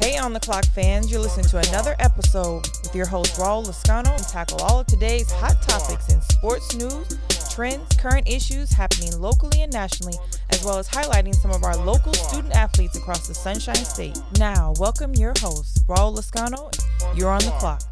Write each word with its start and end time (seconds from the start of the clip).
Hey 0.00 0.16
on 0.16 0.32
the 0.32 0.40
clock 0.40 0.64
fans, 0.64 1.12
you're 1.12 1.20
listening 1.20 1.44
to 1.48 1.58
another 1.58 1.94
episode 1.98 2.66
with 2.82 2.94
your 2.94 3.04
host 3.04 3.36
Raul 3.36 3.66
Lezcano 3.66 4.16
and 4.16 4.26
tackle 4.26 4.58
all 4.62 4.80
of 4.80 4.86
today's 4.86 5.30
hot 5.30 5.60
topics 5.60 6.10
in 6.10 6.22
sports 6.22 6.74
news, 6.74 7.18
trends, 7.54 7.96
current 7.96 8.26
issues 8.26 8.72
happening 8.72 9.20
locally 9.20 9.60
and 9.60 9.70
nationally, 9.70 10.14
as 10.48 10.64
well 10.64 10.78
as 10.78 10.88
highlighting 10.88 11.34
some 11.34 11.50
of 11.50 11.64
our 11.64 11.76
local 11.76 12.14
student 12.14 12.54
athletes 12.54 12.96
across 12.96 13.28
the 13.28 13.34
Sunshine 13.34 13.74
State. 13.74 14.18
Now, 14.38 14.72
welcome 14.78 15.14
your 15.16 15.34
host, 15.38 15.86
Raul 15.86 16.16
Lezcano. 16.16 16.72
You're 17.14 17.28
on 17.28 17.44
the 17.44 17.50
clock. 17.58 17.82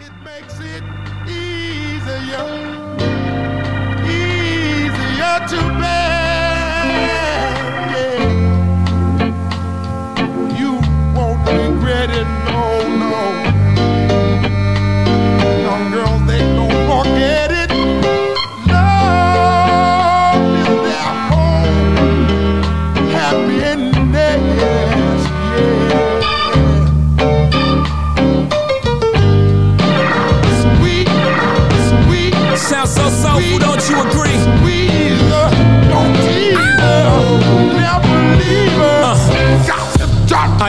It 0.00 0.12
makes 0.22 0.60
it 0.60 0.84
easier, 1.26 2.44
easier 4.04 5.46
to 5.48 5.80
bear. 5.80 6.29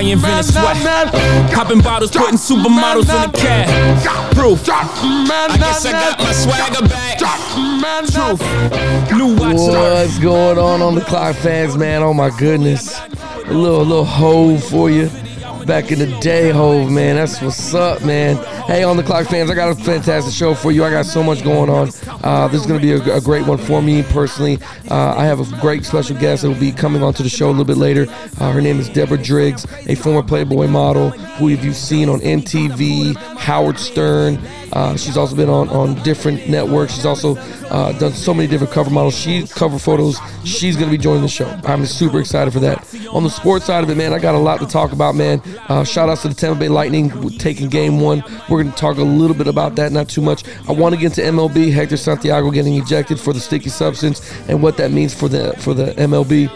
To 0.08 0.16
drop, 0.16 0.32
I 0.32 0.42
sweat. 0.42 0.84
man, 0.84 1.12
man. 1.12 1.54
Popping 1.54 1.82
bottles, 1.82 2.12
putting 2.12 2.38
supermodels 2.38 3.10
in 3.10 3.32
the 3.32 3.38
cab. 3.38 4.04
Got 4.04 4.36
Proof. 4.36 4.64
drop, 4.66 4.86
man, 5.04 5.52
I 5.52 5.58
guess 5.58 5.86
I 5.86 5.92
got 5.92 6.20
my 6.20 6.32
swagger 6.32 6.88
back. 6.88 7.20
Drop, 7.20 7.40
man, 7.82 8.06
man. 8.06 9.18
New 9.18 9.36
watch 9.36 9.56
What's 9.56 10.20
going 10.20 10.58
on 10.58 10.82
on 10.82 10.96
the 10.96 11.02
clock 11.02 11.36
fans, 11.36 11.78
man? 11.78 12.02
Oh 12.02 12.14
my 12.14 12.30
goodness. 12.38 13.00
A 13.00 13.54
little 13.54 13.84
little 13.86 14.06
hole 14.06 14.58
for 14.58 14.90
you. 14.90 15.10
Back 15.66 15.92
in 15.92 16.00
the 16.00 16.20
day, 16.20 16.50
hove, 16.50 16.92
man. 16.92 17.16
That's 17.16 17.42
what's 17.42 17.74
up, 17.74 18.04
man. 18.04 18.36
Hey, 18.66 18.84
on 18.84 18.98
the 18.98 19.04
clock 19.04 19.28
fans, 19.28 19.50
I 19.50 19.56
got 19.56 19.70
a 19.70 19.76
fantastic 19.76 20.34
show 20.34 20.56
for 20.56 20.72
you. 20.72 20.84
I 20.84 20.90
got 20.90 21.06
so 21.06 21.22
much 21.22 21.44
going 21.44 21.70
on. 21.70 21.90
Uh, 22.24 22.48
this 22.48 22.62
is 22.62 22.68
going 22.68 22.80
to 22.80 22.86
be 22.86 22.94
a, 22.94 23.18
a 23.18 23.22
great 23.22 23.46
one 23.46 23.58
for 23.58 23.82
me 23.82 24.04
personally. 24.04 24.58
Uh, 24.90 25.16
I 25.16 25.26
have 25.26 25.40
a 25.40 25.62
great 25.62 25.86
special 25.86 26.18
guest 26.18 26.42
that 26.42 26.50
will 26.50 26.60
be 26.60 26.72
coming 26.72 27.04
onto 27.04 27.22
the 27.22 27.30
show 27.30 27.48
a 27.48 27.52
little 27.52 27.66
bit 27.66 27.78
later. 27.78 28.08
Uh, 28.40 28.52
her 28.52 28.62
name 28.62 28.80
is 28.80 28.90
Deborah 28.90 29.22
Driggs, 29.22 29.66
a 29.88 29.96
former 29.96 30.24
Playboy 30.24 30.68
model 30.68 31.12
who 31.12 31.50
you've 31.50 31.76
seen 31.76 32.10
on 32.10 32.20
MTV, 32.20 33.16
Howard 33.38 33.78
Stern. 33.78 34.38
Uh, 34.74 34.96
she's 34.96 35.18
also 35.18 35.36
been 35.36 35.50
on, 35.50 35.70
on 35.70 35.96
different 36.04 36.48
networks. 36.48 36.94
She's 36.94 37.06
also 37.06 37.36
uh, 37.70 37.92
done 37.94 38.14
so 38.14 38.34
many 38.34 38.48
different 38.48 38.72
cover 38.72 38.90
models. 38.90 39.18
She 39.18 39.46
cover 39.48 39.78
photos. 39.78 40.18
She's 40.46 40.76
going 40.76 40.90
to 40.90 40.98
be 40.98 41.02
joining 41.02 41.24
the 41.24 41.28
show. 41.28 41.48
I'm 41.66 41.86
super 41.86 42.20
excited 42.20 42.52
for 42.52 42.60
that. 42.60 42.88
On 43.12 43.24
the 43.24 43.30
sports 43.30 43.66
side 43.66 43.84
of 43.84 43.90
it, 43.90 43.98
man, 43.98 44.14
I 44.14 44.20
got 44.20 44.36
a 44.36 44.40
lot 44.40 44.60
to 44.62 44.68
talk 44.68 44.92
about, 44.92 45.16
man. 45.16 45.42
Uh, 45.68 45.84
shout 45.84 46.10
outs 46.10 46.22
to 46.24 46.30
the 46.30 46.34
Tampa 46.34 46.60
Bay 46.60 46.70
Lightning 46.70 47.30
taking 47.38 47.70
game 47.70 48.00
one. 48.00 48.24
We're 48.50 48.62
going 48.64 48.72
to 48.72 48.78
talk 48.78 48.98
a 48.98 49.04
little 49.04 49.36
bit 49.36 49.48
about 49.48 49.76
that, 49.76 49.92
not 49.92 50.10
too 50.10 50.22
much. 50.22 50.44
I 50.68 50.72
want 50.72 50.96
to 50.96 51.02
get 51.02 51.18
into 51.18 51.22
MLB. 51.22 51.72
Hector 51.72 51.98
Santiago 51.98 52.52
getting 52.52 52.76
ejected 52.76 53.20
for 53.20 53.34
the 53.34 53.40
sticky 53.40 53.70
substance 53.70 54.22
and 54.48 54.62
what 54.62 54.78
that 54.78 54.92
means 54.92 55.14
for 55.14 55.28
the 55.28 55.54
for 55.60 55.74
the 55.74 55.94
MLB. 55.94 56.50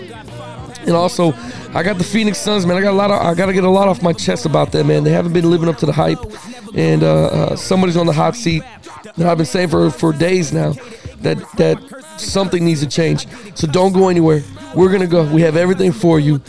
And 0.82 0.94
also, 0.94 1.34
I 1.74 1.82
got 1.82 1.98
the 1.98 2.04
Phoenix 2.04 2.38
Suns, 2.38 2.66
man. 2.66 2.78
I 2.78 2.82
got 2.82 2.92
a 2.92 2.98
lot 2.98 3.10
of, 3.10 3.20
I 3.20 3.34
got 3.34 3.48
to 3.48 3.54
get 3.54 3.64
a 3.64 3.70
lot 3.70 3.88
off 3.88 4.04
my 4.04 4.14
chest 4.14 4.46
about 4.46 4.72
that, 4.74 4.86
man. 4.86 5.04
They 5.04 5.12
haven't 5.12 5.34
been 5.34 5.50
living 5.50 5.68
up 5.68 5.78
to 5.78 5.88
the 5.88 5.94
hype, 5.94 6.20
and 6.76 7.04
uh, 7.04 7.26
uh, 7.26 7.56
somebody's 7.56 7.98
on 7.98 8.06
the 8.06 8.14
hot 8.14 8.36
seat. 8.36 8.64
That 9.18 9.28
I've 9.28 9.38
been 9.38 9.46
saying 9.46 9.70
for 9.70 9.90
for 9.90 10.12
days 10.12 10.52
now 10.52 10.74
that 11.26 11.38
that 11.58 11.78
something 12.18 12.64
needs 12.64 12.82
to 12.82 12.88
change. 12.88 13.28
So 13.56 13.68
don't 13.68 13.92
go 13.92 14.10
anywhere. 14.10 14.44
We're 14.76 14.92
gonna 14.92 15.08
go. 15.08 15.26
We 15.32 15.42
have 15.42 15.58
everything 15.58 15.92
for 15.92 16.20
you, 16.20 16.40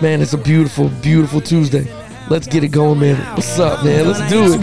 man. 0.00 0.22
It's 0.22 0.32
a 0.32 0.38
beautiful, 0.38 0.88
beautiful 1.02 1.40
Tuesday. 1.40 1.92
Let's 2.30 2.46
get 2.46 2.64
it 2.64 2.68
going, 2.68 2.98
man. 3.00 3.16
What's 3.34 3.58
up, 3.58 3.84
man? 3.84 4.06
Let's 4.06 4.30
do 4.30 4.54
it. 4.54 4.60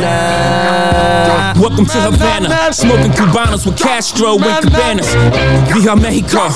Nah. 0.00 1.52
Welcome 1.60 1.86
to 1.86 2.00
Havana, 2.00 2.72
smoking 2.72 3.12
Cubanos 3.12 3.64
with 3.66 3.78
Castro 3.78 4.36
and 4.36 4.64
Cabanas. 4.64 5.08
Via 5.72 5.96
Mexico, 5.96 6.48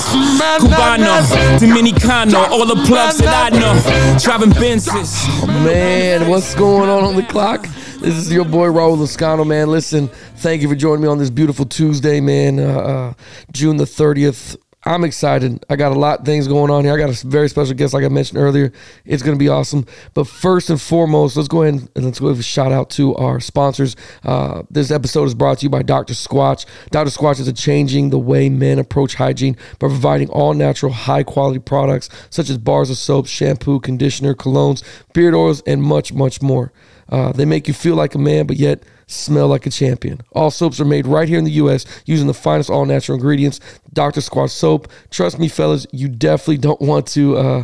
Cubano, 0.59 1.21
Dominicano, 1.59 2.49
all 2.49 2.65
the 2.65 2.75
plugs 2.85 3.17
that 3.19 3.53
I 3.53 3.57
know. 3.57 3.73
Driving 4.19 4.51
Benzes. 4.51 5.27
Man, 5.63 6.27
what's 6.27 6.53
going 6.55 6.89
on 6.89 7.03
on 7.03 7.15
the 7.15 7.23
clock? 7.23 7.67
This 7.99 8.15
is 8.15 8.31
your 8.31 8.45
boy 8.45 8.67
Raul 8.67 8.97
Lezcano, 8.97 9.45
man. 9.45 9.69
Listen, 9.69 10.07
thank 10.37 10.61
you 10.61 10.69
for 10.69 10.75
joining 10.75 11.01
me 11.01 11.09
on 11.09 11.17
this 11.17 11.29
beautiful 11.29 11.65
Tuesday, 11.65 12.21
man. 12.21 12.57
Uh, 12.57 12.63
uh, 12.63 13.13
June 13.51 13.75
the 13.75 13.83
30th. 13.83 14.55
I'm 14.85 15.03
excited. 15.03 15.65
I 15.69 15.75
got 15.75 15.91
a 15.91 15.99
lot 15.99 16.19
of 16.21 16.25
things 16.25 16.47
going 16.47 16.71
on 16.71 16.85
here. 16.85 16.93
I 16.93 16.97
got 16.97 17.09
a 17.09 17.27
very 17.27 17.49
special 17.49 17.73
guest, 17.73 17.93
like 17.93 18.05
I 18.05 18.07
mentioned 18.07 18.39
earlier. 18.39 18.71
It's 19.03 19.21
going 19.21 19.35
to 19.35 19.39
be 19.39 19.49
awesome. 19.49 19.85
But 20.13 20.27
first 20.27 20.69
and 20.69 20.79
foremost, 20.79 21.35
let's 21.35 21.49
go 21.49 21.63
ahead 21.63 21.89
and 21.93 22.05
let's 22.05 22.21
go 22.21 22.29
give 22.29 22.39
a 22.39 22.43
shout 22.43 22.71
out 22.71 22.89
to 22.91 23.15
our 23.15 23.41
sponsors. 23.41 23.97
Uh, 24.23 24.63
this 24.71 24.91
episode 24.91 25.25
is 25.25 25.33
brought 25.33 25.57
to 25.57 25.65
you 25.65 25.69
by 25.69 25.83
Dr. 25.83 26.13
Squatch. 26.13 26.65
Dr. 26.91 27.09
Squatch 27.09 27.41
is 27.41 27.51
changing 27.61 28.11
the 28.11 28.19
way 28.19 28.47
men 28.47 28.79
approach 28.79 29.15
hygiene 29.15 29.57
by 29.77 29.89
providing 29.89 30.29
all 30.29 30.53
natural, 30.53 30.93
high 30.93 31.23
quality 31.23 31.59
products 31.59 32.07
such 32.29 32.49
as 32.49 32.57
bars 32.57 32.89
of 32.89 32.95
soap, 32.95 33.27
shampoo, 33.27 33.81
conditioner, 33.81 34.33
colognes, 34.33 34.83
beard 35.13 35.35
oils, 35.35 35.61
and 35.67 35.83
much, 35.83 36.13
much 36.13 36.41
more. 36.41 36.71
Uh, 37.11 37.31
they 37.31 37.45
make 37.45 37.67
you 37.67 37.73
feel 37.73 37.95
like 37.95 38.15
a 38.15 38.19
man, 38.19 38.45
but 38.45 38.57
yet 38.57 38.83
smell 39.09 39.47
like 39.47 39.65
a 39.65 39.69
champion. 39.69 40.21
All 40.33 40.51
soaps 40.51 40.79
are 40.79 40.85
made 40.85 41.07
right 41.07 41.27
here 41.27 41.39
in 41.39 41.43
the 41.43 41.51
U.S. 41.51 41.85
using 42.05 42.27
the 42.27 42.33
finest 42.33 42.69
all 42.69 42.85
natural 42.85 43.17
ingredients. 43.17 43.59
Dr. 43.91 44.21
Squatch 44.21 44.51
soap. 44.51 44.87
Trust 45.09 45.39
me, 45.39 45.47
fellas, 45.47 45.87
you 45.91 46.07
definitely 46.07 46.57
don't 46.57 46.79
want 46.79 47.07
to 47.07 47.37
uh, 47.37 47.63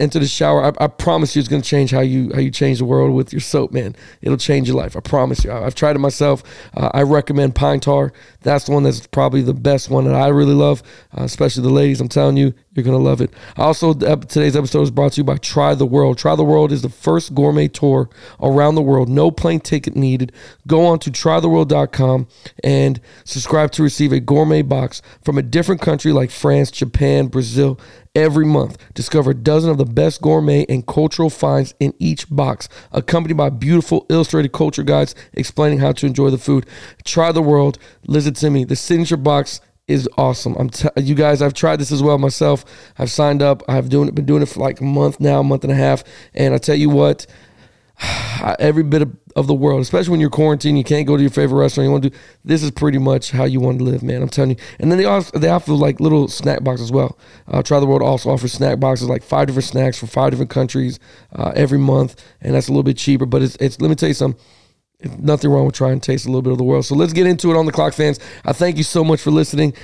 enter 0.00 0.18
the 0.18 0.26
shower. 0.26 0.64
I, 0.64 0.84
I 0.84 0.88
promise 0.88 1.36
you, 1.36 1.40
it's 1.40 1.48
going 1.48 1.62
to 1.62 1.68
change 1.68 1.92
how 1.92 2.00
you 2.00 2.32
how 2.34 2.40
you 2.40 2.50
change 2.50 2.78
the 2.78 2.84
world 2.84 3.14
with 3.14 3.32
your 3.32 3.40
soap, 3.40 3.72
man. 3.72 3.94
It'll 4.22 4.36
change 4.36 4.68
your 4.68 4.76
life. 4.76 4.96
I 4.96 5.00
promise 5.00 5.44
you. 5.44 5.52
I, 5.52 5.60
have 5.60 5.74
tried 5.74 5.96
it 5.96 6.00
myself. 6.00 6.42
Uh, 6.76 6.90
I 6.92 7.02
recommend 7.02 7.54
Pine 7.54 7.80
Tar. 7.80 8.12
That's 8.42 8.64
the 8.64 8.72
one 8.72 8.82
that's 8.82 9.06
probably 9.06 9.42
the 9.42 9.54
best 9.54 9.88
one 9.88 10.04
that 10.04 10.14
I 10.14 10.28
really 10.28 10.54
love, 10.54 10.82
uh, 11.16 11.22
especially 11.22 11.62
the 11.62 11.70
ladies. 11.70 12.00
I'm 12.00 12.08
telling 12.08 12.36
you, 12.36 12.52
you're 12.74 12.84
gonna 12.84 12.98
love 12.98 13.20
it. 13.20 13.30
Also, 13.56 13.94
today's 13.94 14.56
episode 14.56 14.82
is 14.82 14.90
brought 14.90 15.12
to 15.12 15.20
you 15.20 15.24
by 15.24 15.36
Try 15.38 15.74
the 15.74 15.86
World. 15.86 16.18
Try 16.18 16.34
the 16.34 16.44
World 16.44 16.72
is 16.72 16.82
the 16.82 16.88
first 16.88 17.34
gourmet 17.34 17.68
tour 17.68 18.10
around 18.40 18.74
the 18.74 18.82
world. 18.82 19.08
No 19.08 19.30
plane 19.30 19.60
ticket 19.60 19.96
needed. 19.96 20.32
Go 20.66 20.86
on 20.86 20.98
to 21.00 21.10
trytheworld.com 21.10 22.26
and 22.64 23.00
subscribe 23.24 23.70
to 23.72 23.82
receive 23.82 24.12
a 24.12 24.20
gourmet 24.20 24.62
box 24.62 25.02
from 25.22 25.38
a 25.38 25.42
different 25.42 25.80
country 25.80 26.12
like 26.12 26.30
France, 26.30 26.70
Japan, 26.70 27.28
Brazil. 27.28 27.78
Every 28.14 28.46
month, 28.46 28.78
discover 28.94 29.32
a 29.32 29.34
dozen 29.34 29.70
of 29.70 29.76
the 29.76 29.84
best 29.84 30.22
gourmet 30.22 30.64
and 30.70 30.86
cultural 30.86 31.28
finds 31.28 31.74
in 31.78 31.92
each 31.98 32.28
box, 32.30 32.66
accompanied 32.90 33.36
by 33.36 33.50
beautiful 33.50 34.06
illustrated 34.08 34.52
culture 34.52 34.82
guides 34.82 35.14
explaining 35.34 35.80
how 35.80 35.92
to 35.92 36.06
enjoy 36.06 36.30
the 36.30 36.38
food. 36.38 36.66
Try 37.04 37.30
the 37.30 37.42
world. 37.42 37.78
Listen 38.06 38.32
to 38.34 38.50
me. 38.50 38.64
The 38.64 38.74
signature 38.74 39.18
box 39.18 39.60
is 39.88 40.08
awesome. 40.16 40.56
I'm 40.58 40.70
t- 40.70 40.88
you 40.96 41.14
guys. 41.14 41.42
I've 41.42 41.54
tried 41.54 41.76
this 41.78 41.92
as 41.92 42.02
well 42.02 42.18
myself. 42.18 42.64
I've 42.98 43.10
signed 43.10 43.42
up. 43.42 43.62
I've 43.68 43.88
doing 43.88 44.10
been 44.10 44.26
doing 44.26 44.42
it 44.42 44.46
for 44.46 44.60
like 44.60 44.80
a 44.80 44.84
month 44.84 45.20
now, 45.20 45.40
a 45.40 45.44
month 45.44 45.62
and 45.62 45.72
a 45.72 45.76
half. 45.76 46.02
And 46.34 46.54
I 46.54 46.58
tell 46.58 46.74
you 46.74 46.90
what, 46.90 47.26
every 48.58 48.82
bit 48.82 49.02
of, 49.02 49.16
of 49.34 49.46
the 49.46 49.54
world, 49.54 49.80
especially 49.80 50.10
when 50.10 50.20
you're 50.20 50.30
quarantined, 50.30 50.78
you 50.78 50.84
can't 50.84 51.06
go 51.06 51.16
to 51.16 51.22
your 51.22 51.30
favorite 51.30 51.58
restaurant. 51.58 51.86
You 51.86 51.92
want 51.92 52.04
to 52.04 52.10
do 52.10 52.16
this 52.44 52.62
is 52.62 52.70
pretty 52.70 52.98
much 52.98 53.30
how 53.30 53.44
you 53.44 53.60
want 53.60 53.78
to 53.78 53.84
live, 53.84 54.02
man. 54.02 54.22
I'm 54.22 54.28
telling 54.28 54.50
you. 54.50 54.56
And 54.78 54.90
then 54.90 54.98
they 54.98 55.04
also 55.04 55.38
they 55.38 55.48
offer 55.48 55.72
like 55.72 56.00
little 56.00 56.28
snack 56.28 56.62
boxes 56.62 56.86
as 56.86 56.92
well. 56.92 57.18
Uh, 57.48 57.62
Try 57.62 57.80
the 57.80 57.86
World 57.86 58.02
also 58.02 58.30
offers 58.30 58.52
snack 58.52 58.80
boxes, 58.80 59.08
like 59.08 59.22
five 59.22 59.46
different 59.46 59.64
snacks 59.64 59.98
from 59.98 60.08
five 60.08 60.30
different 60.30 60.50
countries 60.50 60.98
uh, 61.34 61.52
every 61.54 61.78
month, 61.78 62.22
and 62.40 62.54
that's 62.54 62.68
a 62.68 62.70
little 62.70 62.82
bit 62.82 62.96
cheaper. 62.96 63.26
But 63.26 63.42
it's 63.42 63.56
it's 63.56 63.80
let 63.80 63.88
me 63.88 63.94
tell 63.94 64.08
you 64.08 64.14
something. 64.14 64.40
Nothing 65.18 65.50
wrong 65.50 65.66
with 65.66 65.74
trying 65.74 66.00
to 66.00 66.06
taste 66.06 66.24
a 66.24 66.28
little 66.28 66.40
bit 66.40 66.52
of 66.52 66.58
the 66.58 66.64
world. 66.64 66.86
So 66.86 66.94
let's 66.94 67.12
get 67.12 67.26
into 67.26 67.50
it 67.50 67.56
on 67.56 67.66
the 67.66 67.72
clock, 67.72 67.92
fans. 67.92 68.18
I 68.46 68.54
thank 68.54 68.78
you 68.78 68.82
so 68.82 69.04
much 69.04 69.20
for 69.20 69.30
listening. 69.30 69.74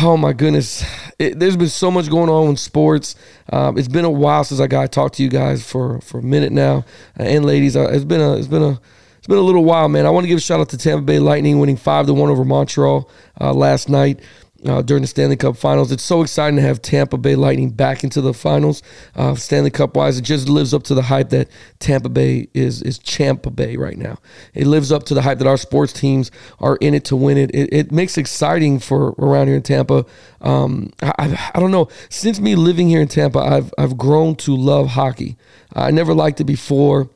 Oh 0.00 0.16
my 0.16 0.32
goodness, 0.32 0.84
it, 1.18 1.38
there's 1.38 1.56
been 1.56 1.68
so 1.68 1.90
much 1.90 2.10
going 2.10 2.28
on 2.28 2.48
in 2.48 2.56
sports. 2.56 3.14
Um, 3.52 3.78
it's 3.78 3.88
been 3.88 4.04
a 4.04 4.10
while 4.10 4.44
since 4.44 4.60
I 4.60 4.66
got 4.66 4.82
to 4.82 4.88
talk 4.88 5.12
to 5.12 5.22
you 5.22 5.28
guys 5.28 5.64
for 5.64 6.00
for 6.00 6.18
a 6.18 6.22
minute 6.22 6.52
now, 6.52 6.84
uh, 7.18 7.22
and 7.22 7.44
ladies, 7.44 7.76
uh, 7.76 7.88
it's 7.90 8.04
been 8.04 8.20
a 8.20 8.36
it's 8.36 8.48
been 8.48 8.62
a 8.62 8.80
it's 9.18 9.26
been 9.26 9.38
a 9.38 9.42
little 9.42 9.64
while, 9.64 9.88
man. 9.88 10.04
I 10.04 10.10
want 10.10 10.24
to 10.24 10.28
give 10.28 10.38
a 10.38 10.40
shout 10.40 10.60
out 10.60 10.68
to 10.70 10.78
Tampa 10.78 11.02
Bay 11.02 11.18
Lightning 11.18 11.58
winning 11.58 11.76
five 11.76 12.06
to 12.06 12.14
one 12.14 12.28
over 12.28 12.44
Montreal 12.44 13.08
uh, 13.40 13.52
last 13.52 13.88
night. 13.88 14.20
Uh, 14.66 14.82
during 14.82 15.02
the 15.02 15.06
Stanley 15.06 15.36
Cup 15.36 15.56
Finals. 15.56 15.92
It's 15.92 16.02
so 16.02 16.22
exciting 16.22 16.56
to 16.56 16.62
have 16.62 16.82
Tampa 16.82 17.16
Bay 17.16 17.36
Lightning 17.36 17.70
back 17.70 18.02
into 18.02 18.20
the 18.20 18.34
finals. 18.34 18.82
Uh, 19.14 19.34
Stanley 19.34 19.70
Cup 19.70 19.96
wise, 19.96 20.18
it 20.18 20.22
just 20.22 20.48
lives 20.48 20.74
up 20.74 20.82
to 20.84 20.94
the 20.94 21.02
hype 21.02 21.30
that 21.30 21.48
Tampa 21.78 22.08
Bay 22.08 22.48
is 22.54 22.82
is 22.82 22.98
Champa 22.98 23.50
Bay 23.50 23.76
right 23.76 23.96
now. 23.96 24.18
It 24.54 24.66
lives 24.66 24.90
up 24.90 25.04
to 25.04 25.14
the 25.14 25.22
hype 25.22 25.38
that 25.38 25.46
our 25.46 25.56
sports 25.56 25.92
teams 25.92 26.30
are 26.58 26.76
in 26.76 26.94
it 26.94 27.04
to 27.06 27.16
win 27.16 27.38
it. 27.38 27.50
It, 27.54 27.72
it 27.72 27.92
makes 27.92 28.16
it 28.16 28.22
exciting 28.22 28.78
for 28.78 29.10
around 29.18 29.46
here 29.46 29.56
in 29.56 29.62
Tampa. 29.62 30.04
Um, 30.40 30.92
I, 31.02 31.50
I 31.54 31.60
don't 31.60 31.70
know. 31.70 31.88
Since 32.08 32.40
me 32.40 32.54
living 32.54 32.88
here 32.88 33.00
in 33.00 33.08
Tampa, 33.08 33.38
I've 33.38 33.72
I've 33.78 33.96
grown 33.96 34.36
to 34.36 34.56
love 34.56 34.88
hockey. 34.88 35.36
I 35.74 35.90
never 35.90 36.14
liked 36.14 36.40
it 36.40 36.44
before. 36.44 37.10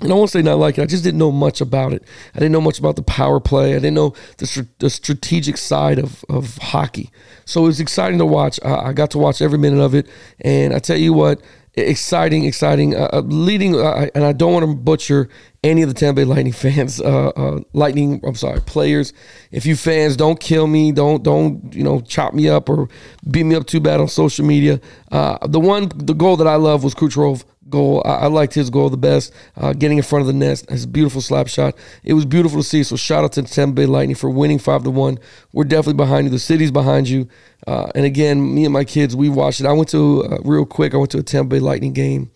And 0.00 0.10
I 0.10 0.14
won't 0.14 0.30
say 0.30 0.42
not 0.42 0.58
like 0.58 0.78
it. 0.78 0.82
I 0.82 0.86
just 0.86 1.04
didn't 1.04 1.18
know 1.18 1.30
much 1.30 1.60
about 1.60 1.92
it. 1.92 2.02
I 2.34 2.38
didn't 2.38 2.52
know 2.52 2.62
much 2.62 2.78
about 2.78 2.96
the 2.96 3.02
power 3.02 3.40
play. 3.40 3.72
I 3.72 3.78
didn't 3.78 3.94
know 3.94 4.14
the, 4.38 4.66
the 4.78 4.88
strategic 4.88 5.58
side 5.58 5.98
of, 5.98 6.24
of 6.30 6.56
hockey. 6.58 7.10
So 7.44 7.64
it 7.64 7.66
was 7.66 7.80
exciting 7.80 8.18
to 8.18 8.26
watch. 8.26 8.58
I, 8.64 8.74
I 8.88 8.92
got 8.94 9.10
to 9.12 9.18
watch 9.18 9.42
every 9.42 9.58
minute 9.58 9.80
of 9.80 9.94
it. 9.94 10.08
And 10.40 10.74
I 10.74 10.78
tell 10.78 10.96
you 10.96 11.12
what, 11.12 11.42
exciting, 11.74 12.44
exciting. 12.44 12.96
Uh, 12.96 13.10
uh 13.12 13.20
leading, 13.20 13.76
uh, 13.76 14.08
and 14.14 14.24
I 14.24 14.32
don't 14.32 14.52
want 14.52 14.66
to 14.66 14.74
butcher 14.74 15.28
any 15.62 15.82
of 15.82 15.88
the 15.88 15.94
Tampa 15.94 16.22
Bay 16.22 16.24
Lightning 16.24 16.52
fans. 16.54 17.00
Uh, 17.00 17.28
uh, 17.28 17.60
Lightning, 17.74 18.20
I'm 18.24 18.34
sorry, 18.34 18.60
players. 18.60 19.12
If 19.50 19.66
you 19.66 19.76
fans 19.76 20.16
don't 20.16 20.40
kill 20.40 20.66
me, 20.66 20.92
don't 20.92 21.22
don't 21.22 21.72
you 21.74 21.84
know 21.84 22.00
chop 22.00 22.34
me 22.34 22.48
up 22.48 22.68
or 22.68 22.88
beat 23.30 23.44
me 23.44 23.54
up 23.54 23.66
too 23.66 23.80
bad 23.80 24.00
on 24.00 24.08
social 24.08 24.44
media. 24.44 24.80
Uh, 25.10 25.38
the 25.46 25.60
one, 25.60 25.90
the 25.94 26.14
goal 26.14 26.36
that 26.38 26.46
I 26.46 26.56
love 26.56 26.82
was 26.82 26.94
Kucherov 26.94 27.44
goal. 27.72 28.00
I, 28.04 28.10
I 28.10 28.26
liked 28.28 28.54
his 28.54 28.70
goal 28.70 28.88
the 28.88 28.96
best, 28.96 29.34
uh, 29.56 29.72
getting 29.72 29.96
in 29.96 30.04
front 30.04 30.20
of 30.20 30.28
the 30.28 30.32
net. 30.32 30.64
His 30.70 30.86
beautiful 30.86 31.20
slap 31.20 31.48
shot. 31.48 31.74
It 32.04 32.14
was 32.14 32.24
beautiful 32.24 32.60
to 32.60 32.64
see. 32.64 32.84
So 32.84 32.94
shout 32.94 33.24
out 33.24 33.32
to 33.32 33.42
Tampa 33.42 33.74
Bay 33.74 33.86
Lightning 33.86 34.14
for 34.14 34.30
winning 34.30 34.60
five 34.60 34.84
to 34.84 34.90
one. 34.90 35.18
We're 35.52 35.64
definitely 35.64 35.94
behind 35.94 36.26
you. 36.26 36.30
The 36.30 36.38
city's 36.38 36.70
behind 36.70 37.08
you. 37.08 37.28
Uh, 37.66 37.90
and 37.96 38.04
again, 38.04 38.54
me 38.54 38.64
and 38.64 38.72
my 38.72 38.84
kids, 38.84 39.16
we 39.16 39.28
watched 39.28 39.60
it. 39.60 39.66
I 39.66 39.72
went 39.72 39.88
to 39.88 40.24
uh, 40.24 40.38
real 40.44 40.64
quick. 40.64 40.94
I 40.94 40.98
went 40.98 41.10
to 41.10 41.18
a 41.18 41.22
Tampa 41.24 41.56
Bay 41.56 41.60
Lightning 41.60 41.92
game. 41.92 42.30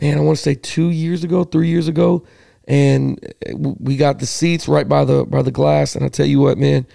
Man, 0.00 0.16
I 0.16 0.20
want 0.20 0.36
to 0.36 0.42
say 0.42 0.54
two 0.54 0.90
years 0.90 1.24
ago, 1.24 1.42
three 1.42 1.68
years 1.68 1.88
ago, 1.88 2.24
and 2.68 3.18
we 3.56 3.96
got 3.96 4.20
the 4.20 4.26
seats 4.26 4.68
right 4.68 4.88
by 4.88 5.04
the 5.04 5.24
by 5.24 5.42
the 5.42 5.50
glass. 5.50 5.96
And 5.96 6.04
I 6.04 6.08
tell 6.08 6.26
you 6.26 6.38
what, 6.38 6.56
man, 6.56 6.86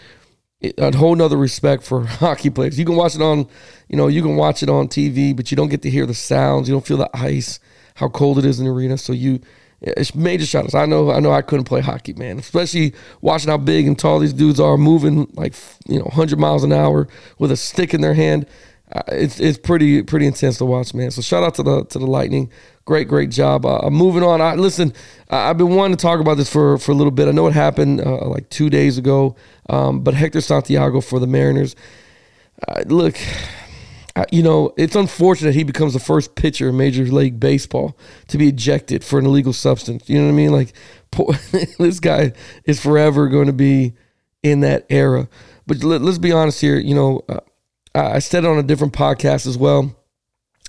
a 0.77 0.95
whole 0.95 1.15
nother 1.15 1.38
respect 1.38 1.83
for 1.83 2.06
hockey 2.06 2.50
players. 2.50 2.80
You 2.80 2.86
can 2.86 2.95
watch 2.95 3.15
it 3.15 3.21
on, 3.21 3.48
you 3.89 3.98
know, 3.98 4.07
you 4.07 4.21
can 4.21 4.36
watch 4.36 4.63
it 4.63 4.69
on 4.69 4.88
TV, 4.88 5.36
but 5.36 5.51
you 5.51 5.57
don't 5.57 5.69
get 5.69 5.81
to 5.83 5.89
hear 5.89 6.06
the 6.06 6.13
sounds. 6.13 6.68
You 6.68 6.75
don't 6.75 6.86
feel 6.86 6.98
the 6.98 7.10
ice, 7.13 7.60
how 7.95 8.10
cold 8.10 8.39
it 8.39 8.45
is 8.45 8.60
in 8.60 8.65
the 8.65 8.71
arena. 8.71 8.98
So 8.98 9.13
you, 9.13 9.39
it's 9.81 10.15
major 10.15 10.45
shoutouts. 10.45 10.75
I 10.75 10.86
know, 10.86 11.12
I 11.12 11.19
know, 11.19 11.31
I 11.31 11.42
couldn't 11.42 11.65
play 11.65 11.81
hockey, 11.81 12.13
man. 12.13 12.39
Especially 12.39 12.94
watching 13.21 13.50
how 13.50 13.57
big 13.57 13.86
and 13.86 14.00
tall 14.00 14.19
these 14.19 14.33
dudes 14.33 14.60
are, 14.60 14.77
moving 14.77 15.30
like 15.33 15.54
you 15.88 16.00
know, 16.00 16.06
100 16.06 16.39
miles 16.39 16.63
an 16.63 16.71
hour 16.71 17.07
with 17.38 17.51
a 17.51 17.57
stick 17.57 17.94
in 17.94 18.01
their 18.01 18.13
hand. 18.13 18.48
Uh, 18.94 19.01
it's 19.07 19.40
it's 19.40 19.57
pretty 19.57 20.04
pretty 20.04 20.28
intense 20.28 20.60
to 20.60 20.66
watch, 20.66 20.94
man. 20.94 21.10
So 21.10 21.22
shout 21.22 21.44
out 21.44 21.56
to 21.56 21.63
the 21.63 21.84
to 21.86 22.00
the 22.00 22.06
Lightning. 22.06 22.51
Great 22.86 23.07
great 23.07 23.31
job. 23.31 23.66
Uh, 23.66 23.90
moving 23.90 24.22
on. 24.24 24.40
I 24.40 24.54
listen. 24.54 24.94
I've 25.30 25.57
been 25.57 25.75
wanting 25.75 25.98
to 25.98 26.01
talk 26.01 26.19
about 26.19 26.38
this 26.38 26.51
for 26.51 26.78
for 26.78 26.92
a 26.92 26.95
little 26.95 27.12
bit. 27.12 27.28
I 27.28 27.31
know 27.31 27.48
it 27.48 27.54
happened 27.54 28.01
uh, 28.01 28.25
like 28.28 28.50
two 28.50 28.69
days 28.69 29.00
ago, 29.00 29.36
um, 29.69 30.01
but 30.01 30.13
Hector 30.13 30.42
Santiago 30.42 31.01
for 31.01 31.19
the 31.19 31.25
Mariners. 31.25 31.75
Uh, 32.68 32.84
look, 32.86 33.18
you 34.31 34.44
know 34.44 34.74
it's 34.78 34.96
unfortunate 34.96 35.56
he 35.56 35.63
becomes 35.63 35.94
the 35.94 36.00
first 36.00 36.36
pitcher 36.36 36.69
in 36.69 36.78
Major 36.78 37.04
League 37.06 37.39
Baseball 37.39 37.98
to 38.28 38.38
be 38.38 38.50
ejected 38.50 39.04
for 39.04 39.18
an 39.18 39.25
illegal 39.25 39.54
substance. 39.54 40.07
You 40.07 40.19
know 40.19 40.25
what 40.25 40.34
I 40.34 40.36
mean? 40.36 40.51
Like 40.51 40.74
poor, 41.12 41.34
this 41.80 42.00
guy 42.00 42.34
is 42.66 42.80
forever 42.80 43.28
going 43.28 43.48
to 43.48 43.54
be 43.54 43.94
in 44.44 44.60
that 44.60 44.86
era. 44.89 45.30
But 45.66 45.84
let, 45.84 46.01
us 46.01 46.19
be 46.19 46.31
honest 46.31 46.62
here. 46.62 46.78
You 46.78 46.94
know 46.94 47.22
uh, 47.28 47.39
I 47.95 48.19
said 48.19 48.44
it 48.44 48.48
on 48.48 48.57
a 48.57 48.63
different 48.63 48.94
podcast 48.94 49.45
as 49.48 49.57
well. 49.57 49.95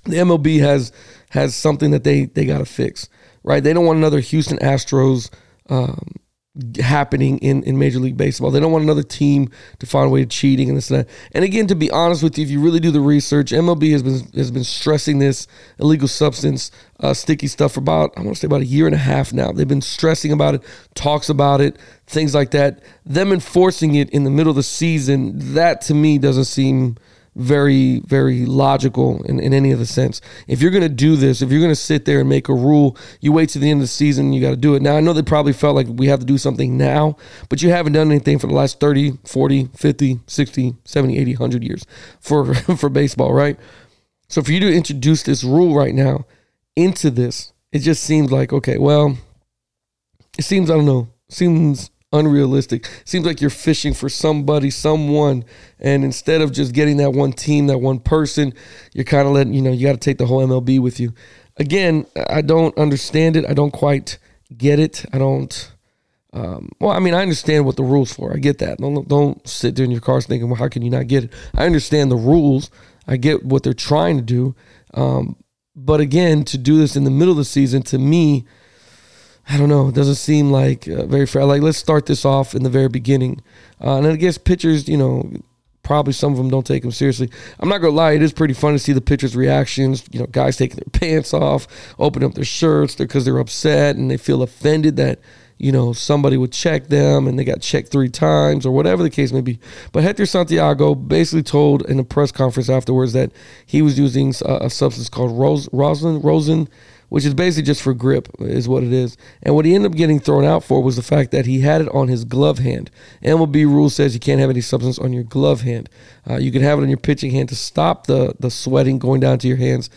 The 0.05 0.17
MLB 0.17 0.59
has 0.59 0.91
has 1.29 1.55
something 1.55 1.91
that 1.91 2.03
they 2.03 2.25
they 2.25 2.45
got 2.45 2.59
to 2.59 2.65
fix, 2.65 3.09
right? 3.43 3.63
They 3.63 3.73
don't 3.73 3.85
want 3.85 3.97
another 3.97 4.19
Houston 4.19 4.57
Astros 4.59 5.31
um, 5.69 6.13
happening 6.79 7.37
in, 7.39 7.63
in 7.63 7.77
Major 7.77 7.99
League 7.99 8.15
Baseball. 8.15 8.51
They 8.51 8.59
don't 8.59 8.71
want 8.71 8.83
another 8.83 9.03
team 9.03 9.49
to 9.79 9.85
find 9.85 10.07
a 10.07 10.09
way 10.09 10.21
of 10.21 10.29
cheating 10.29 10.69
and 10.69 10.77
this 10.77 10.89
and 10.89 11.01
that. 11.01 11.09
And 11.33 11.43
again, 11.43 11.67
to 11.67 11.75
be 11.75 11.91
honest 11.91 12.23
with 12.23 12.37
you, 12.37 12.45
if 12.45 12.51
you 12.51 12.61
really 12.61 12.79
do 12.79 12.91
the 12.91 13.01
research, 13.01 13.51
MLB 13.51 13.91
has 13.91 14.03
been 14.03 14.19
has 14.35 14.51
been 14.51 14.63
stressing 14.63 15.19
this 15.19 15.47
illegal 15.79 16.07
substance, 16.07 16.71
uh, 16.99 17.13
sticky 17.13 17.47
stuff 17.47 17.73
for 17.73 17.79
about 17.79 18.13
I 18.15 18.21
want 18.21 18.35
to 18.35 18.39
say 18.39 18.45
about 18.45 18.61
a 18.61 18.65
year 18.65 18.85
and 18.85 18.95
a 18.95 18.99
half 18.99 19.33
now. 19.33 19.51
They've 19.51 19.67
been 19.67 19.81
stressing 19.81 20.31
about 20.31 20.55
it, 20.55 20.63
talks 20.93 21.29
about 21.29 21.59
it, 21.59 21.77
things 22.07 22.33
like 22.33 22.51
that. 22.51 22.83
Them 23.05 23.31
enforcing 23.31 23.95
it 23.95 24.09
in 24.11 24.23
the 24.23 24.29
middle 24.29 24.51
of 24.51 24.55
the 24.55 24.63
season, 24.63 25.55
that 25.55 25.81
to 25.81 25.93
me 25.93 26.19
doesn't 26.19 26.45
seem 26.45 26.97
very, 27.35 27.99
very 28.01 28.45
logical 28.45 29.21
in, 29.23 29.39
in 29.39 29.53
any 29.53 29.71
of 29.71 29.79
the 29.79 29.85
sense. 29.85 30.21
If 30.47 30.61
you're 30.61 30.71
going 30.71 30.83
to 30.83 30.89
do 30.89 31.15
this, 31.15 31.41
if 31.41 31.51
you're 31.51 31.59
going 31.59 31.71
to 31.71 31.75
sit 31.75 32.05
there 32.05 32.21
and 32.21 32.29
make 32.29 32.47
a 32.47 32.53
rule, 32.53 32.97
you 33.19 33.31
wait 33.31 33.49
to 33.49 33.59
the 33.59 33.69
end 33.69 33.79
of 33.79 33.83
the 33.83 33.87
season, 33.87 34.31
you 34.31 34.41
got 34.41 34.51
to 34.51 34.55
do 34.55 34.75
it. 34.75 34.81
Now, 34.81 34.95
I 34.95 35.01
know 35.01 35.13
they 35.13 35.21
probably 35.21 35.53
felt 35.53 35.75
like 35.75 35.87
we 35.89 36.07
have 36.07 36.19
to 36.19 36.25
do 36.25 36.37
something 36.37 36.77
now, 36.77 37.17
but 37.49 37.61
you 37.61 37.69
haven't 37.69 37.93
done 37.93 38.09
anything 38.09 38.39
for 38.39 38.47
the 38.47 38.53
last 38.53 38.79
30, 38.79 39.19
40, 39.25 39.69
50, 39.75 40.19
60, 40.25 40.75
70, 40.85 41.17
80, 41.17 41.31
100 41.33 41.63
years 41.63 41.85
for, 42.19 42.53
for 42.77 42.89
baseball, 42.89 43.33
right? 43.33 43.59
So 44.27 44.41
for 44.41 44.51
you 44.51 44.59
to 44.61 44.73
introduce 44.73 45.23
this 45.23 45.43
rule 45.43 45.75
right 45.75 45.93
now 45.93 46.25
into 46.75 47.11
this, 47.11 47.53
it 47.71 47.79
just 47.79 48.03
seems 48.03 48.31
like, 48.31 48.53
okay, 48.53 48.77
well, 48.77 49.17
it 50.37 50.43
seems, 50.43 50.71
I 50.71 50.75
don't 50.75 50.85
know, 50.85 51.09
seems 51.29 51.91
unrealistic. 52.15 52.89
Seems 53.05 53.25
like 53.25 53.41
you're 53.41 53.49
fishing 53.49 53.93
for 53.93 54.09
somebody, 54.09 54.69
someone, 54.69 55.45
and 55.79 56.03
instead 56.03 56.41
of 56.41 56.51
just 56.51 56.73
getting 56.73 56.97
that 56.97 57.11
one 57.11 57.33
team, 57.33 57.67
that 57.67 57.79
one 57.79 57.99
person, 57.99 58.53
you're 58.93 59.03
kind 59.03 59.27
of 59.27 59.33
letting 59.33 59.53
you 59.53 59.61
know 59.61 59.71
you 59.71 59.85
got 59.85 59.93
to 59.93 59.99
take 59.99 60.17
the 60.17 60.25
whole 60.25 60.45
MLB 60.45 60.79
with 60.79 60.99
you. 60.99 61.13
Again, 61.57 62.05
I 62.29 62.41
don't 62.41 62.77
understand 62.77 63.35
it. 63.35 63.45
I 63.45 63.53
don't 63.53 63.71
quite 63.71 64.17
get 64.55 64.79
it. 64.79 65.05
I 65.13 65.17
don't. 65.17 65.71
Um, 66.33 66.69
well, 66.81 66.91
I 66.91 66.99
mean, 66.99 67.13
I 67.13 67.21
understand 67.21 67.65
what 67.65 67.77
the 67.77 67.83
rules 67.83 68.11
for. 68.13 68.33
I 68.33 68.37
get 68.37 68.57
that. 68.59 68.79
Don't 68.79 69.07
don't 69.07 69.47
sit 69.47 69.75
there 69.75 69.85
in 69.85 69.91
your 69.91 70.01
cars 70.01 70.25
thinking, 70.25 70.49
well, 70.49 70.59
how 70.59 70.67
can 70.67 70.81
you 70.81 70.89
not 70.89 71.07
get 71.07 71.25
it? 71.25 71.33
I 71.53 71.65
understand 71.65 72.11
the 72.11 72.17
rules. 72.17 72.69
I 73.07 73.17
get 73.17 73.45
what 73.45 73.63
they're 73.63 73.73
trying 73.73 74.17
to 74.17 74.23
do. 74.23 74.55
Um, 74.93 75.37
but 75.75 75.99
again, 75.99 76.43
to 76.45 76.57
do 76.57 76.77
this 76.77 76.95
in 76.95 77.03
the 77.03 77.11
middle 77.11 77.31
of 77.31 77.37
the 77.37 77.45
season, 77.45 77.83
to 77.83 77.97
me, 77.97 78.45
I 79.47 79.57
don't 79.57 79.69
know. 79.69 79.89
It 79.89 79.95
doesn't 79.95 80.15
seem 80.15 80.51
like 80.51 80.87
uh, 80.87 81.05
very 81.05 81.27
fair. 81.27 81.45
Like, 81.45 81.61
let's 81.61 81.77
start 81.77 82.07
this 82.07 82.25
off 82.25 82.55
in 82.55 82.63
the 82.63 82.69
very 82.69 82.89
beginning. 82.89 83.41
Uh, 83.83 83.97
and 83.97 84.07
I 84.07 84.15
guess 84.15 84.37
pitchers, 84.37 84.87
you 84.87 84.97
know, 84.97 85.31
probably 85.85 86.13
some 86.13 86.31
of 86.33 86.37
them 86.37 86.49
don't 86.49 86.65
take 86.65 86.81
them 86.81 86.91
seriously. 86.91 87.29
I'm 87.59 87.69
not 87.69 87.77
gonna 87.77 87.93
lie, 87.93 88.13
it 88.13 88.21
is 88.21 88.33
pretty 88.33 88.55
fun 88.55 88.73
to 88.73 88.79
see 88.79 88.91
the 88.91 89.01
pitchers' 89.01 89.35
reactions. 89.35 90.03
You 90.11 90.21
know, 90.21 90.25
guys 90.25 90.57
taking 90.57 90.77
their 90.77 90.89
pants 90.99 91.33
off, 91.33 91.67
opening 91.97 92.27
up 92.27 92.35
their 92.35 92.43
shirts 92.43 92.95
because 92.95 93.23
they're 93.23 93.37
upset 93.37 93.95
and 93.95 94.11
they 94.11 94.17
feel 94.17 94.41
offended 94.41 94.97
that 94.97 95.19
you 95.57 95.71
know 95.71 95.93
somebody 95.93 96.35
would 96.35 96.51
check 96.51 96.87
them 96.87 97.27
and 97.27 97.39
they 97.39 97.45
got 97.45 97.61
checked 97.61 97.89
three 97.89 98.09
times 98.09 98.65
or 98.65 98.71
whatever 98.71 99.03
the 99.03 99.09
case 99.09 99.31
may 99.31 99.41
be. 99.41 99.59
But 99.93 100.03
Hector 100.03 100.25
Santiago 100.25 100.95
basically 100.95 101.43
told 101.43 101.85
in 101.85 101.99
a 101.99 102.03
press 102.03 102.31
conference 102.31 102.69
afterwards 102.69 103.13
that 103.13 103.31
he 103.65 103.81
was 103.81 103.97
using 103.97 104.33
a, 104.43 104.65
a 104.65 104.69
substance 104.69 105.07
called 105.07 105.37
Ros- 105.37 105.69
Rosin 105.71 106.19
Rosin 106.21 106.67
which 107.09 107.25
is 107.25 107.33
basically 107.33 107.63
just 107.63 107.81
for 107.81 107.93
grip, 107.93 108.29
is 108.39 108.67
what 108.67 108.83
it 108.83 108.91
is. 108.91 109.17
And 109.43 109.55
what 109.55 109.65
he 109.65 109.75
ended 109.75 109.91
up 109.91 109.97
getting 109.97 110.19
thrown 110.19 110.45
out 110.45 110.63
for 110.63 110.81
was 110.81 110.95
the 110.95 111.01
fact 111.03 111.31
that 111.31 111.45
he 111.45 111.61
had 111.61 111.81
it 111.81 111.89
on 111.89 112.07
his 112.07 112.25
glove 112.25 112.59
hand. 112.59 112.89
MLB 113.23 113.65
rule 113.65 113.89
says 113.89 114.13
you 114.13 114.19
can't 114.19 114.39
have 114.39 114.49
any 114.49 114.61
substance 114.61 114.99
on 114.99 115.13
your 115.13 115.23
glove 115.23 115.61
hand. 115.61 115.89
Uh, 116.29 116.37
you 116.37 116.51
can 116.51 116.61
have 116.61 116.79
it 116.79 116.83
on 116.83 116.89
your 116.89 116.97
pitching 116.97 117.31
hand 117.31 117.49
to 117.49 117.55
stop 117.55 118.07
the 118.07 118.35
the 118.39 118.49
sweating 118.49 118.99
going 118.99 119.19
down 119.19 119.39
to 119.39 119.47
your 119.47 119.57
hands, 119.57 119.89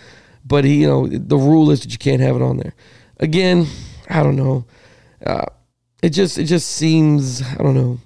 but 0.44 0.64
he, 0.64 0.82
you 0.82 0.86
know, 0.86 1.06
the 1.06 1.36
rule 1.36 1.70
is 1.70 1.80
that 1.80 1.92
you 1.92 1.98
can't 1.98 2.20
have 2.20 2.36
it 2.36 2.42
on 2.42 2.58
there. 2.58 2.74
Again, 3.18 3.66
I 4.08 4.22
don't 4.22 4.36
know. 4.36 4.64
Uh, 5.24 5.46
it 6.02 6.10
just 6.10 6.38
it 6.38 6.44
just 6.44 6.68
seems 6.70 7.42
I 7.42 7.56
don't 7.56 7.74
know. 7.74 7.98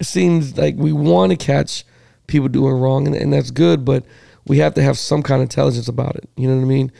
It 0.00 0.06
seems 0.06 0.56
like 0.56 0.76
we 0.76 0.92
want 0.92 1.30
to 1.30 1.36
catch 1.36 1.84
people 2.26 2.48
doing 2.48 2.74
wrong, 2.74 3.06
and, 3.06 3.14
and 3.14 3.32
that's 3.32 3.50
good, 3.50 3.84
but 3.84 4.04
we 4.46 4.58
have 4.58 4.74
to 4.74 4.82
have 4.82 4.98
some 4.98 5.22
kind 5.22 5.40
of 5.40 5.44
intelligence 5.44 5.88
about 5.88 6.16
it. 6.16 6.28
You 6.36 6.48
know 6.48 6.56
what 6.56 6.62
I 6.62 6.66
mean? 6.66 6.92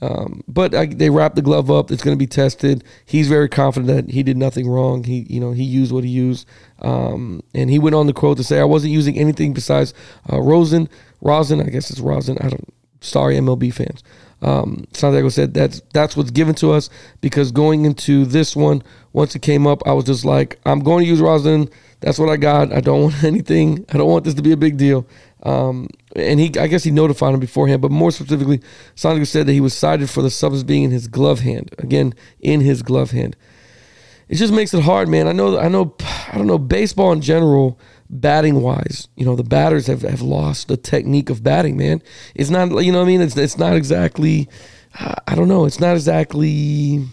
Um, 0.00 0.44
but 0.46 0.74
I, 0.74 0.86
they 0.86 1.10
wrap 1.10 1.34
the 1.34 1.42
glove 1.42 1.70
up. 1.70 1.90
It's 1.90 2.02
going 2.02 2.16
to 2.16 2.18
be 2.18 2.26
tested. 2.26 2.84
He's 3.04 3.28
very 3.28 3.48
confident 3.48 3.88
that 3.88 4.12
he 4.12 4.22
did 4.22 4.36
nothing 4.36 4.68
wrong. 4.68 5.04
He, 5.04 5.26
you 5.28 5.40
know, 5.40 5.52
he 5.52 5.64
used 5.64 5.90
what 5.92 6.04
he 6.04 6.10
used. 6.10 6.46
Um, 6.82 7.42
and 7.54 7.68
he 7.68 7.78
went 7.78 7.96
on 7.96 8.06
the 8.06 8.12
quote 8.12 8.36
to 8.36 8.44
say, 8.44 8.60
"I 8.60 8.64
wasn't 8.64 8.92
using 8.92 9.18
anything 9.18 9.52
besides 9.52 9.94
uh, 10.32 10.40
Rosen, 10.40 10.88
Rosin. 11.20 11.60
I 11.60 11.70
guess 11.70 11.90
it's 11.90 12.00
Rosin. 12.00 12.38
I 12.40 12.48
don't. 12.48 12.72
Sorry, 13.00 13.36
MLB 13.36 13.72
fans. 13.72 14.02
Um, 14.40 14.86
Santiago 14.92 15.28
said 15.30 15.52
that's 15.52 15.82
that's 15.92 16.16
what's 16.16 16.30
given 16.30 16.54
to 16.56 16.70
us 16.72 16.90
because 17.20 17.50
going 17.50 17.84
into 17.84 18.24
this 18.24 18.54
one, 18.54 18.82
once 19.12 19.34
it 19.34 19.42
came 19.42 19.66
up, 19.66 19.86
I 19.86 19.92
was 19.92 20.04
just 20.04 20.24
like, 20.24 20.60
I'm 20.64 20.80
going 20.80 21.04
to 21.04 21.10
use 21.10 21.20
Rosin. 21.20 21.68
That's 22.00 22.18
what 22.18 22.28
I 22.28 22.36
got. 22.36 22.72
I 22.72 22.80
don't 22.80 23.02
want 23.10 23.24
anything. 23.24 23.84
I 23.92 23.98
don't 23.98 24.08
want 24.08 24.24
this 24.24 24.34
to 24.34 24.42
be 24.42 24.52
a 24.52 24.56
big 24.56 24.76
deal. 24.76 25.06
Um, 25.48 25.88
and 26.14 26.38
he, 26.38 26.52
I 26.58 26.66
guess 26.66 26.84
he 26.84 26.90
notified 26.90 27.32
him 27.32 27.40
beforehand, 27.40 27.80
but 27.80 27.90
more 27.90 28.10
specifically, 28.10 28.60
Santiago 28.94 29.24
said 29.24 29.46
that 29.46 29.52
he 29.52 29.60
was 29.60 29.72
cited 29.72 30.10
for 30.10 30.20
the 30.20 30.30
substance 30.30 30.62
being 30.62 30.84
in 30.84 30.90
his 30.90 31.08
glove 31.08 31.40
hand. 31.40 31.74
Again, 31.78 32.14
in 32.40 32.60
his 32.60 32.82
glove 32.82 33.12
hand. 33.12 33.36
It 34.28 34.34
just 34.34 34.52
makes 34.52 34.74
it 34.74 34.82
hard, 34.82 35.08
man. 35.08 35.26
I 35.26 35.32
know, 35.32 35.58
I 35.58 35.68
know, 35.68 35.94
I 36.30 36.36
don't 36.36 36.46
know. 36.46 36.58
Baseball 36.58 37.12
in 37.12 37.22
general, 37.22 37.80
batting 38.10 38.60
wise, 38.60 39.08
you 39.16 39.24
know, 39.24 39.36
the 39.36 39.42
batters 39.42 39.86
have, 39.86 40.02
have 40.02 40.20
lost 40.20 40.68
the 40.68 40.76
technique 40.76 41.30
of 41.30 41.42
batting, 41.42 41.78
man. 41.78 42.02
It's 42.34 42.50
not, 42.50 42.68
you 42.84 42.92
know 42.92 43.00
I 43.00 43.06
mean? 43.06 43.22
It's, 43.22 43.36
it's 43.36 43.56
not 43.56 43.74
exactly, 43.74 44.50
I 44.98 45.34
don't 45.34 45.48
know, 45.48 45.64
it's 45.64 45.80
not 45.80 45.94
exactly 45.94 47.06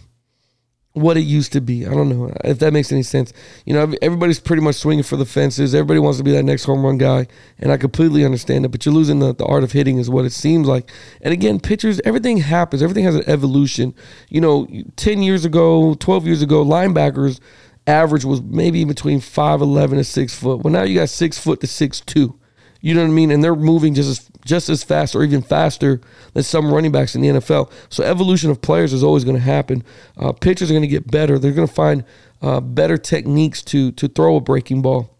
what 0.95 1.17
it 1.17 1.21
used 1.21 1.51
to 1.53 1.61
be. 1.61 1.85
I 1.85 1.93
don't 1.93 2.09
know 2.09 2.33
if 2.43 2.59
that 2.59 2.73
makes 2.73 2.91
any 2.91 3.03
sense. 3.03 3.33
You 3.65 3.73
know, 3.73 3.93
everybody's 4.01 4.39
pretty 4.39 4.61
much 4.61 4.75
swinging 4.75 5.03
for 5.03 5.17
the 5.17 5.25
fences. 5.25 5.75
Everybody 5.75 5.99
wants 5.99 6.17
to 6.17 6.23
be 6.23 6.31
that 6.31 6.43
next 6.43 6.63
home 6.63 6.85
run 6.85 6.97
guy, 6.97 7.27
and 7.59 7.71
I 7.71 7.77
completely 7.77 8.25
understand 8.25 8.65
it. 8.65 8.69
But 8.69 8.85
you're 8.85 8.95
losing 8.95 9.19
the, 9.19 9.33
the 9.33 9.45
art 9.45 9.63
of 9.63 9.73
hitting, 9.73 9.97
is 9.97 10.09
what 10.09 10.25
it 10.25 10.31
seems 10.31 10.67
like. 10.67 10.89
And 11.21 11.33
again, 11.33 11.59
pitchers, 11.59 12.01
everything 12.05 12.37
happens. 12.37 12.81
Everything 12.81 13.03
has 13.03 13.15
an 13.15 13.23
evolution. 13.27 13.93
You 14.29 14.41
know, 14.41 14.67
ten 14.95 15.21
years 15.21 15.45
ago, 15.45 15.95
twelve 15.95 16.25
years 16.25 16.41
ago, 16.41 16.63
linebackers 16.63 17.39
average 17.87 18.25
was 18.25 18.41
maybe 18.41 18.83
between 18.85 19.19
five 19.19 19.61
eleven 19.61 19.97
and 19.97 20.07
six 20.07 20.33
foot. 20.33 20.63
Well, 20.63 20.71
now 20.71 20.83
you 20.83 20.95
got 20.95 21.09
six 21.09 21.37
foot 21.37 21.59
to 21.61 21.67
six 21.67 22.01
two. 22.01 22.39
You 22.85 22.93
know 22.93 23.01
what 23.01 23.07
I 23.07 23.13
mean? 23.13 23.31
And 23.31 23.43
they're 23.43 23.55
moving 23.55 23.95
just 23.95 24.09
as 24.09 24.29
just 24.45 24.69
as 24.69 24.83
fast 24.83 25.15
or 25.15 25.23
even 25.23 25.41
faster 25.41 25.99
than 26.33 26.43
some 26.43 26.71
running 26.71 26.91
backs 26.91 27.15
in 27.15 27.21
the 27.21 27.29
NFL. 27.29 27.71
So 27.89 28.03
evolution 28.03 28.51
of 28.51 28.61
players 28.61 28.93
is 28.93 29.03
always 29.03 29.23
going 29.23 29.37
to 29.37 29.41
happen. 29.41 29.83
Uh, 30.17 30.33
pitchers 30.33 30.69
are 30.69 30.73
going 30.75 30.83
to 30.83 30.87
get 30.87 31.09
better. 31.09 31.39
They're 31.39 31.51
going 31.51 31.67
to 31.67 31.73
find 31.73 32.03
uh, 32.43 32.59
better 32.59 32.99
techniques 32.99 33.63
to 33.63 33.91
to 33.93 34.07
throw 34.07 34.35
a 34.35 34.39
breaking 34.39 34.83
ball. 34.83 35.14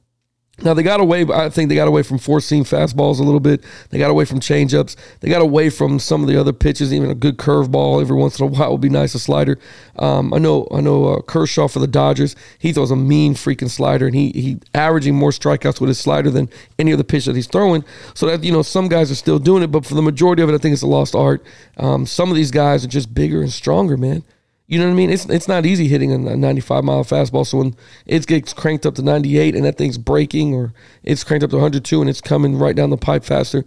Now 0.64 0.74
they 0.74 0.84
got 0.84 1.02
away. 1.02 1.26
I 1.34 1.50
think 1.50 1.68
they 1.68 1.76
got 1.76 1.90
away 1.90 2.02
from 2.02 2.18
four 2.18 2.40
seam 2.40 2.64
fastballs 2.64 3.20
a 3.20 3.24
little 3.24 3.42
bit. 3.42 3.62
They 3.90 3.98
got 3.98 4.10
away 4.10 4.24
from 4.24 4.40
changeups. 4.40 4.96
They 5.20 5.28
got 5.28 5.42
away 5.42 5.70
from 5.70 6.00
some 6.00 6.22
of 6.22 6.30
the 6.30 6.40
other 6.40 6.54
pitches. 6.54 6.94
Even 6.94 7.10
a 7.10 7.16
good 7.16 7.38
curveball 7.38 8.00
every 8.02 8.16
once 8.16 8.40
in 8.40 8.46
a 8.46 8.48
while 8.52 8.72
would 8.72 8.82
be 8.82 8.90
nice. 8.90 9.14
A 9.16 9.20
slider. 9.20 9.60
Um, 9.98 10.34
I 10.34 10.38
know. 10.38 10.66
I 10.72 10.80
know 10.80 11.16
uh, 11.16 11.22
Kershaw 11.22 11.68
for 11.68 11.80
the 11.80 11.88
Dodgers. 11.88 12.38
He 12.58 12.72
throws 12.72 12.90
a 12.90 12.96
mean 12.96 13.34
freaking 13.34 13.70
slider, 13.70 14.06
and 14.06 14.16
he 14.16 14.32
he 14.32 14.58
averaging 14.74 15.16
more 15.16 15.32
strikeouts 15.32 15.82
with 15.82 15.90
his 15.90 16.00
slider 16.00 16.32
than 16.32 16.50
any 16.80 16.94
other 16.94 17.04
pitch 17.04 17.26
that 17.26 17.36
he's 17.36 17.48
throwing. 17.48 17.84
So 18.14 18.26
that 18.28 18.44
you 18.46 18.54
know 18.54 18.62
some 18.62 18.88
guys 18.88 19.12
are 19.12 19.16
still 19.16 19.40
doing 19.40 19.62
it, 19.62 19.72
but 19.72 19.86
for 19.86 19.96
the 19.96 20.02
majority 20.02 20.42
of 20.42 20.48
it, 20.48 20.56
I 20.56 20.58
think 20.58 20.72
it's 20.72 20.82
a 20.84 20.88
lost 20.88 21.16
art. 21.16 21.46
Um, 21.76 22.06
some 22.06 22.30
of 22.30 22.38
these 22.38 22.52
guys 22.52 22.86
are 22.86 22.90
just 22.90 23.14
bigger 23.14 23.42
and 23.42 23.52
stronger, 23.52 23.98
man. 23.98 24.24
You 24.68 24.80
know 24.80 24.86
what 24.86 24.94
I 24.94 24.96
mean? 24.96 25.12
It's 25.12 25.26
it's 25.26 25.48
not 25.48 25.66
easy 25.66 25.88
hitting 25.88 26.12
a 26.12 26.18
95 26.18 26.84
mile 26.84 27.04
fastball. 27.04 27.46
So 27.46 27.60
when 27.60 27.76
it 28.08 28.26
gets 28.26 28.52
cranked 28.52 28.86
up 28.86 28.96
to 28.96 29.04
98 29.04 29.56
and 29.56 29.64
that 29.64 29.78
thing's 29.78 29.98
breaking, 29.98 30.56
or 30.56 30.74
it's 31.04 31.24
cranked 31.24 31.44
up 31.44 31.52
to 31.52 31.58
102 31.58 32.02
and 32.02 32.10
it's 32.10 32.22
coming 32.22 32.58
right 32.58 32.76
down 32.76 32.90
the 32.90 32.98
pipe 32.98 33.24
faster, 33.24 33.64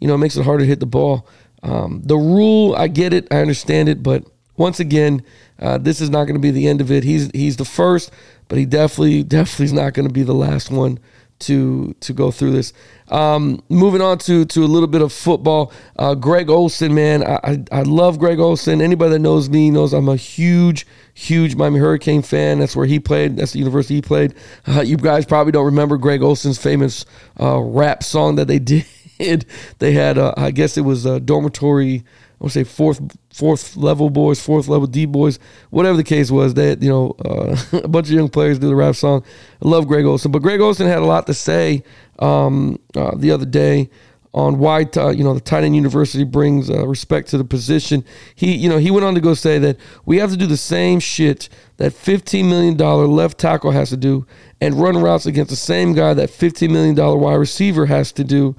you 0.00 0.08
know, 0.08 0.14
it 0.14 0.18
makes 0.18 0.36
it 0.36 0.44
harder 0.44 0.64
to 0.64 0.68
hit 0.68 0.80
the 0.80 0.86
ball. 0.86 1.28
Um, 1.62 2.02
the 2.04 2.16
rule, 2.16 2.74
I 2.74 2.88
get 2.88 3.12
it, 3.12 3.28
I 3.30 3.36
understand 3.36 3.88
it, 3.88 4.02
but 4.02 4.24
once 4.56 4.80
again, 4.80 5.22
uh, 5.60 5.78
this 5.78 6.00
is 6.00 6.10
not 6.10 6.24
going 6.24 6.34
to 6.34 6.40
be 6.40 6.50
the 6.50 6.66
end 6.66 6.80
of 6.80 6.90
it. 6.90 7.04
He's 7.04 7.30
he's 7.32 7.56
the 7.56 7.64
first, 7.64 8.10
but 8.48 8.58
he 8.58 8.66
definitely 8.66 9.22
definitely 9.22 9.66
is 9.66 9.72
not 9.72 9.94
going 9.94 10.08
to 10.08 10.12
be 10.12 10.22
the 10.22 10.34
last 10.34 10.70
one 10.70 10.98
to 11.40 11.94
to 12.00 12.12
go 12.12 12.30
through 12.30 12.52
this. 12.52 12.72
Um, 13.08 13.62
moving 13.68 14.00
on 14.00 14.18
to 14.18 14.44
to 14.44 14.64
a 14.64 14.66
little 14.66 14.86
bit 14.86 15.02
of 15.02 15.12
football. 15.12 15.72
Uh, 15.98 16.14
Greg 16.14 16.48
Olsen, 16.48 16.94
man, 16.94 17.24
I, 17.24 17.40
I, 17.42 17.64
I 17.72 17.82
love 17.82 18.18
Greg 18.18 18.38
Olsen. 18.38 18.80
Anybody 18.80 19.12
that 19.12 19.18
knows 19.18 19.50
me 19.50 19.70
knows 19.70 19.92
I'm 19.92 20.08
a 20.08 20.16
huge 20.16 20.86
huge 21.14 21.56
Miami 21.56 21.78
Hurricane 21.78 22.22
fan. 22.22 22.58
That's 22.60 22.76
where 22.76 22.86
he 22.86 23.00
played. 23.00 23.36
That's 23.36 23.52
the 23.52 23.58
university 23.58 23.96
he 23.96 24.02
played. 24.02 24.34
Uh, 24.66 24.80
you 24.82 24.96
guys 24.96 25.26
probably 25.26 25.52
don't 25.52 25.66
remember 25.66 25.98
Greg 25.98 26.22
Olsen's 26.22 26.58
famous 26.58 27.04
uh, 27.40 27.58
rap 27.60 28.02
song 28.02 28.36
that 28.36 28.48
they 28.48 28.58
did. 29.18 29.44
they 29.78 29.92
had, 29.92 30.16
uh, 30.16 30.32
I 30.36 30.50
guess 30.50 30.78
it 30.78 30.80
was 30.82 31.04
a 31.04 31.20
dormitory 31.20 31.96
I 31.96 32.04
want 32.40 32.52
to 32.52 32.58
say 32.60 32.64
fourth 32.64 33.00
fourth 33.32 33.76
level 33.76 34.10
boys, 34.10 34.40
fourth 34.40 34.66
level 34.68 34.86
D 34.86 35.06
boys, 35.06 35.38
whatever 35.70 35.96
the 35.96 36.04
case 36.04 36.30
was. 36.30 36.54
That 36.54 36.82
you 36.82 36.88
know, 36.88 37.14
uh, 37.24 37.56
a 37.84 37.88
bunch 37.88 38.08
of 38.08 38.14
young 38.14 38.28
players 38.28 38.58
do 38.58 38.68
the 38.68 38.74
rap 38.74 38.96
song. 38.96 39.24
I 39.62 39.68
love 39.68 39.86
Greg 39.86 40.04
Olsen, 40.04 40.32
but 40.32 40.40
Greg 40.42 40.60
Olsen 40.60 40.86
had 40.86 40.98
a 40.98 41.06
lot 41.06 41.26
to 41.26 41.34
say 41.34 41.84
um, 42.18 42.78
uh, 42.96 43.14
the 43.16 43.30
other 43.30 43.46
day 43.46 43.90
on 44.32 44.58
why 44.58 44.86
uh, 44.96 45.08
you 45.08 45.24
know 45.24 45.34
the 45.34 45.40
tight 45.40 45.64
end 45.64 45.74
university 45.74 46.24
brings 46.24 46.70
uh, 46.70 46.86
respect 46.86 47.28
to 47.28 47.38
the 47.38 47.44
position. 47.44 48.04
He 48.34 48.54
you 48.56 48.68
know 48.68 48.78
he 48.78 48.90
went 48.90 49.04
on 49.04 49.14
to 49.14 49.20
go 49.20 49.34
say 49.34 49.58
that 49.58 49.76
we 50.06 50.18
have 50.18 50.30
to 50.30 50.36
do 50.36 50.46
the 50.46 50.56
same 50.56 51.00
shit 51.00 51.48
that 51.78 51.92
15 51.92 52.48
million 52.48 52.76
dollar 52.76 53.06
left 53.06 53.38
tackle 53.38 53.72
has 53.72 53.90
to 53.90 53.96
do 53.96 54.26
and 54.60 54.74
run 54.74 54.96
routes 54.98 55.26
against 55.26 55.50
the 55.50 55.56
same 55.56 55.94
guy 55.94 56.14
that 56.14 56.30
15 56.30 56.72
million 56.72 56.94
dollar 56.94 57.16
wide 57.16 57.34
receiver 57.34 57.86
has 57.86 58.12
to 58.12 58.24
do 58.24 58.56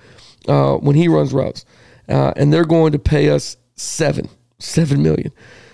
uh, 0.48 0.76
when 0.76 0.96
he 0.96 1.08
runs 1.08 1.34
routes. 1.34 1.66
Uh, 2.10 2.34
and 2.36 2.52
they're 2.52 2.66
going 2.66 2.92
to 2.92 3.00
pay 3.00 3.30
us 3.30 3.56
seven, 3.82 4.30
seven 4.60 5.02
million. 5.04 5.32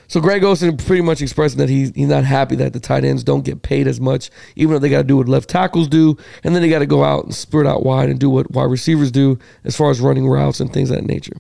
So 0.07 0.21
Greg 0.21 0.43
Olsen 0.43 0.77
pretty 0.77 1.01
much 1.01 1.21
expressing 1.21 1.57
that 1.59 1.69
he's 1.69 1.91
he's 1.93 2.07
not 2.07 2.23
happy 2.23 2.55
that 2.55 2.71
the 2.71 2.79
tight 2.79 3.03
ends 3.03 3.23
don't 3.23 3.43
get 3.43 3.61
paid 3.61 3.87
as 3.87 3.99
much, 3.99 4.29
even 4.55 4.73
though 4.73 4.79
they 4.79 4.89
got 4.89 4.99
to 4.99 5.03
do 5.03 5.17
what 5.17 5.27
left 5.27 5.49
tackles 5.49 5.87
do, 5.89 6.17
and 6.43 6.55
then 6.55 6.61
they 6.61 6.69
got 6.69 6.79
to 6.79 6.85
go 6.85 7.03
out 7.03 7.25
and 7.25 7.35
spread 7.35 7.67
out 7.67 7.83
wide 7.83 8.09
and 8.09 8.19
do 8.19 8.29
what 8.29 8.49
wide 8.51 8.71
receivers 8.71 9.11
do 9.11 9.37
as 9.65 9.75
far 9.75 9.91
as 9.91 9.99
running 9.99 10.27
routes 10.27 10.61
and 10.61 10.71
things 10.71 10.89
of 10.89 10.95
that 10.95 11.05
nature. 11.05 11.35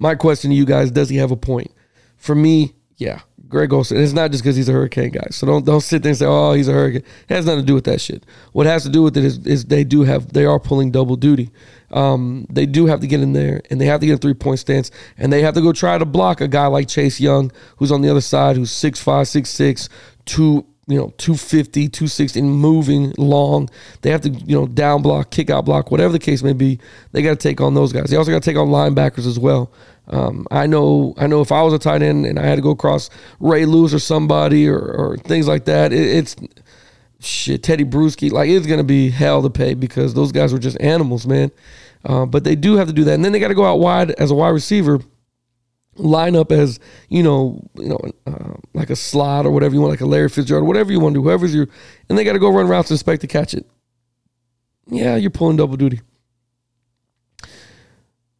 My 0.00 0.16
question 0.16 0.50
to 0.50 0.56
you 0.56 0.64
guys: 0.64 0.90
Does 0.90 1.08
he 1.08 1.16
have 1.18 1.30
a 1.30 1.36
point? 1.36 1.70
For 2.16 2.34
me, 2.34 2.74
yeah, 2.96 3.20
Greg 3.48 3.72
Olsen. 3.72 3.98
It's 3.98 4.12
not 4.12 4.30
just 4.30 4.42
because 4.42 4.56
he's 4.56 4.68
a 4.68 4.72
Hurricane 4.72 5.10
guy. 5.10 5.26
So 5.30 5.46
don't 5.46 5.64
don't 5.64 5.80
sit 5.80 6.02
there 6.02 6.10
and 6.10 6.18
say, 6.18 6.26
"Oh, 6.26 6.52
he's 6.52 6.68
a 6.68 6.72
Hurricane." 6.72 7.02
It 7.28 7.34
has 7.34 7.46
nothing 7.46 7.60
to 7.60 7.66
do 7.66 7.74
with 7.74 7.84
that 7.84 8.00
shit. 8.00 8.24
What 8.52 8.66
has 8.66 8.82
to 8.84 8.88
do 8.88 9.02
with 9.02 9.16
it 9.16 9.24
is, 9.24 9.38
is 9.46 9.64
they 9.64 9.84
do 9.84 10.02
have 10.02 10.32
they 10.32 10.44
are 10.44 10.58
pulling 10.60 10.90
double 10.90 11.16
duty 11.16 11.50
um, 11.90 12.46
they 12.50 12.66
do 12.66 12.86
have 12.86 13.00
to 13.00 13.06
get 13.06 13.20
in 13.20 13.32
there 13.32 13.62
and 13.70 13.80
they 13.80 13.86
have 13.86 14.00
to 14.00 14.06
get 14.06 14.14
a 14.14 14.18
three 14.18 14.34
point 14.34 14.58
stance 14.58 14.90
and 15.16 15.32
they 15.32 15.42
have 15.42 15.54
to 15.54 15.60
go 15.60 15.72
try 15.72 15.96
to 15.96 16.04
block 16.04 16.40
a 16.40 16.48
guy 16.48 16.66
like 16.66 16.88
Chase 16.88 17.20
Young, 17.20 17.50
who's 17.76 17.92
on 17.92 18.02
the 18.02 18.10
other 18.10 18.20
side, 18.20 18.56
who's 18.56 18.70
6'5, 18.70 19.22
6'6, 19.22 19.88
two, 20.24 20.66
you 20.88 20.98
know, 20.98 21.12
250, 21.18 21.88
260, 21.88 22.42
moving 22.42 23.12
long. 23.18 23.68
They 24.02 24.10
have 24.10 24.22
to, 24.22 24.30
you 24.30 24.58
know, 24.58 24.66
down 24.66 25.02
block, 25.02 25.30
kick 25.30 25.50
out 25.50 25.64
block, 25.64 25.90
whatever 25.90 26.12
the 26.12 26.18
case 26.18 26.42
may 26.42 26.54
be. 26.54 26.80
They 27.12 27.22
got 27.22 27.30
to 27.30 27.36
take 27.36 27.60
on 27.60 27.74
those 27.74 27.92
guys. 27.92 28.10
They 28.10 28.16
also 28.16 28.30
got 28.30 28.42
to 28.42 28.50
take 28.50 28.56
on 28.56 28.68
linebackers 28.68 29.26
as 29.26 29.38
well. 29.38 29.70
Um, 30.08 30.46
I 30.50 30.66
know, 30.66 31.14
I 31.18 31.26
know 31.26 31.42
if 31.42 31.52
I 31.52 31.62
was 31.62 31.74
a 31.74 31.78
tight 31.78 32.02
end 32.02 32.24
and 32.24 32.38
I 32.38 32.46
had 32.46 32.56
to 32.56 32.62
go 32.62 32.70
across 32.70 33.10
Ray 33.38 33.66
Lewis 33.66 33.92
or 33.92 33.98
somebody 33.98 34.66
or, 34.66 34.78
or 34.78 35.16
things 35.18 35.46
like 35.46 35.66
that, 35.66 35.92
it, 35.92 36.00
it's 36.00 36.36
shit, 37.20 37.62
Tedy 37.62 37.84
Bruschi, 37.84 38.32
like 38.32 38.48
it's 38.48 38.66
gonna 38.66 38.84
be 38.84 39.10
hell 39.10 39.42
to 39.42 39.50
pay 39.50 39.74
because 39.74 40.14
those 40.14 40.32
guys 40.32 40.52
were 40.52 40.58
just 40.58 40.80
animals, 40.80 41.26
man. 41.26 41.50
Uh, 42.04 42.24
but 42.24 42.44
they 42.44 42.54
do 42.54 42.76
have 42.76 42.86
to 42.86 42.92
do 42.92 43.04
that, 43.04 43.14
and 43.14 43.24
then 43.24 43.32
they 43.32 43.40
got 43.40 43.48
to 43.48 43.54
go 43.54 43.64
out 43.64 43.80
wide 43.80 44.12
as 44.12 44.30
a 44.30 44.34
wide 44.34 44.50
receiver, 44.50 45.00
line 45.98 46.36
up 46.36 46.52
as 46.52 46.80
you 47.08 47.22
know, 47.22 47.60
you 47.74 47.88
know, 47.88 48.00
uh, 48.26 48.54
like 48.74 48.90
a 48.90 48.96
slot 48.96 49.46
or 49.46 49.50
whatever 49.50 49.74
you 49.74 49.80
want, 49.80 49.90
like 49.90 50.00
a 50.00 50.06
Larry 50.06 50.28
Fitzgerald, 50.28 50.64
or 50.64 50.66
whatever 50.66 50.92
you 50.92 51.00
want 51.00 51.14
to 51.14 51.20
do, 51.20 51.24
whoever's 51.24 51.54
your, 51.54 51.68
and 52.08 52.16
they 52.16 52.24
got 52.24 52.32
to 52.32 52.38
go 52.38 52.50
run 52.50 52.68
routes 52.68 52.90
and 52.90 52.96
expect 52.96 53.20
to 53.22 53.26
catch 53.26 53.54
it. 53.54 53.66
Yeah, 54.86 55.16
you're 55.16 55.30
pulling 55.30 55.56
double 55.56 55.76
duty. 55.76 56.00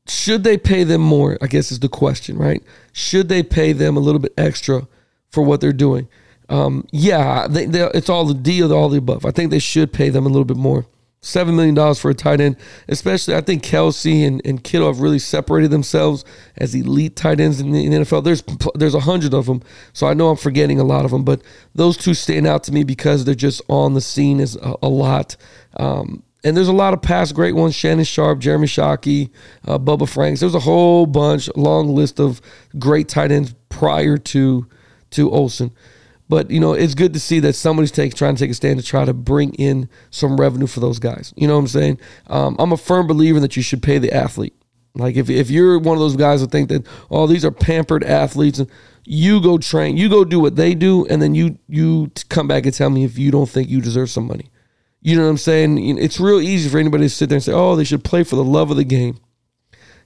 Should 0.08 0.42
they 0.42 0.56
pay 0.56 0.84
them 0.84 1.02
more? 1.02 1.36
I 1.42 1.46
guess 1.46 1.70
is 1.70 1.80
the 1.80 1.88
question, 1.88 2.38
right? 2.38 2.62
Should 2.92 3.28
they 3.28 3.42
pay 3.42 3.72
them 3.72 3.96
a 3.96 4.00
little 4.00 4.20
bit 4.20 4.32
extra 4.38 4.88
for 5.30 5.42
what 5.42 5.60
they're 5.60 5.72
doing? 5.72 6.08
Um, 6.48 6.86
yeah, 6.90 7.46
they, 7.46 7.66
they, 7.66 7.82
it's 7.92 8.08
all 8.08 8.24
the 8.24 8.32
deal, 8.32 8.72
all 8.72 8.88
the 8.88 8.98
above. 8.98 9.26
I 9.26 9.30
think 9.30 9.50
they 9.50 9.58
should 9.58 9.92
pay 9.92 10.08
them 10.08 10.24
a 10.24 10.30
little 10.30 10.46
bit 10.46 10.56
more. 10.56 10.86
Seven 11.20 11.56
million 11.56 11.74
dollars 11.74 11.98
for 11.98 12.10
a 12.10 12.14
tight 12.14 12.40
end, 12.40 12.56
especially 12.88 13.34
I 13.34 13.40
think 13.40 13.64
Kelce 13.64 14.24
and, 14.24 14.40
and 14.44 14.62
Kittle 14.62 14.86
have 14.86 15.00
really 15.00 15.18
separated 15.18 15.72
themselves 15.72 16.24
as 16.56 16.76
elite 16.76 17.16
tight 17.16 17.40
ends 17.40 17.60
in 17.60 17.72
the, 17.72 17.84
in 17.84 17.90
the 17.90 17.98
NFL. 17.98 18.22
There's 18.22 18.44
there's 18.76 18.94
a 18.94 19.00
hundred 19.00 19.34
of 19.34 19.46
them, 19.46 19.60
so 19.92 20.06
I 20.06 20.14
know 20.14 20.28
I'm 20.28 20.36
forgetting 20.36 20.78
a 20.78 20.84
lot 20.84 21.04
of 21.04 21.10
them, 21.10 21.24
but 21.24 21.42
those 21.74 21.96
two 21.96 22.14
stand 22.14 22.46
out 22.46 22.62
to 22.64 22.72
me 22.72 22.84
because 22.84 23.24
they're 23.24 23.34
just 23.34 23.60
on 23.68 23.94
the 23.94 24.00
scene 24.00 24.38
as 24.38 24.54
a, 24.56 24.74
a 24.80 24.88
lot. 24.88 25.36
Um, 25.76 26.22
and 26.44 26.56
there's 26.56 26.68
a 26.68 26.72
lot 26.72 26.94
of 26.94 27.02
past 27.02 27.34
great 27.34 27.56
ones: 27.56 27.74
Shannon 27.74 28.04
Sharpe, 28.04 28.38
Jeremy 28.38 28.68
Shockey, 28.68 29.30
uh, 29.66 29.76
Bubba 29.76 30.08
Franks. 30.08 30.38
There's 30.38 30.54
a 30.54 30.60
whole 30.60 31.04
bunch, 31.06 31.50
long 31.56 31.94
list 31.94 32.20
of 32.20 32.40
great 32.78 33.08
tight 33.08 33.32
ends 33.32 33.54
prior 33.70 34.18
to 34.18 34.66
to 35.10 35.30
Olsen. 35.32 35.72
But 36.28 36.50
you 36.50 36.60
know, 36.60 36.74
it's 36.74 36.94
good 36.94 37.14
to 37.14 37.20
see 37.20 37.40
that 37.40 37.54
somebody's 37.54 37.90
take, 37.90 38.14
trying 38.14 38.36
to 38.36 38.38
take 38.40 38.50
a 38.50 38.54
stand 38.54 38.78
to 38.78 38.84
try 38.84 39.04
to 39.04 39.14
bring 39.14 39.54
in 39.54 39.88
some 40.10 40.38
revenue 40.38 40.66
for 40.66 40.80
those 40.80 40.98
guys. 40.98 41.32
You 41.36 41.48
know 41.48 41.54
what 41.54 41.60
I'm 41.60 41.68
saying? 41.68 42.00
Um, 42.26 42.56
I'm 42.58 42.72
a 42.72 42.76
firm 42.76 43.06
believer 43.06 43.40
that 43.40 43.56
you 43.56 43.62
should 43.62 43.82
pay 43.82 43.98
the 43.98 44.12
athlete. 44.12 44.54
Like 44.94 45.16
if 45.16 45.30
if 45.30 45.50
you're 45.50 45.78
one 45.78 45.96
of 45.96 46.00
those 46.00 46.16
guys 46.16 46.40
that 46.40 46.50
think 46.50 46.68
that 46.70 46.86
oh 47.10 47.26
these 47.26 47.44
are 47.44 47.50
pampered 47.50 48.02
athletes 48.02 48.60
you 49.10 49.40
go 49.40 49.56
train, 49.56 49.96
you 49.96 50.10
go 50.10 50.22
do 50.22 50.38
what 50.38 50.56
they 50.56 50.74
do, 50.74 51.06
and 51.06 51.22
then 51.22 51.34
you 51.34 51.58
you 51.66 52.10
come 52.28 52.46
back 52.46 52.66
and 52.66 52.74
tell 52.74 52.90
me 52.90 53.04
if 53.04 53.16
you 53.16 53.30
don't 53.30 53.48
think 53.48 53.70
you 53.70 53.80
deserve 53.80 54.10
some 54.10 54.26
money. 54.26 54.50
You 55.00 55.16
know 55.16 55.22
what 55.22 55.30
I'm 55.30 55.38
saying? 55.38 55.98
It's 55.98 56.20
real 56.20 56.40
easy 56.40 56.68
for 56.68 56.78
anybody 56.78 57.04
to 57.04 57.08
sit 57.08 57.30
there 57.30 57.36
and 57.36 57.42
say, 57.42 57.52
oh, 57.52 57.74
they 57.74 57.84
should 57.84 58.04
play 58.04 58.22
for 58.22 58.36
the 58.36 58.44
love 58.44 58.70
of 58.70 58.76
the 58.76 58.84
game. 58.84 59.18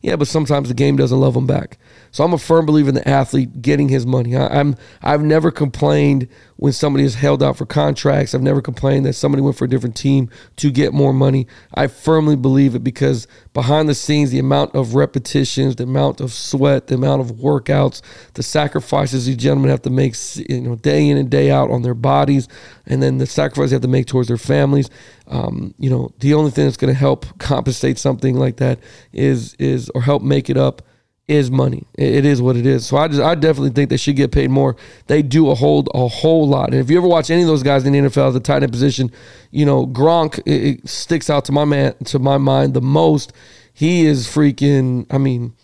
Yeah, 0.03 0.17
but 0.17 0.27
sometimes 0.27 0.69
the 0.69 0.75
game 0.75 0.97
doesn't 0.97 1.19
love 1.19 1.35
them 1.35 1.47
back. 1.47 1.79
So 2.11 2.25
I'm 2.25 2.35
a 2.35 2.39
firm 2.39 2.67
believer 2.67 2.89
in 2.89 2.97
the 2.97 3.09
athlete 3.09 3.63
getting 3.63 3.89
his 3.89 4.05
money. 4.05 4.37
I, 4.37 4.59
am 4.59 4.77
I've 5.01 5.23
never 5.23 5.51
complained 5.51 6.29
when 6.57 6.73
somebody 6.73 7.05
is 7.05 7.15
held 7.15 7.43
out 7.43 7.57
for 7.57 7.67
contracts. 7.67 8.35
I've 8.35 8.43
never 8.43 8.61
complained 8.61 9.07
that 9.07 9.15
somebody 9.15 9.43
went 9.43 9.57
for 9.57 9.65
a 9.65 9.69
different 9.69 9.97
team 9.97 10.29
to 10.57 10.71
get 10.71 10.93
more 10.93 11.13
money. 11.13 11.47
I 11.75 11.87
firmly 11.87 12.37
believe 12.37 12.75
it 12.75 12.85
because 12.85 13.27
behind 13.55 13.89
the 13.89 13.95
scenes, 13.95 14.31
the 14.31 14.41
amount 14.41 14.75
of 14.75 14.95
repetitions, 14.95 15.77
the 15.77 15.85
amount 15.85 16.21
of 16.21 16.33
sweat, 16.33 16.89
the 16.89 16.97
amount 16.97 17.23
of 17.23 17.37
workouts, 17.37 18.03
the 18.35 18.43
sacrifices 18.43 19.27
these 19.27 19.37
gentlemen 19.37 19.71
have 19.71 19.83
to 19.83 19.91
make, 19.91 20.15
you 20.37 20.61
know, 20.61 20.75
day 20.77 21.09
in 21.09 21.17
and 21.17 21.31
day 21.31 21.51
out 21.51 21.71
on 21.71 21.83
their 21.83 21.95
bodies, 21.95 22.47
and 22.87 23.03
then 23.03 23.19
the 23.19 23.27
sacrifices 23.27 23.71
they 23.71 23.77
have 23.77 23.83
to 23.83 23.89
make 23.89 24.07
towards 24.07 24.29
their 24.29 24.37
families. 24.37 24.91
Um, 25.33 25.75
you 25.79 25.89
know, 25.89 26.13
the 26.21 26.35
only 26.35 26.51
thing 26.51 26.67
that's 26.67 26.77
going 26.77 26.93
to 26.93 26.99
help 26.99 27.27
compensate 27.39 27.99
something 27.99 28.37
like 28.37 28.57
that 28.59 28.79
is 29.13 29.55
is 29.55 29.89
or 29.95 30.03
help 30.03 30.23
make 30.23 30.51
it 30.51 30.59
up 30.59 30.83
is 31.27 31.51
money. 31.51 31.87
It, 31.97 32.17
it 32.17 32.25
is 32.27 32.43
what 32.43 32.55
it 32.57 32.67
is. 32.67 32.85
So 32.85 32.99
I 32.99 33.09
just 33.09 33.21
I 33.21 33.35
definitely 33.35 33.71
think 33.71 33.89
they 33.89 33.97
should 33.97 34.17
get 34.17 34.31
paid 34.31 34.51
more. 34.51 34.77
They 35.07 35.23
do 35.23 35.51
a 35.51 35.55
whole 35.55 35.87
a 35.95 36.07
whole 36.07 36.47
lot. 36.47 36.73
And 36.73 36.81
if 36.81 36.91
you 36.91 36.99
ever 36.99 37.09
watch 37.09 37.31
any 37.31 37.41
of 37.41 37.49
those 37.49 37.63
guys 37.63 37.87
in 37.87 37.95
the 37.95 38.01
NFL 38.01 38.29
at 38.29 38.33
the 38.35 38.41
tight 38.41 38.63
end 38.63 38.73
position, 38.73 39.11
you 39.51 39.65
know 39.65 39.87
Gronk 39.87 40.39
it, 40.41 40.81
it 40.83 40.89
sticks 40.89 41.31
out 41.31 41.47
to 41.47 41.53
my 41.53 41.65
man 41.65 41.95
to 42.05 42.19
my 42.19 42.37
mind 42.37 42.75
the 42.75 42.83
most. 42.83 43.33
He 43.73 44.05
is 44.05 44.27
freaking. 44.27 45.07
I 45.11 45.17
mean, 45.17 45.55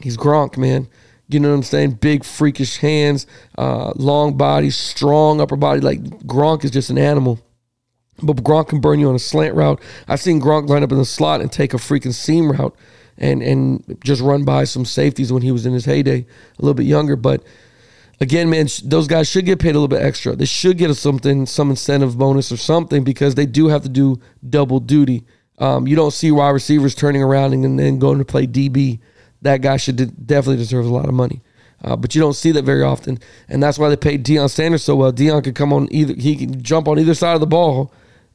he's 0.00 0.16
Gronk, 0.16 0.56
man. 0.56 0.88
You 1.28 1.38
know 1.38 1.50
what 1.50 1.54
I'm 1.54 1.62
saying? 1.62 1.92
Big 1.92 2.24
freakish 2.24 2.78
hands, 2.78 3.26
uh, 3.56 3.92
long 3.94 4.36
body, 4.36 4.70
strong 4.70 5.40
upper 5.40 5.56
body. 5.56 5.80
Like 5.80 6.02
Gronk 6.26 6.64
is 6.64 6.72
just 6.72 6.90
an 6.90 6.98
animal. 6.98 7.38
But 8.22 8.36
Gronk 8.36 8.68
can 8.68 8.80
burn 8.80 9.00
you 9.00 9.08
on 9.08 9.14
a 9.14 9.20
slant 9.20 9.54
route. 9.54 9.80
I've 10.08 10.20
seen 10.20 10.40
Gronk 10.40 10.68
line 10.68 10.82
up 10.82 10.92
in 10.92 10.98
the 10.98 11.04
slot 11.04 11.40
and 11.40 11.50
take 11.50 11.74
a 11.74 11.78
freaking 11.78 12.12
seam 12.12 12.52
route 12.52 12.76
and 13.18 13.42
and 13.42 13.98
just 14.04 14.22
run 14.22 14.44
by 14.44 14.64
some 14.64 14.84
safeties 14.84 15.32
when 15.32 15.42
he 15.42 15.52
was 15.52 15.66
in 15.66 15.72
his 15.72 15.84
heyday, 15.84 16.20
a 16.58 16.62
little 16.62 16.74
bit 16.74 16.86
younger. 16.86 17.16
But 17.16 17.42
again, 18.20 18.50
man, 18.50 18.68
those 18.84 19.06
guys 19.06 19.28
should 19.28 19.46
get 19.46 19.58
paid 19.58 19.70
a 19.70 19.80
little 19.80 19.88
bit 19.88 20.02
extra. 20.02 20.36
They 20.36 20.44
should 20.44 20.78
get 20.78 20.90
a 20.90 20.94
something, 20.94 21.46
some 21.46 21.70
incentive 21.70 22.18
bonus 22.18 22.52
or 22.52 22.56
something 22.56 23.04
because 23.04 23.34
they 23.34 23.46
do 23.46 23.68
have 23.68 23.82
to 23.82 23.88
do 23.88 24.20
double 24.48 24.80
duty. 24.80 25.24
Um, 25.58 25.86
you 25.86 25.96
don't 25.96 26.12
see 26.12 26.30
wide 26.30 26.50
receivers 26.50 26.94
turning 26.94 27.22
around 27.22 27.52
and 27.52 27.78
then 27.78 27.98
going 27.98 28.18
to 28.18 28.24
play 28.24 28.46
DB. 28.46 29.00
That 29.42 29.60
guy 29.60 29.76
should 29.76 30.26
definitely 30.26 30.56
deserve 30.56 30.86
a 30.86 30.90
lot 30.90 31.08
of 31.08 31.14
money. 31.14 31.40
Uh, 31.84 31.96
but 31.96 32.14
you 32.14 32.20
don't 32.20 32.34
see 32.34 32.52
that 32.52 32.64
very 32.64 32.82
often, 32.82 33.18
and 33.48 33.60
that's 33.60 33.76
why 33.76 33.88
they 33.88 33.96
paid 33.96 34.24
Deion 34.24 34.48
Sanders 34.48 34.84
so 34.84 34.94
well. 34.94 35.12
Deion 35.12 35.42
could 35.42 35.56
come 35.56 35.72
on 35.72 35.88
either 35.90 36.14
he 36.14 36.36
can 36.36 36.62
jump 36.62 36.86
on 36.86 36.96
either 36.96 37.12
side 37.12 37.34
of 37.34 37.40
the 37.40 37.46
ball 37.46 37.92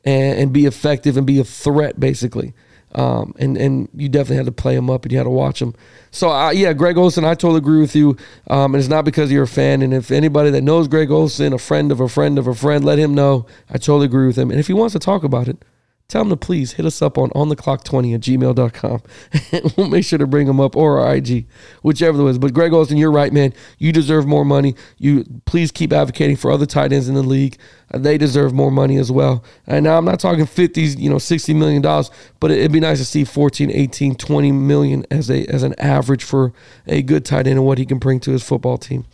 and, 0.08 0.40
and 0.40 0.54
be 0.54 0.66
effective 0.66 1.18
and 1.18 1.28
be 1.28 1.40
a 1.40 1.44
threat 1.44 2.00
basically. 2.00 2.54
Um, 2.96 3.36
and 3.38 3.58
and 3.58 3.90
you 3.94 4.08
definitely 4.08 4.38
had 4.38 4.46
to 4.46 4.54
play 4.54 4.74
him 4.74 4.90
up 4.90 5.04
and 5.04 5.12
you 5.12 5.18
had 5.18 5.26
to 5.26 5.30
watch 5.30 5.62
him. 5.62 5.76
So 6.10 6.32
uh, 6.32 6.52
yeah, 6.52 6.72
Greg 6.72 6.98
Olsen, 6.98 7.26
I 7.26 7.34
totally 7.34 7.58
agree 7.58 7.82
with 7.82 7.96
you. 7.96 8.16
Um, 8.50 8.74
and 8.74 8.82
it's 8.82 8.90
not 8.90 9.04
because 9.04 9.30
you're 9.30 9.44
a 9.44 9.48
fan. 9.48 9.82
And 9.82 9.94
if 9.94 10.10
anybody 10.10 10.50
that 10.52 10.62
knows 10.62 10.88
Greg 10.88 11.12
Olsen, 11.12 11.52
a 11.52 11.58
friend 11.58 11.92
of 11.92 12.00
a 12.00 12.08
friend 12.08 12.40
of 12.40 12.48
a 12.48 12.56
friend, 12.56 12.86
let 12.86 12.98
him 12.98 13.14
know. 13.14 13.46
I 13.70 13.74
totally 13.74 14.06
agree 14.06 14.28
with 14.28 14.38
him. 14.38 14.50
And 14.50 14.60
if 14.60 14.68
he 14.68 14.74
wants 14.74 14.94
to 14.94 15.00
talk 15.00 15.26
about 15.26 15.50
it, 15.50 15.64
tell 16.08 16.22
him 16.22 16.30
to 16.30 16.38
please 16.38 16.74
hit 16.74 16.86
us 16.86 17.02
up 17.02 17.18
on 17.18 17.30
on 17.36 17.50
the 17.50 17.56
clock 17.56 17.84
20 17.84 18.14
at 18.14 18.22
gmail.com. 18.22 19.02
we'll 19.78 19.90
make 19.90 20.06
sure 20.06 20.20
to 20.20 20.28
bring 20.28 20.48
him 20.48 20.60
up 20.60 20.76
or 20.76 21.00
our 21.00 21.16
IG, 21.16 21.46
whichever 21.82 22.22
it 22.22 22.30
is. 22.30 22.40
But 22.40 22.54
Greg 22.54 22.74
Olsen, 22.74 22.98
you're 22.98 23.12
right, 23.12 23.34
man. 23.34 23.54
You 23.78 23.92
deserve 23.92 24.26
more 24.26 24.46
money. 24.46 24.76
You 24.98 25.26
please 25.46 25.72
keep 25.72 25.92
advocating 25.92 26.36
for 26.36 26.52
other 26.52 26.66
tight 26.66 26.94
ends 26.94 27.10
in 27.10 27.16
the 27.16 27.24
league. 27.24 27.58
Uh, 27.94 27.98
they 27.98 28.18
deserve 28.18 28.54
more 28.54 28.72
money 28.72 28.98
as 28.98 29.12
well. 29.12 29.44
And 29.66 29.84
now 29.84 29.98
I'm 29.98 30.06
not 30.06 30.20
talking 30.20 30.46
50s, 30.46 30.98
you 30.98 31.10
know, 31.10 31.20
60 31.20 31.54
million 31.54 31.82
dollars, 31.82 32.10
but 32.40 32.52
it'd 32.52 32.72
be 32.72 32.80
nice 32.80 33.00
to 33.00 33.06
see 33.06 33.24
14, 33.24 33.70
18, 33.72 34.16
20 34.16 34.52
million 34.52 35.06
as 35.12 35.30
a 35.30 35.46
as 35.48 35.64
an 35.64 35.76
average 35.80 36.24
for 36.24 36.54
a 36.88 37.02
good 37.02 37.26
tight 37.26 37.48
end 37.48 37.58
and 37.58 37.66
what 37.66 37.78
he 37.78 37.86
can 37.86 37.98
bring 37.98 38.20
to 38.22 38.32
his 38.32 38.44
football 38.44 38.78
team. 38.78 39.06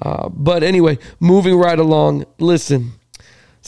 Uh, 0.00 0.28
but 0.28 0.62
anyway, 0.62 0.98
moving 1.20 1.56
right 1.56 1.78
along. 1.78 2.24
Listen, 2.38 2.92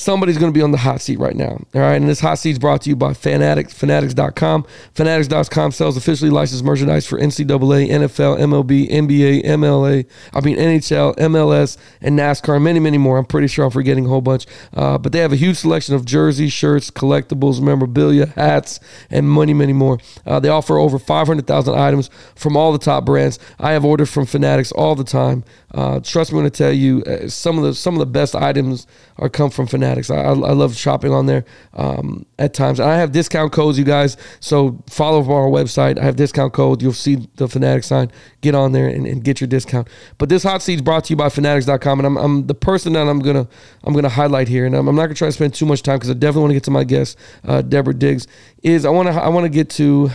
somebody's 0.00 0.38
going 0.38 0.50
to 0.52 0.57
be 0.57 0.62
on 0.62 0.71
the 0.71 0.78
hot 0.78 1.00
seat 1.00 1.19
right 1.19 1.37
now. 1.37 1.61
All 1.75 1.80
right. 1.80 1.97
And 1.97 2.09
this 2.09 2.21
hot 2.21 2.38
seat 2.38 2.52
is 2.52 2.59
brought 2.59 2.80
to 2.83 2.90
you 2.90 2.97
by 2.97 3.12
Fanatics, 3.12 3.75
fanatics.com. 3.75 4.64
Fanatics.com 4.95 5.73
sells 5.73 5.97
officially 5.97 6.30
licensed 6.30 6.64
merchandise 6.64 7.07
for 7.07 7.19
NCAA, 7.19 7.90
NFL, 7.90 8.38
MLB, 8.38 8.90
NBA, 8.90 9.45
MLA, 9.45 10.07
I 10.33 10.40
mean, 10.40 10.57
NHL, 10.57 11.16
MLS, 11.16 11.76
and 12.00 12.19
NASCAR, 12.19 12.54
and 12.57 12.64
many, 12.64 12.80
many 12.80 12.97
more. 12.97 13.19
I'm 13.19 13.26
pretty 13.26 13.47
sure 13.47 13.66
I'm 13.66 13.71
forgetting 13.71 14.07
a 14.07 14.09
whole 14.09 14.23
bunch. 14.23 14.47
Uh, 14.73 14.97
but 14.97 15.12
they 15.12 15.19
have 15.19 15.33
a 15.33 15.37
huge 15.37 15.59
selection 15.59 15.95
of 15.95 16.07
jerseys, 16.07 16.52
shirts, 16.52 16.90
collectibles, 16.90 17.61
memorabilia, 17.61 18.26
hats, 18.26 18.80
and 19.11 19.30
many, 19.30 19.52
many 19.52 19.75
more. 19.75 19.99
Uh, 20.25 20.40
they 20.40 20.49
offer 20.49 20.78
over 20.78 20.99
500,000 20.99 21.75
items 21.75 22.09
from 22.35 22.57
all 22.57 22.73
the 22.73 22.78
top 22.78 23.04
brands. 23.04 23.38
I 23.59 23.73
have 23.73 23.85
ordered 23.85 24.07
from 24.07 24.25
Fanatics 24.25 24.73
all 24.73 24.95
the 24.95 25.04
time. 25.04 25.45
Uh, 25.73 26.00
trust 26.00 26.33
me 26.33 26.37
when 26.37 26.47
I 26.47 26.49
tell 26.49 26.73
you, 26.73 27.02
uh, 27.02 27.28
some 27.28 27.57
of 27.57 27.64
the 27.64 27.75
some 27.75 27.95
of 27.95 28.00
the 28.00 28.07
best 28.07 28.35
items 28.35 28.87
are 29.19 29.28
come 29.28 29.50
from 29.50 29.66
Fanatics. 29.66 29.89
I, 29.99 30.14
I, 30.14 30.28
I 30.28 30.52
love 30.52 30.76
shopping 30.76 31.12
on 31.12 31.26
there 31.26 31.44
um, 31.75 32.26
at 32.38 32.54
times. 32.54 32.80
I 32.80 32.97
have 32.97 33.12
discount 33.12 33.52
codes, 33.52 33.78
you 33.78 33.85
guys. 33.85 34.16
So 34.40 34.82
follow 34.88 35.20
our 35.32 35.49
website. 35.49 35.99
I 35.99 36.04
have 36.04 36.16
discount 36.16 36.52
code. 36.52 36.82
You'll 36.82 36.92
see 36.92 37.28
the 37.37 37.49
Fanatics 37.49 37.87
sign. 37.87 38.11
Get 38.40 38.54
on 38.54 38.73
there 38.73 38.88
and, 38.88 39.06
and 39.06 39.23
get 39.25 39.40
your 39.40 39.49
discount. 39.49 39.88
But 40.18 40.28
this 40.28 40.42
hot 40.42 40.62
seat 40.62 40.75
is 40.75 40.82
brought 40.82 41.04
to 41.04 41.12
you 41.12 41.16
by 41.16 41.28
Fanatics.com, 41.28 42.00
and 42.00 42.06
I'm, 42.06 42.16
I'm 42.16 42.47
the 42.47 42.54
person 42.54 42.92
that 42.94 43.07
I'm 43.07 43.20
gonna 43.20 43.48
I'm 43.85 43.94
gonna 43.94 44.09
highlight 44.09 44.48
here, 44.48 44.66
and 44.66 44.74
I'm, 44.74 44.88
I'm 44.88 44.96
not 44.96 45.03
gonna 45.03 45.14
try 45.14 45.29
to 45.29 45.33
spend 45.33 45.55
too 45.55 45.66
much 45.66 45.83
time 45.83 45.96
because 45.96 46.11
I 46.11 46.14
definitely 46.14 46.42
want 46.42 46.50
to 46.50 46.55
get 46.55 46.64
to 46.64 46.70
my 46.70 46.85
guest, 46.85 47.18
uh, 47.44 47.62
Deborah 47.62 47.94
Diggs. 47.94 48.26
Is 48.62 48.85
I 48.85 48.90
want 48.90 49.09
to 49.09 49.14
I 49.14 49.29
want 49.29 49.44
to 49.44 49.50
get 49.50 49.70
to 49.70 50.11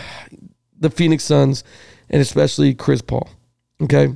the 0.78 0.90
Phoenix 0.90 1.24
Suns 1.24 1.64
and 2.10 2.20
especially 2.20 2.74
Chris 2.74 3.02
Paul. 3.02 3.28
Okay 3.82 4.14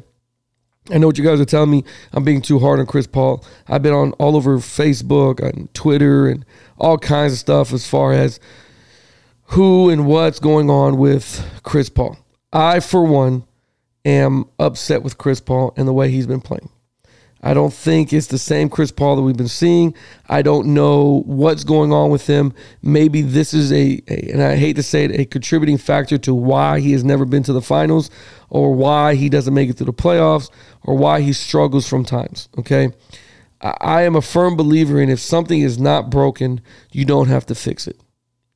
I 0.92 0.98
know 0.98 1.06
what 1.06 1.18
you 1.18 1.24
guys 1.24 1.40
are 1.40 1.44
telling 1.44 1.70
me. 1.70 1.84
I'm 2.12 2.24
being 2.24 2.42
too 2.42 2.58
hard 2.58 2.80
on 2.80 2.86
Chris 2.86 3.06
Paul. 3.06 3.44
I've 3.68 3.82
been 3.82 3.92
on 3.92 4.12
all 4.12 4.36
over 4.36 4.58
Facebook 4.58 5.40
and 5.40 5.72
Twitter 5.74 6.28
and 6.28 6.44
all 6.78 6.98
kinds 6.98 7.32
of 7.32 7.38
stuff 7.38 7.72
as 7.72 7.86
far 7.86 8.12
as 8.12 8.40
who 9.44 9.90
and 9.90 10.06
what's 10.06 10.38
going 10.38 10.70
on 10.70 10.96
with 10.96 11.44
Chris 11.62 11.88
Paul. 11.88 12.18
I, 12.52 12.80
for 12.80 13.04
one, 13.04 13.44
am 14.04 14.46
upset 14.58 15.02
with 15.02 15.18
Chris 15.18 15.40
Paul 15.40 15.72
and 15.76 15.86
the 15.86 15.92
way 15.92 16.10
he's 16.10 16.26
been 16.26 16.40
playing. 16.40 16.70
I 17.42 17.54
don't 17.54 17.72
think 17.72 18.12
it's 18.12 18.26
the 18.26 18.38
same 18.38 18.68
Chris 18.68 18.90
Paul 18.90 19.16
that 19.16 19.22
we've 19.22 19.36
been 19.36 19.48
seeing. 19.48 19.94
I 20.28 20.42
don't 20.42 20.74
know 20.74 21.22
what's 21.24 21.64
going 21.64 21.92
on 21.92 22.10
with 22.10 22.26
him. 22.26 22.52
Maybe 22.82 23.22
this 23.22 23.54
is 23.54 23.72
a, 23.72 24.02
a, 24.08 24.30
and 24.32 24.42
I 24.42 24.56
hate 24.56 24.76
to 24.76 24.82
say 24.82 25.04
it, 25.04 25.18
a 25.18 25.24
contributing 25.24 25.78
factor 25.78 26.18
to 26.18 26.34
why 26.34 26.80
he 26.80 26.92
has 26.92 27.02
never 27.02 27.24
been 27.24 27.42
to 27.44 27.52
the 27.52 27.62
finals 27.62 28.10
or 28.50 28.74
why 28.74 29.14
he 29.14 29.30
doesn't 29.30 29.54
make 29.54 29.70
it 29.70 29.78
to 29.78 29.84
the 29.84 29.92
playoffs 29.92 30.50
or 30.82 30.96
why 30.96 31.22
he 31.22 31.32
struggles 31.32 31.88
from 31.88 32.04
times. 32.04 32.48
Okay. 32.58 32.90
I, 33.62 33.76
I 33.80 34.02
am 34.02 34.16
a 34.16 34.22
firm 34.22 34.56
believer 34.56 35.00
in 35.00 35.08
if 35.08 35.20
something 35.20 35.60
is 35.60 35.78
not 35.78 36.10
broken, 36.10 36.60
you 36.92 37.06
don't 37.06 37.28
have 37.28 37.46
to 37.46 37.54
fix 37.54 37.86
it. 37.86 37.98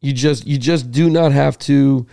You 0.01 0.13
just 0.13 0.47
you 0.47 0.59
just 0.59 0.91
do 0.91 1.09
not 1.09 1.33
have 1.33 1.59
to 1.61 2.07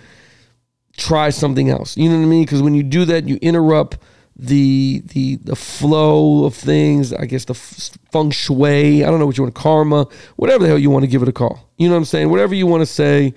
try 0.96 1.30
something 1.30 1.70
else. 1.70 1.98
You 1.98 2.08
know 2.10 2.18
what 2.18 2.24
I 2.24 2.28
mean? 2.28 2.44
Because 2.44 2.62
when 2.62 2.76
you 2.76 2.84
do 2.84 3.04
that, 3.06 3.28
you 3.28 3.38
interrupt 3.42 3.98
the 4.42 5.04
the 5.06 5.36
the 5.38 5.56
flow 5.56 6.46
of 6.46 6.56
things. 6.56 7.14
I 7.14 7.26
guess 7.26 7.46
the 7.46 7.54
feng 7.54 8.32
shui. 8.32 9.04
I 9.04 9.08
don't 9.08 9.20
know 9.20 9.28
what 9.28 9.38
you 9.38 9.44
want, 9.44 9.56
karma, 9.56 10.08
whatever 10.36 10.64
the 10.64 10.70
hell 10.70 10.80
you 10.80 10.90
want 10.90 11.04
to 11.04 11.08
give 11.08 11.22
it 11.22 11.30
a 11.30 11.32
call. 11.32 11.70
You 11.78 11.88
know 11.88 11.94
what 11.94 12.00
I'm 12.00 12.06
saying? 12.06 12.30
Whatever 12.30 12.56
you 12.56 12.66
want 12.66 12.82
to 12.82 12.88
say, 12.88 13.36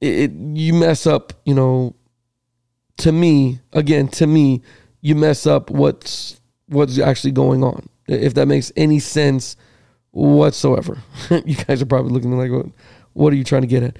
it, 0.00 0.08
it 0.08 0.32
you 0.32 0.74
mess 0.74 1.06
up. 1.08 1.32
You 1.44 1.54
know, 1.54 1.96
to 2.98 3.10
me, 3.10 3.58
again, 3.72 4.06
to 4.08 4.28
me, 4.28 4.62
you 5.00 5.16
mess 5.16 5.44
up 5.44 5.70
what's 5.70 6.40
what's 6.68 7.00
actually 7.00 7.32
going 7.32 7.64
on. 7.64 7.88
If 8.06 8.34
that 8.34 8.46
makes 8.46 8.70
any 8.76 9.00
sense 9.00 9.56
whatsoever. 10.12 11.02
you 11.44 11.56
guys 11.56 11.82
are 11.82 11.86
probably 11.86 12.12
looking 12.12 12.38
like, 12.38 12.50
what, 12.50 12.66
what 13.12 13.32
are 13.32 13.36
you 13.36 13.44
trying 13.44 13.62
to 13.62 13.68
get 13.68 13.82
at? 13.82 13.98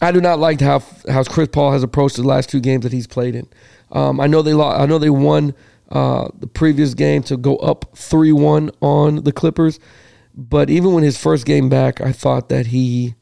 I 0.00 0.12
do 0.12 0.20
not 0.20 0.38
like 0.38 0.60
how 0.60 0.82
how 1.08 1.24
Chris 1.24 1.48
Paul 1.48 1.72
has 1.72 1.82
approached 1.82 2.16
the 2.16 2.22
last 2.22 2.48
two 2.48 2.60
games 2.60 2.84
that 2.84 2.92
he's 2.92 3.08
played 3.08 3.34
in. 3.34 3.48
Um, 3.92 4.20
I 4.20 4.28
know 4.28 4.40
they 4.40 4.54
lost, 4.54 4.80
I 4.80 4.86
know 4.86 4.98
they 4.98 5.10
won 5.10 5.52
uh, 5.90 6.28
the 6.38 6.46
previous 6.46 6.94
game 6.94 7.22
to 7.24 7.36
go 7.36 7.56
up 7.56 7.96
three 7.96 8.32
one 8.32 8.70
on 8.80 9.24
the 9.24 9.32
Clippers, 9.32 9.80
but 10.34 10.70
even 10.70 10.92
when 10.92 11.02
his 11.02 11.18
first 11.18 11.46
game 11.46 11.68
back, 11.68 12.00
I 12.00 12.12
thought 12.12 12.48
that 12.48 12.66
he 12.66 13.14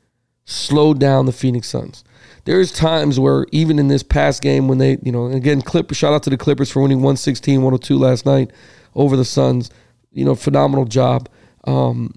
slowed 0.44 0.98
down 0.98 1.26
the 1.26 1.32
Phoenix 1.32 1.68
Suns. 1.68 2.04
There's 2.44 2.72
times 2.72 3.20
where 3.20 3.46
even 3.52 3.78
in 3.78 3.88
this 3.88 4.02
past 4.02 4.40
game 4.40 4.68
when 4.68 4.78
they, 4.78 4.98
you 5.02 5.12
know, 5.12 5.26
again, 5.26 5.60
Clip 5.60 5.92
shout 5.92 6.14
out 6.14 6.22
to 6.22 6.30
the 6.30 6.38
Clippers 6.38 6.70
for 6.70 6.80
winning 6.80 6.98
116, 6.98 7.56
102 7.56 7.98
last 7.98 8.24
night 8.24 8.50
over 8.94 9.16
the 9.16 9.24
Suns. 9.24 9.70
You 10.12 10.24
know, 10.24 10.34
phenomenal 10.34 10.86
job. 10.86 11.28
Um, 11.64 12.14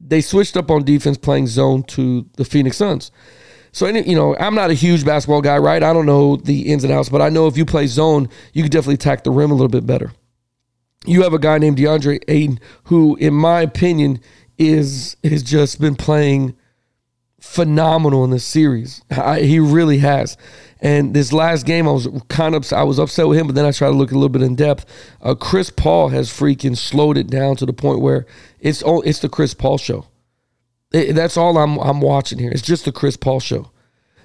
they 0.00 0.20
switched 0.20 0.56
up 0.56 0.70
on 0.70 0.84
defense 0.84 1.16
playing 1.16 1.46
zone 1.46 1.82
to 1.84 2.28
the 2.36 2.44
Phoenix 2.44 2.76
Suns. 2.76 3.10
So, 3.76 3.84
any, 3.84 4.08
you 4.08 4.16
know, 4.16 4.34
I'm 4.38 4.54
not 4.54 4.70
a 4.70 4.72
huge 4.72 5.04
basketball 5.04 5.42
guy, 5.42 5.58
right? 5.58 5.82
I 5.82 5.92
don't 5.92 6.06
know 6.06 6.36
the 6.36 6.72
ins 6.72 6.82
and 6.82 6.90
outs, 6.90 7.10
but 7.10 7.20
I 7.20 7.28
know 7.28 7.46
if 7.46 7.58
you 7.58 7.66
play 7.66 7.86
zone, 7.86 8.30
you 8.54 8.62
can 8.62 8.70
definitely 8.70 8.94
attack 8.94 9.22
the 9.22 9.30
rim 9.30 9.50
a 9.50 9.54
little 9.54 9.68
bit 9.68 9.84
better. 9.84 10.12
You 11.04 11.24
have 11.24 11.34
a 11.34 11.38
guy 11.38 11.58
named 11.58 11.76
DeAndre 11.76 12.20
Ayton 12.26 12.58
who, 12.84 13.16
in 13.16 13.34
my 13.34 13.60
opinion, 13.60 14.18
is 14.56 15.18
has 15.22 15.42
just 15.42 15.78
been 15.78 15.94
playing 15.94 16.56
phenomenal 17.38 18.24
in 18.24 18.30
this 18.30 18.46
series. 18.46 19.02
I, 19.10 19.40
he 19.40 19.58
really 19.58 19.98
has. 19.98 20.38
And 20.80 21.12
this 21.12 21.30
last 21.30 21.66
game, 21.66 21.86
I 21.86 21.92
was 21.92 22.08
kind 22.30 22.54
of 22.54 22.72
I 22.72 22.82
was 22.82 22.98
upset 22.98 23.28
with 23.28 23.38
him, 23.38 23.46
but 23.46 23.56
then 23.56 23.66
I 23.66 23.72
tried 23.72 23.88
to 23.88 23.94
look 23.94 24.10
a 24.10 24.14
little 24.14 24.30
bit 24.30 24.40
in 24.40 24.56
depth. 24.56 24.86
Uh, 25.20 25.34
Chris 25.34 25.68
Paul 25.68 26.08
has 26.08 26.30
freaking 26.30 26.78
slowed 26.78 27.18
it 27.18 27.26
down 27.26 27.56
to 27.56 27.66
the 27.66 27.74
point 27.74 28.00
where 28.00 28.24
it's 28.58 28.82
it's 28.86 29.18
the 29.18 29.28
Chris 29.28 29.52
Paul 29.52 29.76
show. 29.76 30.06
It, 30.92 31.14
that's 31.14 31.36
all 31.36 31.58
I'm 31.58 31.78
I'm 31.78 32.00
watching 32.00 32.38
here. 32.38 32.50
It's 32.50 32.62
just 32.62 32.84
the 32.84 32.92
Chris 32.92 33.16
Paul 33.16 33.40
show. 33.40 33.70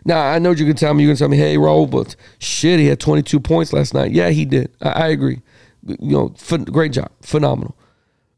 Now 0.05 0.21
I 0.21 0.39
know 0.39 0.51
you 0.51 0.65
can 0.65 0.75
tell 0.75 0.93
me 0.93 1.03
you 1.03 1.09
can 1.09 1.17
tell 1.17 1.29
me, 1.29 1.37
hey, 1.37 1.57
Raul, 1.57 1.89
but 1.89 2.15
shit, 2.39 2.79
he 2.79 2.87
had 2.87 2.99
22 2.99 3.39
points 3.39 3.73
last 3.73 3.93
night. 3.93 4.11
Yeah, 4.11 4.29
he 4.29 4.45
did. 4.45 4.71
I, 4.81 4.89
I 4.89 5.07
agree. 5.07 5.41
You 5.85 5.97
know, 5.99 6.35
great 6.65 6.93
job, 6.93 7.11
phenomenal. 7.21 7.75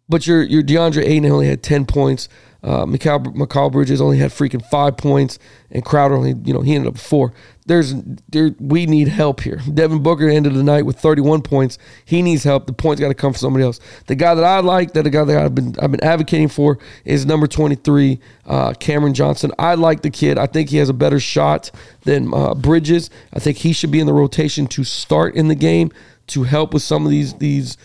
But 0.09 0.27
your 0.27 0.43
your 0.43 0.63
DeAndre 0.63 1.03
Ayton 1.03 1.31
only 1.31 1.47
had 1.47 1.63
10 1.63 1.85
points. 1.85 2.29
Uh, 2.63 2.85
Mikal 2.85 3.71
Bridges 3.71 3.99
only 3.99 4.17
had 4.17 4.31
freaking 4.31 4.65
five 4.69 4.95
points, 4.95 5.37
and 5.69 5.83
Crowder 5.83 6.15
only, 6.15 6.33
you 6.45 6.53
know, 6.53 6.61
he 6.61 6.75
ended 6.75 6.93
up 6.93 6.97
four. 6.97 7.33
There's, 7.65 7.93
there, 8.29 8.55
we 8.59 8.85
need 8.85 9.09
help 9.09 9.41
here. 9.41 9.59
Devin 9.73 10.01
Booker 10.01 10.29
ended 10.29 10.53
the 10.53 10.63
night 10.63 10.85
with 10.85 10.97
31 10.97 11.41
points. 11.41 11.77
He 12.05 12.21
needs 12.21 12.43
help. 12.43 12.67
The 12.67 12.73
points 12.73 13.01
got 13.01 13.09
to 13.09 13.13
come 13.13 13.33
from 13.33 13.39
somebody 13.39 13.65
else. 13.65 13.79
The 14.07 14.15
guy 14.15 14.33
that 14.35 14.45
I 14.45 14.59
like, 14.59 14.93
that 14.93 15.03
the 15.03 15.09
guy 15.09 15.25
that 15.25 15.37
I've 15.37 15.53
been, 15.53 15.75
I've 15.81 15.91
been 15.91 16.03
advocating 16.03 16.47
for, 16.47 16.79
is 17.03 17.25
number 17.25 17.47
23, 17.47 18.19
uh, 18.45 18.73
Cameron 18.79 19.13
Johnson. 19.13 19.51
I 19.59 19.75
like 19.75 20.01
the 20.01 20.09
kid. 20.09 20.37
I 20.37 20.47
think 20.47 20.69
he 20.69 20.77
has 20.77 20.87
a 20.87 20.93
better 20.93 21.19
shot 21.19 21.69
than 22.03 22.33
uh, 22.33 22.53
Bridges. 22.53 23.09
I 23.33 23.39
think 23.39 23.57
he 23.57 23.73
should 23.73 23.91
be 23.91 23.99
in 23.99 24.07
the 24.07 24.13
rotation 24.13 24.67
to 24.67 24.83
start 24.85 25.35
in 25.35 25.49
the 25.49 25.55
game 25.55 25.91
to 26.27 26.43
help 26.43 26.73
with 26.73 26.81
some 26.81 27.05
of 27.05 27.11
these 27.11 27.33
these 27.35 27.77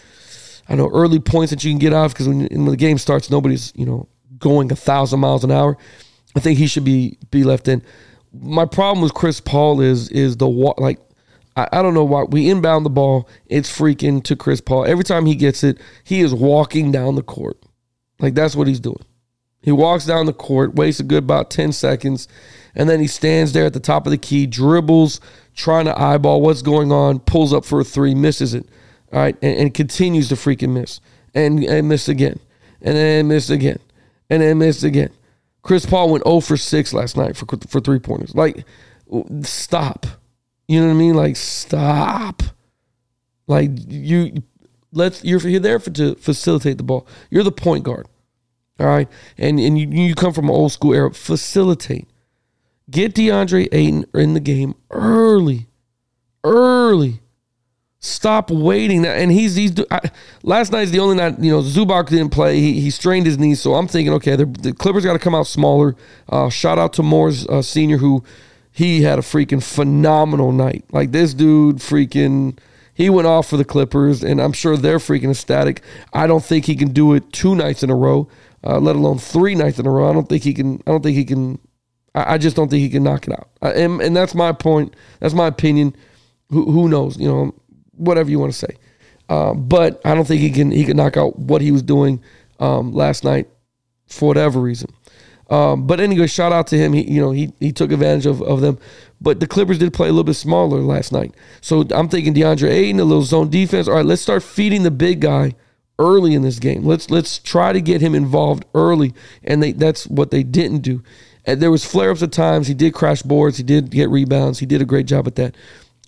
I 0.68 0.74
know 0.74 0.88
early 0.92 1.18
points 1.18 1.50
that 1.50 1.64
you 1.64 1.72
can 1.72 1.78
get 1.78 1.92
off 1.92 2.12
because 2.12 2.28
when, 2.28 2.40
when 2.40 2.66
the 2.66 2.76
game 2.76 2.98
starts, 2.98 3.30
nobody's 3.30 3.72
you 3.74 3.86
know 3.86 4.08
going 4.38 4.70
a 4.72 4.76
thousand 4.76 5.20
miles 5.20 5.44
an 5.44 5.50
hour. 5.50 5.76
I 6.36 6.40
think 6.40 6.58
he 6.58 6.66
should 6.66 6.84
be 6.84 7.18
be 7.30 7.44
left 7.44 7.68
in. 7.68 7.82
My 8.32 8.64
problem 8.64 9.02
with 9.02 9.14
Chris 9.14 9.40
Paul 9.40 9.80
is 9.80 10.08
is 10.10 10.36
the 10.36 10.48
like 10.48 10.98
I, 11.56 11.68
I 11.72 11.82
don't 11.82 11.94
know 11.94 12.04
why 12.04 12.24
we 12.24 12.48
inbound 12.48 12.86
the 12.86 12.90
ball, 12.90 13.28
it's 13.46 13.70
freaking 13.70 14.22
to 14.24 14.36
Chris 14.36 14.60
Paul. 14.60 14.84
Every 14.84 15.04
time 15.04 15.26
he 15.26 15.34
gets 15.34 15.64
it, 15.64 15.78
he 16.04 16.20
is 16.20 16.32
walking 16.32 16.92
down 16.92 17.16
the 17.16 17.22
court. 17.22 17.58
Like 18.20 18.34
that's 18.34 18.54
what 18.54 18.68
he's 18.68 18.80
doing. 18.80 19.04
He 19.60 19.72
walks 19.72 20.06
down 20.06 20.26
the 20.26 20.32
court, 20.32 20.76
waits 20.76 21.00
a 21.00 21.02
good 21.02 21.24
about 21.24 21.50
10 21.50 21.72
seconds, 21.72 22.28
and 22.76 22.88
then 22.88 23.00
he 23.00 23.08
stands 23.08 23.52
there 23.52 23.66
at 23.66 23.72
the 23.72 23.80
top 23.80 24.06
of 24.06 24.12
the 24.12 24.18
key, 24.18 24.46
dribbles, 24.46 25.20
trying 25.56 25.86
to 25.86 26.00
eyeball 26.00 26.40
what's 26.40 26.62
going 26.62 26.92
on, 26.92 27.18
pulls 27.18 27.52
up 27.52 27.64
for 27.64 27.80
a 27.80 27.84
three, 27.84 28.14
misses 28.14 28.54
it. 28.54 28.66
All 29.12 29.18
right, 29.18 29.36
and, 29.42 29.58
and 29.58 29.74
continues 29.74 30.28
to 30.28 30.36
freaking 30.36 30.74
miss. 30.74 31.00
And 31.34 31.64
and 31.64 31.88
miss 31.88 32.08
again. 32.08 32.38
And 32.80 32.96
then 32.96 33.28
miss 33.28 33.50
again 33.50 33.80
and 34.30 34.42
then 34.42 34.58
missed 34.58 34.84
again. 34.84 35.10
Chris 35.62 35.84
Paul 35.84 36.10
went 36.10 36.24
0 36.24 36.40
for 36.40 36.56
6 36.56 36.92
last 36.92 37.16
night 37.16 37.36
for 37.36 37.46
for 37.68 37.80
three 37.80 37.98
pointers. 37.98 38.34
Like, 38.34 38.64
stop. 39.42 40.06
You 40.66 40.80
know 40.80 40.86
what 40.86 40.92
I 40.92 40.96
mean? 40.96 41.14
Like, 41.14 41.36
stop. 41.36 42.42
Like 43.48 43.70
you, 43.88 44.42
let's 44.92 45.24
you're, 45.24 45.40
there 45.40 45.78
for 45.78 45.90
to 45.90 46.14
facilitate 46.16 46.76
the 46.76 46.84
ball. 46.84 47.06
You're 47.30 47.42
the 47.42 47.50
point 47.50 47.82
guard, 47.82 48.06
all 48.78 48.86
right, 48.86 49.08
and 49.38 49.58
and 49.58 49.78
you 49.78 49.88
you 49.88 50.14
come 50.14 50.34
from 50.34 50.44
an 50.44 50.54
old 50.54 50.70
school 50.72 50.92
era. 50.92 51.12
Facilitate. 51.12 52.06
Get 52.90 53.14
DeAndre 53.14 53.68
Ayton 53.72 54.04
in 54.14 54.34
the 54.34 54.40
game 54.40 54.74
early, 54.90 55.66
early. 56.44 57.20
Stop 58.00 58.50
waiting. 58.50 59.04
And 59.04 59.32
he's 59.32 59.56
he's 59.56 59.72
I, 59.90 60.10
last 60.44 60.70
night's 60.70 60.92
the 60.92 61.00
only 61.00 61.16
night 61.16 61.38
you 61.40 61.50
know 61.50 61.62
Zubac 61.62 62.08
didn't 62.08 62.30
play. 62.30 62.60
He, 62.60 62.80
he 62.80 62.90
strained 62.90 63.26
his 63.26 63.38
knee, 63.38 63.56
so 63.56 63.74
I'm 63.74 63.88
thinking 63.88 64.12
okay, 64.14 64.36
the, 64.36 64.72
Clippers 64.78 65.04
got 65.04 65.14
to 65.14 65.18
come 65.18 65.34
out 65.34 65.48
smaller. 65.48 65.96
Uh, 66.28 66.48
shout 66.48 66.78
out 66.78 66.92
to 66.94 67.02
Morris 67.02 67.46
uh, 67.48 67.60
senior 67.60 67.98
who 67.98 68.22
he 68.70 69.02
had 69.02 69.18
a 69.18 69.22
freaking 69.22 69.62
phenomenal 69.62 70.52
night. 70.52 70.84
Like 70.92 71.10
this 71.10 71.34
dude, 71.34 71.78
freaking. 71.78 72.58
He 72.94 73.10
went 73.10 73.28
off 73.28 73.48
for 73.48 73.56
the 73.56 73.64
Clippers, 73.64 74.24
and 74.24 74.40
I'm 74.40 74.52
sure 74.52 74.76
they're 74.76 74.98
freaking 74.98 75.30
ecstatic. 75.30 75.82
I 76.12 76.26
don't 76.26 76.44
think 76.44 76.64
he 76.64 76.74
can 76.74 76.92
do 76.92 77.14
it 77.14 77.32
two 77.32 77.54
nights 77.54 77.84
in 77.84 77.90
a 77.90 77.94
row, 77.94 78.28
uh, 78.64 78.78
let 78.78 78.96
alone 78.96 79.18
three 79.18 79.54
nights 79.54 79.78
in 79.78 79.86
a 79.86 79.90
row. 79.90 80.08
I 80.08 80.12
don't 80.12 80.28
think 80.28 80.44
he 80.44 80.54
can. 80.54 80.82
I 80.86 80.92
don't 80.92 81.02
think 81.02 81.16
he 81.16 81.24
can. 81.24 81.58
I, 82.14 82.34
I 82.34 82.38
just 82.38 82.54
don't 82.54 82.68
think 82.68 82.80
he 82.80 82.88
can 82.88 83.02
knock 83.02 83.26
it 83.26 83.32
out. 83.32 83.50
I, 83.60 83.70
and, 83.70 84.00
and 84.00 84.16
that's 84.16 84.34
my 84.34 84.52
point. 84.52 84.94
That's 85.18 85.34
my 85.34 85.48
opinion. 85.48 85.96
Who, 86.50 86.70
who 86.70 86.88
knows? 86.88 87.18
You 87.18 87.28
know, 87.28 87.54
whatever 87.98 88.30
you 88.30 88.38
want 88.38 88.52
to 88.52 88.58
say. 88.58 88.76
Uh, 89.28 89.54
but 89.54 90.00
I 90.04 90.14
don't 90.14 90.26
think 90.26 90.40
he 90.40 90.50
can 90.50 90.70
he 90.70 90.84
can 90.84 90.96
knock 90.96 91.16
out 91.16 91.38
what 91.38 91.60
he 91.60 91.70
was 91.70 91.82
doing 91.82 92.22
um, 92.60 92.92
last 92.92 93.24
night 93.24 93.48
for 94.06 94.28
whatever 94.28 94.60
reason. 94.60 94.90
Um, 95.50 95.86
but 95.86 96.00
anyway, 96.00 96.26
shout 96.26 96.52
out 96.52 96.66
to 96.68 96.78
him. 96.78 96.92
He 96.92 97.10
you 97.10 97.20
know 97.20 97.30
he 97.30 97.52
he 97.60 97.72
took 97.72 97.92
advantage 97.92 98.26
of, 98.26 98.42
of 98.42 98.60
them. 98.60 98.78
But 99.20 99.40
the 99.40 99.46
Clippers 99.46 99.78
did 99.78 99.92
play 99.92 100.08
a 100.08 100.12
little 100.12 100.24
bit 100.24 100.34
smaller 100.34 100.80
last 100.80 101.12
night. 101.12 101.34
So 101.60 101.84
I'm 101.90 102.08
thinking 102.08 102.34
DeAndre 102.34 102.70
Ayton, 102.70 103.00
a 103.00 103.04
little 103.04 103.22
zone 103.22 103.50
defense. 103.50 103.88
All 103.88 103.94
right, 103.94 104.04
let's 104.04 104.22
start 104.22 104.42
feeding 104.42 104.82
the 104.84 104.90
big 104.90 105.20
guy 105.20 105.54
early 105.98 106.34
in 106.34 106.42
this 106.42 106.58
game. 106.58 106.84
Let's 106.84 107.10
let's 107.10 107.38
try 107.38 107.72
to 107.72 107.80
get 107.80 108.00
him 108.00 108.14
involved 108.14 108.64
early. 108.74 109.14
And 109.42 109.62
they, 109.62 109.72
that's 109.72 110.06
what 110.06 110.30
they 110.30 110.42
didn't 110.42 110.78
do. 110.78 111.02
And 111.44 111.60
there 111.60 111.70
was 111.70 111.84
flare 111.84 112.10
ups 112.10 112.22
at 112.22 112.32
times. 112.32 112.68
He 112.68 112.74
did 112.74 112.94
crash 112.94 113.22
boards. 113.22 113.56
He 113.56 113.62
did 113.62 113.90
get 113.90 114.10
rebounds. 114.10 114.58
He 114.58 114.66
did 114.66 114.82
a 114.82 114.84
great 114.84 115.06
job 115.06 115.26
at 115.26 115.34
that. 115.36 115.54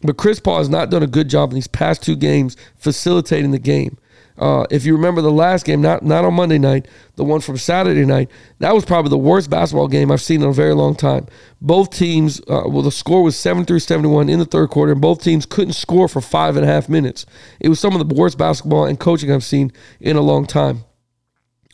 But 0.03 0.17
Chris 0.17 0.41
Paul 0.41 0.59
has 0.59 0.69
not 0.69 0.91
done 0.91 1.03
a 1.03 1.07
good 1.07 1.29
job 1.29 1.51
in 1.51 1.55
these 1.55 1.67
past 1.67 2.03
two 2.03 2.17
games 2.17 2.57
facilitating 2.77 3.51
the 3.51 3.59
game. 3.59 3.99
Uh, 4.41 4.65
if 4.71 4.87
you 4.87 4.97
remember 4.97 5.21
the 5.21 5.31
last 5.31 5.67
game, 5.67 5.83
not 5.83 6.03
not 6.03 6.25
on 6.25 6.33
Monday 6.33 6.57
night, 6.57 6.89
the 7.17 7.25
one 7.25 7.41
from 7.41 7.59
Saturday 7.59 8.07
night, 8.07 8.31
that 8.59 8.75
was 8.75 8.87
probably 8.87 9.11
the 9.11 9.19
worst 9.19 9.51
basketball 9.51 9.87
game 9.87 10.11
I've 10.11 10.23
seen 10.23 10.41
in 10.41 10.49
a 10.49 10.53
very 10.53 10.75
long 10.75 10.95
time. 10.95 11.27
Both 11.61 11.91
teams, 11.91 12.41
uh, 12.49 12.63
well, 12.67 12.81
the 12.81 12.91
score 12.91 13.23
was 13.23 13.37
73 13.37 13.79
71 13.79 14.31
in 14.31 14.39
the 14.39 14.47
third 14.47 14.71
quarter, 14.71 14.93
and 14.93 15.01
both 15.01 15.23
teams 15.23 15.45
couldn't 15.45 15.75
score 15.75 16.09
for 16.09 16.23
five 16.23 16.57
and 16.57 16.65
a 16.65 16.69
half 16.69 16.89
minutes. 16.89 17.27
It 17.61 17.69
was 17.69 17.79
some 17.79 17.95
of 17.95 18.09
the 18.09 18.15
worst 18.15 18.39
basketball 18.39 18.87
and 18.87 18.99
coaching 18.99 19.31
I've 19.31 19.45
seen 19.45 19.73
in 20.01 20.17
a 20.17 20.23
long 20.23 20.47
time. 20.47 20.85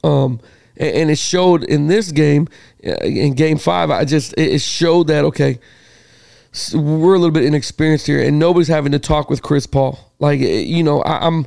Um, 0.03 0.41
and, 0.77 0.95
and 0.97 1.11
it 1.11 1.19
showed 1.19 1.63
in 1.63 1.87
this 1.87 2.11
game, 2.11 2.49
uh, 2.85 2.97
in 3.05 3.35
game 3.35 3.59
five, 3.59 3.91
I 3.91 4.05
just, 4.05 4.35
it 4.37 4.61
showed 4.61 5.07
that, 5.07 5.25
okay, 5.27 5.61
we're 6.75 7.15
a 7.15 7.19
little 7.19 7.33
bit 7.33 7.45
inexperienced 7.45 8.07
here, 8.07 8.23
and 8.23 8.39
nobody's 8.39 8.69
having 8.69 8.93
to 8.93 8.99
talk 8.99 9.31
with 9.31 9.43
Chris 9.43 9.67
Paul. 9.67 9.99
Like 10.19 10.41
eh, 10.41 10.61
you 10.61 10.83
know, 10.83 11.03
I, 11.03 11.27
am 11.27 11.47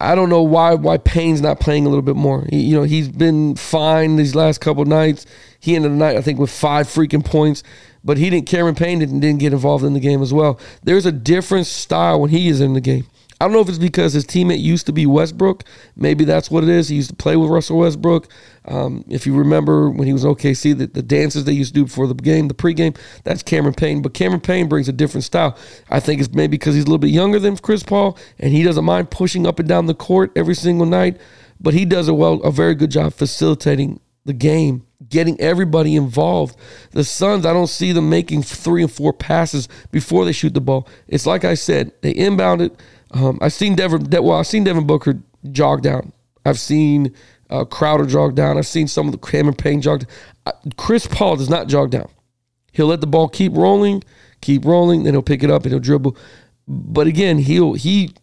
I 0.00 0.14
don't 0.14 0.28
know 0.28 0.42
why 0.42 0.74
why 0.74 0.98
Payne's 0.98 1.40
not 1.40 1.60
playing 1.60 1.86
a 1.86 1.88
little 1.88 2.02
bit 2.02 2.16
more. 2.16 2.46
He, 2.50 2.60
you 2.60 2.76
know, 2.76 2.82
he's 2.82 3.08
been 3.08 3.56
fine 3.56 4.16
these 4.16 4.34
last 4.34 4.60
couple 4.60 4.84
nights. 4.84 5.26
He 5.58 5.76
ended 5.76 5.92
the 5.92 5.96
night 5.96 6.16
I 6.16 6.20
think 6.20 6.38
with 6.38 6.50
five 6.50 6.86
freaking 6.86 7.24
points, 7.24 7.62
but 8.04 8.18
he 8.18 8.30
didn't. 8.30 8.46
Cameron 8.46 8.74
Payne 8.74 8.98
didn't, 8.98 9.20
didn't 9.20 9.40
get 9.40 9.52
involved 9.52 9.84
in 9.84 9.94
the 9.94 10.00
game 10.00 10.22
as 10.22 10.32
well. 10.32 10.60
There's 10.82 11.06
a 11.06 11.12
different 11.12 11.66
style 11.66 12.20
when 12.20 12.30
he 12.30 12.48
is 12.48 12.60
in 12.60 12.74
the 12.74 12.80
game. 12.80 13.06
I 13.40 13.44
don't 13.44 13.52
know 13.52 13.60
if 13.60 13.68
it's 13.68 13.78
because 13.78 14.12
his 14.12 14.24
teammate 14.24 14.60
used 14.60 14.86
to 14.86 14.92
be 14.92 15.06
Westbrook. 15.06 15.64
Maybe 15.96 16.24
that's 16.24 16.50
what 16.50 16.62
it 16.62 16.70
is. 16.70 16.88
He 16.88 16.96
used 16.96 17.10
to 17.10 17.16
play 17.16 17.36
with 17.36 17.50
Russell 17.50 17.78
Westbrook. 17.78 18.28
Um, 18.66 19.04
if 19.08 19.26
you 19.26 19.34
remember 19.34 19.90
when 19.90 20.06
he 20.06 20.12
was 20.12 20.24
OKC, 20.24 20.76
the, 20.76 20.86
the 20.86 21.02
dances 21.02 21.44
they 21.44 21.52
used 21.52 21.74
to 21.74 21.80
do 21.80 21.84
before 21.84 22.06
the 22.06 22.14
game, 22.14 22.48
the 22.48 22.54
pregame, 22.54 22.96
that's 23.24 23.42
Cameron 23.42 23.74
Payne. 23.74 24.02
But 24.02 24.14
Cameron 24.14 24.40
Payne 24.40 24.68
brings 24.68 24.88
a 24.88 24.92
different 24.92 25.24
style. 25.24 25.58
I 25.90 26.00
think 26.00 26.20
it's 26.20 26.32
maybe 26.32 26.52
because 26.52 26.74
he's 26.74 26.84
a 26.84 26.86
little 26.86 26.98
bit 26.98 27.10
younger 27.10 27.38
than 27.38 27.56
Chris 27.56 27.82
Paul, 27.82 28.16
and 28.38 28.52
he 28.52 28.62
doesn't 28.62 28.84
mind 28.84 29.10
pushing 29.10 29.46
up 29.46 29.58
and 29.58 29.68
down 29.68 29.86
the 29.86 29.94
court 29.94 30.32
every 30.36 30.54
single 30.54 30.86
night. 30.86 31.20
But 31.60 31.74
he 31.74 31.84
does 31.84 32.08
a 32.08 32.14
well, 32.14 32.34
a 32.42 32.50
very 32.50 32.74
good 32.74 32.90
job 32.90 33.14
facilitating 33.14 34.00
the 34.24 34.32
game, 34.32 34.86
getting 35.08 35.38
everybody 35.40 35.96
involved. 35.96 36.56
The 36.92 37.04
Suns, 37.04 37.44
I 37.44 37.52
don't 37.52 37.66
see 37.66 37.92
them 37.92 38.08
making 38.08 38.42
three 38.42 38.82
and 38.82 38.90
four 38.90 39.12
passes 39.12 39.68
before 39.90 40.24
they 40.24 40.32
shoot 40.32 40.54
the 40.54 40.60
ball. 40.60 40.88
It's 41.08 41.26
like 41.26 41.44
I 41.44 41.54
said, 41.54 41.92
they 42.00 42.10
inbound 42.10 42.62
it 42.62 42.80
um, 43.14 43.38
I've 43.40 43.52
seen 43.52 43.76
Devin. 43.76 44.08
Well, 44.10 44.32
I've 44.38 44.46
seen 44.46 44.64
Devin 44.64 44.86
Booker 44.86 45.20
jog 45.50 45.82
down. 45.82 46.12
I've 46.44 46.58
seen 46.58 47.14
uh, 47.48 47.64
Crowder 47.64 48.06
jog 48.06 48.34
down. 48.34 48.58
I've 48.58 48.66
seen 48.66 48.88
some 48.88 49.06
of 49.06 49.12
the 49.12 49.18
Cameron 49.18 49.54
Payne 49.54 49.80
jog. 49.80 50.04
Uh, 50.44 50.52
Chris 50.76 51.06
Paul 51.06 51.36
does 51.36 51.48
not 51.48 51.68
jog 51.68 51.90
down. 51.90 52.08
He'll 52.72 52.88
let 52.88 53.00
the 53.00 53.06
ball 53.06 53.28
keep 53.28 53.54
rolling, 53.54 54.02
keep 54.40 54.64
rolling, 54.64 55.04
then 55.04 55.14
he'll 55.14 55.22
pick 55.22 55.44
it 55.44 55.50
up 55.50 55.62
and 55.62 55.72
he'll 55.72 55.80
dribble. 55.80 56.16
But 56.66 57.06
again, 57.06 57.38
he'll 57.38 57.74
he 57.74 58.14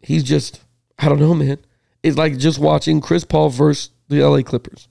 he's 0.00 0.24
just 0.24 0.60
I 0.98 1.08
don't 1.08 1.20
know, 1.20 1.34
man. 1.34 1.58
It's 2.02 2.18
like 2.18 2.36
just 2.36 2.58
watching 2.58 3.00
Chris 3.00 3.24
Paul 3.24 3.48
versus 3.48 3.90
the 4.08 4.22
LA 4.22 4.42
Clippers, 4.42 4.88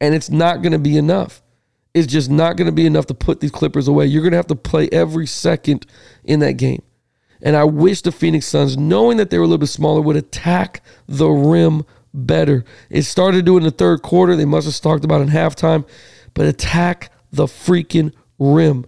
and 0.00 0.14
it's 0.14 0.30
not 0.30 0.62
going 0.62 0.72
to 0.72 0.78
be 0.78 0.98
enough. 0.98 1.42
It's 1.94 2.06
just 2.06 2.30
not 2.30 2.56
going 2.56 2.66
to 2.66 2.72
be 2.72 2.86
enough 2.86 3.06
to 3.06 3.14
put 3.14 3.40
these 3.40 3.52
Clippers 3.52 3.88
away. 3.88 4.06
You're 4.06 4.22
going 4.22 4.32
to 4.32 4.36
have 4.36 4.48
to 4.48 4.56
play 4.56 4.88
every 4.90 5.26
second 5.26 5.86
in 6.24 6.40
that 6.40 6.54
game. 6.54 6.82
And 7.44 7.56
I 7.56 7.64
wish 7.64 8.00
the 8.00 8.10
Phoenix 8.10 8.46
Suns, 8.46 8.76
knowing 8.76 9.18
that 9.18 9.28
they 9.30 9.38
were 9.38 9.44
a 9.44 9.46
little 9.46 9.58
bit 9.58 9.68
smaller, 9.68 10.00
would 10.00 10.16
attack 10.16 10.82
the 11.06 11.28
rim 11.28 11.84
better. 12.14 12.64
It 12.88 13.02
started 13.02 13.44
doing 13.44 13.64
the 13.64 13.70
third 13.70 14.02
quarter. 14.02 14.34
They 14.34 14.46
must 14.46 14.66
have 14.66 14.80
talked 14.80 15.04
about 15.04 15.20
in 15.20 15.28
halftime, 15.28 15.86
but 16.32 16.46
attack 16.46 17.12
the 17.30 17.44
freaking 17.44 18.12
rim. 18.38 18.86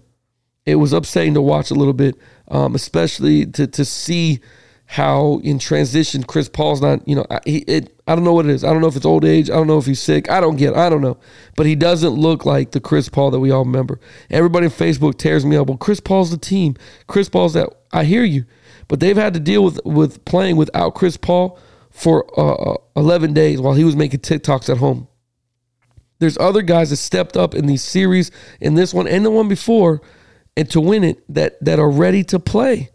It 0.65 0.77
was 0.77 0.95
upsetting 0.95 1.35
to 1.35 1.43
watch 1.43 1.71
a 1.71 1.75
little 1.75 1.93
bit, 1.93 2.17
um, 2.49 2.75
especially 2.75 3.45
to 3.47 3.67
to 3.67 3.85
see 3.85 4.41
how 4.87 5.41
in 5.43 5.59
transition 5.59 6.23
Chris 6.23 6.49
Paul's 6.49 6.81
not, 6.81 7.07
you 7.07 7.17
know, 7.17 7.27
he, 7.45 7.59
it, 7.59 8.01
I 8.07 8.15
don't 8.15 8.25
know 8.25 8.33
what 8.33 8.47
it 8.47 8.53
is. 8.53 8.63
I 8.63 8.73
don't 8.73 8.81
know 8.81 8.87
if 8.87 8.97
it's 8.97 9.05
old 9.05 9.25
age. 9.25 9.51
I 9.51 9.55
don't 9.55 9.67
know 9.67 9.79
if 9.79 9.87
he's 9.87 10.01
sick. 10.01 10.31
I 10.31 10.41
don't 10.41 10.57
get. 10.57 10.73
It. 10.73 10.77
I 10.77 10.89
don't 10.89 11.01
know, 11.01 11.19
but 11.57 11.67
he 11.67 11.75
doesn't 11.75 12.15
look 12.15 12.47
like 12.47 12.71
the 12.71 12.81
Chris 12.81 13.09
Paul 13.09 13.33
that 13.33 13.41
we 13.41 13.51
all 13.51 13.65
remember. 13.65 14.01
Everybody 14.31 14.67
on 14.67 14.73
Facebook 14.73 15.19
tears 15.19 15.45
me 15.45 15.57
up. 15.57 15.67
Well, 15.67 15.77
Chris 15.77 15.99
Paul's 15.99 16.31
the 16.31 16.39
team. 16.39 16.77
Chris 17.09 17.29
Paul's 17.29 17.55
that. 17.55 17.69
I 17.93 18.05
hear 18.05 18.23
you, 18.23 18.45
but 18.87 19.01
they've 19.01 19.17
had 19.17 19.35
to 19.35 19.41
deal 19.41 19.65
with 19.65 19.81
with 19.85 20.25
playing 20.25 20.57
without 20.57 20.95
Chris 20.95 21.17
Paul 21.17 21.59
for 21.91 22.25
uh, 22.39 22.75
uh 22.75 22.77
11 22.97 23.33
days 23.33 23.61
while 23.61 23.75
he 23.75 23.85
was 23.85 23.97
making 23.97 24.21
TikToks 24.21 24.69
at 24.71 24.79
home. 24.79 25.09
There's 26.19 26.39
other 26.39 26.63
guys 26.63 26.91
that 26.91 26.97
stepped 26.97 27.37
up 27.37 27.55
in 27.55 27.67
these 27.67 27.83
series, 27.83 28.31
in 28.61 28.75
this 28.75 28.95
one 28.95 29.09
and 29.09 29.25
the 29.25 29.31
one 29.31 29.49
before, 29.49 30.01
and 30.57 30.71
to 30.71 30.81
win 30.81 31.03
it 31.03 31.23
that 31.35 31.63
that 31.65 31.81
are 31.81 31.91
ready 31.91 32.23
to 32.25 32.39
play. 32.39 32.91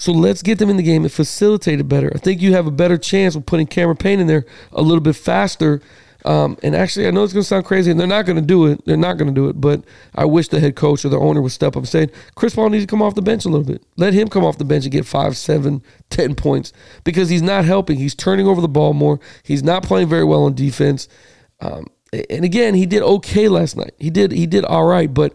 So 0.00 0.12
let's 0.12 0.42
get 0.42 0.58
them 0.58 0.70
in 0.70 0.78
the 0.78 0.82
game 0.82 1.04
and 1.04 1.12
facilitate 1.12 1.78
it 1.80 1.84
better. 1.88 2.10
I 2.14 2.18
think 2.18 2.40
you 2.40 2.54
have 2.54 2.66
a 2.66 2.70
better 2.70 2.96
chance 2.98 3.36
of 3.36 3.44
putting 3.46 3.66
Cameron 3.66 3.98
Payne 3.98 4.20
in 4.20 4.26
there 4.26 4.46
a 4.72 4.82
little 4.82 5.02
bit 5.02 5.14
faster 5.16 5.82
Um, 6.24 6.58
and 6.62 6.74
actually, 6.74 7.06
I 7.06 7.10
know 7.10 7.24
it's 7.24 7.32
going 7.32 7.42
to 7.42 7.48
sound 7.48 7.64
crazy, 7.64 7.90
and 7.90 7.98
they're 7.98 8.06
not 8.06 8.26
going 8.26 8.36
to 8.36 8.42
do 8.42 8.66
it. 8.66 8.84
They're 8.84 8.96
not 8.96 9.16
going 9.16 9.28
to 9.28 9.34
do 9.34 9.48
it. 9.48 9.60
But 9.60 9.84
I 10.14 10.26
wish 10.26 10.48
the 10.48 10.60
head 10.60 10.76
coach 10.76 11.04
or 11.04 11.08
the 11.08 11.18
owner 11.18 11.40
would 11.40 11.52
step 11.52 11.76
up 11.76 11.82
and 11.82 11.88
say, 11.88 12.08
Chris 12.34 12.54
Paul 12.54 12.70
needs 12.70 12.84
to 12.84 12.90
come 12.90 13.02
off 13.02 13.14
the 13.14 13.22
bench 13.22 13.44
a 13.44 13.48
little 13.48 13.66
bit. 13.66 13.82
Let 13.96 14.12
him 14.14 14.28
come 14.28 14.44
off 14.44 14.58
the 14.58 14.64
bench 14.64 14.84
and 14.84 14.92
get 14.92 15.06
five, 15.06 15.36
seven, 15.36 15.82
ten 16.10 16.34
points 16.34 16.72
because 17.04 17.30
he's 17.30 17.42
not 17.42 17.64
helping. 17.64 17.98
He's 17.98 18.14
turning 18.14 18.46
over 18.46 18.60
the 18.60 18.68
ball 18.68 18.92
more. 18.92 19.20
He's 19.42 19.62
not 19.62 19.82
playing 19.82 20.08
very 20.08 20.24
well 20.24 20.44
on 20.44 20.54
defense. 20.54 21.08
Um, 21.60 21.86
and 22.28 22.44
again, 22.44 22.74
he 22.74 22.86
did 22.86 23.02
okay 23.02 23.48
last 23.48 23.76
night. 23.76 23.94
He 23.98 24.10
did 24.10 24.32
he 24.32 24.46
did 24.46 24.64
all 24.64 24.84
right, 24.84 25.12
but 25.12 25.32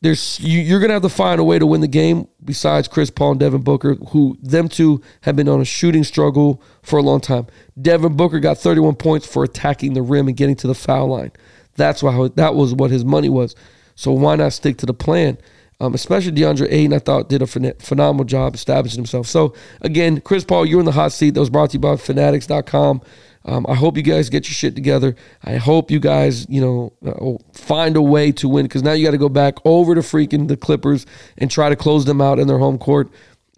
there's 0.00 0.38
you, 0.40 0.76
are 0.76 0.80
gonna 0.80 0.92
have 0.92 1.02
to 1.02 1.08
find 1.08 1.40
a 1.40 1.44
way 1.44 1.58
to 1.58 1.66
win 1.66 1.80
the 1.80 1.88
game 1.88 2.28
besides 2.44 2.88
Chris 2.88 3.10
Paul 3.10 3.32
and 3.32 3.40
Devin 3.40 3.62
Booker, 3.62 3.94
who 4.10 4.36
them 4.42 4.68
two 4.68 5.00
have 5.22 5.36
been 5.36 5.48
on 5.48 5.60
a 5.60 5.64
shooting 5.64 6.04
struggle 6.04 6.62
for 6.82 6.98
a 6.98 7.02
long 7.02 7.20
time. 7.20 7.46
Devin 7.80 8.16
Booker 8.16 8.38
got 8.40 8.58
31 8.58 8.96
points 8.96 9.26
for 9.26 9.42
attacking 9.42 9.94
the 9.94 10.02
rim 10.02 10.28
and 10.28 10.36
getting 10.36 10.56
to 10.56 10.66
the 10.66 10.74
foul 10.74 11.08
line. 11.08 11.32
That's 11.76 12.02
why 12.02 12.28
that 12.36 12.54
was 12.54 12.74
what 12.74 12.90
his 12.90 13.04
money 13.04 13.28
was. 13.28 13.54
So 13.94 14.12
why 14.12 14.36
not 14.36 14.52
stick 14.52 14.76
to 14.78 14.86
the 14.86 14.94
plan? 14.94 15.38
Um, 15.78 15.92
especially 15.92 16.32
DeAndre 16.32 16.72
Ayton, 16.72 16.94
I 16.94 16.98
thought 16.98 17.28
did 17.28 17.42
a 17.42 17.46
phenomenal 17.46 18.24
job 18.24 18.54
establishing 18.54 18.98
himself. 18.98 19.26
So 19.26 19.52
again, 19.82 20.22
Chris 20.22 20.44
Paul, 20.44 20.64
you're 20.64 20.80
in 20.80 20.86
the 20.86 20.92
hot 20.92 21.12
seat. 21.12 21.34
That 21.34 21.40
was 21.40 21.50
brought 21.50 21.70
to 21.70 21.74
you 21.74 21.80
by 21.80 21.96
Fanatics.com. 21.96 23.02
Um, 23.46 23.64
I 23.68 23.74
hope 23.74 23.96
you 23.96 24.02
guys 24.02 24.28
get 24.28 24.48
your 24.48 24.54
shit 24.54 24.74
together. 24.74 25.14
I 25.44 25.56
hope 25.56 25.90
you 25.90 26.00
guys, 26.00 26.48
you 26.48 26.60
know, 26.60 26.92
uh, 27.06 27.42
find 27.52 27.96
a 27.96 28.02
way 28.02 28.32
to 28.32 28.48
win 28.48 28.64
because 28.64 28.82
now 28.82 28.92
you 28.92 29.04
got 29.04 29.12
to 29.12 29.18
go 29.18 29.28
back 29.28 29.54
over 29.64 29.94
to 29.94 30.00
freaking 30.00 30.48
the 30.48 30.56
Clippers 30.56 31.06
and 31.38 31.50
try 31.50 31.68
to 31.68 31.76
close 31.76 32.06
them 32.06 32.20
out 32.20 32.40
in 32.40 32.48
their 32.48 32.58
home 32.58 32.76
court, 32.76 33.08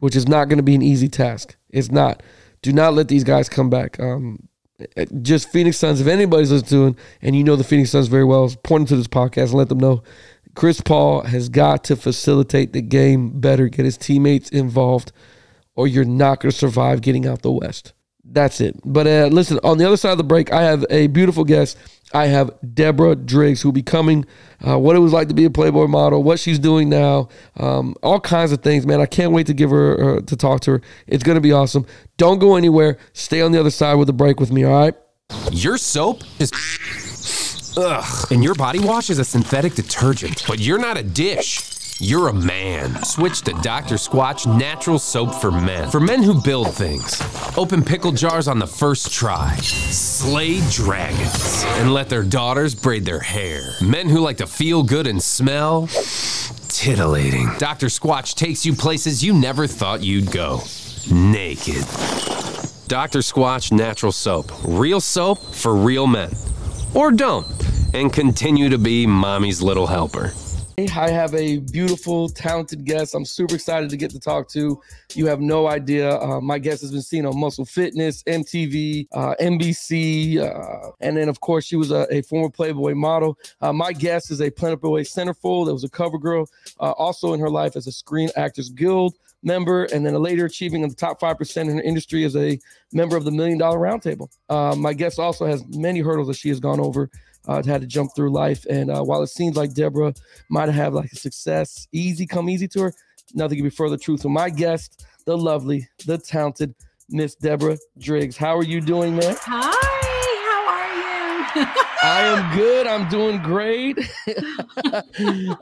which 0.00 0.14
is 0.14 0.28
not 0.28 0.48
going 0.48 0.58
to 0.58 0.62
be 0.62 0.74
an 0.74 0.82
easy 0.82 1.08
task. 1.08 1.56
It's 1.70 1.90
not. 1.90 2.22
Do 2.60 2.72
not 2.72 2.94
let 2.94 3.08
these 3.08 3.24
guys 3.24 3.48
come 3.48 3.70
back. 3.70 3.98
Um, 3.98 4.48
uh, 4.96 5.06
just 5.22 5.50
Phoenix 5.50 5.78
Suns, 5.78 6.00
if 6.00 6.06
anybody's 6.06 6.52
listening 6.52 6.96
and 7.22 7.34
you 7.34 7.42
know 7.42 7.56
the 7.56 7.64
Phoenix 7.64 7.90
Suns 7.90 8.08
very 8.08 8.24
well, 8.24 8.48
point 8.62 8.82
them 8.82 8.86
to 8.88 8.96
this 8.96 9.08
podcast 9.08 9.46
and 9.46 9.54
let 9.54 9.68
them 9.68 9.80
know 9.80 10.02
Chris 10.58 10.80
Paul 10.80 11.20
has 11.20 11.48
got 11.48 11.84
to 11.84 11.94
facilitate 11.94 12.72
the 12.72 12.82
game 12.82 13.38
better, 13.38 13.68
get 13.68 13.84
his 13.84 13.96
teammates 13.96 14.50
involved, 14.50 15.12
or 15.76 15.86
you're 15.86 16.04
not 16.04 16.40
going 16.40 16.50
to 16.50 16.56
survive 16.56 17.00
getting 17.00 17.28
out 17.28 17.42
the 17.42 17.52
West. 17.52 17.92
That's 18.24 18.60
it. 18.60 18.74
But 18.84 19.06
uh, 19.06 19.28
listen, 19.30 19.60
on 19.62 19.78
the 19.78 19.86
other 19.86 19.96
side 19.96 20.10
of 20.10 20.18
the 20.18 20.24
break, 20.24 20.52
I 20.52 20.62
have 20.62 20.84
a 20.90 21.06
beautiful 21.06 21.44
guest. 21.44 21.78
I 22.12 22.26
have 22.26 22.50
Deborah 22.74 23.14
Driggs, 23.14 23.62
who 23.62 23.68
will 23.68 23.72
be 23.72 23.84
coming, 23.84 24.26
uh, 24.66 24.76
what 24.80 24.96
it 24.96 24.98
was 24.98 25.12
like 25.12 25.28
to 25.28 25.34
be 25.34 25.44
a 25.44 25.50
Playboy 25.50 25.86
model, 25.86 26.24
what 26.24 26.40
she's 26.40 26.58
doing 26.58 26.88
now, 26.88 27.28
um, 27.56 27.94
all 28.02 28.18
kinds 28.18 28.50
of 28.50 28.60
things, 28.60 28.84
man. 28.84 29.00
I 29.00 29.06
can't 29.06 29.30
wait 29.30 29.46
to 29.46 29.54
give 29.54 29.70
her, 29.70 30.16
uh, 30.16 30.20
to 30.22 30.36
talk 30.36 30.62
to 30.62 30.72
her. 30.72 30.82
It's 31.06 31.22
going 31.22 31.36
to 31.36 31.40
be 31.40 31.52
awesome. 31.52 31.86
Don't 32.16 32.40
go 32.40 32.56
anywhere. 32.56 32.98
Stay 33.12 33.42
on 33.42 33.52
the 33.52 33.60
other 33.60 33.70
side 33.70 33.94
with 33.94 34.08
the 34.08 34.12
break 34.12 34.40
with 34.40 34.50
me, 34.50 34.64
all 34.64 34.76
right? 34.76 34.94
Your 35.52 35.78
soap 35.78 36.24
is. 36.40 36.50
Ugh. 37.80 38.32
And 38.32 38.42
your 38.42 38.56
body 38.56 38.80
wash 38.80 39.08
is 39.08 39.20
a 39.20 39.24
synthetic 39.24 39.74
detergent. 39.74 40.42
But 40.48 40.58
you're 40.58 40.80
not 40.80 40.98
a 40.98 41.02
dish. 41.04 41.60
You're 42.00 42.26
a 42.26 42.32
man. 42.32 43.04
Switch 43.04 43.42
to 43.42 43.52
Dr. 43.62 43.94
Squatch 43.94 44.46
Natural 44.58 44.98
Soap 44.98 45.32
for 45.40 45.52
Men. 45.52 45.88
For 45.88 46.00
men 46.00 46.24
who 46.24 46.42
build 46.42 46.74
things. 46.74 47.22
Open 47.56 47.84
pickle 47.84 48.10
jars 48.10 48.48
on 48.48 48.58
the 48.58 48.66
first 48.66 49.12
try. 49.12 49.54
Slay 49.58 50.60
dragons. 50.70 51.62
And 51.78 51.94
let 51.94 52.08
their 52.08 52.24
daughters 52.24 52.74
braid 52.74 53.04
their 53.04 53.20
hair. 53.20 53.62
Men 53.80 54.08
who 54.08 54.18
like 54.20 54.38
to 54.38 54.48
feel 54.48 54.82
good 54.82 55.06
and 55.06 55.22
smell. 55.22 55.86
Titillating. 56.68 57.48
Dr. 57.58 57.86
Squatch 57.86 58.34
takes 58.34 58.66
you 58.66 58.74
places 58.74 59.24
you 59.24 59.32
never 59.32 59.68
thought 59.68 60.02
you'd 60.02 60.32
go. 60.32 60.62
Naked. 61.12 61.84
Dr. 62.88 63.20
Squatch 63.20 63.70
Natural 63.70 64.10
Soap. 64.10 64.50
Real 64.64 65.00
soap 65.00 65.38
for 65.54 65.76
real 65.76 66.08
men. 66.08 66.32
Or 66.94 67.12
don't. 67.12 67.46
And 67.94 68.12
continue 68.12 68.68
to 68.68 68.78
be 68.78 69.06
mommy's 69.06 69.62
little 69.62 69.86
helper. 69.86 70.32
I 70.78 71.10
have 71.10 71.34
a 71.34 71.58
beautiful, 71.58 72.28
talented 72.28 72.84
guest. 72.84 73.14
I'm 73.14 73.24
super 73.24 73.56
excited 73.56 73.90
to 73.90 73.96
get 73.96 74.10
to 74.12 74.20
talk 74.20 74.48
to. 74.50 74.80
You 75.14 75.26
have 75.26 75.40
no 75.40 75.66
idea. 75.66 76.20
Uh, 76.20 76.40
my 76.40 76.58
guest 76.60 76.82
has 76.82 76.92
been 76.92 77.02
seen 77.02 77.26
on 77.26 77.36
Muscle 77.36 77.64
Fitness, 77.64 78.22
MTV, 78.24 79.08
uh, 79.12 79.34
NBC, 79.40 80.38
uh, 80.38 80.92
and 81.00 81.16
then 81.16 81.28
of 81.28 81.40
course 81.40 81.64
she 81.64 81.74
was 81.74 81.90
a, 81.90 82.06
a 82.14 82.22
former 82.22 82.48
Playboy 82.48 82.94
model. 82.94 83.36
Uh, 83.60 83.72
my 83.72 83.92
guest 83.92 84.30
is 84.30 84.40
a 84.40 84.50
Playboy 84.50 85.00
centerfold. 85.00 85.66
That 85.66 85.72
was 85.72 85.82
a 85.82 85.88
cover 85.88 86.18
girl. 86.18 86.48
Uh, 86.78 86.92
also 86.92 87.32
in 87.32 87.40
her 87.40 87.50
life 87.50 87.74
as 87.74 87.88
a 87.88 87.92
Screen 87.92 88.28
Actors 88.36 88.68
Guild 88.68 89.14
member, 89.42 89.84
and 89.84 90.04
then 90.06 90.14
a 90.14 90.18
later 90.18 90.44
achieving 90.44 90.82
in 90.82 90.88
the 90.88 90.94
top 90.94 91.18
five 91.18 91.38
percent 91.38 91.68
in 91.68 91.76
her 91.76 91.82
industry 91.82 92.22
as 92.24 92.36
a 92.36 92.58
member 92.92 93.16
of 93.16 93.24
the 93.24 93.32
Million 93.32 93.58
Dollar 93.58 93.78
Roundtable. 93.78 94.28
Uh, 94.48 94.76
my 94.76 94.92
guest 94.92 95.18
also 95.18 95.46
has 95.46 95.64
many 95.68 96.00
hurdles 96.00 96.28
that 96.28 96.36
she 96.36 96.50
has 96.50 96.60
gone 96.60 96.78
over 96.78 97.10
uh, 97.46 97.62
had 97.62 97.80
to 97.80 97.86
jump 97.86 98.10
through 98.14 98.32
life. 98.32 98.66
And 98.68 98.90
uh, 98.90 99.02
while 99.02 99.22
it 99.22 99.28
seems 99.28 99.56
like 99.56 99.74
Deborah 99.74 100.14
might 100.48 100.68
have 100.68 100.94
like 100.94 101.12
a 101.12 101.16
success 101.16 101.88
easy, 101.92 102.26
come 102.26 102.48
easy 102.48 102.68
to 102.68 102.82
her, 102.82 102.94
nothing 103.34 103.58
can 103.58 103.64
be 103.64 103.70
further 103.70 103.96
true. 103.96 104.16
So 104.16 104.28
my 104.28 104.50
guest, 104.50 105.06
the 105.24 105.36
lovely, 105.36 105.88
the 106.06 106.18
talented 106.18 106.74
Miss 107.10 107.34
Deborah 107.34 107.78
Driggs. 107.98 108.36
How 108.36 108.56
are 108.56 108.64
you 108.64 108.80
doing, 108.80 109.16
man? 109.16 109.34
Hi, 109.40 109.72
how 110.46 110.68
are 110.68 111.64
you? 111.64 111.66
I 112.02 112.20
am 112.22 112.56
good. 112.56 112.86
I'm 112.86 113.08
doing 113.08 113.42
great. 113.42 113.98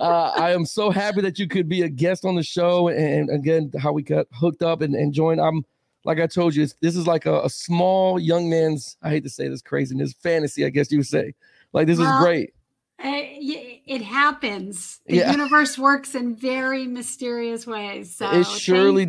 uh, 0.00 0.32
I 0.36 0.52
am 0.52 0.66
so 0.66 0.90
happy 0.90 1.20
that 1.20 1.38
you 1.38 1.46
could 1.46 1.68
be 1.68 1.82
a 1.82 1.88
guest 1.88 2.24
on 2.24 2.34
the 2.34 2.42
show, 2.42 2.88
and, 2.88 3.30
again, 3.30 3.70
how 3.78 3.92
we 3.92 4.02
got 4.02 4.26
hooked 4.32 4.62
up 4.62 4.80
and, 4.80 4.94
and 4.94 5.12
joined. 5.12 5.40
I'm 5.40 5.64
like 6.04 6.20
I 6.20 6.26
told 6.26 6.54
you, 6.54 6.66
this 6.80 6.96
is 6.96 7.06
like 7.06 7.26
a, 7.26 7.42
a, 7.42 7.50
small 7.50 8.20
young 8.20 8.48
man's. 8.48 8.96
I 9.02 9.10
hate 9.10 9.24
to 9.24 9.30
say 9.30 9.48
this 9.48 9.62
craziness, 9.62 10.12
fantasy. 10.12 10.64
I 10.64 10.70
guess 10.70 10.90
you 10.90 10.98
would 10.98 11.06
say. 11.06 11.34
Like 11.76 11.86
this 11.86 11.98
well, 11.98 12.16
is 12.16 12.24
great. 12.24 12.54
Uh, 12.98 13.12
it 13.12 14.00
happens. 14.00 15.00
The 15.04 15.16
yeah. 15.16 15.30
universe 15.30 15.76
works 15.76 16.14
in 16.14 16.34
very 16.34 16.86
mysterious 16.86 17.66
ways. 17.66 18.16
So 18.16 18.30
it 18.30 18.46
surely 18.46 19.06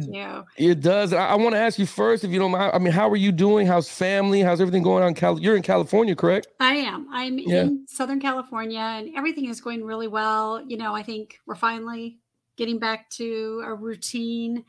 it 0.57 0.81
does. 0.81 1.13
I, 1.13 1.27
I 1.27 1.35
want 1.35 1.55
to 1.55 1.59
ask 1.59 1.79
you 1.79 1.85
first, 1.85 2.25
if 2.25 2.31
you 2.31 2.39
don't 2.39 2.51
mind. 2.51 2.71
I 2.73 2.79
mean, 2.79 2.91
how 2.91 3.09
are 3.09 3.15
you 3.15 3.31
doing? 3.31 3.67
How's 3.67 3.89
family? 3.89 4.41
How's 4.41 4.59
everything 4.59 4.83
going 4.83 5.01
on? 5.01 5.13
Cal- 5.13 5.39
You're 5.39 5.55
in 5.55 5.61
California, 5.61 6.13
correct? 6.13 6.49
I 6.59 6.73
am. 6.73 7.07
I'm 7.09 7.39
yeah. 7.39 7.61
in 7.61 7.85
Southern 7.87 8.19
California, 8.19 8.79
and 8.79 9.15
everything 9.15 9.45
is 9.45 9.61
going 9.61 9.85
really 9.85 10.09
well. 10.09 10.61
You 10.61 10.75
know, 10.75 10.93
I 10.93 11.03
think 11.03 11.39
we're 11.45 11.55
finally 11.55 12.19
getting 12.57 12.79
back 12.79 13.09
to 13.11 13.63
a 13.65 13.73
routine, 13.73 14.65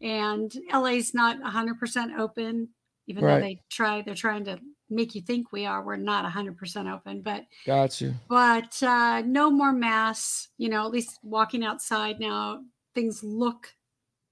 and 0.00 0.54
LA's 0.72 1.14
not 1.14 1.40
100% 1.40 2.16
open, 2.16 2.68
even 3.08 3.24
right. 3.24 3.34
though 3.34 3.40
they 3.40 3.62
try. 3.68 4.02
They're 4.02 4.14
trying 4.14 4.44
to 4.44 4.60
make 4.90 5.14
you 5.14 5.20
think 5.20 5.52
we 5.52 5.66
are. 5.66 5.82
We're 5.82 5.96
not 5.96 6.30
100% 6.30 6.92
open, 6.92 7.22
but 7.22 7.44
got 7.66 8.00
you. 8.00 8.14
But 8.28 8.82
uh, 8.82 9.22
no 9.24 9.50
more 9.50 9.72
masks. 9.72 10.48
You 10.58 10.68
know, 10.68 10.84
at 10.84 10.90
least 10.90 11.18
walking 11.22 11.64
outside 11.64 12.20
now, 12.20 12.62
things 12.94 13.22
look 13.22 13.74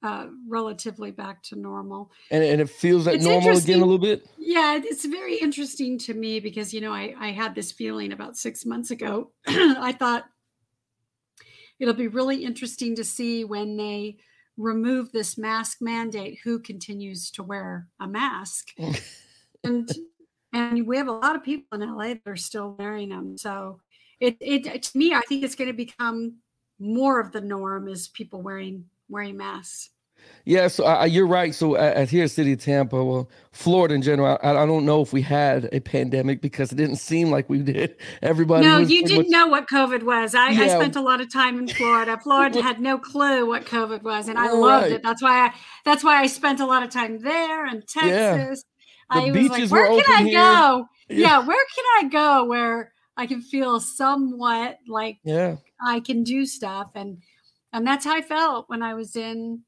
uh, 0.02 0.26
relatively 0.46 1.10
back 1.10 1.42
to 1.44 1.56
normal. 1.56 2.10
And, 2.30 2.44
and 2.44 2.60
it 2.60 2.70
feels 2.70 3.06
like 3.06 3.16
it's 3.16 3.24
normal 3.24 3.56
again 3.56 3.80
a 3.80 3.84
little 3.84 3.98
bit. 3.98 4.28
Yeah, 4.38 4.78
it's 4.82 5.04
very 5.04 5.36
interesting 5.36 5.98
to 6.00 6.14
me 6.14 6.40
because 6.40 6.72
you 6.72 6.80
know 6.80 6.92
I 6.92 7.14
I 7.18 7.32
had 7.32 7.54
this 7.54 7.72
feeling 7.72 8.12
about 8.12 8.36
six 8.36 8.64
months 8.64 8.90
ago. 8.90 9.32
I 9.46 9.92
thought 9.92 10.26
it'll 11.78 11.94
be 11.94 12.08
really 12.08 12.44
interesting 12.44 12.94
to 12.96 13.04
see 13.04 13.44
when 13.44 13.76
they 13.76 14.18
remove 14.56 15.12
this 15.12 15.38
mask 15.38 15.78
mandate 15.80 16.40
who 16.44 16.58
continues 16.58 17.30
to 17.30 17.42
wear 17.42 17.88
a 18.00 18.06
mask. 18.06 18.74
and 19.64 19.88
and 20.52 20.86
we 20.86 20.96
have 20.96 21.08
a 21.08 21.12
lot 21.12 21.36
of 21.36 21.42
people 21.44 21.80
in 21.80 21.94
LA 21.94 22.08
that 22.08 22.22
are 22.26 22.36
still 22.36 22.74
wearing 22.78 23.10
them. 23.10 23.36
So 23.36 23.80
it, 24.20 24.36
it 24.40 24.82
to 24.82 24.98
me, 24.98 25.14
I 25.14 25.20
think 25.20 25.44
it's 25.44 25.54
going 25.54 25.68
to 25.68 25.74
become 25.74 26.38
more 26.78 27.20
of 27.20 27.32
the 27.32 27.40
norm 27.40 27.88
is 27.88 28.08
people 28.08 28.42
wearing 28.42 28.84
wearing 29.08 29.36
masks. 29.36 29.90
Yeah, 30.44 30.68
so 30.68 31.04
you're 31.04 31.26
right. 31.26 31.54
So 31.54 31.76
at, 31.76 32.08
here, 32.08 32.26
city 32.26 32.52
of 32.54 32.60
Tampa, 32.60 33.02
well, 33.04 33.30
Florida 33.52 33.94
in 33.94 34.02
general, 34.02 34.38
I, 34.42 34.50
I, 34.50 34.66
don't 34.66 34.84
know 34.86 35.02
if 35.02 35.12
we 35.12 35.20
had 35.20 35.68
a 35.72 35.80
pandemic 35.80 36.40
because 36.40 36.72
it 36.72 36.76
didn't 36.76 36.96
seem 36.96 37.30
like 37.30 37.48
we 37.50 37.58
did. 37.58 37.96
Everybody. 38.22 38.66
No, 38.66 38.78
you 38.78 39.04
didn't 39.04 39.18
much... 39.18 39.26
know 39.28 39.46
what 39.46 39.68
COVID 39.68 40.04
was. 40.04 40.34
I, 40.34 40.50
yeah. 40.50 40.62
I, 40.62 40.68
spent 40.68 40.96
a 40.96 41.02
lot 41.02 41.20
of 41.20 41.32
time 41.32 41.58
in 41.58 41.68
Florida. 41.68 42.18
Florida 42.22 42.62
had 42.62 42.80
no 42.80 42.98
clue 42.98 43.46
what 43.46 43.66
COVID 43.66 44.02
was, 44.02 44.28
and 44.28 44.38
I 44.38 44.50
loved 44.50 44.84
right. 44.84 44.92
it. 44.92 45.02
That's 45.02 45.22
why 45.22 45.46
I. 45.46 45.54
That's 45.84 46.02
why 46.02 46.20
I 46.20 46.26
spent 46.26 46.60
a 46.60 46.66
lot 46.66 46.82
of 46.82 46.90
time 46.90 47.18
there 47.20 47.66
and 47.66 47.86
Texas. 47.86 48.64
Yeah. 48.64 48.77
The 49.10 49.16
I 49.16 49.30
was 49.30 49.48
like, 49.48 49.70
where 49.70 50.02
can 50.02 50.14
I 50.14 50.22
here. 50.22 50.40
go? 50.40 50.88
Yeah. 51.08 51.16
yeah, 51.16 51.46
where 51.46 51.64
can 51.74 51.84
I 51.98 52.08
go 52.08 52.44
where 52.44 52.92
I 53.16 53.26
can 53.26 53.40
feel 53.40 53.80
somewhat 53.80 54.78
like 54.86 55.18
yeah 55.24 55.56
I 55.84 56.00
can 56.00 56.22
do 56.22 56.44
stuff 56.44 56.90
and 56.94 57.18
and 57.72 57.86
that's 57.86 58.04
how 58.04 58.14
I 58.14 58.22
felt 58.22 58.68
when 58.68 58.82
I 58.82 58.94
was 58.94 59.16
in 59.16 59.62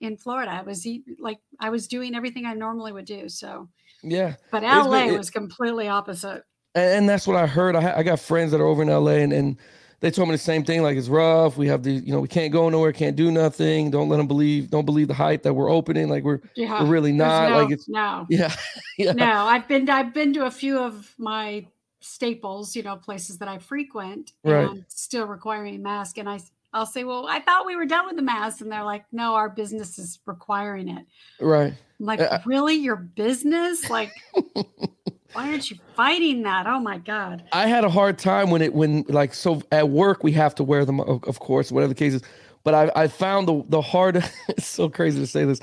in 0.00 0.16
Florida. 0.16 0.50
I 0.50 0.62
was 0.62 0.86
like 1.18 1.38
I 1.60 1.70
was 1.70 1.86
doing 1.86 2.14
everything 2.14 2.46
I 2.46 2.54
normally 2.54 2.92
would 2.92 3.04
do. 3.04 3.28
So 3.28 3.68
yeah, 4.02 4.36
but 4.50 4.62
LA 4.62 5.04
been, 5.04 5.14
it, 5.14 5.18
was 5.18 5.30
completely 5.30 5.88
opposite. 5.88 6.42
And 6.74 7.08
that's 7.08 7.26
what 7.26 7.36
I 7.36 7.46
heard. 7.46 7.76
I, 7.76 7.98
I 7.98 8.02
got 8.02 8.20
friends 8.20 8.52
that 8.52 8.60
are 8.60 8.66
over 8.66 8.82
in 8.82 8.88
LA 8.88 9.12
and 9.12 9.32
and 9.32 9.58
they 10.00 10.10
told 10.10 10.28
me 10.28 10.34
the 10.34 10.38
same 10.38 10.64
thing. 10.64 10.82
Like 10.82 10.96
it's 10.96 11.08
rough. 11.08 11.56
We 11.56 11.68
have 11.68 11.82
the, 11.82 11.92
you 11.92 12.12
know, 12.12 12.20
we 12.20 12.28
can't 12.28 12.52
go 12.52 12.68
nowhere, 12.68 12.92
can't 12.92 13.16
do 13.16 13.30
nothing. 13.30 13.90
Don't 13.90 14.08
let 14.08 14.16
them 14.16 14.26
believe. 14.26 14.70
Don't 14.70 14.86
believe 14.86 15.08
the 15.08 15.14
hype 15.14 15.42
that 15.42 15.54
we're 15.54 15.70
opening. 15.70 16.08
Like 16.08 16.24
we're, 16.24 16.40
yeah, 16.54 16.82
we're 16.82 16.88
really 16.88 17.12
not. 17.12 17.50
No, 17.50 17.62
like 17.62 17.70
it's 17.72 17.88
no, 17.88 18.26
yeah, 18.30 18.54
yeah. 18.96 19.12
No, 19.12 19.30
I've 19.30 19.68
been, 19.68 19.88
I've 19.90 20.14
been 20.14 20.32
to 20.34 20.46
a 20.46 20.50
few 20.50 20.78
of 20.78 21.14
my 21.18 21.66
staples, 22.00 22.74
you 22.74 22.82
know, 22.82 22.96
places 22.96 23.38
that 23.38 23.48
I 23.48 23.58
frequent, 23.58 24.32
Right. 24.42 24.68
and 24.68 24.84
still 24.88 25.26
requiring 25.26 25.76
a 25.76 25.78
mask. 25.78 26.16
And 26.18 26.28
i 26.28 26.40
i'll 26.72 26.86
say, 26.86 27.04
well, 27.04 27.26
I 27.28 27.40
thought 27.40 27.66
we 27.66 27.76
were 27.76 27.84
done 27.84 28.06
with 28.06 28.16
the 28.16 28.22
mask, 28.22 28.62
and 28.62 28.72
they're 28.72 28.84
like, 28.84 29.04
no, 29.12 29.34
our 29.34 29.50
business 29.50 29.98
is 29.98 30.18
requiring 30.24 30.88
it. 30.88 31.04
Right. 31.40 31.74
I'm 31.98 32.06
like, 32.06 32.20
Uh, 32.20 32.38
really, 32.46 32.76
your 32.76 32.96
business? 32.96 33.90
Like, 33.90 34.12
why 35.32 35.48
aren't 35.50 35.70
you 35.70 35.76
fighting 35.96 36.42
that? 36.42 36.66
Oh 36.66 36.80
my 36.80 36.98
god! 36.98 37.44
I 37.52 37.66
had 37.66 37.84
a 37.84 37.90
hard 37.90 38.18
time 38.18 38.50
when 38.50 38.62
it 38.62 38.74
when 38.74 39.04
like 39.08 39.34
so 39.34 39.62
at 39.72 39.88
work 39.88 40.22
we 40.24 40.32
have 40.32 40.54
to 40.56 40.64
wear 40.64 40.84
them 40.84 41.00
of, 41.00 41.40
course 41.40 41.70
whatever 41.72 41.88
the 41.90 41.94
case 41.98 42.14
is, 42.14 42.22
but 42.64 42.74
I 42.74 42.90
I 43.04 43.08
found 43.08 43.48
the 43.48 43.62
the 43.68 43.80
hard 43.80 44.16
it's 44.48 44.66
so 44.66 44.88
crazy 44.88 45.20
to 45.20 45.26
say 45.26 45.44
this, 45.44 45.60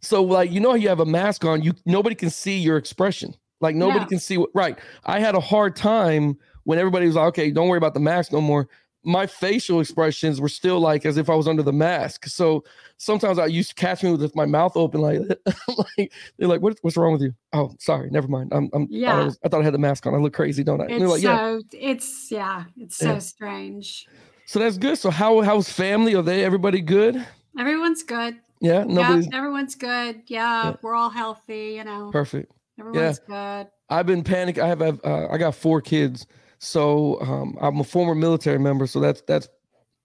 so 0.00 0.22
like 0.22 0.50
you 0.50 0.60
know 0.60 0.70
how 0.70 0.76
you 0.76 0.88
have 0.88 1.00
a 1.00 1.06
mask 1.06 1.44
on 1.44 1.62
you 1.62 1.72
nobody 1.86 2.14
can 2.14 2.30
see 2.30 2.58
your 2.58 2.76
expression 2.76 3.34
like 3.60 3.74
nobody 3.74 4.00
Yeah. 4.00 4.06
can 4.06 4.18
see 4.18 4.36
what 4.36 4.50
right 4.54 4.78
I 5.04 5.20
had 5.20 5.34
a 5.34 5.40
hard 5.40 5.76
time 5.76 6.36
when 6.64 6.78
everybody 6.78 7.06
was 7.06 7.14
like 7.16 7.28
okay 7.28 7.50
don't 7.50 7.68
worry 7.68 7.78
about 7.78 7.94
the 7.94 8.00
mask 8.00 8.32
no 8.32 8.40
more 8.40 8.68
my 9.06 9.26
facial 9.26 9.80
expressions 9.80 10.40
were 10.40 10.48
still 10.48 10.80
like 10.80 11.06
as 11.06 11.16
if 11.16 11.30
I 11.30 11.34
was 11.34 11.46
under 11.48 11.62
the 11.62 11.72
mask 11.72 12.26
so 12.26 12.64
sometimes 12.98 13.38
I 13.38 13.46
used 13.46 13.70
to 13.70 13.74
catch 13.76 14.02
me 14.02 14.12
with 14.12 14.34
my 14.36 14.44
mouth 14.46 14.76
open 14.76 15.00
like 15.00 15.20
like 15.98 16.12
they're 16.36 16.48
like 16.48 16.60
what, 16.60 16.76
what's 16.82 16.96
wrong 16.96 17.12
with 17.12 17.22
you 17.22 17.34
oh 17.52 17.72
sorry 17.78 18.10
never 18.10 18.28
mind 18.28 18.52
I'm, 18.52 18.68
I'm 18.74 18.82
I, 18.82 18.86
thought 18.86 18.90
I, 18.90 18.96
Yeah. 18.98 19.24
was, 19.24 19.38
I 19.44 19.48
thought 19.48 19.60
I 19.62 19.64
had 19.64 19.74
the 19.74 19.78
mask 19.78 20.06
on 20.06 20.14
I 20.14 20.18
look 20.18 20.34
crazy 20.34 20.62
don't 20.64 20.80
I 20.80 20.86
It's 20.86 21.04
like 21.06 21.22
yeah 21.22 21.36
so 21.38 21.62
it's 21.72 22.30
yeah, 22.30 22.64
it's 22.76 22.96
so 22.96 23.12
Yeah. 23.14 23.18
strange. 23.18 24.06
So 24.46 24.60
that's 24.60 24.78
good. 24.78 24.96
So 24.98 25.10
how 25.10 25.40
how's 25.40 25.68
family? 25.68 26.14
Are 26.14 26.22
they 26.22 26.44
everybody 26.44 26.80
good? 26.80 27.24
Everyone's 27.58 28.02
good. 28.02 28.36
Yeah, 28.60 28.84
nobody's 28.84 29.26
yeah, 29.26 29.36
everyone's 29.36 29.74
good. 29.74 30.22
Yeah, 30.26 30.64
Yeah. 30.70 30.76
we're 30.82 30.94
all 30.94 31.10
healthy. 31.10 31.74
You 31.76 31.84
know, 31.84 32.10
perfect. 32.12 32.52
everyone's 32.78 33.18
good. 33.18 33.66
I've 33.88 34.06
been 34.06 34.22
panic. 34.22 34.58
I 34.58 34.68
have 34.68 34.82
uh, 34.82 35.28
I 35.30 35.36
got 35.38 35.54
four 35.54 35.80
kids. 35.80 36.26
So 36.58 37.20
um, 37.20 37.56
I'm 37.60 37.80
a 37.80 37.84
former 37.84 38.14
military 38.14 38.58
member. 38.58 38.86
So 38.86 39.00
that's 39.00 39.22
that's. 39.22 39.48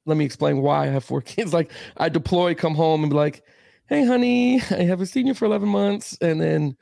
Let 0.07 0.17
me 0.17 0.25
explain 0.25 0.61
why 0.63 0.83
I 0.83 0.87
have 0.87 1.03
four 1.03 1.21
kids. 1.21 1.53
Like 1.53 1.71
I 1.97 2.09
deploy, 2.09 2.55
come 2.55 2.75
home, 2.75 3.03
and 3.03 3.09
be 3.11 3.15
like, 3.15 3.43
"Hey, 3.87 4.05
honey, 4.05 4.61
I 4.71 4.83
haven't 4.83 5.07
seen 5.07 5.27
you 5.27 5.33
for 5.33 5.45
11 5.45 5.69
months," 5.69 6.17
and 6.21 6.41
then, 6.41 6.75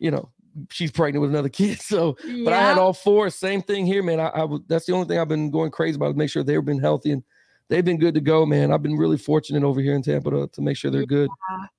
you 0.00 0.10
know, 0.10 0.30
she's 0.70 0.90
pregnant 0.90 1.22
with 1.22 1.30
another 1.30 1.48
kid. 1.60 1.80
So, 1.80 2.16
but 2.44 2.52
I 2.52 2.60
had 2.60 2.78
all 2.78 2.92
four. 2.92 3.30
Same 3.30 3.62
thing 3.62 3.86
here, 3.86 4.02
man. 4.02 4.20
I, 4.20 4.28
I. 4.28 4.46
That's 4.66 4.86
the 4.86 4.92
only 4.92 5.06
thing 5.06 5.18
I've 5.18 5.28
been 5.28 5.50
going 5.50 5.70
crazy 5.70 5.96
about. 5.96 6.08
To 6.08 6.14
make 6.14 6.30
sure 6.30 6.42
they've 6.42 6.64
been 6.64 6.80
healthy 6.80 7.12
and 7.12 7.22
they've 7.68 7.84
been 7.84 7.98
good 7.98 8.14
to 8.14 8.20
go, 8.20 8.44
man. 8.44 8.72
I've 8.72 8.82
been 8.82 8.96
really 8.96 9.18
fortunate 9.18 9.62
over 9.62 9.80
here 9.80 9.94
in 9.94 10.02
Tampa 10.02 10.30
to, 10.30 10.48
to 10.48 10.60
make 10.60 10.76
sure 10.76 10.90
they're 10.90 11.06
good. 11.06 11.30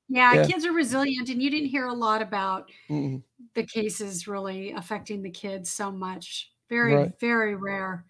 Yeah, 0.08 0.34
Yeah. 0.34 0.46
kids 0.46 0.66
are 0.66 0.72
resilient, 0.72 1.30
and 1.30 1.42
you 1.42 1.50
didn't 1.50 1.70
hear 1.70 1.88
a 1.88 1.94
lot 1.94 2.22
about 2.22 2.70
Mm-mm. 2.90 3.24
the 3.54 3.64
cases 3.64 4.28
really 4.28 4.72
affecting 4.72 5.22
the 5.24 5.32
kids 5.32 5.70
so 5.70 5.92
much. 5.92 6.52
Very, 6.70 6.96
Right. 6.96 7.12
very 7.20 7.56
rare. 7.56 8.06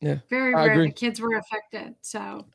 Yeah, 0.00 0.18
very 0.30 0.54
I 0.54 0.66
rare. 0.66 0.72
agree. 0.72 0.86
The 0.88 0.92
kids 0.94 1.20
were 1.20 1.36
affected. 1.36 1.94
So 2.02 2.46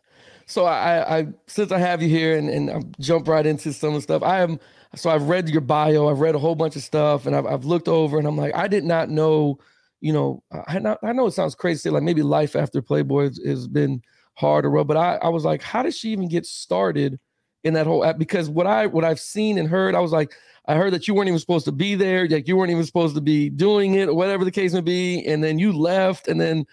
So 0.45 0.65
I, 0.65 1.19
I 1.19 1.27
since 1.47 1.71
I 1.71 1.79
have 1.79 2.01
you 2.01 2.09
here 2.09 2.37
and, 2.37 2.49
and 2.49 2.69
I've 2.69 2.99
jump 2.99 3.27
right 3.27 3.45
into 3.45 3.73
some 3.73 3.89
of 3.89 3.95
the 3.95 4.01
stuff. 4.01 4.23
I 4.23 4.41
am 4.41 4.59
so 4.95 5.09
I've 5.09 5.23
read 5.23 5.49
your 5.49 5.61
bio, 5.61 6.09
I've 6.09 6.19
read 6.19 6.35
a 6.35 6.39
whole 6.39 6.55
bunch 6.55 6.75
of 6.75 6.83
stuff, 6.83 7.25
and 7.25 7.35
I've 7.35 7.45
I've 7.45 7.65
looked 7.65 7.87
over 7.87 8.17
and 8.19 8.27
I'm 8.27 8.37
like, 8.37 8.55
I 8.55 8.67
did 8.67 8.83
not 8.83 9.09
know, 9.09 9.57
you 10.01 10.13
know, 10.13 10.43
I 10.67 10.79
not, 10.79 10.99
I 11.03 11.13
know 11.13 11.27
it 11.27 11.31
sounds 11.31 11.55
crazy, 11.55 11.77
to 11.77 11.81
say 11.83 11.89
like 11.89 12.03
maybe 12.03 12.21
life 12.23 12.55
after 12.55 12.81
Playboy 12.81 13.23
has, 13.25 13.39
has 13.45 13.67
been 13.67 14.01
hard 14.35 14.65
or 14.65 14.71
rough, 14.71 14.87
but 14.87 14.97
I, 14.97 15.15
I 15.15 15.29
was 15.29 15.45
like, 15.45 15.61
how 15.61 15.83
did 15.83 15.93
she 15.95 16.09
even 16.09 16.27
get 16.27 16.45
started 16.45 17.19
in 17.63 17.73
that 17.75 17.87
whole 17.87 18.03
app? 18.03 18.17
Because 18.17 18.49
what 18.49 18.67
I 18.67 18.87
what 18.87 19.05
I've 19.05 19.19
seen 19.19 19.57
and 19.57 19.67
heard, 19.67 19.95
I 19.95 19.99
was 19.99 20.11
like, 20.11 20.33
I 20.65 20.75
heard 20.75 20.93
that 20.93 21.07
you 21.07 21.13
weren't 21.13 21.27
even 21.27 21.39
supposed 21.39 21.65
to 21.65 21.71
be 21.71 21.95
there, 21.95 22.27
like 22.27 22.47
you 22.47 22.55
weren't 22.55 22.71
even 22.71 22.85
supposed 22.85 23.15
to 23.15 23.21
be 23.21 23.49
doing 23.49 23.95
it, 23.95 24.09
or 24.09 24.13
whatever 24.13 24.45
the 24.45 24.51
case 24.51 24.73
may 24.73 24.81
be, 24.81 25.25
and 25.25 25.43
then 25.43 25.57
you 25.59 25.73
left, 25.73 26.27
and 26.27 26.39
then 26.39 26.65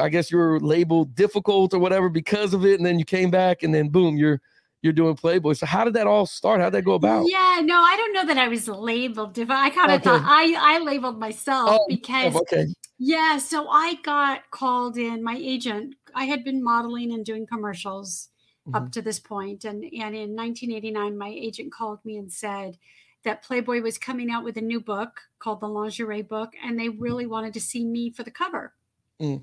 I 0.00 0.08
guess 0.08 0.30
you 0.30 0.38
were 0.38 0.58
labeled 0.60 1.14
difficult 1.14 1.74
or 1.74 1.78
whatever 1.78 2.08
because 2.08 2.54
of 2.54 2.64
it, 2.64 2.78
and 2.78 2.86
then 2.86 2.98
you 2.98 3.04
came 3.04 3.30
back, 3.30 3.62
and 3.62 3.74
then 3.74 3.88
boom, 3.88 4.16
you're 4.16 4.40
you're 4.82 4.92
doing 4.92 5.16
Playboy. 5.16 5.54
So 5.54 5.66
how 5.66 5.84
did 5.84 5.94
that 5.94 6.06
all 6.06 6.24
start? 6.24 6.60
How 6.60 6.70
did 6.70 6.78
that 6.78 6.82
go 6.84 6.94
about? 6.94 7.26
yeah, 7.28 7.60
no, 7.64 7.80
I 7.82 7.96
don't 7.96 8.12
know 8.12 8.26
that 8.26 8.38
I 8.38 8.48
was 8.48 8.68
labeled. 8.68 9.34
Div- 9.34 9.50
I 9.50 9.70
kind 9.70 9.90
of 9.90 10.00
Okay. 10.00 10.04
thought 10.04 10.22
I 10.24 10.76
I 10.76 10.78
labeled 10.78 11.18
myself 11.18 11.80
Oh, 11.80 11.86
because 11.88 12.34
oh, 12.34 12.40
okay, 12.40 12.66
Yeah, 12.98 13.38
so 13.38 13.68
I 13.68 13.94
got 14.02 14.50
called 14.50 14.96
in. 14.96 15.22
My 15.22 15.36
agent, 15.36 15.94
I 16.14 16.24
had 16.24 16.44
been 16.44 16.62
modeling 16.62 17.12
and 17.12 17.24
doing 17.24 17.46
commercials 17.46 18.28
up 18.74 18.84
mm-hmm. 18.84 18.90
to 18.90 19.02
this 19.02 19.20
point, 19.20 19.64
and 19.64 19.84
and 19.84 20.14
in 20.14 20.34
1989, 20.36 21.16
my 21.18 21.28
agent 21.28 21.72
called 21.72 22.04
me 22.04 22.16
and 22.16 22.32
said 22.32 22.78
that 23.24 23.42
Playboy 23.42 23.80
was 23.82 23.98
coming 23.98 24.30
out 24.30 24.44
with 24.44 24.56
a 24.56 24.60
new 24.62 24.80
book 24.80 25.20
called 25.38 25.60
the 25.60 25.68
Lingerie 25.68 26.22
Book, 26.22 26.50
and 26.62 26.78
they 26.78 26.88
really 26.88 27.26
wanted 27.26 27.52
to 27.54 27.60
see 27.60 27.84
me 27.84 28.10
for 28.10 28.22
the 28.22 28.30
cover. 28.30 28.74
Mm. 29.20 29.42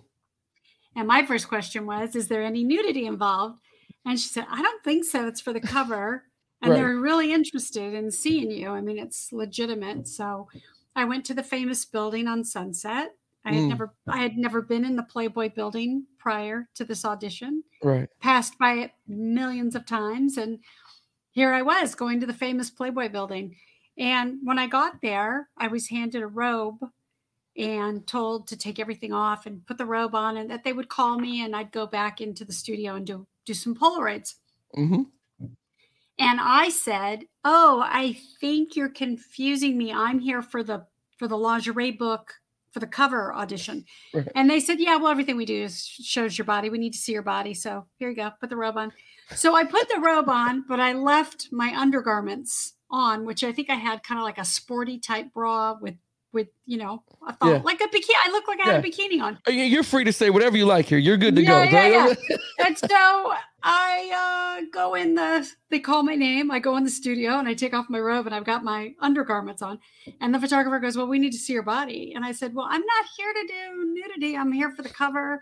And 0.96 1.08
my 1.08 1.26
first 1.26 1.48
question 1.48 1.86
was, 1.86 2.16
"Is 2.16 2.28
there 2.30 2.44
any 2.44 2.64
nudity 2.64 3.06
involved?" 3.06 3.60
And 4.06 4.20
she 4.20 4.30
said, 4.30 4.46
"I 4.50 4.62
don't 4.62 4.84
think 4.84 5.04
so. 5.04 5.28
It's 5.28 5.42
for 5.42 5.54
the 5.54 5.60
cover." 5.62 6.24
And 6.62 6.72
Right. 6.72 6.78
they're 6.80 6.98
really 7.00 7.32
interested 7.34 7.94
in 7.94 8.10
seeing 8.10 8.50
you. 8.50 8.70
I 8.70 8.82
mean, 8.82 8.98
it's 8.98 9.32
legitimate. 9.34 10.08
So 10.08 10.48
I 10.96 11.04
went 11.04 11.26
to 11.26 11.34
the 11.36 11.44
famous 11.44 11.84
building 11.86 12.28
on 12.28 12.44
Sunset. 12.46 13.12
I 13.44 13.52
had 13.54 13.64
Mm. 13.64 13.70
never 13.70 13.94
I 14.08 14.18
had 14.20 14.38
never 14.38 14.62
been 14.62 14.86
in 14.86 14.96
the 14.96 15.04
Playboy 15.04 15.50
building 15.54 16.08
prior 16.18 16.70
to 16.76 16.86
this 16.86 17.04
audition. 17.06 17.64
right, 17.84 18.10
Passed 18.20 18.58
by 18.58 18.76
it 18.76 18.92
millions 19.06 19.76
of 19.76 19.86
times 19.86 20.38
and 20.38 20.60
here 21.36 21.54
I 21.54 21.62
was 21.62 21.96
going 21.96 22.22
to 22.22 22.26
the 22.26 22.34
famous 22.34 22.72
Playboy 22.72 23.10
building. 23.10 23.58
And 23.98 24.40
when 24.44 24.58
I 24.58 24.68
got 24.68 25.02
there, 25.02 25.50
I 25.58 25.68
was 25.68 25.90
handed 25.90 26.22
a 26.22 26.28
robe 26.28 26.80
and 27.58 28.08
told 28.08 28.48
to 28.48 28.58
take 28.58 28.80
everything 28.80 29.14
off 29.14 29.46
and 29.46 29.66
put 29.66 29.78
the 29.78 29.86
robe 29.86 30.16
on 30.16 30.38
and 30.38 30.50
that 30.50 30.64
they 30.64 30.74
would 30.74 30.90
call 30.90 31.20
me 31.20 31.44
and 31.44 31.56
I'd 31.56 31.72
go 31.72 31.88
back 31.88 32.22
into 32.22 32.46
the 32.46 32.54
studio 32.54 32.96
and 32.96 33.06
do 33.06 33.28
do 33.46 33.54
some 33.54 33.76
Polaroids. 33.76 34.36
hmm 34.74 35.04
And 36.18 36.40
I 36.42 36.70
said, 36.70 37.26
"Oh, 37.44 37.82
I 37.86 38.14
think 38.40 38.76
you're 38.76 38.90
confusing 38.90 39.78
me. 39.78 39.92
I'm 39.92 40.20
here 40.20 40.42
for 40.42 40.64
the 40.64 40.88
for 41.18 41.28
the 41.28 41.38
lingerie 41.38 41.92
book 41.92 42.34
for 42.76 42.82
the 42.82 42.88
cover 42.88 43.34
audition." 43.34 43.86
Right. 44.14 44.28
And 44.36 44.50
they 44.50 44.60
said, 44.60 44.80
"Yeah, 44.80 44.98
well, 44.98 45.08
everything 45.08 45.38
we 45.38 45.46
do 45.46 45.64
is 45.64 45.88
shows 45.88 46.38
your 46.38 46.46
body. 46.46 46.70
We 46.70 46.78
need 46.78 46.92
to 46.92 47.00
see 47.00 47.14
your 47.14 47.22
body. 47.22 47.54
So 47.54 47.88
here 47.98 48.10
you 48.10 48.16
go. 48.18 48.32
Put 48.42 48.50
the 48.50 48.58
robe 48.58 48.78
on." 48.78 48.92
So 49.34 49.56
I 49.56 49.64
put 49.64 49.88
the 49.88 50.02
robe 50.02 50.30
on, 50.30 50.66
but 50.68 50.82
I 50.82 50.92
left 50.92 51.48
my 51.52 51.74
undergarments 51.76 52.74
on, 52.92 53.26
which 53.26 53.44
I 53.44 53.52
think 53.54 53.70
I 53.70 53.76
had 53.76 54.04
kind 54.04 54.20
of 54.20 54.26
like 54.26 54.38
a 54.38 54.46
sporty 54.46 55.00
type 55.00 55.34
bra 55.34 55.78
with 55.80 55.96
with 56.36 56.50
you 56.68 56.78
know 56.78 57.02
a 57.28 57.34
thong, 57.34 57.50
Yeah. 57.50 57.62
like 57.64 57.82
a 57.82 57.88
bikini. 57.88 58.14
I 58.24 58.30
look 58.32 58.48
like 58.48 58.60
I 58.64 58.70
had 58.74 58.86
a 58.86 58.88
bikini 58.88 59.20
on. 59.22 59.40
Uh, 59.48 59.52
you- 59.52 59.64
You're 59.64 59.82
free 59.84 60.04
to 60.04 60.14
say 60.14 60.30
whatever 60.30 60.56
you 60.58 60.66
like 60.68 60.86
here. 60.86 61.00
You're 61.00 61.18
good 61.18 61.36
to 61.38 61.42
Yeah, 61.42 61.72
go. 61.72 61.88
yeah, 61.88 62.14
and 62.68 62.78
so 62.78 63.34
I 63.64 64.60
uh, 64.62 64.66
go 64.72 64.94
in 64.94 65.16
the, 65.16 65.50
they 65.72 65.80
call 65.80 66.04
my 66.04 66.14
name. 66.16 66.52
I 66.52 66.60
go 66.60 66.78
in 66.78 66.84
the 66.84 66.90
studio 66.92 67.40
and 67.40 67.48
I 67.48 67.56
take 67.56 67.74
off 67.74 67.90
my 67.90 68.00
robe 68.00 68.28
and 68.28 68.36
I've 68.36 68.46
got 68.46 68.64
my 68.64 68.94
undergarments 69.00 69.64
on. 69.64 69.80
And 70.22 70.32
the 70.36 70.40
photographer 70.40 70.78
goes, 70.80 70.96
Well, 70.96 71.08
we 71.08 71.18
need 71.18 71.32
to 71.32 71.40
see 71.40 71.54
your 71.54 71.64
body. 71.64 72.14
And 72.16 72.24
I 72.24 72.32
said, 72.32 72.54
Well, 72.54 72.68
I'm 72.70 72.82
not 72.86 73.06
here 73.18 73.34
to 73.34 73.48
do 73.48 73.94
nudity. 73.96 74.38
I'm 74.38 74.52
here 74.52 74.70
for 74.70 74.84
the 74.84 74.90
cover. 74.90 75.42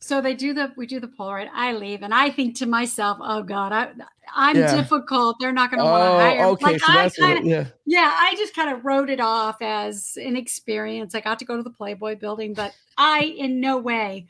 So 0.00 0.20
they 0.20 0.34
do 0.34 0.54
the, 0.54 0.72
we 0.76 0.86
do 0.86 0.98
the 0.98 1.08
Polaroid. 1.08 1.48
I 1.52 1.72
leave 1.72 2.02
and 2.02 2.14
I 2.14 2.30
think 2.30 2.56
to 2.58 2.66
myself, 2.66 3.18
Oh 3.20 3.42
God, 3.42 3.72
I, 3.72 3.90
I'm 4.34 4.56
Yeah. 4.56 4.74
difficult. 4.74 5.36
They're 5.40 5.52
not 5.52 5.70
going 5.70 5.78
to 5.78 5.84
want 5.84 6.02
to 6.02 6.08
hire. 6.18 6.44
Oh, 6.44 6.50
okay. 6.52 6.72
Like, 6.72 6.80
so 7.12 7.22
I 7.24 7.34
kinda- 7.34 7.48
yeah. 7.48 7.66
yeah, 7.86 8.14
I 8.18 8.34
just 8.36 8.54
kind 8.54 8.70
of 8.70 8.84
wrote 8.84 9.10
it 9.10 9.20
off 9.20 9.56
as 9.60 10.16
an 10.16 10.36
experience. 10.36 11.14
I 11.14 11.20
got 11.20 11.38
to 11.40 11.44
go 11.44 11.56
to 11.56 11.62
the 11.62 11.70
Playboy 11.70 12.16
building, 12.16 12.54
but 12.54 12.74
I 12.96 13.22
in 13.24 13.60
no 13.60 13.78
way 13.78 14.28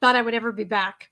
thought 0.00 0.16
I 0.16 0.22
would 0.22 0.34
ever 0.34 0.50
be 0.52 0.64
back. 0.64 1.10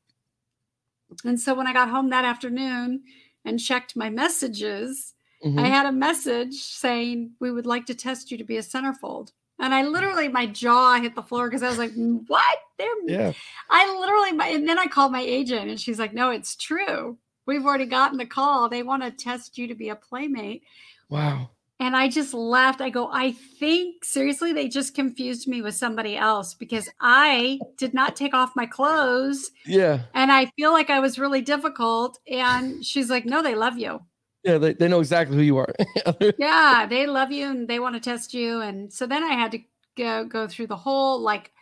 And 1.24 1.38
so 1.40 1.54
when 1.54 1.66
I 1.66 1.72
got 1.72 1.88
home 1.90 2.10
that 2.10 2.24
afternoon 2.24 3.02
and 3.44 3.58
checked 3.60 3.96
my 3.96 4.10
messages, 4.10 5.14
Mhm. 5.44 5.58
I 5.58 5.66
had 5.68 5.86
a 5.86 5.92
message 5.92 6.54
saying, 6.54 7.32
We 7.40 7.50
would 7.50 7.66
like 7.66 7.86
to 7.86 7.94
test 7.94 8.30
you 8.30 8.38
to 8.38 8.44
be 8.44 8.56
a 8.56 8.62
centerfold. 8.62 9.32
And 9.60 9.74
I 9.74 9.82
literally, 9.84 10.28
my 10.28 10.46
jaw 10.46 10.98
hit 11.00 11.14
the 11.14 11.22
floor 11.22 11.48
because 11.48 11.62
I 11.62 11.68
was 11.68 11.78
like, 11.78 11.92
What? 12.26 12.58
They're 12.78 12.88
Yeah. 13.06 13.32
I 13.68 13.98
literally, 14.00 14.32
my, 14.32 14.46
and 14.48 14.68
then 14.68 14.78
I 14.78 14.86
called 14.86 15.12
my 15.12 15.20
agent 15.20 15.68
and 15.68 15.78
she's 15.78 15.98
like, 15.98 16.14
no, 16.14 16.30
it's 16.30 16.56
true. 16.56 17.18
We've 17.46 17.64
already 17.64 17.86
gotten 17.86 18.16
the 18.18 18.26
call. 18.26 18.68
They 18.68 18.82
want 18.82 19.02
to 19.02 19.10
test 19.10 19.58
you 19.58 19.66
to 19.68 19.74
be 19.74 19.90
a 19.90 19.94
playmate. 19.96 20.62
Wow. 21.10 21.50
And 21.78 21.96
I 21.96 22.08
just 22.08 22.34
laughed. 22.34 22.80
I 22.82 22.90
go, 22.90 23.08
I 23.10 23.32
think 23.32 24.04
seriously, 24.04 24.52
they 24.52 24.68
just 24.68 24.94
confused 24.94 25.48
me 25.48 25.62
with 25.62 25.74
somebody 25.74 26.16
else 26.16 26.52
because 26.54 26.88
I 27.00 27.58
did 27.78 27.94
not 27.94 28.16
take 28.16 28.34
off 28.34 28.54
my 28.56 28.66
clothes 28.66 29.50
Yeah. 29.66 30.00
and 30.14 30.30
I 30.30 30.46
feel 30.56 30.72
like 30.72 30.90
I 30.90 31.00
was 31.00 31.18
really 31.18 31.40
difficult. 31.42 32.18
And 32.30 32.84
she's 32.84 33.08
like, 33.10 33.24
no, 33.24 33.42
they 33.42 33.54
love 33.54 33.78
you. 33.78 34.00
Yeah. 34.44 34.58
They, 34.58 34.72
they 34.74 34.88
know 34.88 35.00
exactly 35.00 35.36
who 35.36 35.42
you 35.42 35.58
are. 35.58 35.72
Yeah, 36.38 36.86
they 36.88 37.06
love 37.06 37.30
you 37.32 37.50
and 37.50 37.68
they 37.68 37.78
want 37.78 37.94
to 37.94 38.00
test 38.00 38.34
you. 38.34 38.60
And 38.60 38.92
so 38.92 39.06
then 39.06 39.22
I 39.22 39.32
had 39.34 39.52
to 39.52 39.58
go 39.96 40.24
go 40.24 40.46
through 40.48 40.68
the 40.68 40.76
whole 40.76 41.20
like, 41.20 41.52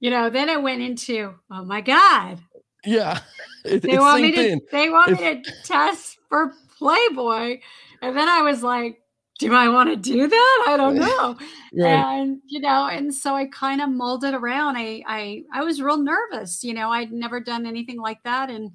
you 0.00 0.10
know, 0.10 0.30
then 0.30 0.48
I 0.48 0.56
went 0.58 0.82
into, 0.82 1.34
oh 1.50 1.64
my 1.64 1.80
God, 1.80 2.38
yeah. 2.84 3.20
It, 3.64 3.82
they 3.82 3.98
want 3.98 4.22
me 4.22 4.32
to 4.32 4.60
they 4.70 4.88
want 4.88 5.10
If- 5.10 5.20
me 5.20 5.42
to 5.42 5.52
test 5.64 6.18
for 6.28 6.54
Playboy. 6.78 7.58
And 8.00 8.16
then 8.16 8.28
I 8.28 8.42
was 8.42 8.62
like, 8.62 9.00
do 9.40 9.52
I 9.52 9.68
want 9.68 9.90
to 9.90 9.96
do 9.96 10.26
that? 10.28 10.64
I 10.68 10.76
don't 10.76 10.94
know. 11.06 11.36
Right. 11.74 11.90
And 12.20 12.40
you 12.46 12.60
know, 12.60 12.86
and 12.88 13.12
so 13.12 13.34
I 13.34 13.46
kind 13.46 13.80
of 13.80 13.90
molded 13.90 14.32
around. 14.34 14.76
I 14.76 15.02
I 15.06 15.42
I 15.52 15.64
was 15.64 15.82
real 15.82 15.98
nervous. 15.98 16.62
You 16.62 16.72
know, 16.74 16.90
I'd 16.90 17.12
never 17.12 17.40
done 17.40 17.66
anything 17.66 18.00
like 18.00 18.22
that, 18.22 18.48
and 18.48 18.70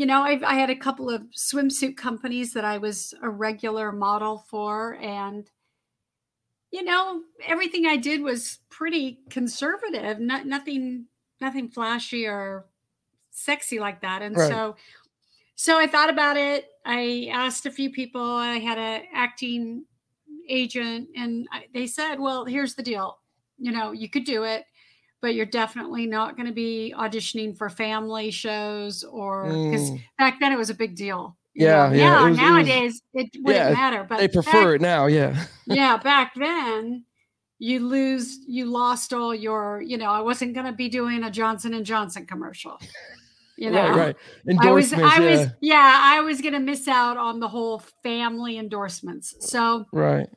you 0.00 0.06
know, 0.06 0.22
I, 0.22 0.40
I 0.44 0.54
had 0.54 0.70
a 0.70 0.76
couple 0.76 1.10
of 1.10 1.22
swimsuit 1.32 1.96
companies 1.98 2.54
that 2.54 2.64
I 2.64 2.78
was 2.78 3.12
a 3.22 3.28
regular 3.28 3.92
model 3.92 4.38
for, 4.38 4.94
and 4.96 5.50
you 6.70 6.82
know, 6.84 7.24
everything 7.46 7.86
I 7.86 7.96
did 7.96 8.22
was 8.22 8.58
pretty 8.70 9.20
conservative. 9.28 10.20
Not 10.20 10.46
nothing 10.46 11.06
nothing 11.40 11.68
flashy 11.68 12.26
or 12.26 12.66
sexy 13.30 13.80
like 13.80 14.02
that. 14.02 14.22
And 14.22 14.40
Right. 14.40 14.40
so 14.40 14.76
so 15.56 15.78
I 15.78 15.86
thought 15.88 16.10
about 16.10 16.36
it. 16.36 16.68
I 16.84 17.30
asked 17.32 17.66
a 17.66 17.72
few 17.72 17.90
people. 17.92 18.22
I 18.22 18.58
had 18.58 18.78
a 18.78 19.06
acting 19.14 19.86
agent, 20.48 21.10
and 21.16 21.48
I, 21.52 21.66
they 21.74 21.86
said, 21.86 22.20
"Well, 22.20 22.46
here's 22.46 22.76
the 22.76 22.84
deal. 22.84 23.20
You 23.58 23.72
know, 23.72 23.92
you 23.92 24.10
could 24.10 24.24
do 24.24 24.44
it, 24.44 24.66
but 25.22 25.34
you're 25.34 25.46
definitely 25.46 26.06
not 26.06 26.36
going 26.36 26.46
to 26.46 26.52
be 26.52 26.94
auditioning 26.96 27.56
for 27.56 27.68
family 27.68 28.30
shows 28.30 29.04
or 29.04 29.44
because 29.44 29.90
Mm. 29.90 30.02
back 30.18 30.40
then 30.40 30.52
it 30.52 30.56
was 30.58 30.70
a 30.70 30.74
big 30.74 30.96
deal. 30.96 31.36
Yeah, 31.54 31.88
know. 31.88 31.94
yeah, 31.96 32.08
Now, 32.10 32.14
was- 32.14 32.26
it 32.26 32.30
was- 32.30 32.38
nowadays 32.38 33.02
it 33.14 33.28
wouldn't 33.42 33.64
Yeah, 33.68 33.72
matter, 33.74 34.06
but 34.08 34.18
they 34.18 34.26
back- 34.28 34.34
prefer 34.34 34.74
it 34.76 34.80
now. 34.80 35.06
Yeah. 35.06 35.44
yeah, 35.66 35.96
back 35.96 36.32
then 36.36 37.04
you 37.58 37.80
lose 37.86 38.38
you 38.46 38.64
lost 38.64 39.12
all 39.12 39.34
your, 39.34 39.82
you 39.82 39.98
know, 39.98 40.10
I 40.10 40.20
wasn't 40.20 40.54
going 40.54 40.66
to 40.66 40.72
be 40.72 40.88
doing 40.88 41.24
a 41.24 41.30
Johnson 41.30 41.74
and 41.74 41.84
Johnson 41.84 42.24
commercial. 42.26 42.78
You 43.58 43.70
know. 43.70 43.90
Right. 43.90 44.16
Right. 44.46 44.56
I 44.62 44.70
was 44.70 44.90
Endorsements. 44.94 45.18
I 45.18 45.22
yeah. 45.22 45.30
was 45.38 45.48
yeah, 45.60 46.00
I 46.02 46.20
was 46.20 46.40
going 46.40 46.54
to 46.54 46.60
miss 46.60 46.88
out 46.88 47.18
on 47.18 47.40
the 47.40 47.48
whole 47.48 47.82
family 48.02 48.56
endorsements. 48.56 49.34
So, 49.40 49.84
Right. 49.92 50.28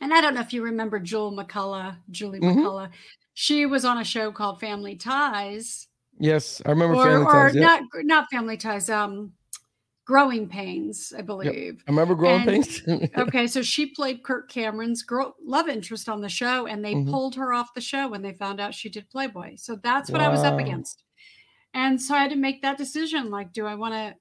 and 0.00 0.14
I 0.14 0.20
don't 0.20 0.34
know 0.34 0.40
if 0.40 0.52
you 0.52 0.62
remember 0.62 1.00
Jewel 1.00 1.32
McCullough, 1.32 1.96
Julie 2.10 2.38
Mhm. 2.38 2.56
McCullough. 2.58 2.90
She 3.34 3.66
was 3.66 3.84
on 3.84 3.98
a 3.98 4.04
show 4.04 4.32
called 4.32 4.60
Family 4.60 4.96
Ties 4.96 5.86
Yes, 6.22 6.60
I 6.66 6.70
remember 6.70 6.96
or 6.96 7.04
Family 7.06 7.24
or 7.26 7.32
Ties. 7.48 7.54
Yeah. 7.54 7.60
not 7.62 7.82
not 8.02 8.26
Family 8.30 8.56
Ties, 8.58 8.90
um 8.90 9.32
Growing 10.04 10.48
Pains, 10.48 11.12
I 11.16 11.22
believe. 11.22 11.82
I 11.86 11.90
remember 11.90 12.14
Growing 12.16 12.40
and- 12.40 12.48
Pains. 12.48 12.82
okay, 13.16 13.46
so 13.46 13.62
she 13.62 13.86
played 13.86 14.22
Kirk 14.24 14.50
Cameron's 14.50 15.02
girl 15.02 15.36
love 15.42 15.68
interest 15.68 16.08
on 16.08 16.20
the 16.20 16.28
show, 16.28 16.66
and 16.66 16.84
they 16.84 16.94
Mhm. 16.94 17.10
pulled 17.10 17.36
her 17.36 17.52
off 17.54 17.72
the 17.74 17.80
show 17.80 18.08
when 18.08 18.20
they 18.20 18.32
found 18.32 18.60
out 18.60 18.74
she 18.74 18.88
did 18.90 19.08
Playboy. 19.08 19.54
So 19.56 19.76
that's 19.76 20.10
what 20.10 20.20
I 20.20 20.28
was 20.28 20.40
up 20.40 20.58
against. 20.58 21.04
And 21.74 22.02
so 22.02 22.14
I 22.16 22.18
had 22.22 22.30
to 22.30 22.36
make 22.36 22.60
that 22.62 22.76
decision. 22.76 23.30
Like, 23.30 23.52
do 23.52 23.64
I 23.66 23.76
want 23.76 23.94
to 23.94 24.16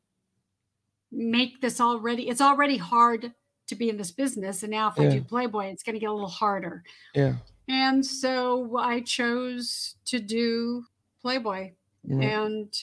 make 1.12 1.60
this 1.62 1.82
already? 1.82 2.30
It's 2.30 2.42
already 2.42 2.78
hard 2.78 3.34
to 3.68 3.76
be 3.76 3.90
in 3.90 3.98
this 3.98 4.12
business. 4.12 4.62
And 4.64 4.72
now 4.72 4.90
if 4.90 5.00
I 5.00 5.10
do 5.10 5.22
Playboy, 5.24 5.66
it's 5.72 5.82
going 5.84 5.96
to 5.96 6.00
get 6.00 6.10
a 6.10 6.14
little 6.14 6.30
harder. 6.30 6.84
yeah. 7.16 7.34
And 7.70 8.04
so 8.06 8.78
I 8.78 9.02
chose 9.02 9.96
to 10.06 10.20
do 10.20 10.86
Playboy 11.22 11.72
Right. 12.08 12.24
and 12.30 12.74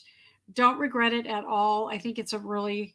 don't 0.52 0.78
regret 0.78 1.12
it 1.12 1.26
at 1.26 1.44
all. 1.44 1.88
I 1.88 1.98
think 1.98 2.18
it's 2.18 2.32
a 2.32 2.38
really, 2.38 2.94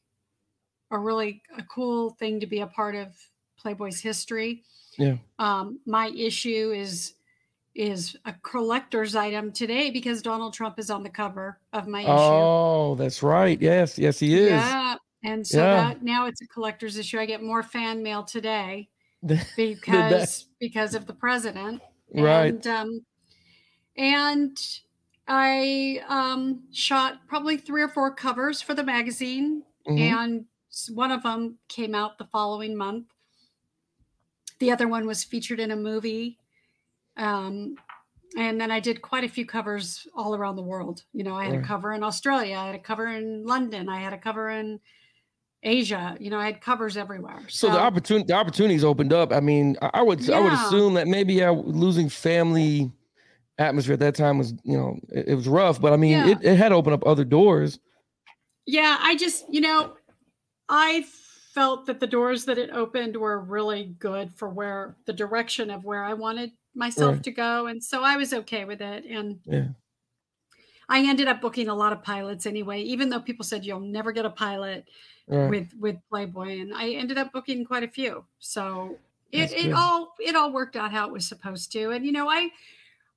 a 0.90 0.98
really 0.98 1.42
a 1.58 1.64
cool 1.64 2.12
thing 2.12 2.40
to 2.40 2.48
be 2.48 2.62
a 2.62 2.68
part 2.68 2.96
of 2.96 3.10
Playboy's 3.58 4.00
history. 4.00 4.64
Yeah. 4.98 5.18
Um, 5.40 5.80
my 5.86 6.08
issue 6.10 6.72
is 6.76 7.14
is 7.74 8.18
a 8.26 8.34
collector's 8.44 9.16
item 9.16 9.50
today 9.50 9.90
because 9.92 10.22
Donald 10.22 10.54
Trump 10.54 10.78
is 10.78 10.90
on 10.92 11.04
the 11.04 11.10
cover 11.10 11.58
of 11.72 11.88
my 11.88 12.02
issue. 12.02 12.12
Oh, 12.12 12.96
that's 12.96 13.24
right. 13.24 13.62
Yes. 13.62 13.98
Yes, 13.98 14.20
he 14.20 14.38
is. 14.38 14.50
Yeah. 14.50 14.96
And 15.24 15.48
so 15.48 15.60
Yeah. 15.60 15.76
that 15.88 16.04
now 16.04 16.26
it's 16.26 16.42
a 16.42 16.48
collector's 16.48 16.98
issue. 16.98 17.18
I 17.18 17.26
get 17.26 17.42
more 17.42 17.64
fan 17.64 18.04
mail 18.04 18.24
today. 18.24 18.90
because 19.56 20.48
because 20.60 20.96
of 20.96 21.06
the 21.06 21.14
president. 21.14 21.82
Right. 22.14 22.56
And 22.56 22.66
um 22.68 23.06
and 23.98 24.58
I 25.28 26.04
um 26.08 26.68
shot 26.74 27.28
probably 27.28 27.58
three 27.58 27.82
or 27.82 27.90
four 27.90 28.14
covers 28.16 28.62
for 28.62 28.74
the 28.74 28.84
magazine 28.84 29.66
Mhm. 29.88 29.98
and 29.98 30.46
one 30.94 31.12
of 31.12 31.24
them 31.24 31.60
came 31.68 31.96
out 31.96 32.18
the 32.18 32.26
following 32.28 32.78
month. 32.78 33.08
The 34.60 34.72
other 34.72 34.88
one 34.88 35.08
was 35.08 35.24
featured 35.24 35.60
in 35.60 35.72
a 35.72 35.76
movie. 35.76 36.38
Um 37.18 37.78
and 38.38 38.62
then 38.62 38.72
I 38.72 38.80
did 38.82 39.02
quite 39.02 39.24
a 39.26 39.30
few 39.30 39.46
covers 39.46 40.08
all 40.16 40.36
around 40.36 40.58
the 40.58 40.64
world. 40.64 41.06
You 41.14 41.24
know, 41.24 41.36
I 41.36 41.46
had 41.46 41.54
Right. 41.54 41.56
a 41.56 41.60
cover 41.60 41.94
in 41.94 42.04
Australia, 42.04 42.58
I 42.58 42.68
had 42.68 42.76
a 42.76 42.80
cover 42.80 43.08
in 43.08 43.46
London, 43.46 43.90
I 43.90 44.00
had 44.02 44.14
a 44.14 44.20
cover 44.20 44.50
in 44.50 44.82
Asia. 45.64 46.18
You 46.20 46.30
know, 46.30 46.40
I 46.40 46.46
had 46.46 46.62
covers 46.62 46.98
everywhere. 46.98 47.40
So 47.48 47.70
the 47.70 47.80
opportunity, 47.80 48.26
the 48.26 48.34
opportunities 48.34 48.84
opened 48.84 49.14
up. 49.14 49.32
I 49.32 49.40
mean, 49.40 49.78
I, 49.82 49.90
I 49.96 50.02
would, 50.02 50.30
I 50.30 50.40
would 50.40 50.54
assume 50.54 50.96
that 50.96 51.08
maybe 51.08 51.36
yeah, 51.36 51.50
losing 51.50 52.10
family 52.10 52.92
atmosphere 53.58 53.94
at 53.94 54.00
that 54.00 54.16
time 54.16 54.38
was, 54.38 54.54
you 54.64 54.78
know, 54.78 55.00
it, 55.10 55.30
it 55.30 55.36
was 55.36 55.48
rough. 55.48 55.80
But 55.80 55.94
I 55.94 55.98
mean, 55.98 56.12
Yeah. 56.14 56.28
it, 56.30 56.40
it 56.42 56.58
had 56.58 56.72
opened 56.72 56.96
up 56.96 57.06
other 57.06 57.24
doors. 57.24 57.80
Yeah, 58.66 58.98
I 59.00 59.16
just, 59.16 59.46
you 59.54 59.62
know, 59.62 59.94
I 60.70 61.06
felt 61.54 61.86
that 61.88 62.00
the 62.00 62.08
doors 62.08 62.46
that 62.46 62.58
it 62.58 62.70
opened 62.72 63.18
were 63.18 63.40
really 63.40 63.96
good 64.00 64.34
for 64.34 64.50
where 64.50 64.96
the 65.06 65.14
direction 65.14 65.70
of 65.70 65.84
where 65.84 66.04
I 66.04 66.14
wanted 66.14 66.52
myself 66.74 67.16
Right. 67.16 67.24
to 67.24 67.32
go. 67.32 67.68
And 67.68 67.84
so 67.84 68.04
I 68.04 68.16
was 68.16 68.34
okay 68.34 68.66
with 68.66 68.82
it. 68.82 69.06
And 69.06 69.40
Yeah. 69.46 69.68
I 70.88 71.06
ended 71.06 71.28
up 71.28 71.42
booking 71.42 71.68
a 71.68 71.76
lot 71.76 71.94
of 71.94 72.04
pilots 72.04 72.46
anyway, 72.46 72.82
even 72.82 73.10
though 73.10 73.20
people 73.20 73.46
said 73.46 73.66
you'll 73.66 73.80
never 73.80 74.12
get 74.12 74.26
a 74.26 74.30
pilot 74.30 74.86
With 75.28 75.74
with 75.80 75.98
Playboy. 76.10 76.60
And 76.60 76.74
I 76.74 76.90
ended 76.90 77.18
up 77.18 77.32
booking 77.32 77.64
quite 77.66 77.84
a 77.84 77.88
few. 77.88 78.26
So 78.40 78.98
it, 79.32 79.52
it 79.54 79.72
all 79.74 80.14
it 80.20 80.36
all 80.36 80.52
worked 80.52 80.76
out 80.76 80.92
how 80.92 81.08
it 81.08 81.14
was 81.14 81.28
supposed 81.28 81.72
to. 81.74 81.92
And 81.92 82.06
you 82.06 82.12
know, 82.12 82.30
I 82.30 82.50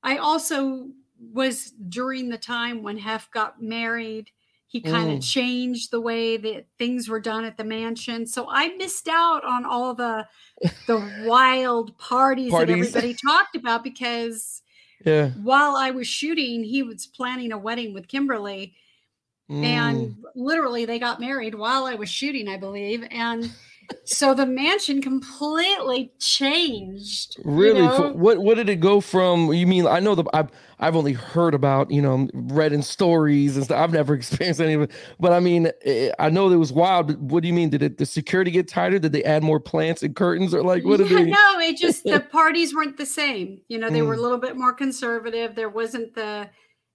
I 0.03 0.19
also 0.19 0.89
was 1.33 1.71
during 1.89 2.29
the 2.29 2.39
time 2.39 2.83
when 2.83 2.99
Hef 2.99 3.31
got 3.31 3.63
married. 3.63 4.31
He 4.67 4.81
kind 4.81 5.13
of 5.13 5.19
Mm. 5.21 5.33
changed 5.33 5.91
the 5.93 6.01
way 6.01 6.37
that 6.37 6.67
things 6.79 7.09
were 7.09 7.21
done 7.21 7.45
at 7.45 7.57
the 7.57 7.63
mansion. 7.65 8.27
So 8.27 8.47
I 8.51 8.69
missed 8.77 9.09
out 9.09 9.45
on 9.45 9.65
all 9.65 9.95
the 9.95 10.27
the 10.87 11.25
wild 11.25 11.97
parties, 11.99 12.53
that 12.53 12.71
everybody 12.71 13.15
talked 13.15 13.55
about 13.57 13.85
because 13.85 14.63
yeah. 15.05 15.31
while 15.43 15.77
I 15.77 15.91
was 15.91 16.07
shooting, 16.09 16.65
he 16.65 16.83
was 16.83 17.07
planning 17.07 17.53
a 17.53 17.59
wedding 17.59 17.95
with 17.95 18.09
Kimberly 18.09 18.75
Mm. 19.51 19.63
and 19.65 20.17
literally 20.35 20.87
they 20.87 20.99
got 20.99 21.21
married 21.21 21.55
while 21.55 21.85
I 21.85 21.95
was 21.97 22.09
shooting, 22.09 22.49
I 22.49 22.57
believe. 22.57 23.05
And 23.11 23.53
so 24.05 24.33
the 24.33 24.47
mansion 24.47 25.03
completely 25.03 26.11
changed. 26.19 27.37
Really? 27.45 27.81
For- 27.97 28.05
know? 28.09 28.13
what 28.13 28.39
what 28.39 28.55
did 28.57 28.69
it 28.71 28.81
go 28.81 29.01
from? 29.03 29.53
You 29.53 29.67
mean 29.67 29.87
I 29.87 30.01
know 30.01 30.15
the 30.15 30.25
I've 30.33 30.49
I've 30.79 30.97
only 30.97 31.13
heard 31.13 31.55
about 31.55 31.91
you 31.91 32.01
know 32.01 32.29
read 32.33 32.73
in 32.73 32.81
stories 32.83 33.57
and 33.57 33.65
stuff. 33.67 33.79
I've 33.79 33.93
never 33.93 34.15
experienced 34.21 34.61
any 34.63 34.73
of 34.73 34.83
it, 34.83 34.91
but 35.21 35.33
I 35.33 35.41
mean 35.41 35.71
I 36.19 36.31
know 36.31 36.51
it 36.51 36.57
was 36.57 36.73
wild. 36.73 37.09
But 37.09 37.19
what 37.19 37.43
do 37.43 37.49
you 37.49 37.55
mean? 37.55 37.69
Did 37.69 37.83
it 37.83 37.99
the 37.99 38.07
security 38.07 38.51
get 38.51 38.69
tighter? 38.69 38.99
Did 38.99 39.13
they 39.13 39.25
add 39.25 39.43
more 39.43 39.61
plants 39.61 40.03
and 40.03 40.17
curtains 40.17 40.55
or 40.55 40.63
like 40.63 40.85
what 40.85 40.99
did 40.99 41.11
yeah, 41.11 41.19
they? 41.19 41.25
no, 41.27 41.59
it 41.61 41.77
just 41.77 42.05
the 42.05 42.21
parties 42.33 42.75
weren't 42.75 42.97
the 42.97 43.05
same. 43.07 43.61
You 43.69 43.79
know, 43.79 43.91
they 43.91 44.01
were 44.03 44.15
a 44.15 44.17
Mm. 44.17 44.23
little 44.23 44.39
bit 44.39 44.57
more 44.57 44.73
conservative. 44.73 45.55
There 45.55 45.69
wasn't 45.69 46.15
the 46.15 46.49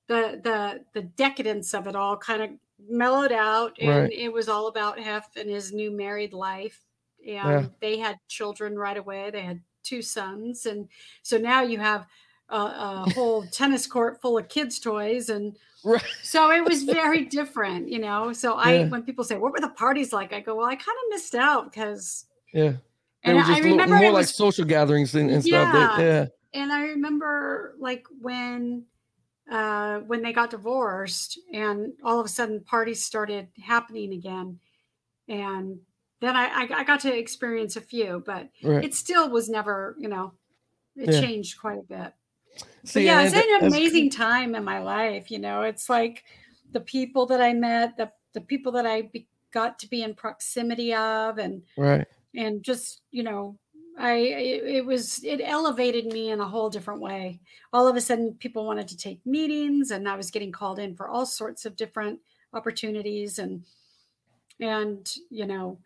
the 0.10 0.42
the 0.44 0.84
the 0.94 1.02
decadence 1.04 1.74
of 1.74 1.88
it 1.88 1.96
all 1.96 2.18
kind 2.18 2.42
of 2.44 2.50
mellowed 2.90 3.32
out 3.32 3.78
and 3.80 3.90
Right. 3.90 4.12
it 4.12 4.34
was 4.34 4.50
all 4.50 4.68
about 4.68 5.00
Hef 5.00 5.30
and 5.38 5.50
his 5.50 5.72
new 5.72 5.92
married 5.92 6.34
life. 6.34 6.82
And 7.26 7.36
Yeah. 7.36 7.66
they 7.80 7.98
had 8.00 8.18
children 8.28 8.78
right 8.78 8.98
away. 8.98 9.30
They 9.32 9.42
had 9.44 9.62
two 9.84 10.02
sons. 10.02 10.66
And 10.66 10.88
so 11.22 11.38
now 11.38 11.62
you 11.62 11.78
have 11.80 12.06
a, 12.50 12.56
a 12.58 13.12
whole 13.14 13.46
tennis 13.48 13.86
court 13.86 14.20
full 14.22 14.38
of 14.38 14.48
kids' 14.50 14.80
toys 14.80 15.30
and 15.30 15.56
Right. 15.84 16.04
so 16.24 16.52
it 16.52 16.64
was 16.66 16.84
very 16.84 17.24
different, 17.26 17.88
you 17.90 18.00
know. 18.00 18.34
So 18.34 18.54
I 18.56 18.74
Yeah. 18.80 18.88
when 18.90 19.04
people 19.04 19.24
say, 19.24 19.38
What 19.38 19.52
were 19.54 19.62
the 19.62 19.70
parties 19.70 20.12
like? 20.12 20.34
I 20.34 20.40
go, 20.40 20.56
Well, 20.56 20.66
I 20.68 20.76
kind 20.76 20.98
of 21.06 21.10
missed 21.10 21.36
out 21.36 21.72
because 21.72 22.26
Yeah. 22.54 22.72
They 22.72 23.32
and 23.32 23.38
I 23.38 23.42
just 23.42 23.50
a 23.52 23.54
little- 23.64 23.72
remember 23.78 23.96
more 23.98 24.12
like 24.14 24.26
social 24.28 24.66
gatherings 24.66 25.14
and, 25.16 25.30
and 25.30 25.44
stuff. 25.44 25.74
That, 25.74 26.00
Yeah. 26.00 26.06
yeah. 26.06 26.62
and 26.62 26.72
I 26.72 26.84
remember 26.88 27.76
like 27.78 28.06
when 28.22 28.86
uh 29.52 30.00
when 30.02 30.22
they 30.22 30.34
got 30.34 30.52
divorced 30.52 31.40
and 31.54 31.94
all 32.04 32.20
of 32.20 32.26
a 32.26 32.30
sudden 32.30 32.64
parties 32.64 33.04
started 33.04 33.50
happening 33.64 34.14
again 34.14 34.60
and 35.28 35.80
then 36.22 36.36
I, 36.36 36.46
I, 36.48 36.80
I 36.80 36.84
got 36.84 37.02
to 37.02 37.18
experience 37.18 37.76
a 37.76 37.82
few 37.82 38.24
but 38.26 38.50
Right. 38.64 38.84
it 38.84 38.94
still 38.96 39.30
was 39.30 39.50
never 39.50 39.96
you 40.00 40.10
know 40.10 40.34
it 40.96 41.12
Yeah. 41.12 41.22
changed 41.22 41.60
quite 41.60 41.80
a 41.80 41.84
bit 41.84 42.14
So 42.84 43.00
yeah 43.00 43.22
it's 43.24 43.34
an 43.34 43.66
amazing 43.68 44.10
time 44.10 44.56
in 44.56 44.64
my 44.64 44.80
life 44.80 45.32
you 45.32 45.40
know 45.40 45.62
it's 45.64 45.90
like 45.90 46.24
the 46.72 46.82
people 46.82 47.26
that 47.28 47.42
i 47.42 47.54
met 47.54 47.98
the, 47.98 48.12
the 48.34 48.42
people 48.42 48.72
that 48.74 48.86
i 48.86 49.04
be, 49.04 49.28
got 49.52 49.80
to 49.80 49.88
be 49.88 50.04
in 50.04 50.14
proximity 50.16 50.94
of 50.94 51.38
and 51.38 51.64
Right. 51.78 52.08
and 52.36 52.64
just 52.64 53.02
you 53.12 53.24
know 53.24 53.58
i 54.00 54.14
it, 54.14 54.64
it 54.78 54.86
was 54.86 55.24
it 55.24 55.42
elevated 55.44 56.08
me 56.08 56.32
in 56.32 56.40
a 56.42 56.48
whole 56.48 56.70
different 56.70 57.02
way 57.02 57.42
all 57.74 57.88
of 57.88 57.96
a 57.96 58.02
sudden 58.02 58.34
people 58.36 58.66
wanted 58.66 58.88
to 58.88 58.98
take 58.98 59.26
meetings 59.26 59.92
and 59.92 60.10
i 60.10 60.16
was 60.16 60.32
getting 60.32 60.52
called 60.52 60.80
in 60.80 60.96
for 60.96 61.10
all 61.10 61.26
sorts 61.26 61.66
of 61.66 61.76
different 61.76 62.20
opportunities 62.54 63.40
and 63.40 63.66
and 64.60 65.16
you 65.30 65.46
know 65.46 65.80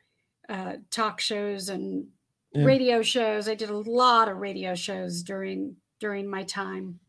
uh, 0.49 0.77
talk 0.91 1.21
shows 1.21 1.69
and 1.69 2.09
Yeah. 2.53 2.65
radio 2.65 3.01
shows. 3.01 3.49
I 3.49 3.55
did 3.55 3.69
a 3.69 3.77
lot 3.77 4.29
of 4.29 4.37
radio 4.37 4.75
shows 4.75 5.23
during 5.23 5.77
during 5.99 6.29
my 6.29 6.43
time. 6.43 6.99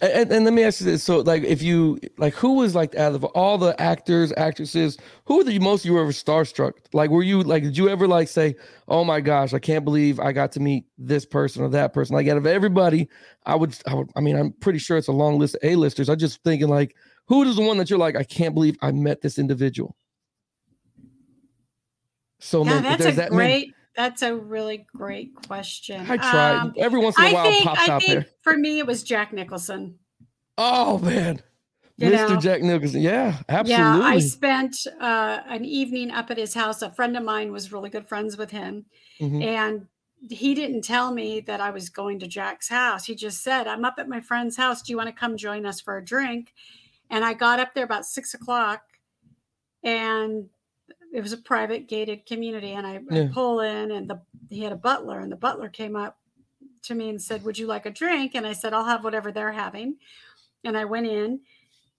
And, 0.00 0.32
and, 0.32 0.44
let 0.44 0.52
me 0.52 0.64
ask 0.64 0.80
you 0.80 0.86
this: 0.86 1.04
so, 1.04 1.20
like, 1.20 1.44
if 1.44 1.62
you 1.62 2.00
like, 2.18 2.34
who 2.34 2.54
was 2.54 2.74
like 2.74 2.96
out 2.96 3.14
of 3.14 3.22
all 3.24 3.56
the 3.56 3.80
actors, 3.80 4.32
actresses, 4.36 4.98
who 5.26 5.36
were 5.36 5.44
the 5.44 5.60
most 5.60 5.84
you 5.84 5.92
were 5.92 6.00
ever 6.00 6.10
starstruck? 6.10 6.72
Like, 6.92 7.10
were 7.10 7.22
you 7.22 7.42
like, 7.44 7.62
did 7.62 7.78
you 7.78 7.88
ever 7.88 8.08
like 8.08 8.26
say, 8.26 8.56
"Oh 8.88 9.04
my 9.04 9.20
gosh, 9.20 9.54
I 9.54 9.60
can't 9.60 9.84
believe 9.84 10.18
I 10.18 10.32
got 10.32 10.50
to 10.52 10.60
meet 10.60 10.86
this 10.98 11.24
person 11.24 11.62
or 11.62 11.68
that 11.68 11.92
person"? 11.92 12.16
Like, 12.16 12.26
out 12.26 12.36
of 12.36 12.46
everybody, 12.46 13.08
I 13.46 13.54
would, 13.54 13.76
I 13.86 13.94
would, 13.94 14.10
I 14.16 14.20
mean, 14.20 14.34
I'm 14.34 14.52
pretty 14.54 14.80
sure 14.80 14.96
it's 14.96 15.06
a 15.06 15.12
long 15.12 15.38
list 15.38 15.54
of 15.54 15.60
A-listers. 15.62 16.08
I'm 16.08 16.18
just 16.18 16.42
thinking, 16.42 16.68
like, 16.68 16.96
who 17.26 17.44
is 17.44 17.54
the 17.54 17.62
one 17.62 17.78
that 17.78 17.90
you're 17.90 17.98
like, 17.98 18.16
I 18.16 18.24
can't 18.24 18.54
believe 18.54 18.76
I 18.82 18.90
met 18.90 19.20
this 19.20 19.38
individual? 19.38 19.94
So 22.40 22.64
yeah, 22.64 22.80
many. 22.80 22.88
that's 22.88 23.06
a 23.06 23.12
that 23.12 23.32
many. 23.32 23.72
That's 24.00 24.22
a 24.22 24.34
really 24.34 24.86
great 24.96 25.34
question. 25.46 26.00
I 26.08 26.16
tried. 26.16 26.56
Um, 26.56 26.74
Every 26.78 27.00
once 27.00 27.18
in 27.18 27.24
a 27.24 27.28
I 27.28 27.32
while, 27.34 27.44
think, 27.44 27.64
pops 27.64 27.80
I 27.88 27.92
out 27.92 28.00
think 28.02 28.12
there. 28.14 28.26
for 28.42 28.56
me 28.56 28.78
it 28.78 28.86
was 28.86 29.02
Jack 29.02 29.30
Nicholson. 29.34 29.98
Oh 30.56 30.98
man, 31.00 31.42
You 31.98 32.08
Mr. 32.10 32.30
know? 32.30 32.36
Jack 32.40 32.62
Nicholson. 32.62 33.02
Yeah, 33.02 33.36
absolutely. 33.50 33.74
Yeah, 34.00 34.04
I 34.06 34.18
spent 34.20 34.74
uh, 35.00 35.40
an 35.48 35.66
evening 35.66 36.10
up 36.12 36.30
at 36.30 36.38
his 36.38 36.54
house. 36.54 36.80
A 36.80 36.90
friend 36.90 37.14
of 37.14 37.22
mine 37.24 37.52
was 37.52 37.72
really 37.72 37.90
good 37.90 38.08
friends 38.08 38.38
with 38.38 38.50
him, 38.50 38.86
Mhm. 39.20 39.44
and 39.44 39.86
he 40.30 40.54
didn't 40.54 40.82
tell 40.82 41.12
me 41.12 41.40
that 41.40 41.60
I 41.60 41.68
was 41.70 41.90
going 41.90 42.18
to 42.20 42.26
Jack's 42.26 42.68
house. 42.70 43.04
He 43.04 43.14
just 43.14 43.42
said, 43.42 43.66
"I'm 43.66 43.84
up 43.84 43.96
at 43.98 44.08
my 44.08 44.20
friend's 44.20 44.56
house. 44.56 44.80
Do 44.80 44.92
you 44.92 44.96
want 44.96 45.08
to 45.10 45.14
come 45.14 45.36
join 45.36 45.66
us 45.66 45.78
for 45.78 45.98
a 45.98 46.04
drink?" 46.04 46.54
And 47.10 47.22
I 47.22 47.34
got 47.34 47.60
up 47.60 47.74
there 47.74 47.84
about 47.84 48.06
six 48.06 48.32
o'clock, 48.32 48.82
and 49.82 50.48
it 51.12 51.20
was 51.20 51.32
a 51.32 51.38
private 51.38 51.88
gated 51.88 52.26
community. 52.26 52.72
And 52.72 52.86
I, 52.86 53.00
I 53.10 53.28
pull 53.32 53.60
in, 53.60 53.90
and 53.92 54.08
the 54.08 54.20
he 54.48 54.62
had 54.62 54.72
a 54.72 54.76
butler, 54.76 55.20
and 55.20 55.30
the 55.30 55.36
butler 55.36 55.68
came 55.68 55.96
up 55.96 56.18
to 56.82 56.94
me 56.94 57.08
and 57.08 57.20
said, 57.20 57.44
"Would 57.44 57.58
you 57.58 57.66
like 57.66 57.86
a 57.86 57.90
drink?" 57.90 58.34
And 58.34 58.46
I 58.46 58.52
said, 58.52 58.72
"I'll 58.72 58.84
have 58.84 59.04
whatever 59.04 59.32
they're 59.32 59.52
having." 59.52 59.96
And 60.64 60.76
I 60.76 60.84
went 60.84 61.06
in, 61.06 61.40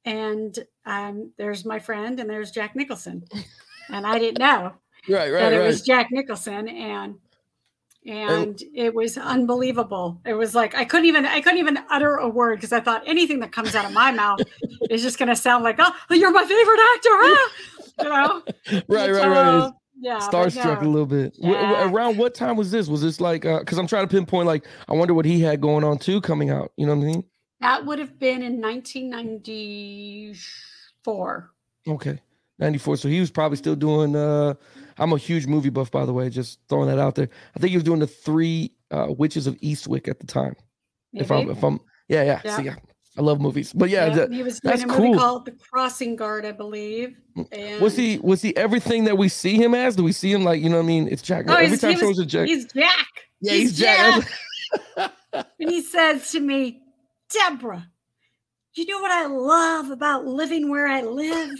and 0.05 0.57
um, 0.85 1.31
there's 1.37 1.65
my 1.65 1.79
friend, 1.79 2.19
and 2.19 2.29
there's 2.29 2.51
Jack 2.51 2.75
Nicholson, 2.75 3.23
and 3.89 4.05
I 4.05 4.19
didn't 4.19 4.39
know 4.39 4.73
Right, 5.09 5.31
right, 5.31 5.39
that 5.39 5.53
it 5.53 5.59
right. 5.59 5.67
was 5.67 5.81
Jack 5.81 6.09
Nicholson, 6.11 6.67
and 6.67 7.15
and 8.05 8.61
it 8.73 8.93
was 8.93 9.17
unbelievable. 9.17 10.19
It 10.25 10.33
was 10.33 10.53
like 10.53 10.75
I 10.75 10.85
couldn't 10.85 11.07
even 11.07 11.25
I 11.25 11.41
couldn't 11.41 11.59
even 11.59 11.79
utter 11.89 12.15
a 12.15 12.29
word 12.29 12.57
because 12.57 12.71
I 12.71 12.81
thought 12.81 13.03
anything 13.07 13.39
that 13.39 13.51
comes 13.51 13.73
out 13.73 13.85
of 13.85 13.93
my 13.93 14.11
mouth 14.11 14.41
is 14.89 15.01
just 15.01 15.17
going 15.17 15.29
to 15.29 15.35
sound 15.35 15.63
like 15.63 15.77
oh 15.79 15.93
you're 16.11 16.31
my 16.31 16.45
favorite 16.45 16.79
actor, 16.95 17.09
ah! 17.09 17.49
You 18.01 18.09
know? 18.09 18.41
right, 18.87 19.11
right, 19.11 19.27
right. 19.27 19.71
Yeah, 20.01 20.19
Starstruck 20.19 20.81
a 20.81 20.85
little 20.85 21.05
bit. 21.05 21.35
Yeah. 21.37 21.91
around 21.91 22.17
what 22.17 22.33
time 22.33 22.57
was 22.57 22.71
this? 22.71 22.87
Was 22.87 23.03
this 23.03 23.21
like 23.21 23.43
because 23.43 23.77
I'm 23.77 23.85
trying 23.85 24.07
to 24.07 24.11
pinpoint 24.11 24.47
like 24.47 24.65
I 24.87 24.93
wonder 24.93 25.13
what 25.13 25.25
he 25.25 25.39
had 25.39 25.61
going 25.61 25.83
on 25.83 25.99
too 25.99 26.21
coming 26.21 26.49
out. 26.49 26.71
You 26.75 26.87
know 26.87 26.95
what 26.95 27.03
I 27.03 27.07
mean? 27.07 27.23
That 27.59 27.85
would 27.85 27.99
have 27.99 28.17
been 28.17 28.41
in 28.41 28.59
1994. 28.59 31.51
Okay. 31.87 32.19
94. 32.57 32.97
So 32.97 33.09
he 33.09 33.19
was 33.19 33.29
probably 33.29 33.57
still 33.57 33.75
doing 33.75 34.15
uh 34.15 34.55
I'm 34.97 35.13
a 35.13 35.17
huge 35.17 35.45
movie 35.45 35.69
buff, 35.69 35.91
by 35.91 36.05
the 36.05 36.13
way, 36.13 36.31
just 36.31 36.57
throwing 36.67 36.89
that 36.89 36.97
out 36.97 37.13
there. 37.13 37.29
I 37.55 37.59
think 37.59 37.69
he 37.69 37.77
was 37.77 37.83
doing 37.83 37.99
the 37.99 38.07
three 38.07 38.73
uh 38.89 39.13
witches 39.15 39.45
of 39.45 39.53
Eastwick 39.61 40.07
at 40.07 40.19
the 40.19 40.25
time. 40.25 40.55
If 41.13 41.31
I'm 41.31 41.47
if 41.49 41.63
I'm 41.63 41.79
yeah, 42.07 42.23
yeah. 42.23 42.41
Yeah. 42.43 42.57
See, 42.57 42.63
yeah. 42.63 42.75
I 43.17 43.21
love 43.21 43.41
movies. 43.41 43.73
But 43.73 43.89
yeah, 43.89 44.15
Yeah, 44.15 44.27
he 44.29 44.41
was 44.41 44.59
doing 44.59 44.71
that's 44.71 44.83
a 44.83 44.87
movie 44.87 44.99
cool. 44.99 45.17
called 45.17 45.45
The 45.45 45.51
Crossing 45.51 46.15
Guard, 46.15 46.45
I 46.45 46.53
believe. 46.53 47.17
Mm, 47.35 47.47
and 47.51 47.81
was 47.81 47.95
he 47.95 48.19
was 48.19 48.41
he 48.41 48.55
everything 48.55 49.03
that 49.03 49.17
we 49.17 49.27
see 49.27 49.55
him 49.55 49.75
as? 49.75 49.95
Do 49.95 50.03
we 50.03 50.13
see 50.13 50.31
him 50.31 50.43
like, 50.43 50.61
you 50.61 50.69
know 50.69 50.77
what 50.77 50.83
I 50.83 50.87
mean? 50.87 51.07
It's 51.09 51.21
Jack. 51.21 51.45
Oh, 51.49 51.55
Every 51.55 51.77
time 51.77 51.99
was, 52.07 52.19
a 52.19 52.25
Jack. 52.25 52.47
he's 52.47 52.65
Jack. 52.71 53.07
yeah, 53.41 53.53
he's, 53.53 53.77
Jack. 53.77 54.27
Jack. 54.95 55.13
and 55.59 55.69
he 55.69 55.81
says 55.81 56.31
to 56.31 56.39
me, 56.39 56.81
Deborah, 57.29 57.87
you 58.75 58.85
know 58.85 58.99
what 59.01 59.11
I 59.11 59.25
love 59.25 59.91
about 59.91 60.25
living 60.25 60.69
where 60.69 60.87
I 60.87 61.01
live? 61.01 61.57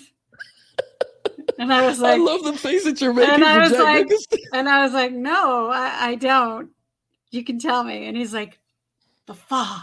And 1.60 1.74
I 1.74 1.86
was 1.86 2.00
like, 2.02 2.14
I 2.14 2.24
love 2.24 2.44
the 2.44 2.54
face 2.54 2.86
that 2.86 3.02
you're 3.02 3.14
making 3.14 3.36
and 3.36 3.44
I 3.44 3.58
was 3.60 3.72
Jack 3.72 3.80
like, 3.80 4.08
Nicholson. 4.08 4.40
and 4.54 4.70
I 4.70 4.84
was 4.84 4.94
like, 4.94 5.12
no, 5.12 5.70
I, 5.70 5.98
I 6.12 6.16
don't. 6.16 6.70
You 7.32 7.44
can 7.44 7.60
tell 7.60 7.84
me. 7.84 8.08
And 8.08 8.16
he's 8.16 8.34
like, 8.34 8.58
the 9.26 9.34
fog. 9.34 9.82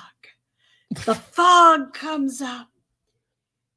The 0.91 1.14
fog 1.14 1.95
comes 1.95 2.41
up. 2.41 2.68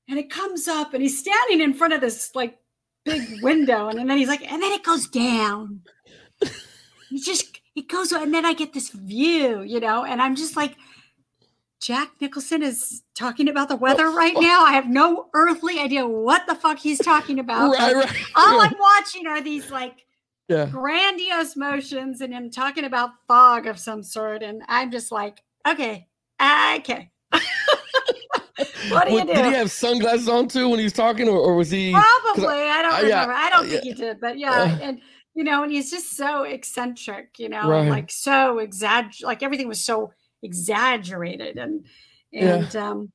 And 0.07 0.19
it 0.19 0.29
comes 0.29 0.67
up, 0.67 0.93
and 0.93 1.01
he's 1.01 1.17
standing 1.17 1.61
in 1.61 1.73
front 1.73 1.93
of 1.93 2.01
this 2.01 2.35
like 2.35 2.57
big 3.05 3.41
window. 3.41 3.87
And, 3.87 3.97
and 3.97 4.09
then 4.09 4.17
he's 4.17 4.27
like, 4.27 4.41
and 4.51 4.61
then 4.61 4.71
it 4.73 4.83
goes 4.83 5.07
down. 5.07 5.81
It 6.41 7.23
just 7.23 7.61
it 7.75 7.87
goes, 7.87 8.11
and 8.11 8.33
then 8.33 8.45
I 8.45 8.53
get 8.53 8.73
this 8.73 8.89
view, 8.89 9.61
you 9.61 9.79
know, 9.79 10.03
and 10.03 10.21
I'm 10.21 10.35
just 10.35 10.57
like, 10.57 10.75
Jack 11.81 12.11
Nicholson 12.21 12.61
is 12.61 13.01
talking 13.15 13.49
about 13.49 13.69
the 13.69 13.75
weather 13.75 14.09
right 14.11 14.35
now. 14.35 14.63
I 14.63 14.73
have 14.73 14.89
no 14.89 15.29
earthly 15.33 15.79
idea 15.79 16.05
what 16.05 16.45
the 16.47 16.55
fuck 16.55 16.77
he's 16.77 16.99
talking 16.99 17.39
about. 17.39 17.71
Right, 17.71 17.95
right. 17.95 18.15
All. 18.35 18.61
I'm 18.61 18.75
watching 18.79 19.27
are 19.27 19.41
these 19.41 19.71
like 19.71 20.05
yeah. 20.47 20.67
grandiose 20.67 21.55
motions 21.55 22.21
and 22.21 22.33
him 22.33 22.51
talking 22.51 22.83
about 22.83 23.11
fog 23.27 23.65
of 23.67 23.79
some 23.79 24.03
sort. 24.03 24.43
And 24.43 24.61
I'm 24.67 24.91
just 24.91 25.11
like, 25.11 25.41
okay, 25.67 26.07
okay. 26.41 27.09
what 28.89 29.07
do 29.07 29.13
you 29.13 29.21
do? 29.21 29.33
Did 29.33 29.45
he 29.45 29.53
have 29.53 29.71
sunglasses 29.71 30.27
on 30.27 30.47
too 30.47 30.69
when 30.69 30.79
he 30.79 30.83
was 30.85 30.93
talking, 30.93 31.27
or, 31.27 31.37
or 31.37 31.55
was 31.55 31.69
he? 31.69 31.91
Probably. 31.91 32.45
I 32.47 32.81
don't 32.81 32.93
uh, 32.93 33.07
yeah, 33.07 33.21
remember. 33.21 33.33
I 33.33 33.49
don't 33.49 33.65
uh, 33.65 33.69
think 33.69 33.83
he 33.83 33.93
did, 33.93 34.19
but 34.19 34.37
yeah. 34.37 34.51
Uh. 34.51 34.77
and 34.81 35.01
you 35.33 35.43
know, 35.43 35.63
and 35.63 35.71
he's 35.71 35.89
just 35.89 36.15
so 36.17 36.43
eccentric, 36.43 37.39
you 37.39 37.49
know, 37.49 37.69
Right. 37.69 37.89
like 37.89 38.11
so 38.11 38.57
exag 38.57 39.23
like 39.23 39.43
everything 39.43 39.67
was 39.67 39.83
so 39.83 40.11
exaggerated 40.43 41.57
and 41.57 41.85
Yeah. 42.31 42.55
and 42.55 42.75
um 42.75 43.11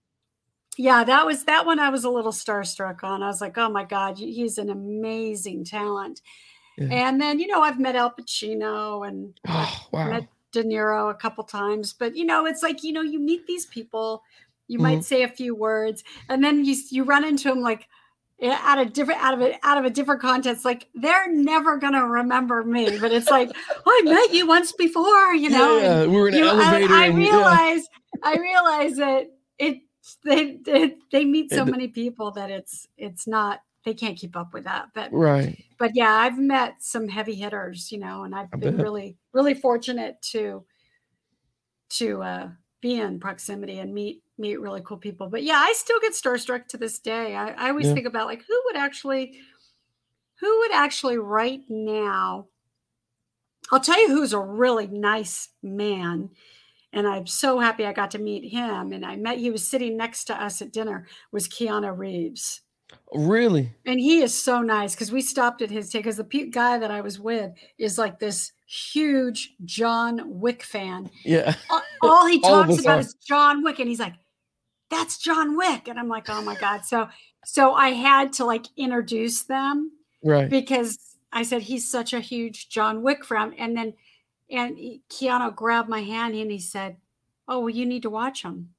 yeah, 0.79 1.05
that 1.05 1.25
was 1.27 1.45
that 1.45 1.67
one 1.67 1.79
I 1.79 1.91
was 1.91 2.05
a 2.05 2.11
little 2.11 2.33
starstruck 2.33 3.03
on. 3.03 3.23
I 3.23 3.27
was 3.27 3.41
like, 3.41 3.57
oh 3.59 3.71
my 3.71 3.85
God, 3.85 4.19
he's 4.19 4.59
an 4.59 4.71
amazing 4.71 5.65
talent. 5.65 6.21
Yeah. 6.79 7.09
And 7.09 7.21
then, 7.21 7.39
you 7.39 7.47
know, 7.47 7.63
I've 7.63 7.81
met 7.81 7.97
Al 7.97 8.11
Pacino 8.13 9.07
and 9.07 9.39
Oh, 9.49 9.87
wow. 9.93 10.11
met 10.11 10.29
De 10.63 10.65
Niro 10.69 11.11
a 11.11 11.15
couple 11.15 11.45
times, 11.45 11.93
but 11.93 12.17
you 12.17 12.25
know, 12.25 12.47
it's 12.47 12.63
like 12.63 12.83
you 12.83 12.93
know, 12.93 13.03
you 13.03 13.19
meet 13.21 13.47
these 13.47 13.67
people, 13.67 14.23
you 14.69 14.79
Mhm. 14.79 14.83
might 14.83 15.05
say 15.05 15.23
a 15.23 15.29
few 15.29 15.55
words, 15.55 16.03
and 16.29 16.43
then 16.43 16.65
you 16.65 16.75
you 16.91 17.05
run 17.05 17.25
into 17.25 17.49
them 17.49 17.61
like 17.61 17.87
out 18.43 18.79
of 18.79 18.93
different 18.93 19.23
out 19.23 19.35
of 19.35 19.41
it 19.41 19.59
out 19.63 19.79
of 19.79 19.85
a 19.85 19.91
different 19.91 20.21
context. 20.21 20.65
Like 20.65 20.89
they're 20.95 21.31
never 21.33 21.77
gonna 21.77 22.07
remember 22.07 22.63
me, 22.65 22.99
but 22.99 23.13
it's 23.13 23.31
like 23.31 23.51
"Oh, 23.85 24.01
I 24.05 24.11
met 24.11 24.33
you 24.35 24.47
once 24.47 24.73
before, 24.73 25.35
you 25.35 25.51
know. 25.51 25.79
yeah, 25.79 26.01
and 26.03 26.13
we 26.13 26.19
were 26.21 26.29
in 26.29 26.35
an 26.35 26.41
you- 26.41 26.47
I- 26.49 26.51
elevator. 26.51 26.95
I, 26.95 27.05
and, 27.07 27.23
yeah. 27.23 27.29
realize, 27.37 27.89
I 28.23 28.37
realize 28.37 28.97
that 28.97 29.27
it 29.59 29.81
they 30.25 30.57
they, 30.65 30.95
they 31.13 31.25
meet 31.25 31.51
so 31.51 31.63
And- 31.63 31.71
many 31.71 31.89
people 31.89 32.31
that 32.33 32.51
it's 32.51 32.87
it's 32.97 33.27
not 33.27 33.61
they 33.87 33.95
can't 33.95 34.19
keep 34.19 34.37
up 34.37 34.53
with 34.53 34.65
that, 34.65 34.89
but 34.95 35.13
Right. 35.13 35.65
but 35.79 35.93
yeah, 35.95 36.13
I've 36.13 36.39
met 36.39 36.83
some 36.83 37.09
heavy 37.09 37.35
hitters, 37.35 37.91
you 37.93 37.99
know, 37.99 38.25
and 38.25 38.35
I've 38.35 38.49
I 38.53 38.57
been 38.59 38.77
bet. 38.77 38.81
really, 38.81 39.17
really 39.33 39.55
fortunate 39.55 40.21
to 40.33 40.67
to 41.89 42.23
uh, 42.23 42.49
be 42.81 42.99
in 43.01 43.21
proximity 43.21 43.79
and 43.79 43.95
meet 43.95 44.23
meet 44.39 44.61
really 44.61 44.83
cool 44.83 44.99
people. 44.99 45.29
But 45.29 45.45
yeah, 45.45 45.57
I 45.57 45.73
still 45.75 46.01
get 46.01 46.13
starstruck 46.13 46.67
to 46.69 46.77
this 46.77 46.99
day. 46.99 47.35
I, 47.37 47.51
I 47.53 47.69
always 47.71 47.87
Yeah. 47.87 47.95
think 47.95 48.07
about 48.07 48.27
like 48.27 48.45
who 48.47 48.63
would 48.67 48.77
actually 48.77 49.41
who 50.41 50.59
would 50.61 50.73
actually 50.73 51.19
right 51.19 51.63
now. 51.69 52.49
I'll 53.73 53.81
tell 53.81 54.01
you 54.01 54.09
who's 54.09 54.33
a 54.33 54.41
really 54.41 54.87
nice 54.89 55.49
man. 55.63 56.31
And 56.93 57.07
I'm 57.07 57.27
so 57.27 57.59
happy 57.59 57.85
I 57.85 57.93
got 57.93 58.13
to 58.13 58.19
meet 58.19 58.51
him. 58.51 58.93
And 58.93 59.05
I 59.05 59.17
met 59.17 59.39
he 59.39 59.51
was 59.51 59.67
sitting 59.67 59.97
next 59.97 60.25
to 60.27 60.43
us 60.43 60.63
at 60.63 60.73
dinner 60.73 61.07
was 61.33 61.49
Keanu 61.49 61.97
Reeves 61.97 62.63
Really? 63.15 63.73
and 63.87 63.99
he 64.01 64.21
is 64.21 64.35
so 64.35 64.61
nice 64.63 64.95
because 64.95 65.11
we 65.13 65.21
stopped 65.23 65.63
at 65.63 65.71
his 65.71 65.91
take 65.91 66.03
because 66.05 66.17
the 66.17 66.25
pe- 66.25 66.47
guy 66.51 66.79
that 66.79 66.91
I 66.91 67.01
was 67.01 67.19
with 67.21 67.53
is 67.79 67.99
like 67.99 68.19
this 68.19 68.53
huge 68.67 69.55
John 69.65 70.41
Wick 70.41 70.63
fan. 70.63 71.11
Yeah. 71.25 71.55
All, 71.71 71.83
all 72.03 72.27
he 72.27 72.41
talks 72.43 72.71
us 72.71 72.81
about 72.81 72.97
are. 72.99 73.01
is 73.01 73.15
John 73.15 73.63
Wick, 73.63 73.79
and 73.79 73.89
he's 73.89 74.01
like, 74.01 74.15
"That's 74.91 75.19
John 75.19 75.57
Wick," 75.57 75.89
and 75.89 75.99
I'm 75.99 76.09
like, 76.09 76.29
"Oh 76.29 76.43
my 76.43 76.57
god!" 76.57 76.85
So, 76.85 77.09
so 77.45 77.73
I 77.75 77.91
had 77.91 78.33
to 78.35 78.45
like 78.45 78.67
introduce 78.77 79.43
them 79.45 79.93
Right. 80.25 80.49
because 80.51 80.99
I 81.33 81.43
said 81.45 81.63
he's 81.63 81.91
such 81.91 82.13
a 82.13 82.21
huge 82.21 82.69
John 82.69 83.03
Wick 83.03 83.25
fan, 83.25 83.55
and 83.59 83.77
then 83.77 83.95
and 84.51 84.77
Keanu 85.11 85.55
grabbed 85.55 85.89
my 85.89 86.03
hand 86.03 86.35
and 86.35 86.51
he 86.51 86.59
said, 86.59 86.97
"Oh, 87.49 87.61
well, 87.61 87.71
you 87.71 87.87
need 87.87 88.03
to 88.03 88.11
watch 88.11 88.43
him." 88.43 88.71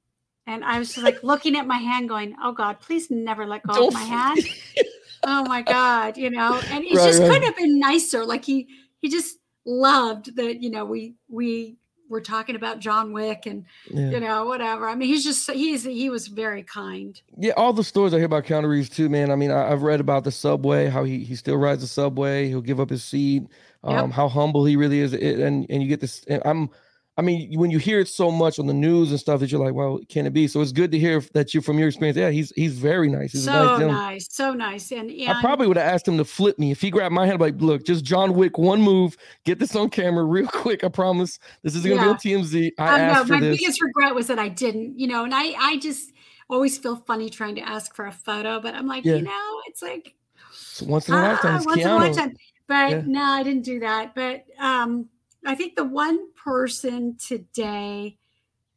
And 0.48 0.64
I 0.64 0.78
was 0.78 0.94
just 0.94 1.04
like 1.04 1.22
looking 1.22 1.56
at 1.56 1.66
my 1.66 1.76
hand, 1.78 2.08
going, 2.08 2.34
"Oh 2.42 2.52
God, 2.52 2.80
please 2.80 3.10
never 3.10 3.46
let 3.46 3.62
go 3.66 3.74
Don't 3.74 3.88
of 3.88 3.94
my 3.94 4.02
f- 4.02 4.08
hand." 4.08 4.38
oh 5.24 5.44
my 5.44 5.62
God, 5.62 6.16
you 6.16 6.30
know, 6.30 6.60
and 6.70 6.84
it 6.84 6.94
Right, 6.96 7.04
just 7.06 7.20
right. 7.20 7.28
couldn't 7.30 7.44
have 7.44 7.56
been 7.56 7.78
nicer. 7.78 8.24
Like 8.24 8.44
he 8.44 8.66
he 9.00 9.08
just 9.08 9.36
loved 9.66 10.36
that, 10.36 10.62
you 10.62 10.70
know, 10.70 10.84
we 10.84 11.14
we 11.28 11.76
we're 12.10 12.20
talking 12.22 12.56
about 12.56 12.78
John 12.78 13.12
Wick 13.12 13.44
and 13.44 13.66
Yeah. 13.90 14.10
you 14.10 14.20
know 14.20 14.46
whatever. 14.46 14.88
I 14.88 14.94
mean, 14.94 15.08
he's 15.08 15.22
just 15.24 15.50
he's 15.50 15.84
he 15.84 16.08
was 16.08 16.28
very 16.28 16.62
kind. 16.62 17.20
Yeah, 17.36 17.52
all 17.58 17.74
the 17.74 17.84
stories 17.84 18.14
I 18.14 18.16
hear 18.16 18.24
about 18.26 18.44
Keanu 18.46 18.68
Reeves 18.70 18.88
too, 18.88 19.10
man. 19.10 19.30
I 19.30 19.36
mean, 19.36 19.50
I, 19.50 19.70
I've 19.70 19.82
read 19.82 20.00
about 20.00 20.24
the 20.24 20.32
subway, 20.32 20.86
how 20.88 21.04
he 21.04 21.22
he 21.24 21.36
still 21.36 21.56
rides 21.58 21.82
the 21.82 21.86
subway. 21.88 22.48
He'll 22.48 22.62
give 22.62 22.80
up 22.80 22.88
his 22.90 23.04
seat. 23.04 23.42
Um, 23.84 23.94
Yep. 23.94 24.10
how 24.12 24.28
humble 24.28 24.64
he 24.64 24.76
really 24.76 25.00
is, 25.00 25.12
it, 25.12 25.38
and 25.38 25.66
and 25.68 25.82
you 25.82 25.88
get 25.88 26.00
this. 26.00 26.24
and 26.26 26.40
I'm, 26.46 26.70
I 27.18 27.22
mean, 27.22 27.58
when 27.58 27.70
you 27.72 27.78
hear 27.78 27.98
it 27.98 28.06
so 28.06 28.30
much 28.30 28.60
on 28.60 28.66
the 28.68 28.72
news 28.72 29.10
and 29.10 29.18
stuff, 29.18 29.40
that 29.40 29.50
you're 29.50 29.60
like, 29.62 29.74
well, 29.74 29.98
can 30.08 30.24
it 30.24 30.32
be? 30.32 30.46
So 30.46 30.60
it's 30.60 30.70
good 30.70 30.92
to 30.92 30.98
hear 31.00 31.20
that 31.34 31.52
you, 31.52 31.60
from 31.60 31.76
your 31.76 31.88
experience, 31.88 32.16
yeah, 32.16 32.30
he's 32.30 32.52
he's 32.54 32.78
very 32.78 33.08
nice. 33.10 33.32
He's 33.32 33.44
so 33.44 33.76
nice 33.76 33.80
nice, 33.80 34.26
so 34.30 34.54
nice, 34.54 34.92
and, 34.92 35.10
and 35.10 35.30
I 35.30 35.40
probably 35.40 35.66
would 35.66 35.76
have 35.76 35.92
asked 35.92 36.06
him 36.06 36.16
to 36.18 36.24
flip 36.24 36.60
me 36.60 36.70
if 36.70 36.80
he 36.80 36.90
grabbed 36.92 37.12
my 37.12 37.26
hand. 37.26 37.40
Like, 37.40 37.56
look, 37.58 37.84
just 37.84 38.04
John 38.04 38.34
Wick, 38.34 38.56
one 38.56 38.80
move, 38.80 39.16
get 39.44 39.58
this 39.58 39.74
on 39.74 39.90
camera 39.90 40.22
real 40.24 40.46
quick. 40.52 40.84
I 40.84 40.88
promise. 40.88 41.40
This 41.64 41.74
is 41.74 41.82
gonna 41.82 41.96
Yeah. 41.96 42.02
be 42.04 42.08
on 42.08 42.16
TMZ. 42.44 42.72
I 42.78 42.98
know 42.98 43.02
asked 43.14 43.26
for 43.26 43.32
my 43.34 43.40
this. 43.40 43.58
biggest 43.58 43.82
regret 43.82 44.14
was 44.14 44.28
that 44.28 44.38
I 44.38 44.48
didn't, 44.48 44.96
you 44.96 45.08
know, 45.08 45.24
and 45.24 45.34
I 45.34 45.54
I 45.58 45.78
just 45.78 46.12
always 46.48 46.78
feel 46.78 46.96
funny 46.96 47.28
trying 47.30 47.56
to 47.56 47.62
ask 47.62 47.96
for 47.96 48.06
a 48.06 48.12
photo, 48.12 48.60
but 48.60 48.74
I'm 48.76 48.86
like, 48.86 49.04
Yeah. 49.04 49.16
you 49.16 49.22
know, 49.22 49.60
it's 49.66 49.82
like 49.82 50.14
It's 50.52 50.82
once 50.82 51.08
in 51.08 51.16
a 51.16 51.20
lifetime. 51.20 51.52
ah, 51.52 51.56
It's 51.56 51.66
once 51.66 51.82
in 51.82 51.90
a 51.90 51.96
lifetime. 51.96 52.36
But 52.68 52.90
Yeah. 52.90 53.02
no, 53.06 53.22
I 53.22 53.42
didn't 53.42 53.64
do 53.64 53.80
that. 53.80 54.14
But 54.14 54.44
um, 54.58 55.08
I 55.44 55.54
think 55.54 55.76
the 55.76 55.84
one 55.84 56.32
person 56.32 57.16
today 57.16 58.18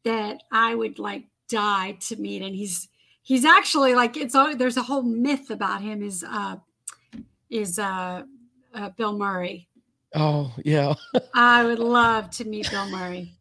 that 0.03 0.43
I 0.51 0.75
would 0.75 0.99
like 0.99 1.25
die 1.49 1.97
to 2.01 2.15
meet, 2.15 2.41
and 2.41 2.55
he's 2.55 2.87
he's 3.23 3.45
actually 3.45 3.95
like 3.95 4.17
it's 4.17 4.35
all 4.35 4.55
there's 4.55 4.77
a 4.77 4.83
whole 4.83 5.03
myth 5.03 5.49
about 5.49 5.81
him 5.81 6.01
is 6.01 6.23
uh 6.23 6.57
is 7.49 7.77
uh, 7.79 8.23
uh 8.73 8.89
Bill 8.89 9.17
Murray. 9.17 9.67
Oh 10.15 10.53
yeah. 10.63 10.93
I 11.33 11.63
would 11.63 11.79
love 11.79 12.29
to 12.31 12.45
meet 12.45 12.69
Bill 12.69 12.89
Murray. 12.89 13.33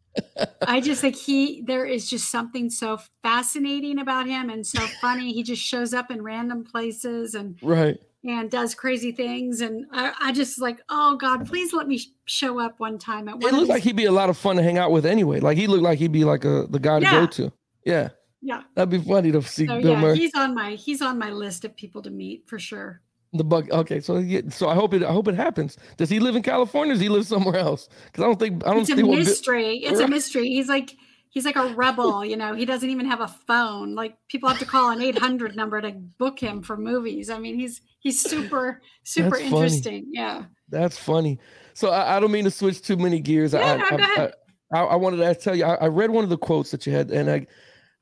I 0.67 0.81
just 0.81 1.01
think 1.01 1.15
he 1.15 1.61
there 1.61 1.85
is 1.85 2.09
just 2.09 2.29
something 2.29 2.69
so 2.69 2.99
fascinating 3.23 3.99
about 3.99 4.27
him 4.27 4.49
and 4.49 4.65
so 4.65 4.85
funny. 4.99 5.33
He 5.33 5.43
just 5.43 5.61
shows 5.61 5.93
up 5.93 6.11
in 6.11 6.21
random 6.21 6.63
places 6.63 7.33
and 7.33 7.57
right. 7.61 7.99
And 8.23 8.51
does 8.51 8.75
crazy 8.75 9.11
things. 9.11 9.61
And 9.61 9.85
I, 9.91 10.13
I 10.21 10.31
just 10.31 10.61
like, 10.61 10.79
oh 10.89 11.15
God, 11.17 11.47
please 11.47 11.73
let 11.73 11.87
me 11.87 11.97
sh- 11.97 12.07
show 12.25 12.59
up 12.59 12.79
one 12.79 12.97
time 12.99 13.27
at 13.27 13.35
It 13.35 13.41
one 13.43 13.53
of 13.53 13.59
looked 13.59 13.69
like 13.69 13.83
he'd 13.83 13.95
be 13.95 14.05
a 14.05 14.11
lot 14.11 14.29
of 14.29 14.37
fun 14.37 14.55
to 14.57 14.63
hang 14.63 14.77
out 14.77 14.91
with 14.91 15.05
anyway. 15.05 15.39
Like 15.39 15.57
he 15.57 15.67
looked 15.67 15.83
like 15.83 15.97
he'd 15.99 16.11
be 16.11 16.23
like 16.23 16.45
a 16.45 16.67
the 16.69 16.79
guy 16.79 16.99
to 16.99 17.05
Yeah. 17.05 17.19
go 17.21 17.25
to. 17.27 17.51
Yeah, 17.85 18.09
yeah. 18.41 18.61
that'd 18.75 18.89
be 18.91 18.99
funny 18.99 19.31
to 19.31 19.41
see 19.41 19.65
So 19.65 19.81
Bill 19.81 19.93
yeah, 19.93 20.01
Murray. 20.01 20.17
he's 20.17 20.35
on 20.35 20.53
my 20.53 20.71
he's 20.71 21.01
on 21.01 21.17
my 21.17 21.31
list 21.31 21.65
of 21.65 21.75
people 21.75 22.01
to 22.03 22.09
meet 22.11 22.47
for 22.47 22.59
sure. 22.59 23.01
The 23.33 23.43
bug. 23.45 23.71
Okay, 23.71 24.01
so 24.01 24.17
yeah, 24.17 24.41
so 24.49 24.67
I 24.67 24.75
hope 24.75 24.93
it. 24.93 25.03
I 25.03 25.11
hope 25.11 25.27
it 25.29 25.35
happens. 25.35 25.77
Does 25.97 26.09
he 26.09 26.19
live 26.19 26.35
in 26.35 26.43
California? 26.43 26.91
Or 26.91 26.95
does 26.95 27.01
he 27.01 27.07
live 27.07 27.25
somewhere 27.25 27.55
else? 27.55 27.87
Because 28.05 28.23
I 28.23 28.27
don't 28.27 28.37
think 28.37 28.67
I 28.67 28.71
don't 28.71 28.81
It's 28.81 28.89
a 28.91 28.95
see 28.97 29.03
what. 29.03 29.13
Bi- 29.13 29.19
mystery. 29.19 29.77
It's 29.77 29.99
a 30.01 30.07
mystery. 30.07 30.49
He's 30.49 30.67
like 30.67 30.95
he's 31.29 31.45
like 31.45 31.55
a 31.55 31.73
rebel, 31.73 32.25
you 32.25 32.35
know. 32.35 32.53
He 32.53 32.65
doesn't 32.65 32.89
even 32.89 33.05
have 33.05 33.21
a 33.21 33.29
phone. 33.29 33.95
Like 33.95 34.17
people 34.27 34.49
have 34.49 34.59
to 34.59 34.65
call 34.65 34.89
an 34.91 35.01
800 35.01 35.55
number 35.55 35.79
to 35.81 35.91
book 35.91 36.39
him 36.41 36.61
for 36.61 36.75
movies. 36.75 37.29
I 37.29 37.39
mean, 37.39 37.57
he's 37.57 37.79
he's 38.01 38.21
super 38.21 38.81
super 39.03 39.29
That's 39.29 39.41
funny. 39.41 39.55
interesting. 39.55 40.05
Yeah. 40.11 40.43
That's 40.69 40.97
funny. 40.97 41.39
So 41.73 41.89
I, 41.89 42.17
I 42.17 42.19
don't 42.19 42.31
mean 42.31 42.43
to 42.43 42.51
switch 42.51 42.81
too 42.81 42.97
many 42.97 43.19
gears. 43.19 43.53
Yeah, 43.53 43.81
I, 43.89 43.95
no, 43.95 44.03
I. 44.03 44.31
I, 44.73 44.83
I, 44.83 44.95
wanted 44.95 45.17
to 45.17 45.35
tell 45.35 45.55
you. 45.55 45.65
I, 45.65 45.87
read 45.87 46.11
one 46.11 46.23
of 46.23 46.29
the 46.29 46.37
quotes 46.37 46.71
that 46.71 46.87
you 46.87 46.93
had, 46.93 47.11
and 47.11 47.29
I 47.29 47.45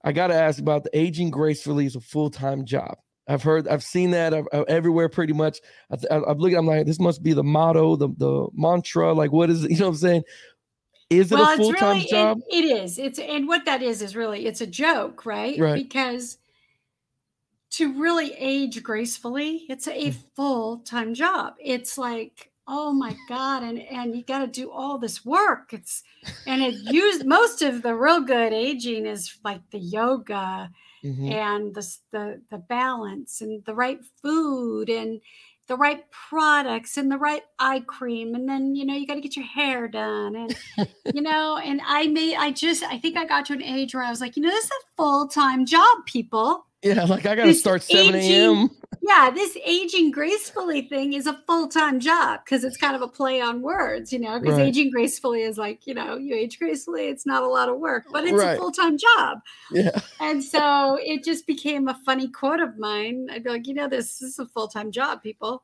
I 0.04 0.12
got 0.12 0.28
to 0.28 0.36
ask 0.36 0.60
about 0.60 0.84
the 0.84 0.97
aging 0.97 1.32
gracefully 1.32 1.86
is 1.86 1.95
a 1.95 2.02
full 2.02 2.30
time 2.30 2.66
job. 2.66 2.97
I've 3.28 3.43
heard, 3.43 3.68
I've 3.68 3.84
seen 3.84 4.12
that 4.12 4.34
uh, 4.34 4.43
uh, 4.52 4.64
everywhere 4.68 5.08
pretty 5.08 5.34
much. 5.34 5.60
I, 5.91 6.16
I'm 6.16 6.39
looking, 6.39 6.58
I'm 6.58 6.66
like, 6.66 6.88
this 6.88 7.00
must 7.00 7.22
be 7.22 7.34
the 7.34 7.43
motto, 7.43 7.95
the 7.95 8.10
the 8.18 8.47
mantra. 8.54 9.14
Like, 9.14 9.32
what 9.32 9.50
is 9.50 9.64
it? 9.64 9.72
You 9.72 9.78
know 9.78 9.86
what 9.86 9.91
I'm 9.91 9.97
saying? 9.97 10.24
Is 11.12 11.32
it 11.32 11.36
well, 11.36 11.54
a 11.54 11.58
full 11.58 11.72
it's 11.72 11.80
time 11.80 11.97
really 11.97 12.08
job? 12.10 12.39
It, 12.50 12.66
it 12.66 12.84
is. 12.84 12.97
It's 12.97 13.20
and 13.20 13.47
what 13.47 13.66
that 13.66 13.82
is 13.82 14.02
is 14.02 14.16
really 14.16 14.45
it's 14.45 14.62
a 14.62 14.68
joke, 14.68 15.26
right? 15.26 15.60
Right. 15.60 15.76
Because 15.76 16.38
to 17.72 17.93
really 18.01 18.34
age 18.34 18.82
gracefully, 18.84 19.65
it's 19.70 19.88
a 19.88 20.11
Mm. 20.11 20.15
full-time 20.36 21.13
job. 21.13 21.53
It's 21.59 21.97
like, 21.97 22.51
oh 22.67 22.91
my 22.93 23.15
God, 23.28 23.63
and 23.63 23.80
and 23.80 24.15
you 24.15 24.24
got 24.24 24.39
to 24.39 24.47
do 24.47 24.72
all 24.72 24.97
this 24.97 25.26
work. 25.26 25.74
It's 25.74 26.03
and 26.45 26.61
it 26.61 26.76
used 26.93 27.26
most 27.38 27.61
of 27.61 27.82
the 27.82 27.95
real 27.95 28.22
good 28.22 28.53
aging 28.53 29.05
is 29.05 29.38
like 29.43 29.61
the 29.72 29.80
yoga 29.80 30.70
Mhm. 31.03 31.32
and 31.32 31.74
the, 31.76 31.97
the 32.11 32.41
the 32.51 32.57
balance 32.57 33.41
and 33.41 33.63
the 33.65 33.74
right 33.74 33.99
food 34.22 34.89
and 34.89 35.22
the 35.67 35.78
right 35.78 36.03
products 36.11 36.97
and 36.97 37.11
the 37.11 37.17
right 37.17 37.43
eye 37.59 37.80
cream 37.82 38.34
and 38.36 38.49
then 38.49 38.76
you 38.76 38.84
know 38.86 38.93
you 38.95 39.05
got 39.07 39.13
to 39.13 39.22
get 39.22 39.36
your 39.36 39.45
hair 39.45 39.88
done 39.88 40.36
and 40.36 40.57
you 41.13 41.22
know 41.22 41.57
and 41.63 41.80
i 41.86 42.07
made 42.07 42.36
i 42.36 42.51
just 42.51 42.82
i 42.84 42.97
think 42.97 43.15
i 43.15 43.24
got 43.24 43.45
to 43.45 43.53
an 43.53 43.61
age 43.63 43.93
where 43.93 44.03
i 44.03 44.09
was 44.09 44.20
like 44.20 44.36
you 44.36 44.41
know 44.41 44.49
this 44.49 44.65
is 44.65 44.72
a 44.72 44.95
full-time 44.97 45.65
job 45.65 45.97
people 46.05 46.65
Yeah, 46.84 47.03
like 47.03 47.25
I 47.25 47.36
got 47.36 47.45
to 47.45 47.53
start 47.53 47.84
7 47.84 48.15
aging- 48.15 48.32
a.m. 48.32 48.69
yeah 49.01 49.30
this 49.32 49.57
aging 49.65 50.11
gracefully 50.11 50.82
thing 50.84 51.13
is 51.13 51.25
a 51.27 51.34
full-time 51.47 51.99
job 51.99 52.39
because 52.43 52.63
it's 52.63 52.77
kind 52.77 52.95
of 52.95 53.01
a 53.01 53.07
play 53.07 53.39
on 53.41 53.61
words 53.61 54.11
you 54.13 54.19
know 54.19 54.39
because 54.39 54.57
Right. 54.57 54.67
aging 54.67 54.89
gracefully 54.91 55.41
is 55.43 55.57
like 55.57 55.86
you 55.88 55.93
know 55.93 56.15
you 56.17 56.36
age 56.36 56.57
gracefully 56.59 57.07
it's 57.07 57.25
not 57.25 57.43
a 57.43 57.47
lot 57.47 57.67
of 57.69 57.80
work 57.80 58.05
but 58.11 58.23
it's 58.23 58.34
Right. 58.34 58.55
a 58.55 58.57
full-time 58.57 58.97
job 58.97 59.39
Yeah, 59.71 59.91
and 60.21 60.41
so 60.43 60.97
it 61.01 61.23
just 61.23 61.45
became 61.47 61.88
a 61.89 61.99
funny 62.05 62.27
quote 62.30 62.59
of 62.61 62.77
mine. 62.77 63.27
I'd 63.32 63.43
be 63.43 63.49
like, 63.49 63.67
you 63.67 63.73
know, 63.73 63.88
this, 63.89 64.19
this 64.19 64.32
is 64.32 64.39
a 64.39 64.45
full 64.45 64.67
time 64.67 64.91
job, 64.91 65.21
people. 65.21 65.63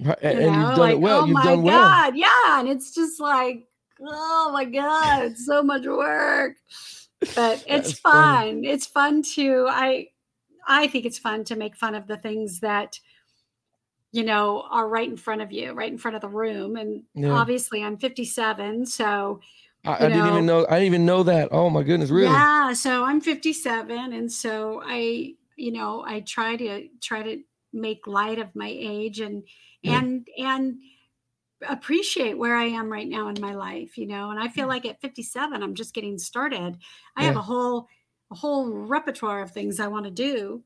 right. 0.00 0.18
You 0.22 0.28
and, 0.28 0.38
know, 0.38 0.44
you've 0.44 0.68
done 0.70 0.78
like, 0.78 0.92
it 0.94 1.00
well. 1.00 1.20
oh 1.22 1.24
you've 1.26 1.34
my 1.34 1.44
done 1.44 1.62
well. 1.62 1.78
God. 1.82 2.16
Yeah. 2.16 2.60
And 2.60 2.68
it's 2.68 2.94
just 2.94 3.20
like, 3.20 3.66
oh 4.00 4.50
my 4.52 4.64
God, 4.64 5.24
it's 5.24 5.44
so 5.46 5.62
much 5.62 5.84
work. 5.86 6.54
But 7.34 7.64
it's 7.68 7.92
fun. 7.98 8.12
funny. 8.12 8.66
It's 8.68 8.86
fun 8.86 9.22
to, 9.34 9.66
I, 9.68 10.08
I 10.66 10.86
think 10.86 11.04
it's 11.04 11.18
fun 11.18 11.44
to 11.44 11.56
make 11.56 11.76
fun 11.76 11.94
of 11.94 12.06
the 12.06 12.16
things 12.16 12.60
that, 12.60 13.00
you 14.12 14.24
know, 14.24 14.62
are 14.70 14.88
right 14.88 15.08
in 15.08 15.16
front 15.16 15.42
of 15.42 15.52
you, 15.52 15.72
right 15.72 15.90
in 15.90 15.98
front 15.98 16.14
of 16.14 16.20
the 16.20 16.28
room. 16.28 16.76
And 16.76 17.04
Yeah. 17.14 17.32
obviously 17.32 17.82
I'm 17.82 17.96
57. 17.96 18.86
So, 18.86 19.40
I, 19.84 20.06
I 20.06 20.08
didn't 20.08 20.28
even 20.28 20.46
know. 20.46 20.64
I 20.68 20.74
didn't 20.74 20.86
even 20.86 21.06
know 21.06 21.22
that. 21.24 21.48
Oh 21.50 21.68
my 21.68 21.82
goodness, 21.82 22.10
really? 22.10 22.30
Yeah, 22.30 22.72
so 22.72 23.04
I'm 23.04 23.20
57 23.20 24.12
and 24.12 24.30
so 24.30 24.80
I, 24.84 25.34
you 25.56 25.72
know, 25.72 26.04
I 26.06 26.20
try 26.20 26.56
to 26.56 26.88
try 27.00 27.22
to 27.22 27.42
make 27.72 28.06
light 28.06 28.38
of 28.38 28.54
my 28.54 28.68
age 28.68 29.20
and 29.20 29.42
Yeah. 29.82 29.98
and 29.98 30.28
and 30.38 30.78
appreciate 31.68 32.38
where 32.38 32.56
I 32.56 32.64
am 32.64 32.90
right 32.90 33.08
now 33.08 33.28
in 33.28 33.40
my 33.40 33.54
life, 33.54 33.96
you 33.96 34.06
know. 34.06 34.30
And 34.30 34.38
I 34.38 34.48
feel 34.48 34.66
mm. 34.66 34.70
like 34.70 34.86
at 34.86 35.00
57 35.00 35.62
I'm 35.62 35.74
just 35.74 35.94
getting 35.94 36.18
started. 36.18 36.78
I 37.16 37.24
have 37.24 37.36
a 37.36 37.42
whole 37.42 37.88
a 38.32 38.34
whole 38.34 38.70
repertoire 38.70 39.42
of 39.42 39.50
things 39.50 39.78
I 39.78 39.86
want 39.86 40.06
to 40.06 40.10
do. 40.10 40.62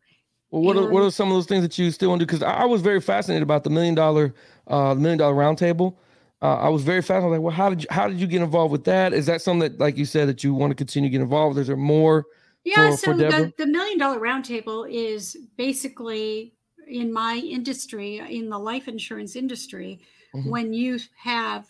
Well, 0.51 0.63
what 0.63 0.77
are, 0.77 0.89
what 0.89 1.03
are 1.03 1.11
some 1.11 1.29
of 1.29 1.35
those 1.35 1.47
things 1.47 1.63
that 1.63 1.77
you 1.77 1.91
still 1.91 2.11
want 2.11 2.21
to 2.21 2.25
do? 2.25 2.29
Because 2.29 2.43
I, 2.43 2.63
I 2.63 2.65
was 2.65 2.81
very 2.81 3.01
fascinated 3.01 3.43
about 3.43 3.65
the 3.65 3.71
million 3.71 3.95
dollar, 3.97 4.33
uh, 4.69 4.95
the 4.95 5.01
million 5.01 5.19
dollar 5.19 5.35
roundtable. 5.35 5.97
Uh, 6.41 6.55
I 6.55 6.69
was 6.69 6.83
very 6.83 7.03
fascinated. 7.03 7.33
Like, 7.33 7.41
well, 7.41 7.55
how 7.55 7.69
did 7.69 7.83
you 7.83 7.89
how 7.91 8.07
did 8.09 8.21
you 8.21 8.29
get 8.29 8.43
involved 8.43 8.71
with 8.71 8.85
that? 8.85 9.13
Is 9.13 9.27
that 9.27 9.43
something 9.43 9.69
that, 9.73 9.81
like 9.81 9.97
you 9.97 10.05
said, 10.05 10.29
that 10.29 10.45
you 10.45 10.55
want 10.55 10.71
to 10.71 10.75
continue 10.77 11.09
to 11.09 11.13
get 11.13 11.21
involved? 11.21 11.57
with? 11.57 11.63
Is 11.63 11.67
there 11.67 11.77
more? 11.77 12.27
Yeah, 12.65 12.91
for- 12.91 12.97
so 12.97 13.13
for 13.13 13.17
the, 13.19 13.53
the 13.59 13.67
million 13.67 13.99
dollar 13.99 14.21
roundtable 14.21 14.89
is 14.91 15.37
basically 15.57 16.55
in 16.87 17.13
my 17.13 17.35
industry, 17.37 18.19
in 18.19 18.49
the 18.49 18.59
life 18.59 18.87
insurance 18.87 19.35
industry, 19.35 20.01
Mhm. 20.35 20.51
when 20.51 20.73
you 20.73 21.01
have 21.17 21.67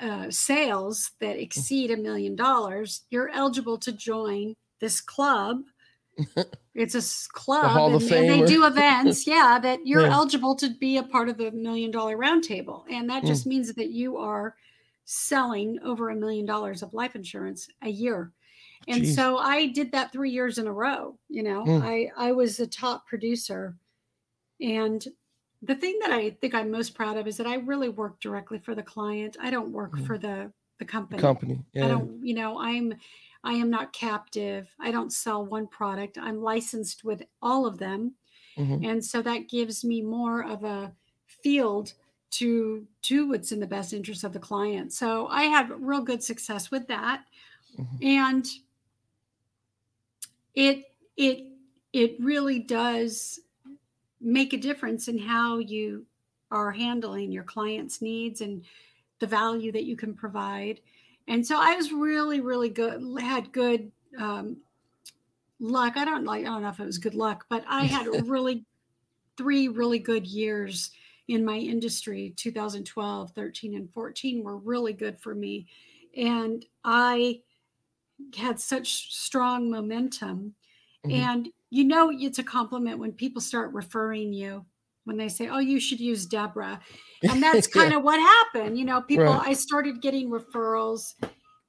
uh, 0.00 0.30
sales 0.30 1.12
that 1.20 1.40
exceed 1.40 1.90
a 1.90 1.96
million 1.96 2.34
dollars, 2.34 3.02
you're 3.10 3.28
eligible 3.28 3.78
to 3.78 3.92
join 3.92 4.54
this 4.80 5.00
club. 5.00 5.62
It's 6.74 6.94
a 6.94 7.32
club, 7.32 7.76
and, 7.92 8.02
and 8.12 8.28
they 8.28 8.42
do 8.46 8.64
events. 8.64 9.26
Yeah, 9.26 9.58
that 9.60 9.84
you're 9.84 10.02
Yeah. 10.02 10.12
eligible 10.12 10.54
to 10.56 10.68
be 10.70 10.96
a 10.96 11.02
part 11.02 11.28
of 11.28 11.36
the 11.36 11.50
million 11.50 11.90
dollar 11.90 12.16
roundtable, 12.16 12.84
and 12.88 13.10
that 13.10 13.24
Mm. 13.24 13.26
just 13.26 13.46
means 13.46 13.74
that 13.74 13.90
you 13.90 14.16
are 14.16 14.54
selling 15.04 15.78
over 15.82 16.10
a 16.10 16.14
million 16.14 16.46
dollars 16.46 16.82
of 16.82 16.94
life 16.94 17.16
insurance 17.16 17.68
a 17.82 17.88
year. 17.88 18.32
And 18.86 19.02
Jeez. 19.02 19.14
so 19.16 19.38
I 19.38 19.66
did 19.66 19.90
that 19.92 20.12
three 20.12 20.30
years 20.30 20.58
in 20.58 20.68
a 20.68 20.72
row. 20.72 21.18
You 21.28 21.42
know, 21.42 21.64
Mm. 21.64 21.82
I 21.82 22.10
I 22.16 22.32
was 22.32 22.56
the 22.58 22.66
top 22.68 23.06
producer, 23.08 23.76
and 24.60 25.04
the 25.62 25.74
thing 25.74 25.98
that 26.00 26.12
I 26.12 26.30
think 26.30 26.54
I'm 26.54 26.70
most 26.70 26.94
proud 26.94 27.16
of 27.16 27.26
is 27.26 27.36
that 27.38 27.46
I 27.46 27.56
really 27.56 27.88
work 27.88 28.20
directly 28.20 28.58
for 28.60 28.74
the 28.76 28.82
client. 28.82 29.36
I 29.40 29.50
don't 29.50 29.72
work 29.72 29.92
Mm. 29.96 30.06
for 30.06 30.18
the 30.18 30.52
the 30.78 30.84
company. 30.84 31.20
Company. 31.20 31.64
I 31.76 31.88
don't, 31.88 32.24
you 32.24 32.34
know, 32.34 32.60
I'm 32.60 32.94
I 33.44 33.54
am 33.54 33.70
not 33.70 33.92
captive. 33.92 34.74
I 34.80 34.90
don't 34.90 35.12
sell 35.12 35.44
one 35.46 35.66
product. 35.68 36.18
I'm 36.18 36.42
licensed 36.42 37.04
with 37.04 37.22
all 37.40 37.66
of 37.66 37.78
them. 37.78 38.16
Mhm. 38.56 38.84
And 38.84 39.04
so 39.04 39.22
that 39.22 39.48
gives 39.48 39.84
me 39.84 40.02
more 40.02 40.44
of 40.44 40.64
a 40.64 40.94
field 41.26 41.94
to 42.30 42.86
do 43.02 43.28
what's 43.28 43.52
in 43.52 43.60
the 43.60 43.66
best 43.66 43.92
interest 43.92 44.24
of 44.24 44.32
the 44.32 44.38
client. 44.40 44.92
So 44.92 45.28
I 45.28 45.44
had 45.44 45.70
real 45.70 46.02
good 46.02 46.22
success 46.22 46.70
with 46.70 46.88
that. 46.88 47.26
Mhm. 47.76 48.04
And 48.04 48.46
it 50.54 50.94
it 51.16 51.46
it 51.92 52.16
really 52.20 52.58
does 52.58 53.40
make 54.20 54.52
a 54.52 54.58
difference 54.58 55.08
in 55.08 55.18
how 55.18 55.58
you 55.58 56.06
are 56.50 56.72
handling 56.72 57.30
your 57.32 57.44
clients' 57.44 58.02
needs 58.02 58.40
and 58.40 58.64
the 59.20 59.26
value 59.26 59.72
that 59.72 59.84
you 59.84 59.96
can 59.96 60.14
provide. 60.14 60.80
And 61.28 61.46
so 61.46 61.56
I 61.60 61.76
was 61.76 61.92
really, 61.92 62.40
really 62.40 62.70
good. 62.70 63.02
Had 63.20 63.52
good 63.52 63.92
um, 64.18 64.62
luck. 65.60 65.96
I 65.96 66.04
don't 66.04 66.24
like. 66.24 66.42
I 66.42 66.48
don't 66.48 66.62
know 66.62 66.68
if 66.70 66.80
it 66.80 66.86
was 66.86 66.98
good 66.98 67.14
luck, 67.14 67.46
but 67.48 67.64
I 67.68 67.84
had 67.84 68.06
really 68.28 68.64
three 69.36 69.68
really 69.68 69.98
good 69.98 70.26
years 70.26 70.90
in 71.28 71.44
my 71.44 71.56
industry 71.56 72.34
2012 72.36 73.32
13 73.32 73.74
and 73.74 73.92
14 73.92 74.42
were 74.42 74.56
really 74.56 74.92
good 74.92 75.20
for 75.20 75.34
me 75.34 75.68
and 76.16 76.66
i 76.84 77.40
had 78.36 78.58
such 78.58 79.14
strong 79.14 79.70
momentum 79.70 80.54
Mhm. 81.04 81.12
and 81.12 81.48
you 81.70 81.84
know 81.84 82.10
it's 82.10 82.38
a 82.38 82.44
compliment 82.44 82.98
when 82.98 83.12
people 83.12 83.40
start 83.40 83.72
referring 83.72 84.32
you 84.32 84.64
when 85.08 85.16
they 85.16 85.28
say 85.28 85.48
oh 85.48 85.58
you 85.58 85.80
should 85.80 85.98
use 85.98 86.24
deborah 86.26 86.78
and 87.28 87.42
that's 87.42 87.66
kind 87.66 87.92
of 87.92 88.02
what 88.04 88.20
happened 88.20 88.78
you 88.78 88.84
know 88.84 89.00
people 89.02 89.24
Right. 89.24 89.48
i 89.48 89.52
started 89.54 90.00
getting 90.00 90.30
referrals 90.30 91.14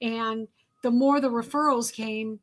and 0.02 0.48
the 0.84 0.92
more 0.92 1.20
the 1.20 1.30
referrals 1.32 1.92
came 1.92 2.40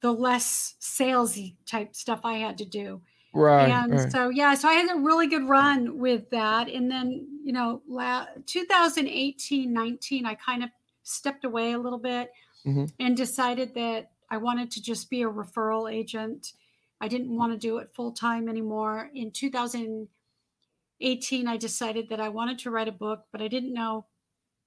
the 0.00 0.12
less 0.12 0.74
salesy 0.80 1.56
type 1.66 1.94
stuff 1.96 2.20
i 2.24 2.34
had 2.34 2.58
to 2.58 2.64
do 2.64 3.00
Right. 3.36 3.68
and 3.68 3.90
right. 3.92 4.12
so 4.12 4.28
yeah 4.28 4.54
so 4.54 4.68
i 4.68 4.74
had 4.74 4.94
a 4.96 5.00
really 5.00 5.26
good 5.26 5.48
run 5.48 5.98
with 5.98 6.30
that 6.30 6.68
and 6.68 6.88
then 6.90 7.26
you 7.44 7.52
know 7.52 7.82
la- 7.88 8.26
2018 8.46 9.72
19 9.72 10.26
i 10.26 10.34
kind 10.34 10.62
of 10.62 10.70
stepped 11.02 11.44
away 11.44 11.72
a 11.72 11.78
little 11.78 11.98
bit 11.98 12.30
Mhm. 12.64 12.90
and 13.00 13.16
decided 13.16 13.74
that 13.74 14.10
i 14.30 14.36
wanted 14.36 14.70
to 14.70 14.82
just 14.82 15.10
be 15.10 15.22
a 15.22 15.28
referral 15.28 15.92
agent 15.92 16.52
i 17.00 17.08
didn't 17.08 17.34
want 17.36 17.52
to 17.52 17.58
do 17.58 17.78
it 17.78 17.90
full 17.94 18.12
time 18.12 18.48
anymore 18.48 19.10
in 19.14 19.30
2018 19.30 21.48
i 21.48 21.56
decided 21.56 22.08
that 22.08 22.20
i 22.20 22.28
wanted 22.28 22.58
to 22.58 22.70
write 22.70 22.88
a 22.88 22.92
book 22.92 23.24
but 23.32 23.40
i 23.42 23.48
didn't 23.48 23.74
know 23.74 24.06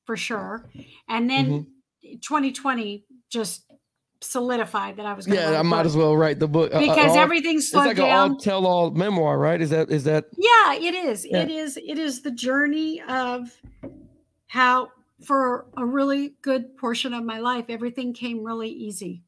for 0.05 0.17
sure 0.17 0.65
and 1.07 1.29
then 1.29 1.45
Mm-hmm. 1.47 1.71
2020 2.21 3.03
just 3.29 3.65
solidified 4.21 4.95
that 4.97 5.05
i 5.05 5.13
was 5.13 5.25
going 5.25 5.37
to 5.37 5.43
yeah, 5.51 5.59
I 5.59 5.63
might 5.63 5.85
as 5.85 5.97
well 5.97 6.15
write 6.15 6.39
the 6.39 6.47
book 6.47 6.73
uh, 6.73 6.77
uh, 6.77 6.79
because 6.79 7.11
all- 7.11 7.17
everything 7.17 7.57
It's 7.57 7.69
slowed 7.71 7.87
like 7.87 7.97
down 7.97 8.31
all 8.31 8.37
tell 8.37 8.65
all 8.65 8.91
memoir, 8.91 9.37
right? 9.37 9.59
Is 9.59 9.71
that 9.71 9.89
is 9.91 10.05
that 10.05 10.25
yeah 10.37 10.73
it 10.73 10.95
is 10.95 11.25
Yeah. 11.25 11.41
it 11.43 11.51
is 11.51 11.75
it 11.77 11.97
is 11.99 12.21
the 12.21 12.31
journey 12.31 13.01
of 13.01 13.51
how 14.47 14.89
for 15.25 15.65
a 15.75 15.85
really 15.85 16.35
good 16.41 16.77
portion 16.77 17.13
of 17.13 17.23
my 17.25 17.39
life 17.39 17.65
everything 17.69 18.13
came 18.13 18.43
really 18.43 18.69
easy 18.69 19.23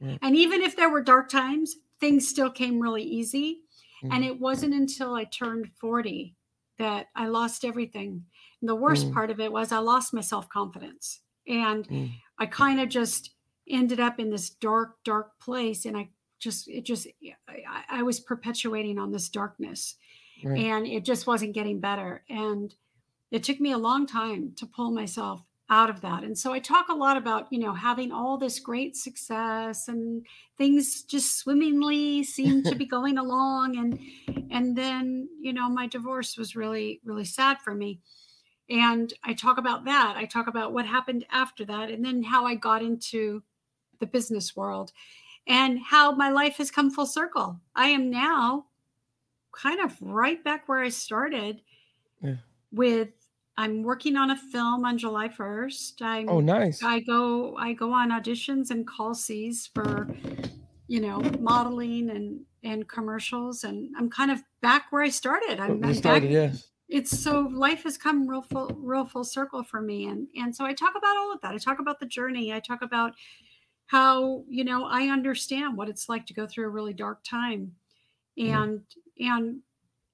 Right. 0.00 0.18
and 0.22 0.34
even 0.36 0.62
if 0.62 0.74
there 0.76 0.88
were 0.90 1.02
dark 1.02 1.28
times 1.28 1.76
things 2.02 2.28
still 2.28 2.52
came 2.52 2.80
really 2.80 3.04
easy. 3.04 3.62
And 4.10 4.24
Mhm. 4.24 4.26
it 4.26 4.40
wasn't 4.40 4.74
until 4.74 5.14
i 5.14 5.24
turned 5.24 5.70
40 5.80 6.36
that 6.78 7.08
i 7.16 7.28
lost 7.28 7.64
everything. 7.64 8.26
And 8.62 8.68
the 8.70 8.76
worst 8.76 9.06
Mm. 9.06 9.12
part 9.12 9.30
of 9.32 9.40
it 9.40 9.52
was 9.52 9.72
i 9.72 9.78
lost 9.78 10.14
my 10.14 10.22
self-confidence. 10.22 11.22
And 11.48 11.90
Mm. 11.90 12.22
i 12.38 12.46
kind 12.46 12.80
of 12.80 12.90
just 12.90 13.34
ended 13.68 14.00
up 14.00 14.20
in 14.20 14.30
this 14.30 14.50
dark 14.50 15.02
dark 15.04 15.38
place. 15.40 15.86
And 15.86 15.96
i 15.96 16.10
just 16.40 16.68
it 16.68 16.82
just 16.84 17.08
i, 17.48 17.84
I 17.88 18.02
was 18.04 18.20
perpetuating 18.20 18.98
on 18.98 19.12
this 19.12 19.30
darkness. 19.30 19.96
And 20.56 20.86
it 20.86 21.04
just 21.04 21.26
wasn't 21.26 21.54
getting 21.54 21.80
better. 21.80 22.24
And 22.28 22.74
it 23.32 23.44
took 23.44 23.60
me 23.60 23.72
a 23.72 23.78
long 23.78 24.06
time 24.06 24.54
to 24.56 24.66
pull 24.66 24.92
myself 24.92 25.44
out 25.72 25.88
of 25.90 26.00
that. 26.02 26.22
And 26.22 26.36
so 26.38 26.52
i 26.52 26.58
talk 26.60 26.86
a 26.90 26.94
lot 27.04 27.16
about 27.16 27.46
you 27.50 27.58
know 27.58 27.72
having 27.74 28.12
all 28.12 28.36
this 28.38 28.58
great 28.60 28.94
success 28.96 29.88
and 29.88 30.24
things 30.58 31.02
just 31.04 31.38
swimmingly 31.38 32.22
seem 32.24 32.62
to 32.64 32.74
be 32.74 32.84
going 32.96 33.16
along. 33.18 33.76
And 33.78 33.98
and 34.52 34.76
then 34.76 35.28
you 35.40 35.52
know 35.54 35.68
my 35.70 35.86
divorce 35.86 36.36
was 36.36 36.54
really 36.54 37.00
really 37.04 37.24
sad 37.24 37.56
for 37.64 37.74
me. 37.74 38.00
And 38.68 39.12
i 39.24 39.32
talk 39.34 39.58
about 39.58 39.84
that. 39.86 40.14
I 40.16 40.24
talk 40.26 40.46
about 40.46 40.72
what 40.74 40.86
happened 40.86 41.24
after 41.30 41.64
that 41.64 41.90
and 41.90 42.04
then 42.04 42.22
how 42.22 42.44
i 42.46 42.54
got 42.54 42.82
into 42.82 43.42
the 44.00 44.06
business 44.06 44.54
world 44.56 44.92
and 45.46 45.78
how 45.78 46.12
my 46.14 46.30
life 46.30 46.56
has 46.58 46.70
come 46.70 46.90
full 46.90 47.06
circle. 47.06 47.58
I 47.74 47.88
am 47.88 48.10
now 48.10 48.66
kind 49.52 49.80
of 49.80 49.96
right 50.00 50.42
back 50.44 50.68
where 50.68 50.82
i 50.84 50.88
started 50.90 51.60
Yeah. 52.22 52.36
with 52.72 53.10
i'm 53.56 53.82
working 53.82 54.16
on 54.16 54.30
a 54.30 54.36
film 54.36 54.84
on 54.84 54.96
july 54.96 55.28
1st 55.28 56.02
i'm 56.02 56.28
Oh, 56.28 56.40
nice. 56.40 56.82
I 56.82 57.00
go 57.00 57.56
I 57.56 57.72
go 57.72 57.92
on 57.92 58.10
auditions 58.10 58.70
and 58.70 58.86
call 58.86 59.14
C's 59.14 59.70
for 59.74 60.08
you 60.88 61.00
know 61.00 61.20
modeling 61.40 62.10
and 62.10 62.40
and 62.64 62.88
commercials 62.88 63.64
and 63.64 63.90
I'm 63.98 64.08
kind 64.10 64.30
of 64.30 64.42
back 64.60 64.86
where 64.90 65.02
I 65.02 65.08
started. 65.08 65.58
I'm, 65.58 65.82
I'm 65.84 65.94
started, 65.94 66.32
back. 66.32 66.52
yeah. 66.52 66.52
It's 66.88 67.18
so 67.18 67.48
life 67.52 67.84
has 67.84 67.96
come 67.96 68.28
real 68.28 68.42
full 68.42 68.70
real 68.78 69.06
full 69.06 69.24
circle 69.24 69.62
for 69.62 69.80
me 69.80 70.06
and 70.06 70.28
and 70.36 70.54
so 70.54 70.64
I 70.64 70.72
talk 70.74 70.94
about 70.96 71.16
all 71.16 71.32
of 71.32 71.40
that. 71.40 71.54
I 71.54 71.58
talk 71.58 71.78
about 71.80 72.00
the 72.00 72.06
journey. 72.06 72.52
I 72.52 72.60
talk 72.60 72.82
about 72.82 73.12
how 73.86 74.44
you 74.48 74.64
know 74.64 74.84
I 74.86 75.08
understand 75.08 75.76
what 75.76 75.88
it's 75.88 76.08
like 76.08 76.26
to 76.26 76.34
go 76.34 76.46
through 76.46 76.66
a 76.66 76.70
really 76.70 76.94
dark 76.94 77.24
time 77.24 77.72
mm-hmm. 78.38 78.54
and 78.54 78.80
and 79.18 79.60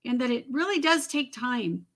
and 0.04 0.20
that 0.20 0.30
it 0.30 0.46
really 0.50 0.80
does 0.80 1.06
take 1.06 1.32
time 1.32 1.86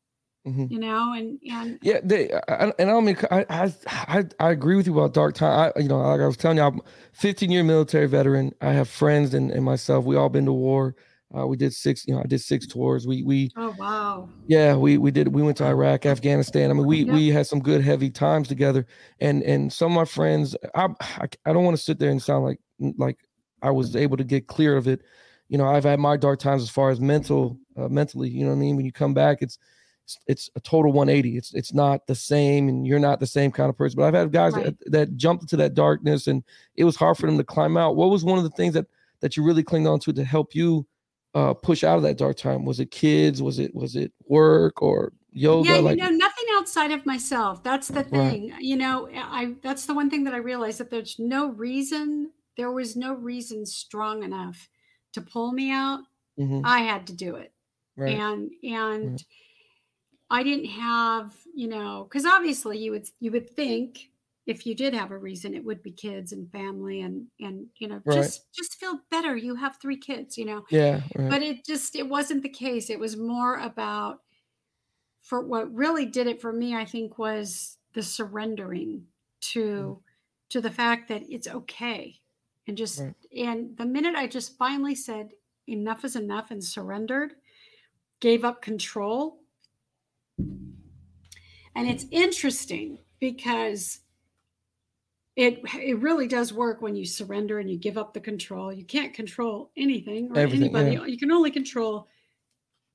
Mhm. 0.47 0.68
you 0.70 0.78
know 0.78 1.12
and 1.14 1.38
and 1.51 1.78
Yeah, 1.82 2.01
they 2.03 2.32
I, 2.32 2.40
and 2.66 2.72
I 2.78 2.84
don't 2.84 3.05
mean 3.05 3.16
I, 3.30 3.72
I 4.09 4.24
I 4.40 4.51
agree 4.51 4.76
with 4.76 4.86
you 4.86 4.99
about 4.99 5.14
dark 5.14 5.34
time. 5.34 5.72
I 5.76 5.80
you 5.80 5.88
know 5.88 6.01
like 6.01 6.20
I 6.20 6.26
was 6.26 6.36
telling 6.36 6.59
you, 6.59 6.62
I'm 6.64 6.80
15 7.12 7.51
year 7.51 7.64
military 7.64 8.07
veteran. 8.07 8.53
I 8.61 8.72
have 8.72 8.88
friends 8.88 9.34
and, 9.34 9.51
and 9.51 9.64
myself. 9.64 10.05
We 10.05 10.16
all 10.16 10.28
been 10.28 10.47
to 10.47 10.53
war. 10.53 10.95
Uh, 11.36 11.47
we 11.47 11.57
did 11.57 11.72
six. 11.72 12.07
You 12.07 12.14
know, 12.14 12.20
I 12.20 12.26
did 12.26 12.40
six 12.40 12.66
tours. 12.66 13.07
We 13.07 13.22
we 13.22 13.53
oh 13.57 13.70
wow 13.78 14.28
yeah 14.47 14.76
we 14.76 14.99
we 14.99 15.11
did. 15.11 15.28
We 15.28 15.43
went 15.43 15.57
to 15.59 15.64
Iraq, 15.66 16.07
Afghanistan. 16.07 16.70
I 16.70 16.74
mean, 16.74 16.86
we 16.86 17.05
we 17.05 17.28
had 17.28 17.47
some 17.47 17.61
good 17.61 17.82
heavy 17.82 18.11
times 18.11 18.49
together. 18.49 18.86
And 19.20 19.43
and 19.45 19.72
some 19.72 19.93
of 19.93 19.97
my 19.97 20.05
friends, 20.05 20.57
I 20.74 20.88
I, 21.01 21.26
I 21.47 21.53
don't 21.53 21.64
want 21.64 21.76
to 21.76 21.82
sit 21.82 21.99
there 21.99 22.11
and 22.11 22.22
sound 22.22 22.45
like 22.45 22.59
like 22.99 23.18
I 23.62 23.70
was 23.70 23.97
able 23.97 24.16
to 24.16 24.24
get 24.24 24.49
clear 24.49 24.76
of 24.76 24.88
it. 24.88 25.03
You 25.49 25.59
know, 25.59 25.66
I've 25.66 25.84
had 25.84 26.01
my 26.01 26.16
dark 26.16 26.40
times 26.40 26.62
as 26.62 26.70
far 26.70 26.90
as 26.90 27.01
mental 27.01 27.59
uh, 27.76 27.88
mentally. 27.88 28.28
You 28.30 28.45
know 28.45 28.51
what 28.51 28.57
I 28.57 28.61
mean? 28.61 28.76
When 28.76 28.86
you 28.86 28.93
come 28.93 29.14
back, 29.14 29.38
it's 29.43 29.59
it's, 30.26 30.48
it's 30.48 30.50
a 30.56 30.60
total 30.60 30.92
180 30.92 31.36
it's 31.36 31.54
it's 31.54 31.72
not 31.72 32.06
the 32.06 32.14
same 32.14 32.68
and 32.68 32.86
you're 32.86 32.98
not 32.98 33.20
the 33.20 33.26
same 33.26 33.50
kind 33.50 33.68
of 33.70 33.76
person 33.76 33.96
but 33.96 34.04
i've 34.06 34.14
had 34.14 34.32
guys 34.32 34.52
Right. 34.54 34.64
that, 34.64 34.90
that 34.92 35.16
jumped 35.16 35.42
into 35.44 35.56
that 35.56 35.74
darkness 35.74 36.26
and 36.26 36.42
it 36.76 36.84
was 36.84 36.96
hard 36.96 37.16
for 37.18 37.26
them 37.26 37.36
to 37.38 37.44
climb 37.44 37.76
out. 37.76 37.96
What 37.96 38.10
was 38.10 38.24
one 38.24 38.38
of 38.38 38.44
the 38.44 38.50
things 38.50 38.74
that 38.74 38.86
that 39.20 39.36
you 39.36 39.44
really 39.44 39.62
clinged 39.62 39.86
on 39.86 40.00
to 40.00 40.12
to 40.12 40.24
help 40.24 40.54
you 40.54 40.86
uh 41.34 41.54
push 41.54 41.84
out 41.84 41.96
of 41.96 42.02
that 42.02 42.18
dark 42.18 42.36
time? 42.36 42.64
Was 42.64 42.80
it 42.80 42.90
kids? 42.90 43.42
Was 43.42 43.58
it 43.58 43.74
was 43.74 43.94
it 43.96 44.12
work 44.26 44.82
or 44.82 45.12
yoga? 45.32 45.68
Yeah 45.70 45.76
like 45.78 45.98
know 45.98 46.10
nothing 46.10 46.44
outside 46.54 46.90
of 46.90 47.06
myself. 47.06 47.62
That's 47.62 47.88
the 47.88 48.04
Right. 48.04 48.10
thing. 48.10 48.52
You 48.60 48.76
know 48.76 49.08
i 49.12 49.54
that's 49.62 49.86
the 49.86 49.94
one 49.94 50.10
thing 50.10 50.24
that 50.24 50.34
i 50.34 50.38
realized 50.38 50.78
that 50.80 50.90
there's 50.90 51.18
no 51.18 51.48
reason 51.50 52.30
there 52.56 52.70
was 52.72 52.96
no 52.96 53.14
reason 53.14 53.64
strong 53.64 54.22
enough 54.22 54.68
to 55.12 55.20
pull 55.20 55.52
me 55.52 55.70
out. 55.70 56.00
Mhm, 56.38 56.62
i 56.64 56.80
had 56.80 57.06
to 57.06 57.12
do 57.14 57.36
it. 57.36 57.52
Right. 57.96 58.18
And 58.18 58.50
and 58.64 59.22
i 60.32 60.42
didn't 60.42 60.66
have 60.66 61.34
you 61.54 61.68
know 61.68 62.04
because 62.08 62.26
obviously 62.26 62.78
you 62.78 62.90
would 62.90 63.06
you 63.20 63.30
would 63.30 63.48
think 63.48 64.10
if 64.46 64.66
you 64.66 64.74
did 64.74 64.92
have 64.94 65.12
a 65.12 65.16
reason 65.18 65.54
it 65.54 65.64
would 65.64 65.82
be 65.82 65.92
kids 65.92 66.32
and 66.32 66.50
family 66.50 67.02
and 67.02 67.26
and 67.40 67.66
you 67.76 67.86
know 67.86 68.00
Right. 68.04 68.16
just 68.16 68.52
just 68.52 68.74
feel 68.80 69.00
better 69.10 69.36
you 69.36 69.54
have 69.56 69.76
three 69.80 69.96
kids 69.98 70.36
you 70.38 70.44
know 70.44 70.64
yeah 70.70 71.02
right. 71.14 71.30
but 71.30 71.42
it 71.42 71.64
just 71.64 71.94
it 71.94 72.08
wasn't 72.08 72.42
the 72.42 72.48
case 72.48 72.90
it 72.90 72.98
was 72.98 73.16
more 73.16 73.58
about 73.58 74.20
for 75.20 75.40
what 75.40 75.72
really 75.72 76.06
did 76.06 76.26
it 76.26 76.40
for 76.40 76.52
me 76.52 76.74
i 76.74 76.84
think 76.84 77.18
was 77.18 77.78
the 77.94 78.02
surrendering 78.02 79.04
to 79.40 79.60
mm. 80.00 80.02
to 80.48 80.60
the 80.60 80.70
fact 80.70 81.08
that 81.08 81.22
it's 81.28 81.46
okay 81.48 82.18
and 82.66 82.76
just 82.76 83.00
Right. 83.00 83.14
and 83.36 83.76
the 83.76 83.86
minute 83.86 84.14
i 84.16 84.26
just 84.26 84.56
finally 84.56 84.94
said 84.94 85.30
enough 85.68 86.04
is 86.04 86.16
enough 86.16 86.50
and 86.50 86.64
surrendered 86.64 87.34
gave 88.20 88.44
up 88.44 88.62
control 88.62 89.41
and 91.74 91.88
it's 91.88 92.06
interesting 92.10 92.98
because 93.20 94.00
it 95.36 95.60
it 95.74 95.98
really 96.00 96.26
does 96.28 96.52
work 96.52 96.82
when 96.82 96.94
you 96.94 97.06
surrender 97.06 97.58
and 97.58 97.70
you 97.70 97.78
give 97.78 97.96
up 97.96 98.12
the 98.12 98.20
control. 98.20 98.72
You 98.72 98.84
can't 98.84 99.14
control 99.14 99.70
anything 99.76 100.30
or 100.30 100.36
Everything, 100.36 100.52
anybody. 100.52 100.92
yeah. 100.92 101.06
You 101.06 101.18
can 101.18 101.32
only 101.32 101.50
control 101.50 102.08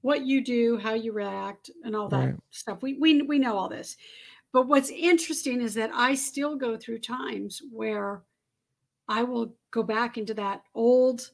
what 0.02 0.26
you 0.26 0.44
do, 0.44 0.78
how 0.78 0.94
you 0.96 1.14
react, 1.14 1.72
and 1.84 1.96
all 1.96 2.10
that 2.10 2.30
Right. 2.30 2.36
stuff. 2.52 2.82
We 2.84 2.96
we 2.96 3.22
we 3.24 3.40
know 3.40 3.58
all 3.58 3.70
this. 3.70 3.98
But 4.54 4.68
what's 4.68 4.90
interesting 4.92 5.62
is 5.62 5.76
that 5.76 5.92
I 5.94 6.16
still 6.16 6.58
go 6.58 6.78
through 6.78 7.00
times 7.00 7.62
where 7.72 8.24
I 9.08 9.24
will 9.24 9.58
go 9.72 9.84
back 9.84 10.18
into 10.18 10.34
that 10.36 10.64
old 10.76 11.32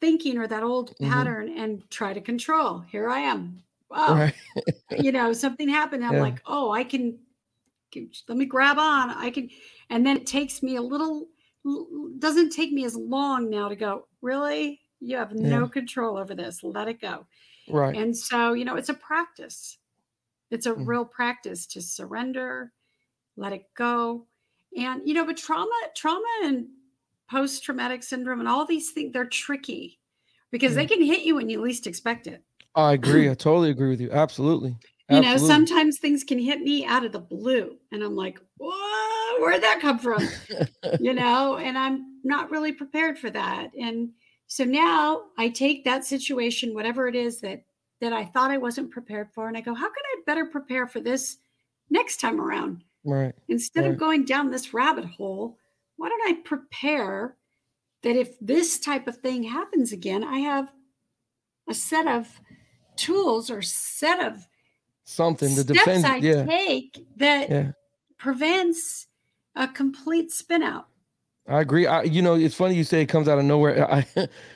thinking 0.00 0.38
or 0.38 0.46
that 0.46 0.62
old 0.62 1.00
Mhm. 1.00 1.00
pattern 1.00 1.48
and 1.48 1.90
try 1.90 2.12
to 2.12 2.20
control. 2.20 2.78
Here 2.80 3.08
I 3.08 3.18
am. 3.20 3.64
Wow 3.94 4.26
right 4.26 4.34
you 4.96 5.12
know 5.12 5.32
something 5.32 5.68
happened 5.68 6.04
i'm 6.04 6.16
Yeah. 6.16 6.20
like 6.20 6.40
oh 6.46 6.70
i 6.72 6.84
can 6.84 7.18
let 8.28 8.36
me 8.38 8.44
grab 8.44 8.78
on 8.78 9.10
i 9.10 9.30
can 9.30 9.48
and 9.90 10.04
then 10.06 10.16
it 10.16 10.26
takes 10.26 10.62
me 10.62 10.76
a 10.76 10.82
little 10.82 11.28
doesn't 12.18 12.50
take 12.50 12.72
me 12.72 12.84
as 12.84 12.96
long 12.96 13.48
now 13.50 13.68
to 13.68 13.76
go 13.76 14.06
really 14.22 14.80
you 15.00 15.16
have 15.16 15.32
no 15.32 15.66
Yeah. 15.66 15.68
control 15.68 16.16
over 16.16 16.34
this 16.34 16.62
let 16.62 16.88
it 16.88 17.00
go 17.00 17.26
right 17.68 17.96
and 17.96 18.16
so 18.16 18.52
you 18.54 18.64
know 18.64 18.76
it's 18.76 18.88
a 18.90 18.94
practice 18.94 19.78
it's 20.50 20.66
a 20.66 20.74
Mhm. 20.74 20.86
real 20.86 21.04
practice 21.04 21.66
to 21.66 21.82
surrender 21.82 22.72
let 23.36 23.52
it 23.52 23.72
go. 23.74 24.26
And 24.76 25.02
you 25.08 25.14
know, 25.14 25.24
but 25.26 25.36
trauma, 25.36 25.72
trauma 25.96 26.26
and 26.44 26.68
post-traumatic 27.30 28.02
syndrome 28.02 28.40
and 28.40 28.48
all 28.48 28.66
these 28.66 28.92
things, 28.92 29.12
they're 29.12 29.26
tricky 29.26 30.00
because 30.50 30.74
they 30.74 30.86
can 30.86 31.02
hit 31.02 31.22
you 31.22 31.36
when 31.36 31.48
you 31.50 31.60
least 31.60 31.86
expect 31.86 32.26
it. 32.26 32.44
I 32.74 32.92
agree. 32.92 33.30
I 33.30 33.34
totally 33.34 33.70
agree 33.70 33.90
with 33.90 34.00
you. 34.00 34.10
Absolutely. 34.10 34.76
You 35.08 35.20
know, 35.20 35.36
sometimes 35.36 35.98
things 35.98 36.24
can 36.24 36.38
hit 36.38 36.60
me 36.60 36.84
out 36.84 37.04
of 37.04 37.12
the 37.12 37.20
blue, 37.20 37.78
and 37.92 38.02
I'm 38.02 38.16
like, 38.16 38.38
"Whoa, 38.58 39.40
where'd 39.40 39.62
that 39.62 39.80
come 39.80 39.98
from?" 39.98 40.28
you 40.98 41.14
know, 41.14 41.56
and 41.58 41.78
I'm 41.78 42.20
not 42.24 42.50
really 42.50 42.72
prepared 42.72 43.18
for 43.18 43.30
that. 43.30 43.72
And 43.78 44.12
so 44.46 44.64
now 44.64 45.26
I 45.38 45.48
take 45.50 45.84
that 45.84 46.04
situation, 46.04 46.74
whatever 46.74 47.08
it 47.08 47.14
is 47.16 47.40
that 47.42 47.64
that 48.00 48.12
I 48.12 48.24
thought 48.24 48.50
I 48.50 48.58
wasn't 48.58 48.90
prepared 48.92 49.30
for, 49.32 49.48
and 49.48 49.56
I 49.56 49.60
go, 49.60 49.74
"How 49.74 49.88
can 49.88 50.04
I 50.14 50.22
better 50.26 50.46
prepare 50.46 50.86
for 50.86 51.00
this 51.00 51.38
next 51.90 52.18
time 52.20 52.40
around?" 52.40 52.84
right. 53.04 53.34
Instead 53.48 53.84
Right. 53.84 53.92
of 53.92 53.98
going 53.98 54.24
down 54.24 54.50
this 54.50 54.74
rabbit 54.74 55.04
hole, 55.06 55.58
why 55.96 56.08
don't 56.10 56.28
I 56.28 56.42
prepare 56.42 57.38
that 58.02 58.16
if 58.16 58.38
this 58.40 58.78
type 58.80 59.08
of 59.08 59.18
thing 59.18 59.44
happens 59.44 59.92
again, 59.92 60.24
I 60.24 60.40
have 60.40 60.72
a 61.68 61.74
set 61.74 62.06
of 62.06 62.40
tools 62.96 63.50
or 63.50 63.62
set 63.62 64.24
of 64.24 64.46
Something 65.04 65.50
to 65.54 65.60
steps 65.62 65.78
defend. 65.84 66.06
I 66.06 66.16
yeah. 66.16 66.44
take 66.44 67.04
that 67.16 67.50
Yeah. 67.50 67.72
prevents 68.18 69.06
a 69.54 69.68
complete 69.68 70.32
spin 70.32 70.62
out. 70.62 70.86
I 71.46 71.60
agree. 71.60 71.86
I, 71.86 72.04
you 72.04 72.22
know, 72.22 72.34
it's 72.36 72.54
funny 72.54 72.74
you 72.74 72.84
say 72.84 73.02
it 73.02 73.06
comes 73.06 73.28
out 73.28 73.38
of 73.38 73.44
nowhere. 73.44 73.90
I, 73.92 74.06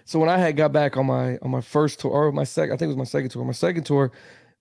so 0.06 0.18
when 0.18 0.30
I 0.30 0.38
had 0.38 0.56
got 0.56 0.72
back 0.72 0.96
on 0.96 1.04
my 1.06 1.36
on 1.42 1.50
my 1.50 1.60
first 1.60 2.00
tour 2.00 2.10
or 2.12 2.32
my 2.32 2.44
second, 2.44 2.72
I 2.72 2.76
think 2.78 2.86
it 2.86 2.94
was 2.94 2.96
my 2.96 3.04
second 3.04 3.28
tour. 3.30 3.44
My 3.44 3.52
second 3.52 3.84
tour, 3.84 4.10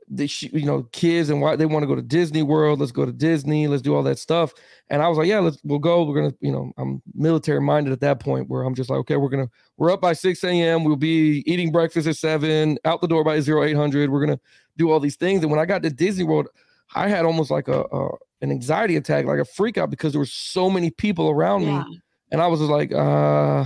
they, 0.09 0.29
you 0.53 0.65
know, 0.65 0.83
kids 0.91 1.29
and 1.29 1.41
why 1.41 1.55
they 1.55 1.65
want 1.65 1.83
to 1.83 1.87
go 1.87 1.95
to 1.95 2.01
Disney 2.01 2.41
World. 2.43 2.79
Let's 2.79 2.91
go 2.91 3.05
to 3.05 3.11
Disney. 3.11 3.67
Let's 3.67 3.81
do 3.81 3.93
all 3.95 4.03
that 4.03 4.17
stuff. 4.19 4.53
And 4.89 5.01
I 5.01 5.07
was 5.09 5.17
like, 5.17 5.27
yeah, 5.27 5.39
let's 5.39 5.57
we'll 5.63 5.79
go. 5.79 6.03
We're 6.03 6.15
gonna, 6.21 6.33
you 6.39 6.51
know, 6.51 6.71
I'm 6.77 7.01
military 7.13 7.59
minded 7.61 7.91
at 7.93 7.99
that 8.01 8.19
point 8.19 8.49
where 8.49 8.63
I'm 8.63 8.73
just 8.75 8.89
like, 8.89 8.99
okay, 8.99 9.17
we're 9.17 9.29
gonna 9.29 9.49
we're 9.77 9.91
up 9.91 9.99
by 10.01 10.13
6 10.13 10.43
a.m. 10.43 10.83
We'll 10.83 10.95
be 10.95 11.43
eating 11.45 11.71
breakfast 11.71 12.07
at 12.07 12.15
seven, 12.15 12.77
out 12.85 13.01
the 13.01 13.07
door 13.07 13.23
by 13.23 13.39
zero 13.41 13.63
eight 13.63 13.75
hundred. 13.75 14.09
We're 14.09 14.25
gonna 14.25 14.39
do 14.77 14.89
all 14.91 14.99
these 14.99 15.17
things. 15.17 15.41
And 15.41 15.51
when 15.51 15.59
I 15.59 15.65
got 15.65 15.83
to 15.83 15.89
Disney 15.89 16.23
World, 16.23 16.47
I 16.95 17.07
had 17.09 17.25
almost 17.25 17.51
like 17.51 17.67
a, 17.67 17.81
a 17.81 18.09
an 18.41 18.51
anxiety 18.51 18.95
attack, 18.95 19.25
like 19.25 19.39
a 19.39 19.45
freak 19.45 19.77
out 19.77 19.89
because 19.89 20.13
there 20.13 20.19
were 20.19 20.25
so 20.25 20.69
many 20.69 20.89
people 20.91 21.29
around 21.29 21.63
Yeah. 21.63 21.83
me 21.83 22.01
and 22.31 22.41
I 22.41 22.47
was 22.47 22.59
just 22.59 22.69
like, 22.71 22.93
uh, 22.93 23.65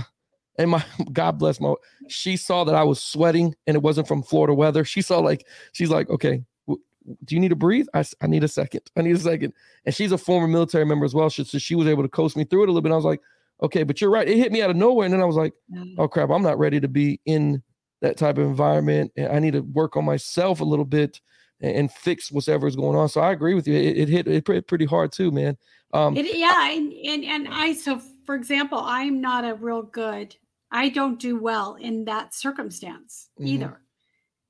and 0.58 0.70
my 0.70 0.84
God 1.12 1.38
bless 1.38 1.60
my, 1.60 1.74
she 2.08 2.36
saw 2.36 2.64
that 2.64 2.74
I 2.74 2.84
was 2.84 3.02
sweating 3.02 3.54
and 3.66 3.76
it 3.76 3.82
wasn't 3.82 4.08
from 4.08 4.22
Florida 4.22 4.54
weather. 4.54 4.84
She 4.84 5.02
saw 5.02 5.18
like, 5.18 5.46
she's 5.72 5.90
like, 5.90 6.10
okay, 6.10 6.42
w- 6.66 6.82
do 7.24 7.34
you 7.34 7.40
need 7.40 7.48
to 7.48 7.56
breathe? 7.56 7.86
I, 7.94 8.04
I 8.20 8.26
need 8.26 8.44
a 8.44 8.48
second. 8.48 8.82
I 8.96 9.02
need 9.02 9.16
a 9.16 9.20
second. 9.20 9.52
And 9.84 9.94
she's 9.94 10.12
a 10.12 10.18
former 10.18 10.46
military 10.46 10.84
member 10.84 11.04
as 11.04 11.14
well. 11.14 11.30
So, 11.30 11.42
so 11.42 11.58
she 11.58 11.74
was 11.74 11.86
able 11.86 12.02
to 12.02 12.08
coach 12.08 12.36
me 12.36 12.44
through 12.44 12.64
it 12.64 12.68
a 12.68 12.72
little 12.72 12.82
bit. 12.82 12.92
I 12.92 12.96
was 12.96 13.04
like, 13.04 13.20
okay, 13.62 13.82
but 13.82 14.00
you're 14.00 14.10
right. 14.10 14.28
It 14.28 14.36
hit 14.36 14.52
me 14.52 14.62
out 14.62 14.70
of 14.70 14.76
nowhere. 14.76 15.06
And 15.06 15.14
then 15.14 15.20
I 15.22 15.26
was 15.26 15.36
like, 15.36 15.54
oh 15.98 16.08
crap, 16.08 16.30
I'm 16.30 16.42
not 16.42 16.58
ready 16.58 16.80
to 16.80 16.88
be 16.88 17.20
in 17.26 17.62
that 18.00 18.16
type 18.16 18.36
of 18.38 18.44
environment. 18.44 19.12
And 19.16 19.28
I 19.32 19.38
need 19.38 19.52
to 19.52 19.60
work 19.60 19.96
on 19.96 20.04
myself 20.04 20.60
a 20.60 20.64
little 20.64 20.84
bit 20.84 21.20
and, 21.60 21.76
and 21.76 21.92
fix 21.92 22.30
whatever 22.30 22.66
is 22.66 22.76
going 22.76 22.96
on. 22.98 23.08
So 23.08 23.20
I 23.20 23.32
agree 23.32 23.54
with 23.54 23.66
you. 23.66 23.74
It, 23.74 23.96
it 23.96 24.08
hit 24.08 24.26
it 24.26 24.44
pretty, 24.44 24.60
pretty 24.62 24.84
hard 24.86 25.12
too, 25.12 25.30
man. 25.30 25.56
Um, 25.94 26.16
It, 26.16 26.36
yeah, 26.36 26.70
and, 26.70 26.92
and 26.92 27.24
and 27.24 27.48
I 27.48 27.74
so 27.74 28.00
for 28.24 28.34
example, 28.34 28.78
I'm 28.78 29.20
not 29.20 29.44
a 29.44 29.54
real 29.54 29.82
good. 29.82 30.36
I 30.70 30.88
don't 30.88 31.18
do 31.20 31.38
well 31.38 31.74
in 31.76 32.04
that 32.06 32.34
circumstance 32.34 33.30
Mhm. 33.40 33.46
either. 33.46 33.82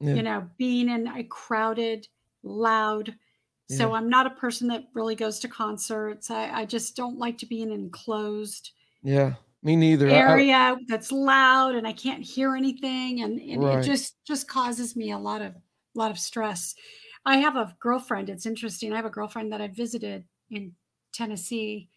yeah, 0.00 0.14
You 0.14 0.22
know, 0.24 0.50
being 0.58 0.88
in 0.88 1.06
a 1.08 1.24
crowded, 1.24 2.08
loud. 2.42 3.16
So 3.70 3.90
Yeah. 3.90 3.94
I'm 3.98 4.08
not 4.08 4.26
a 4.26 4.30
person 4.30 4.68
that 4.68 4.88
really 4.94 5.14
goes 5.14 5.38
to 5.40 5.48
concerts. 5.48 6.30
I, 6.30 6.50
I 6.62 6.64
just 6.66 6.96
don't 6.96 7.18
like 7.18 7.38
to 7.38 7.46
be 7.46 7.62
in 7.62 7.70
an 7.70 7.80
enclosed 7.82 8.72
yeah, 9.02 9.34
me 9.62 9.76
neither. 9.76 10.08
I- 10.10 10.12
I- 10.14 10.16
area 10.32 10.76
that's 10.88 11.12
loud 11.12 11.74
and 11.76 11.86
I 11.86 11.92
can't 11.92 12.22
hear 12.24 12.56
anything, 12.56 13.22
and, 13.22 13.40
and 13.40 13.62
Right. 13.62 13.78
it 13.78 13.82
just 13.84 14.24
just 14.24 14.48
causes 14.48 14.96
me 14.96 15.12
a 15.12 15.18
lot 15.18 15.40
of 15.42 15.54
a 15.54 15.98
lot 15.98 16.10
of 16.10 16.18
stress. 16.18 16.74
I 17.24 17.36
have 17.38 17.54
a 17.56 17.76
girlfriend. 17.78 18.28
It's 18.30 18.46
interesting. 18.46 18.92
I 18.92 18.96
have 18.96 19.04
a 19.04 19.10
girlfriend 19.10 19.52
that 19.52 19.60
I 19.60 19.68
visited 19.68 20.24
in 20.50 20.74
Tennessee 21.12 21.90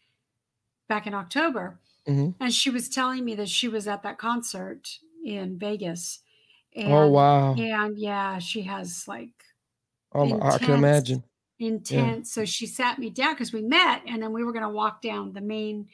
back 0.87 1.07
in 1.07 1.13
October, 1.13 1.79
Mhm. 2.07 2.35
and 2.39 2.53
she 2.53 2.69
was 2.69 2.89
telling 2.89 3.25
me 3.25 3.35
that 3.35 3.49
she 3.49 3.67
was 3.69 3.87
at 3.87 4.03
that 4.03 4.17
concert 4.19 4.99
in 5.25 5.59
Vegas. 5.59 6.21
And, 6.75 6.89
Oh 6.91 7.07
wow! 7.11 7.55
And 7.57 7.97
yeah, 7.99 8.39
she 8.39 8.63
has 8.63 9.07
like 9.07 9.31
Oh, 10.11 10.25
my, 10.25 10.37
I 10.41 10.57
can 10.59 10.73
imagine. 10.73 11.23
intense. 11.59 12.31
So 12.33 12.45
she 12.45 12.67
sat 12.67 12.99
me 12.99 13.09
down 13.09 13.33
because 13.33 13.53
we 13.53 13.61
met, 13.61 14.03
and 14.07 14.21
then 14.23 14.33
we 14.33 14.43
were 14.43 14.53
going 14.53 14.63
to 14.63 14.69
walk 14.69 15.01
down 15.01 15.33
the 15.33 15.41
main 15.41 15.89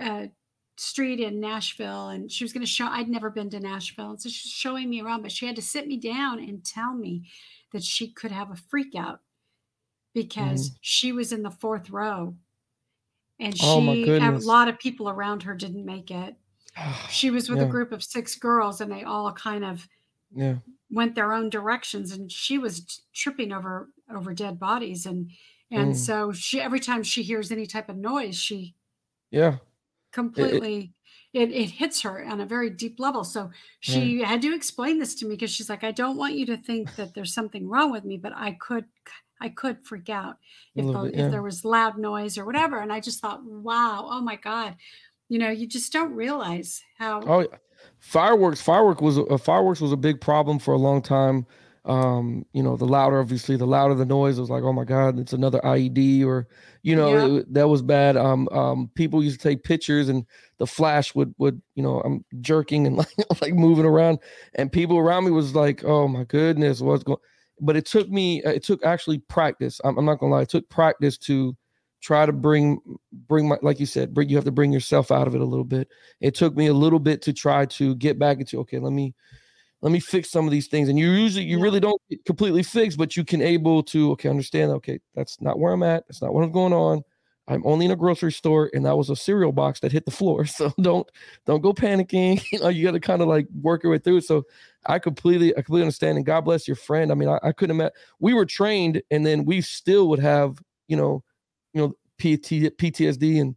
uh, 0.00 0.28
street 0.76 1.20
in 1.20 1.40
Nashville, 1.40 2.08
and 2.08 2.30
she 2.30 2.44
was 2.44 2.52
going 2.52 2.64
to 2.64 2.70
show. 2.70 2.86
I'd 2.86 3.08
never 3.08 3.30
been 3.30 3.50
to 3.50 3.60
Nashville, 3.60 4.10
and 4.10 4.22
so 4.22 4.28
she's 4.28 4.52
showing 4.52 4.88
me 4.90 5.00
around, 5.00 5.22
but 5.22 5.32
she 5.32 5.46
had 5.46 5.56
to 5.56 5.62
sit 5.62 5.86
me 5.88 5.96
down 5.98 6.38
and 6.38 6.64
tell 6.64 6.94
me 6.94 7.28
that 7.72 7.84
she 7.84 8.12
could 8.12 8.32
have 8.32 8.50
a 8.50 8.56
freak 8.56 8.94
out 8.94 9.20
because 10.14 10.72
she 10.80 11.12
was 11.12 11.32
in 11.32 11.42
the 11.42 11.50
fourth 11.50 11.90
row, 11.90 12.36
and 13.40 13.58
she 13.58 14.14
Oh, 14.18 14.20
a 14.20 14.30
lot 14.32 14.68
of 14.68 14.78
people 14.78 15.08
around 15.10 15.44
her 15.44 15.56
didn't 15.56 15.86
make 15.86 16.10
it. 16.10 16.36
She 17.06 17.30
was 17.30 17.48
with 17.50 17.62
a 17.62 17.66
group 17.66 17.92
of 17.92 18.04
six 18.04 18.36
girls, 18.36 18.80
and 18.80 18.92
they 18.92 19.04
all 19.04 19.32
kind 19.34 19.64
of 19.64 19.88
yeah, 20.34 20.58
went 20.90 21.14
their 21.14 21.32
own 21.32 21.48
directions 21.50 22.10
and 22.12 22.30
she 22.32 22.58
was 22.58 23.02
tripping 23.14 23.52
over 23.52 23.92
over 24.12 24.34
dead 24.34 24.58
bodies 24.58 25.06
and 25.06 25.30
and 25.70 25.92
Mm. 25.92 25.96
so 25.96 26.32
she 26.32 26.60
every 26.60 26.80
time 26.80 27.02
she 27.02 27.22
hears 27.22 27.52
any 27.52 27.66
type 27.66 27.88
of 27.88 27.96
noise 27.96 28.36
she 28.36 28.74
yeah, 29.30 29.58
completely 30.12 30.94
it, 31.32 31.52
it 31.52 31.70
hits 31.70 32.02
her 32.02 32.24
on 32.24 32.40
a 32.40 32.46
very 32.46 32.70
deep 32.70 32.98
level. 32.98 33.22
So 33.22 33.50
she 33.78 34.20
had 34.22 34.42
to 34.42 34.52
explain 34.52 34.98
this 34.98 35.14
to 35.16 35.26
me 35.26 35.34
because 35.36 35.50
she's 35.52 35.68
like 35.70 35.84
i 35.84 35.92
don't 35.92 36.16
want 36.16 36.34
you 36.34 36.44
to 36.46 36.56
think 36.56 36.96
that 36.96 37.14
there's 37.14 37.32
something 37.32 37.68
wrong 37.68 37.92
with 37.92 38.04
me 38.04 38.16
but 38.16 38.32
i 38.34 38.52
could 38.52 38.86
i 39.40 39.48
could 39.48 39.84
freak 39.84 40.08
out 40.08 40.36
if, 40.74 40.84
the, 40.86 40.92
bit, 40.92 41.14
yeah. 41.14 41.24
if 41.26 41.30
there 41.30 41.42
was 41.42 41.64
loud 41.64 41.98
noise 41.98 42.36
or 42.38 42.44
whatever 42.44 42.78
and 42.80 42.92
i 42.92 43.00
just 43.00 43.20
thought 43.20 43.44
wow 43.44 44.06
oh 44.10 44.20
my 44.20 44.36
god 44.36 44.76
you 45.28 45.38
know 45.38 45.50
you 45.50 45.66
just 45.66 45.92
don't 45.92 46.12
realize 46.14 46.82
how 46.98 47.20
Oh, 47.22 47.40
yeah. 47.40 47.46
fireworks! 47.98 48.60
Firework 48.60 49.00
was 49.00 49.18
uh, 49.18 49.36
fireworks 49.38 49.80
was 49.80 49.92
a 49.92 49.96
big 49.96 50.20
problem 50.20 50.58
for 50.58 50.74
a 50.74 50.78
long 50.78 51.02
time. 51.02 51.46
Um, 51.86 52.44
you 52.52 52.62
know, 52.62 52.76
the 52.76 52.84
louder, 52.84 53.18
obviously, 53.20 53.56
the 53.56 53.66
louder 53.66 53.94
the 53.94 54.04
noise 54.04 54.36
it 54.36 54.42
was 54.42 54.50
like, 54.50 54.62
oh 54.64 54.72
my 54.72 54.84
god, 54.84 55.18
it's 55.18 55.32
another 55.32 55.60
IED, 55.60 56.24
or 56.26 56.46
you 56.82 56.94
know, 56.94 57.36
it- 57.36 57.54
that 57.54 57.68
was 57.68 57.80
bad. 57.80 58.16
Um, 58.18 58.48
um, 58.50 58.90
people 58.94 59.22
used 59.24 59.40
to 59.40 59.48
take 59.48 59.64
pictures, 59.64 60.08
and 60.08 60.26
the 60.58 60.66
flash 60.66 61.14
would 61.14 61.34
would 61.38 61.62
you 61.74 61.82
know, 61.82 62.00
I'm 62.00 62.24
jerking 62.40 62.86
and 62.86 62.96
like 62.98 63.14
like 63.40 63.54
moving 63.54 63.86
around, 63.86 64.18
and 64.54 64.70
people 64.70 64.98
around 64.98 65.24
me 65.24 65.30
was 65.30 65.54
like, 65.54 65.82
oh 65.84 66.06
my 66.06 66.24
goodness, 66.24 66.80
what's 66.80 67.02
going? 67.04 67.18
But 67.60 67.76
it 67.76 67.86
took 67.86 68.08
me, 68.08 68.42
uh, 68.42 68.50
it 68.50 68.62
took 68.62 68.84
actually 68.84 69.18
practice. 69.18 69.80
I'm, 69.84 69.98
I'm 69.98 70.04
not 70.04 70.18
gonna 70.18 70.32
lie, 70.32 70.42
it 70.42 70.48
took 70.48 70.68
practice 70.68 71.18
to 71.18 71.56
try 72.00 72.24
to 72.26 72.32
bring 72.32 72.78
bring 73.28 73.48
my 73.48 73.58
like 73.62 73.78
you 73.78 73.86
said 73.86 74.14
bring 74.14 74.28
you 74.28 74.36
have 74.36 74.44
to 74.44 74.50
bring 74.50 74.72
yourself 74.72 75.10
out 75.10 75.26
of 75.26 75.34
it 75.34 75.40
a 75.40 75.44
little 75.44 75.64
bit 75.64 75.88
it 76.20 76.34
took 76.34 76.56
me 76.56 76.66
a 76.66 76.72
little 76.74 76.98
bit 76.98 77.20
to 77.22 77.32
try 77.32 77.66
to 77.66 77.94
get 77.96 78.18
back 78.18 78.38
into 78.38 78.58
okay 78.58 78.78
let 78.78 78.92
me 78.92 79.14
let 79.82 79.92
me 79.92 80.00
fix 80.00 80.30
some 80.30 80.46
of 80.46 80.50
these 80.50 80.66
things 80.66 80.88
and 80.88 80.98
you 80.98 81.10
usually 81.10 81.44
you 81.44 81.60
really 81.60 81.80
don't 81.80 82.00
completely 82.24 82.62
fix 82.62 82.96
but 82.96 83.16
you 83.16 83.24
can 83.24 83.42
able 83.42 83.82
to 83.82 84.12
okay 84.12 84.28
understand 84.28 84.70
okay 84.70 84.98
that's 85.14 85.40
not 85.40 85.58
where 85.58 85.72
i'm 85.72 85.82
at 85.82 86.06
that's 86.08 86.22
not 86.22 86.32
what's 86.32 86.52
going 86.52 86.72
on 86.72 87.02
i'm 87.50 87.62
only 87.66 87.84
in 87.84 87.90
a 87.90 87.96
grocery 87.96 88.32
store 88.32 88.70
and 88.72 88.86
that 88.86 88.96
was 88.96 89.10
a 89.10 89.16
cereal 89.16 89.52
box 89.52 89.80
that 89.80 89.92
hit 89.92 90.04
the 90.06 90.10
floor 90.10 90.46
so 90.46 90.72
don't 90.80 91.10
don't 91.46 91.60
go 91.60 91.72
panicking 91.72 92.42
you 92.52 92.58
know 92.60 92.68
you 92.68 92.84
got 92.84 92.92
to 92.92 93.00
kind 93.00 93.20
of 93.20 93.28
like 93.28 93.46
work 93.60 93.82
your 93.82 93.92
way 93.92 93.98
through 93.98 94.20
so 94.20 94.42
i 94.86 94.98
completely 94.98 95.52
i 95.56 95.60
completely 95.60 95.82
understand 95.82 96.16
and 96.16 96.26
god 96.26 96.40
bless 96.42 96.66
your 96.66 96.76
friend 96.76 97.12
i 97.12 97.14
mean 97.14 97.28
i, 97.28 97.38
I 97.42 97.52
couldn't 97.52 97.76
imagine 97.76 97.92
we 98.18 98.32
were 98.32 98.46
trained 98.46 99.02
and 99.10 99.26
then 99.26 99.44
we 99.44 99.60
still 99.60 100.08
would 100.08 100.20
have 100.20 100.58
you 100.88 100.96
know 100.96 101.22
you 101.74 101.82
know 101.82 101.94
PT, 102.18 102.76
ptsd 102.78 103.40
and 103.40 103.56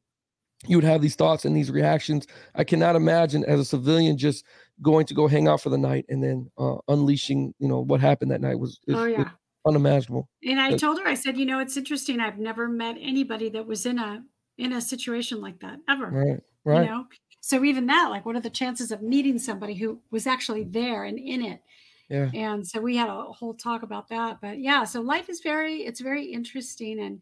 you 0.67 0.77
would 0.77 0.85
have 0.85 1.01
these 1.01 1.15
thoughts 1.15 1.45
and 1.45 1.55
these 1.55 1.69
reactions. 1.69 2.25
I 2.55 2.63
cannot 2.63 2.95
imagine 2.95 3.43
as 3.43 3.59
a 3.59 3.65
civilian 3.65 4.17
just 4.17 4.45
going 4.81 5.05
to 5.07 5.13
go 5.13 5.27
hang 5.27 5.47
out 5.47 5.61
for 5.61 5.69
the 5.69 5.77
night 5.77 6.05
and 6.09 6.23
then 6.23 6.49
uh, 6.57 6.77
unleashing 6.87 7.53
you 7.59 7.67
know 7.67 7.79
what 7.79 7.99
happened 7.99 8.31
that 8.31 8.41
night 8.41 8.59
was, 8.59 8.79
is- 8.87 8.95
oh 8.95 9.05
yeah 9.05 9.29
unimaginable 9.65 10.29
And 10.43 10.59
I 10.59 10.73
told 10.73 10.99
her, 10.99 11.07
I 11.07 11.13
said, 11.13 11.37
you 11.37 11.45
know, 11.45 11.59
it's 11.59 11.77
interesting. 11.77 12.19
I've 12.19 12.37
never 12.39 12.67
met 12.67 12.97
anybody 12.99 13.49
that 13.49 13.65
was 13.65 13.85
in 13.85 13.97
a 13.99 14.25
in 14.57 14.73
a 14.73 14.81
situation 14.81 15.41
like 15.41 15.59
that 15.61 15.79
ever. 15.89 16.17
right 16.17 16.39
right 16.65 16.77
You 16.83 16.89
know, 16.89 17.07
so 17.41 17.63
even 17.63 17.87
that, 17.87 18.09
like, 18.09 18.25
what 18.25 18.35
are 18.35 18.41
the 18.41 18.49
chances 18.49 18.91
of 18.91 19.01
meeting 19.01 19.39
somebody 19.39 19.75
who 19.75 20.01
was 20.11 20.27
actually 20.27 20.63
there 20.65 21.03
and 21.05 21.19
in 21.19 21.41
it? 21.43 21.61
yeah 22.09 22.31
And 22.33 22.67
so 22.67 22.81
we 22.81 22.97
had 22.97 23.09
a 23.09 23.23
whole 23.33 23.53
talk 23.55 23.83
about 23.83 24.09
that. 24.09 24.41
But 24.41 24.59
yeah, 24.59 24.85
so 24.85 25.01
life 25.01 25.29
is 25.29 25.41
very, 25.41 25.83
it's 25.85 26.01
very 26.01 26.25
interesting, 26.27 26.99
and 26.99 27.21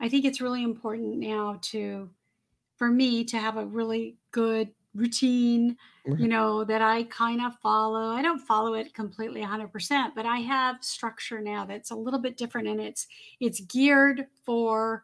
I 0.00 0.08
think 0.08 0.24
it's 0.24 0.40
really 0.40 0.62
important 0.64 1.18
now 1.18 1.58
to, 1.72 2.10
for 2.76 2.88
me, 2.90 3.24
to 3.26 3.38
have 3.38 3.56
a 3.58 3.66
really 3.66 4.18
good 4.32 4.74
routine 4.94 5.76
Right. 6.06 6.20
you 6.20 6.28
know 6.28 6.64
that 6.64 6.82
i 6.82 7.04
kind 7.04 7.40
of 7.40 7.58
follow 7.62 8.10
i 8.10 8.20
don't 8.20 8.38
follow 8.38 8.74
it 8.74 8.92
completely 8.92 9.40
100% 9.40 10.10
but 10.14 10.26
i 10.26 10.36
have 10.36 10.84
structure 10.84 11.40
now 11.40 11.64
that's 11.64 11.90
a 11.90 11.94
little 11.94 12.20
bit 12.20 12.36
different 12.36 12.68
and 12.68 12.78
it's 12.78 13.06
it's 13.40 13.60
geared 13.60 14.26
for 14.44 15.02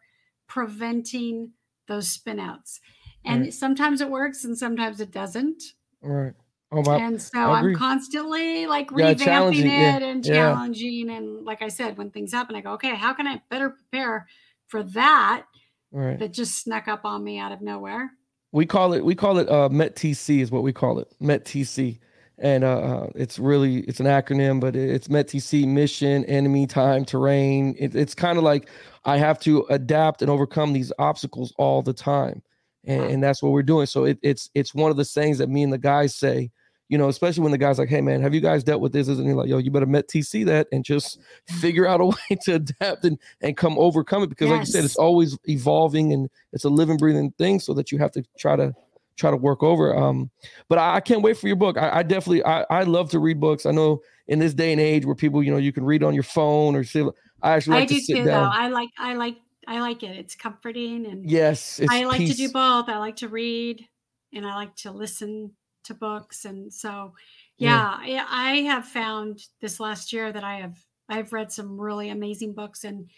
preventing 0.50 1.52
those 1.86 2.16
spinouts. 2.16 2.80
And 3.24 3.42
right. 3.42 3.54
sometimes 3.54 4.00
it 4.00 4.10
works 4.10 4.44
and 4.44 4.58
sometimes 4.58 5.00
it 5.00 5.10
doesn't. 5.10 5.62
Right. 6.02 6.32
Oh, 6.72 6.82
my, 6.82 6.98
and 6.98 7.20
so 7.20 7.38
I'm 7.38 7.74
constantly 7.74 8.66
like 8.66 8.90
yeah, 8.96 9.14
revamping 9.14 9.58
it 9.58 9.66
yeah. 9.66 9.98
and 9.98 10.24
challenging. 10.24 11.08
Yeah. 11.08 11.16
And 11.16 11.44
like 11.44 11.62
I 11.62 11.68
said, 11.68 11.98
when 11.98 12.10
things 12.10 12.32
happen, 12.32 12.54
I 12.54 12.60
go, 12.60 12.72
okay, 12.74 12.94
how 12.94 13.12
can 13.12 13.26
I 13.26 13.42
better 13.50 13.70
prepare 13.70 14.28
for 14.68 14.84
that 14.84 15.46
right. 15.90 16.18
that 16.20 16.32
just 16.32 16.62
snuck 16.62 16.86
up 16.86 17.04
on 17.04 17.24
me 17.24 17.38
out 17.38 17.50
of 17.50 17.60
nowhere? 17.60 18.12
We 18.52 18.66
call 18.66 18.92
it 18.92 19.04
we 19.04 19.14
call 19.14 19.38
it 19.38 19.48
uh, 19.48 19.68
METTC 19.68 20.40
is 20.40 20.50
what 20.50 20.62
we 20.62 20.72
call 20.72 20.98
it 20.98 21.08
METTC, 21.22 21.98
and 22.38 22.64
uh, 22.64 22.78
uh, 22.78 23.10
it's 23.14 23.38
really 23.38 23.80
it's 23.80 24.00
an 24.00 24.06
acronym, 24.06 24.60
but 24.60 24.74
it's 24.74 25.08
METTC 25.08 25.68
mission, 25.68 26.24
enemy, 26.24 26.66
time, 26.66 27.04
terrain. 27.04 27.76
It, 27.78 27.94
it's 27.94 28.14
kind 28.14 28.38
of 28.38 28.44
like 28.44 28.68
I 29.04 29.18
have 29.18 29.38
to 29.40 29.64
adapt 29.70 30.20
and 30.20 30.30
overcome 30.30 30.72
these 30.72 30.92
obstacles 30.98 31.52
all 31.58 31.80
the 31.80 31.92
time, 31.92 32.42
and, 32.84 33.04
and 33.04 33.22
that's 33.22 33.40
what 33.40 33.52
we're 33.52 33.62
doing. 33.62 33.86
So 33.86 34.04
it, 34.04 34.18
it's 34.22 34.50
it's 34.54 34.74
one 34.74 34.90
of 34.90 34.96
the 34.96 35.04
sayings 35.04 35.38
that 35.38 35.48
me 35.48 35.62
and 35.62 35.72
the 35.72 35.78
guys 35.78 36.16
say 36.16 36.50
you 36.90 36.98
know, 36.98 37.08
especially 37.08 37.44
when 37.44 37.52
the 37.52 37.58
guy's 37.58 37.78
like, 37.78 37.88
"Hey, 37.88 38.00
man, 38.00 38.20
have 38.20 38.34
you 38.34 38.40
guys 38.40 38.64
dealt 38.64 38.80
with 38.80 38.92
this?" 38.92 39.06
And 39.06 39.24
you're 39.24 39.36
like, 39.36 39.48
"Yo, 39.48 39.58
you 39.58 39.70
better 39.70 39.86
met 39.86 40.08
TC 40.08 40.44
that 40.46 40.66
and 40.72 40.84
just 40.84 41.20
figure 41.46 41.86
out 41.86 42.00
a 42.00 42.06
way 42.30 42.38
to 42.42 42.56
adapt 42.56 43.04
and 43.04 43.16
and 43.40 43.56
come 43.56 43.78
overcome 43.78 44.24
it." 44.24 44.28
Because, 44.28 44.48
yes. 44.48 44.58
like 44.58 44.66
you 44.66 44.72
said, 44.72 44.84
it's 44.84 44.96
always 44.96 45.38
evolving 45.48 46.12
and 46.12 46.28
it's 46.52 46.64
a 46.64 46.68
living, 46.68 46.96
breathing 46.96 47.30
thing. 47.38 47.60
So 47.60 47.74
that 47.74 47.92
you 47.92 47.98
have 47.98 48.10
to 48.12 48.24
try 48.36 48.56
to 48.56 48.74
try 49.16 49.30
to 49.30 49.36
work 49.36 49.62
over. 49.62 49.96
Um, 49.96 50.30
but 50.68 50.78
I, 50.78 50.96
I 50.96 51.00
can't 51.00 51.22
wait 51.22 51.36
for 51.36 51.46
your 51.46 51.56
book. 51.56 51.78
I, 51.78 51.98
I 51.98 52.02
definitely, 52.02 52.44
I, 52.44 52.64
I 52.70 52.82
love 52.82 53.10
to 53.10 53.20
read 53.20 53.38
books. 53.38 53.66
I 53.66 53.70
know 53.70 54.00
in 54.26 54.40
this 54.40 54.54
day 54.54 54.72
and 54.72 54.80
age 54.80 55.06
where 55.06 55.14
people, 55.14 55.42
you 55.42 55.52
know, 55.52 55.58
you 55.58 55.72
can 55.72 55.84
read 55.84 56.02
on 56.02 56.14
your 56.14 56.22
phone 56.24 56.74
or 56.74 56.82
see. 56.82 57.06
I 57.42 57.52
actually 57.52 57.80
like 57.80 57.84
I 57.84 57.86
do 57.86 58.00
too, 58.00 58.14
down. 58.16 58.26
though. 58.26 58.50
I 58.52 58.68
like, 58.68 58.88
I 58.98 59.14
like, 59.14 59.36
I 59.68 59.80
like 59.80 60.02
it. 60.02 60.16
It's 60.16 60.34
comforting 60.34 61.06
and 61.06 61.30
yes, 61.30 61.80
I 61.88 62.04
like 62.04 62.18
peace. 62.18 62.30
to 62.30 62.36
do 62.36 62.50
both. 62.50 62.88
I 62.88 62.96
like 62.96 63.16
to 63.16 63.28
read 63.28 63.86
and 64.32 64.46
I 64.46 64.56
like 64.56 64.74
to 64.76 64.90
listen 64.90 65.52
to 65.84 65.94
books 65.94 66.44
and 66.44 66.72
so 66.72 67.12
yeah, 67.60 68.02
yeah, 68.06 68.26
I 68.28 68.56
have 68.62 68.86
found 68.86 69.42
this 69.60 69.78
last 69.80 70.14
year 70.14 70.32
that 70.32 70.42
I 70.42 70.60
have 70.60 70.78
I've 71.10 71.32
read 71.32 71.52
some 71.52 71.78
really 71.78 72.08
amazing 72.08 72.54
books 72.54 72.84
and 72.84 73.10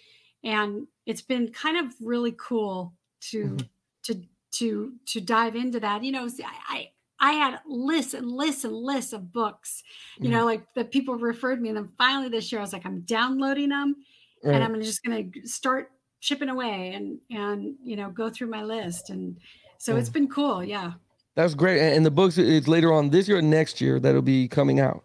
and 0.43 0.89
it's 1.07 1.23
been 1.23 1.53
kind 1.53 1.77
of 1.77 1.95
really 2.01 2.35
cool 2.37 2.95
to 3.31 3.45
mm-hmm. 3.45 3.67
to 4.03 4.23
to 4.59 4.93
to 5.07 5.21
dive 5.21 5.55
into 5.55 5.79
that. 5.79 6.03
You 6.03 6.11
know, 6.11 6.29
I 6.69 6.91
I 7.21 7.33
had 7.35 7.61
lists 7.67 8.15
and 8.15 8.29
lists 8.29 8.65
and 8.65 8.75
lists 8.75 9.13
of 9.13 9.33
books, 9.33 9.85
you 10.19 10.25
mm-hmm. 10.25 10.33
know, 10.33 10.45
like 10.45 10.65
that 10.75 10.91
people 10.91 11.15
referred 11.15 11.63
me. 11.63 11.69
And 11.69 11.79
then 11.79 11.91
finally 11.97 12.29
this 12.29 12.51
year 12.51 12.61
I 12.61 12.65
was 12.65 12.73
like, 12.73 12.85
I'm 12.85 13.03
downloading 13.03 13.69
them 13.69 13.95
right. 14.43 14.57
and 14.57 14.65
I'm 14.65 14.83
just 14.83 15.05
gonna 15.05 15.25
start 15.45 15.93
chipping 16.21 16.49
away 16.49 16.93
and 16.95 17.19
and 17.31 17.75
you 17.85 17.95
know 17.95 18.11
go 18.11 18.29
through 18.29 18.49
my 18.49 18.65
list. 18.65 19.11
And 19.11 19.39
so 19.79 19.97
it's 19.97 20.11
been 20.11 20.29
cool. 20.29 20.65
Yeah. 20.65 20.95
That's 21.35 21.55
great. 21.55 21.81
And 21.81 22.05
the 22.05 22.11
books 22.11 22.39
it's 22.39 22.69
later 22.69 22.93
on 22.93 23.11
this 23.11 23.29
year 23.29 23.39
or 23.39 23.43
next 23.43 23.81
year 23.81 23.99
that'll 23.99 24.23
be 24.23 24.49
coming 24.49 24.81
out. 24.81 25.05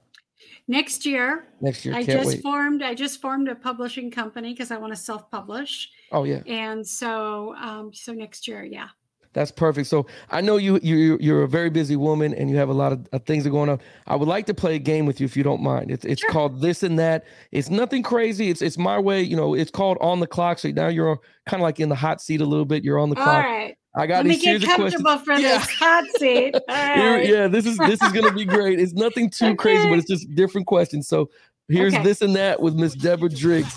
Next 0.68 1.06
year. 1.06 1.46
Next 1.62 1.86
year. 1.86 1.96
I 1.96 2.04
just 2.04 2.28
wait. 2.28 2.42
formed. 2.42 2.84
I 2.84 2.94
just 2.94 3.22
formed 3.22 3.48
a 3.48 3.56
publishing 3.56 4.12
company 4.12 4.54
because 4.54 4.70
I 4.70 4.78
want 4.78 4.92
to 4.94 5.00
self-publish. 5.00 5.90
Oh 6.12 6.26
yeah. 6.26 6.42
And 6.46 6.86
so, 6.86 7.56
um, 7.56 7.94
so 7.94 8.12
next 8.12 8.48
year, 8.48 8.66
yeah. 8.66 8.90
That's 9.34 9.52
perfect. 9.52 9.88
So 9.88 10.08
I 10.32 10.42
know 10.42 10.58
you 10.58 10.80
you 10.82 11.18
you're 11.22 11.44
a 11.44 11.48
very 11.48 11.70
busy 11.70 11.96
woman 11.96 12.34
and 12.34 12.50
you 12.50 12.58
have 12.58 12.70
a 12.70 12.74
lot 12.74 12.92
of, 12.92 13.08
of 13.14 13.24
things 13.26 13.46
are 13.46 13.52
going 13.52 13.70
on. 13.70 13.80
I 14.08 14.16
would 14.16 14.28
like 14.28 14.48
to 14.48 14.54
play 14.54 14.76
a 14.76 14.80
game 14.80 15.06
with 15.06 15.22
you 15.22 15.26
if 15.26 15.38
you 15.38 15.44
don't 15.44 15.62
mind. 15.62 15.92
It's 15.92 16.06
it's 16.06 16.22
sure. 16.22 16.32
called 16.32 16.60
this 16.60 16.82
and 16.82 16.98
that. 16.98 17.26
It's 17.52 17.70
nothing 17.70 18.02
crazy. 18.04 18.50
It's 18.50 18.62
it's 18.62 18.78
my 18.78 18.98
way. 18.98 19.22
You 19.22 19.38
know, 19.38 19.54
it's 19.54 19.70
called 19.70 20.00
on 20.02 20.22
the 20.22 20.28
clock. 20.28 20.60
So 20.60 20.70
now 20.72 20.88
you're 20.88 21.20
kind 21.46 21.62
of 21.62 21.66
like 21.66 21.80
in 21.80 21.88
the 21.88 21.96
hot 21.96 22.20
seat 22.20 22.42
a 22.42 22.46
little 22.46 22.66
bit. 22.66 22.84
You're 22.84 23.00
on 23.00 23.10
the 23.10 23.16
clock. 23.16 23.28
All 23.28 23.52
right. 23.52 23.78
I 23.98 24.06
got 24.06 24.18
Let 24.18 24.26
me 24.28 24.38
get 24.38 24.62
comfortable 24.62 25.18
for 25.18 25.34
yeah. 25.34 25.58
this 25.58 25.72
hot 25.72 26.04
seat. 26.20 26.56
yeah, 26.70 27.48
this 27.48 27.66
is 27.66 27.80
this 27.80 28.00
is 28.02 28.12
gonna 28.12 28.32
be 28.32 28.46
great. 28.46 28.80
It's 28.80 28.94
nothing 28.94 29.28
too 29.28 29.48
okay. 29.48 29.56
crazy, 29.56 29.90
but 29.90 29.98
it's 29.98 30.08
just 30.08 30.34
different 30.36 30.68
questions. 30.68 31.08
So 31.08 31.32
here's 31.68 31.96
okay. 31.96 32.04
this 32.04 32.22
and 32.22 32.36
that 32.36 32.62
with 32.62 32.76
Miss 32.76 32.94
Deborah 32.94 33.28
Driggs. 33.28 33.74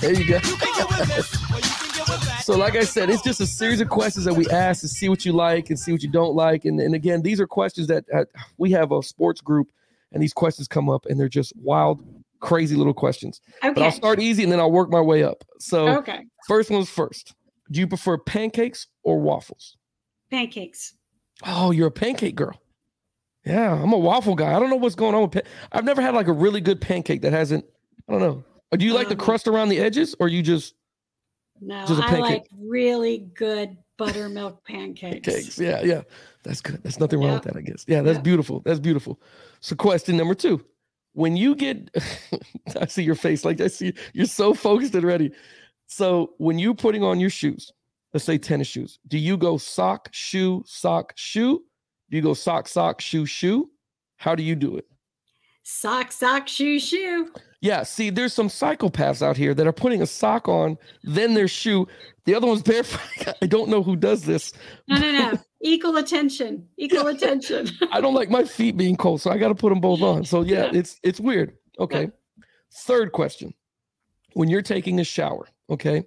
There 0.00 0.12
you 0.12 0.26
go. 0.26 0.38
so, 2.40 2.56
like 2.56 2.74
I 2.74 2.82
said, 2.82 3.08
it's 3.08 3.22
just 3.22 3.40
a 3.40 3.46
series 3.46 3.80
of 3.80 3.88
questions 3.88 4.24
that 4.24 4.34
we 4.34 4.50
ask 4.50 4.80
to 4.80 4.88
see 4.88 5.08
what 5.08 5.24
you 5.24 5.32
like 5.32 5.70
and 5.70 5.78
see 5.78 5.92
what 5.92 6.02
you 6.02 6.10
don't 6.10 6.34
like. 6.34 6.64
And, 6.64 6.80
and 6.80 6.94
again, 6.94 7.22
these 7.22 7.40
are 7.40 7.46
questions 7.46 7.86
that 7.86 8.04
uh, 8.12 8.24
we 8.58 8.72
have 8.72 8.90
a 8.90 9.00
sports 9.00 9.40
group, 9.40 9.70
and 10.12 10.20
these 10.20 10.34
questions 10.34 10.66
come 10.66 10.90
up, 10.90 11.06
and 11.06 11.20
they're 11.20 11.28
just 11.28 11.52
wild, 11.56 12.04
crazy 12.40 12.74
little 12.74 12.92
questions. 12.92 13.40
Okay. 13.64 13.72
But 13.72 13.84
I'll 13.84 13.92
start 13.92 14.20
easy 14.20 14.42
and 14.42 14.50
then 14.50 14.58
I'll 14.58 14.72
work 14.72 14.90
my 14.90 15.00
way 15.00 15.22
up. 15.22 15.44
So, 15.60 15.86
okay. 15.98 16.24
first 16.48 16.68
one's 16.68 16.90
first. 16.90 17.32
Do 17.70 17.80
you 17.80 17.86
prefer 17.86 18.18
pancakes 18.18 18.86
or 19.02 19.20
waffles? 19.20 19.76
Pancakes. 20.30 20.94
Oh, 21.44 21.70
you're 21.70 21.88
a 21.88 21.92
pancake 21.92 22.36
girl. 22.36 22.60
Yeah, 23.44 23.80
I'm 23.80 23.92
a 23.92 23.98
waffle 23.98 24.34
guy. 24.34 24.54
I 24.54 24.58
don't 24.58 24.70
know 24.70 24.76
what's 24.76 24.96
going 24.96 25.14
on 25.14 25.30
with. 25.30 25.46
I've 25.70 25.84
never 25.84 26.02
had 26.02 26.14
like 26.14 26.26
a 26.26 26.32
really 26.32 26.60
good 26.60 26.80
pancake 26.80 27.22
that 27.22 27.32
hasn't. 27.32 27.64
I 28.08 28.12
don't 28.12 28.20
know. 28.20 28.44
Do 28.76 28.84
you 28.84 28.92
like 28.92 29.06
um, 29.06 29.10
the 29.10 29.16
crust 29.16 29.46
around 29.46 29.68
the 29.68 29.78
edges, 29.78 30.16
or 30.18 30.28
you 30.28 30.42
just? 30.42 30.74
No, 31.60 31.86
just 31.86 32.02
I 32.02 32.18
like 32.18 32.46
really 32.58 33.18
good 33.34 33.76
buttermilk 33.96 34.64
pancakes. 34.64 35.26
Pancakes. 35.26 35.58
Yeah, 35.58 35.80
yeah, 35.82 36.02
that's 36.42 36.60
good. 36.60 36.82
That's 36.82 36.98
nothing 36.98 37.20
wrong 37.20 37.34
with 37.34 37.44
that, 37.44 37.56
I 37.56 37.60
guess. 37.60 37.84
Yeah, 37.86 38.02
that's 38.02 38.18
beautiful. 38.18 38.60
That's 38.64 38.80
beautiful. 38.80 39.20
So, 39.60 39.76
question 39.76 40.16
number 40.16 40.34
two: 40.34 40.64
When 41.12 41.36
you 41.36 41.54
get, 41.54 41.88
I 42.80 42.86
see 42.86 43.04
your 43.04 43.14
face. 43.14 43.44
Like 43.44 43.60
I 43.60 43.68
see 43.68 43.94
you're 44.12 44.26
so 44.26 44.54
focused 44.54 44.94
and 44.96 45.04
ready. 45.04 45.30
So 45.86 46.34
when 46.38 46.58
you're 46.58 46.74
putting 46.74 47.02
on 47.02 47.20
your 47.20 47.30
shoes, 47.30 47.72
let's 48.12 48.24
say 48.24 48.38
tennis 48.38 48.68
shoes, 48.68 48.98
do 49.08 49.18
you 49.18 49.36
go 49.36 49.56
sock, 49.56 50.08
shoe, 50.12 50.62
sock, 50.66 51.12
shoe? 51.16 51.62
Do 52.10 52.16
you 52.16 52.22
go 52.22 52.34
sock, 52.34 52.68
sock, 52.68 53.00
shoe, 53.00 53.26
shoe? 53.26 53.70
How 54.16 54.34
do 54.34 54.42
you 54.42 54.54
do 54.54 54.76
it? 54.76 54.86
Sock, 55.62 56.12
sock, 56.12 56.48
shoe, 56.48 56.78
shoe. 56.78 57.32
Yeah, 57.60 57.82
see, 57.82 58.10
there's 58.10 58.32
some 58.32 58.48
psychopaths 58.48 59.22
out 59.22 59.36
here 59.36 59.54
that 59.54 59.66
are 59.66 59.72
putting 59.72 60.02
a 60.02 60.06
sock 60.06 60.46
on, 60.48 60.78
then 61.02 61.34
their 61.34 61.48
shoe. 61.48 61.88
The 62.24 62.34
other 62.34 62.46
one's 62.46 62.62
barefoot. 62.64 63.34
I 63.42 63.46
don't 63.46 63.68
know 63.68 63.82
who 63.82 63.96
does 63.96 64.22
this. 64.22 64.52
No, 64.88 64.98
no, 64.98 65.10
no. 65.10 65.38
Equal 65.60 65.96
attention. 65.96 66.68
Equal 66.76 67.06
attention. 67.08 67.68
I 67.90 68.00
don't 68.00 68.14
like 68.14 68.30
my 68.30 68.44
feet 68.44 68.76
being 68.76 68.96
cold, 68.96 69.20
so 69.20 69.30
I 69.30 69.38
got 69.38 69.48
to 69.48 69.54
put 69.54 69.70
them 69.70 69.80
both 69.80 70.02
on. 70.02 70.24
So 70.24 70.42
yeah, 70.42 70.66
yeah. 70.66 70.78
it's 70.78 71.00
it's 71.02 71.18
weird. 71.18 71.56
Okay. 71.80 72.02
Yeah. 72.02 72.44
Third 72.72 73.12
question. 73.12 73.54
When 74.34 74.48
you're 74.48 74.62
taking 74.62 75.00
a 75.00 75.04
shower, 75.04 75.48
okay, 75.70 76.04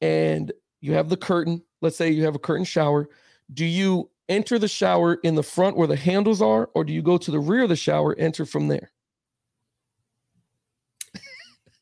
and 0.00 0.52
you 0.80 0.94
have 0.94 1.08
the 1.08 1.16
curtain, 1.16 1.62
let's 1.82 1.96
say 1.96 2.10
you 2.10 2.24
have 2.24 2.34
a 2.34 2.40
curtain 2.40 2.64
shower, 2.64 3.08
do 3.52 3.64
you 3.64 4.10
enter 4.28 4.58
the 4.58 4.68
shower 4.68 5.14
in 5.22 5.34
the 5.34 5.42
front 5.42 5.76
where 5.76 5.86
the 5.86 5.96
handles 5.96 6.42
are, 6.42 6.70
or 6.74 6.84
do 6.84 6.92
you 6.92 7.02
go 7.02 7.16
to 7.18 7.30
the 7.30 7.38
rear 7.38 7.62
of 7.62 7.68
the 7.68 7.76
shower, 7.76 8.14
enter 8.18 8.44
from 8.44 8.68
there? 8.68 8.90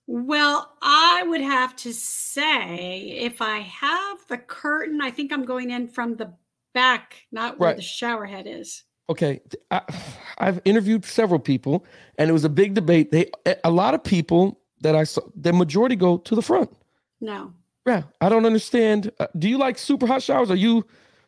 Well, 0.07 0.77
I 0.83 1.25
would 1.27 1.41
have 1.41 1.75
to 1.77 1.93
say 1.93 2.99
if 3.21 3.41
I 3.41 3.61
have 3.61 4.19
the 4.29 4.37
curtain, 4.37 5.01
I 5.01 5.11
think 5.11 5.33
I'm 5.33 5.45
going 5.45 5.71
in 5.71 5.89
from 5.89 6.17
the 6.17 6.35
back, 6.75 7.23
not 7.33 7.59
where 7.59 7.71
right. 7.71 7.77
the 7.77 7.83
shower 7.83 8.27
head 8.27 8.47
is. 8.47 8.83
Okay, 9.09 9.41
I, 9.71 9.83
have 10.39 10.61
interviewed 10.65 11.05
several 11.05 11.41
people, 11.41 11.85
and 12.19 12.29
it 12.29 12.33
was 12.33 12.45
a 12.45 12.51
big 12.51 12.75
debate. 12.75 13.13
They, 13.13 13.31
a 13.63 13.71
lot 13.71 13.95
of 13.95 14.03
people 14.03 14.61
that 14.81 14.95
I 14.95 15.05
saw, 15.05 15.23
the 15.35 15.53
majority 15.53 15.97
go 15.97 16.19
to 16.19 16.35
the 16.35 16.43
front. 16.43 16.71
No. 17.25 17.55
Yeah, 17.87 18.03
I 18.21 18.29
don't 18.29 18.45
understand. 18.45 19.11
Uh, 19.19 19.29
do 19.39 19.49
you 19.49 19.57
like 19.57 19.79
super 19.79 20.07
hot 20.07 20.23
showers? 20.23 20.51
Are 20.51 20.57
you 20.57 20.85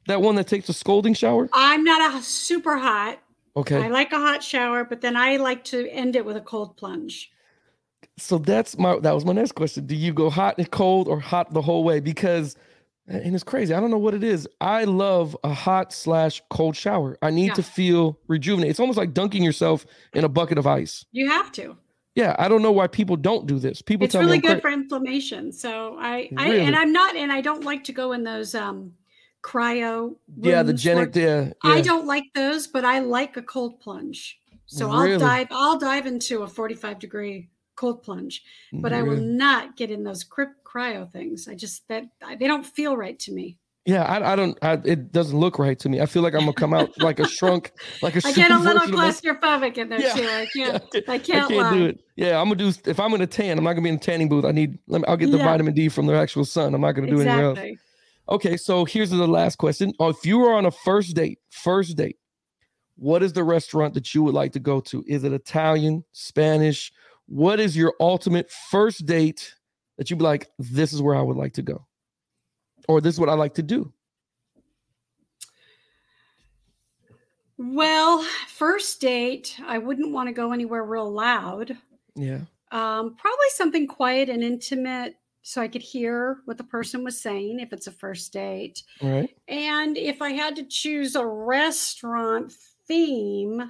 that 0.07 0.21
one 0.21 0.35
that 0.37 0.47
takes 0.47 0.69
a 0.69 0.75
scalding 0.75 1.15
shower? 1.15 1.49
I'm 1.55 1.85
not 1.85 2.15
a 2.15 2.23
super 2.23 2.77
hot. 2.77 3.19
Okay. 3.57 3.83
I 3.83 3.89
like 3.89 4.13
a 4.13 4.19
hot 4.19 4.43
shower, 4.43 4.85
but 4.85 5.01
then 5.01 5.17
I 5.17 5.39
like 5.39 5.65
to 5.65 5.89
end 5.91 6.15
it 6.15 6.27
with 6.27 6.37
a 6.37 6.43
cold 6.43 6.77
plunge. 6.77 7.33
So 8.19 8.37
that's 8.37 8.77
my 8.79 8.99
that 8.99 9.13
was 9.13 9.25
my 9.25 9.33
next 9.33 9.53
question. 9.53 9.87
Do 9.87 9.95
you 9.95 10.13
go 10.13 10.29
hot 10.29 10.59
and 10.59 10.71
cold 10.71 11.09
or 11.09 11.19
hot 11.19 11.55
the 11.55 11.63
whole 11.63 11.83
way? 11.83 12.01
Because 12.01 12.57
and 13.09 13.35
it's 13.35 13.45
crazy. 13.45 13.73
I 13.73 13.81
don't 13.81 13.91
know 13.91 13.99
what 13.99 14.13
it 14.13 14.23
is. 14.23 14.47
I 14.61 14.85
love 14.85 15.35
a 15.45 15.55
hot 15.55 15.95
slash 15.95 16.43
cold 16.51 16.77
shower. 16.77 17.17
I 17.23 17.31
need 17.31 17.49
yeah. 17.49 17.55
to 17.55 17.63
feel 17.63 18.19
rejuvenated. 18.29 18.71
It's 18.71 18.81
almost 18.81 18.99
like 18.99 19.15
dunking 19.15 19.43
yourself 19.43 19.87
in 20.13 20.25
a 20.25 20.29
bucket 20.29 20.59
of 20.59 20.67
ice. 20.67 21.07
You 21.13 21.31
have 21.31 21.51
to. 21.53 21.79
Yeah, 22.17 22.35
I 22.39 22.49
don't 22.49 22.63
know 22.63 22.73
why 22.73 22.87
people 22.87 23.17
don't 23.17 23.47
do 23.47 23.59
this. 23.59 23.83
People 23.83 24.09
tell 24.09 24.23
me 24.23 24.25
it's 24.25 24.43
really 24.43 24.55
good 24.55 24.63
for 24.63 24.71
inflammation. 24.71 25.53
So 25.53 25.97
I, 26.01 26.31
I 26.39 26.49
and 26.49 26.75
I'm 26.75 26.91
not, 26.91 27.15
and 27.15 27.31
I 27.31 27.43
don't 27.43 27.63
like 27.63 27.85
to 27.85 27.93
go 27.93 28.13
in 28.13 28.25
those 28.25 28.55
um 28.55 28.95
cryo. 29.43 30.17
Yeah, 30.41 30.63
the 30.63 30.73
genic. 30.73 31.15
Yeah, 31.15 31.45
yeah, 31.45 31.53
I 31.63 31.83
don't 31.83 32.07
like 32.07 32.25
those, 32.35 32.67
but 32.67 32.87
I 32.87 33.01
like 33.01 33.37
a 33.37 33.43
cold 33.43 33.81
plunge. 33.81 34.41
So 34.65 34.91
really? 34.91 35.13
I'll 35.13 35.19
dive. 35.21 35.49
I'll 35.51 35.79
dive 35.79 36.07
into 36.07 36.43
a 36.43 36.49
45 36.49 36.99
degree 36.99 37.51
cold 37.77 38.03
plunge, 38.03 38.43
but 38.73 38.93
really? 38.93 38.99
I 38.99 39.03
will 39.03 39.21
not 39.21 39.77
get 39.77 39.91
in 39.91 40.03
those 40.03 40.25
cryo 40.25 41.13
things. 41.13 41.47
I 41.47 41.55
just 41.55 41.87
that 41.89 42.05
they 42.39 42.49
don't 42.49 42.65
feel 42.65 42.97
right 42.97 43.19
to 43.21 43.33
me. 43.33 43.59
Yeah, 43.87 44.03
I, 44.03 44.33
I 44.33 44.37
don't. 44.37 44.59
I, 44.63 44.73
it 44.85 45.13
doesn't 45.13 45.39
look 45.39 45.59
right 45.61 45.79
to 45.79 45.89
me. 45.89 46.01
I 46.01 46.07
feel 46.07 46.23
like 46.23 46.35
I'm 46.35 46.41
gonna 46.41 46.53
come 46.55 46.75
out 46.75 46.91
like 47.01 47.21
a 47.21 47.29
shrunk, 47.37 47.71
like 48.03 48.17
a. 48.17 48.21
I 48.27 48.33
get 48.33 48.51
a 48.51 48.59
little 48.59 48.81
version 48.81 48.95
of 48.95 48.99
my- 49.01 49.11
claustrophobic 49.11 49.79
in 49.79 49.89
there 49.89 50.01
Yeah. 50.01 50.13
too. 50.15 50.23
I 50.25 50.47
can't. 50.53 50.83
I 50.95 50.99
I 51.15 51.19
can't, 51.19 51.49
can't 51.49 51.51
lie. 51.53 51.73
do 51.75 51.85
it. 51.87 52.01
Yeah, 52.17 52.41
I'm 52.41 52.47
gonna 52.49 52.57
do. 52.57 52.73
If 52.85 52.99
I'm 52.99 53.11
gonna 53.13 53.27
tan, 53.29 53.57
I'm 53.59 53.65
not 53.65 53.75
gonna 53.75 53.83
be 53.83 53.91
in 53.91 53.95
a 53.95 53.99
tanning 53.99 54.29
booth. 54.29 54.45
I 54.45 54.51
need. 54.51 54.79
Let 54.89 55.03
me, 55.03 55.05
I'll 55.07 55.17
get 55.17 55.31
the 55.31 55.39
Yeah. 55.39 55.45
vitamin 55.45 55.73
D 55.75 55.89
from 55.89 56.07
the 56.07 56.15
actual 56.15 56.45
sun. 56.45 56.75
I'm 56.75 56.81
not 56.81 56.93
gonna 56.93 57.09
do 57.11 57.21
anywhere 57.21 57.45
else. 57.45 57.59
Okay, 58.29 58.57
so 58.57 58.85
here's 58.85 59.11
the 59.11 59.27
last 59.29 59.57
question. 59.57 59.93
Oh, 60.01 60.09
if 60.09 60.27
you 60.27 60.39
were 60.39 60.53
on 60.53 60.67
a 60.67 60.73
first 60.73 61.15
date, 61.15 61.39
first 61.51 61.97
date, 61.97 62.17
what 62.97 63.23
is 63.23 63.35
the 63.35 63.45
restaurant 63.45 63.95
that 63.95 64.17
you 64.17 64.25
would 64.25 64.35
like 64.35 64.51
to 64.55 64.59
go 64.59 64.81
to? 64.81 65.05
Is 65.07 65.23
it 65.23 65.33
Italian, 65.33 66.05
Spanish? 66.11 66.93
What 67.27 67.61
is 67.61 67.77
your 67.77 67.95
ultimate 68.01 68.51
first 68.71 69.07
date 69.07 69.55
that 69.97 70.11
you'd 70.11 70.19
be 70.19 70.25
like, 70.25 70.49
this 70.59 70.93
is 70.93 71.01
where 71.01 71.15
I 71.15 71.23
would 71.23 71.37
like 71.37 71.53
to 71.55 71.63
go? 71.63 71.87
Or 72.89 73.01
this 73.01 73.15
is 73.15 73.21
what 73.21 73.29
I 73.29 73.35
like 73.35 73.55
to 73.55 73.63
do? 73.63 73.93
Well, 77.59 78.25
first 78.49 79.01
date, 79.01 79.59
I 79.67 79.79
wouldn't 79.79 80.13
want 80.13 80.29
to 80.29 80.33
go 80.33 80.53
anywhere 80.53 80.85
real 80.85 81.11
loud. 81.11 81.77
Yeah. 82.15 82.41
Um, 82.71 83.15
probably 83.15 83.49
something 83.51 83.87
quiet 83.87 84.29
and 84.29 84.43
intimate 84.43 85.17
so 85.43 85.63
I 85.63 85.69
could 85.69 85.83
hear 85.83 86.39
what 86.45 86.59
the 86.59 86.65
person 86.65 87.05
was 87.05 87.21
saying 87.21 87.61
if 87.61 87.73
it's 87.73 87.87
a 87.87 87.93
first 87.93 88.33
date. 88.33 88.83
Right. 89.01 89.31
And 89.47 89.97
if 89.97 90.21
I 90.21 90.31
had 90.31 90.57
to 90.57 90.65
choose 90.65 91.15
a 91.15 91.25
restaurant 91.25 92.53
theme, 92.89 93.63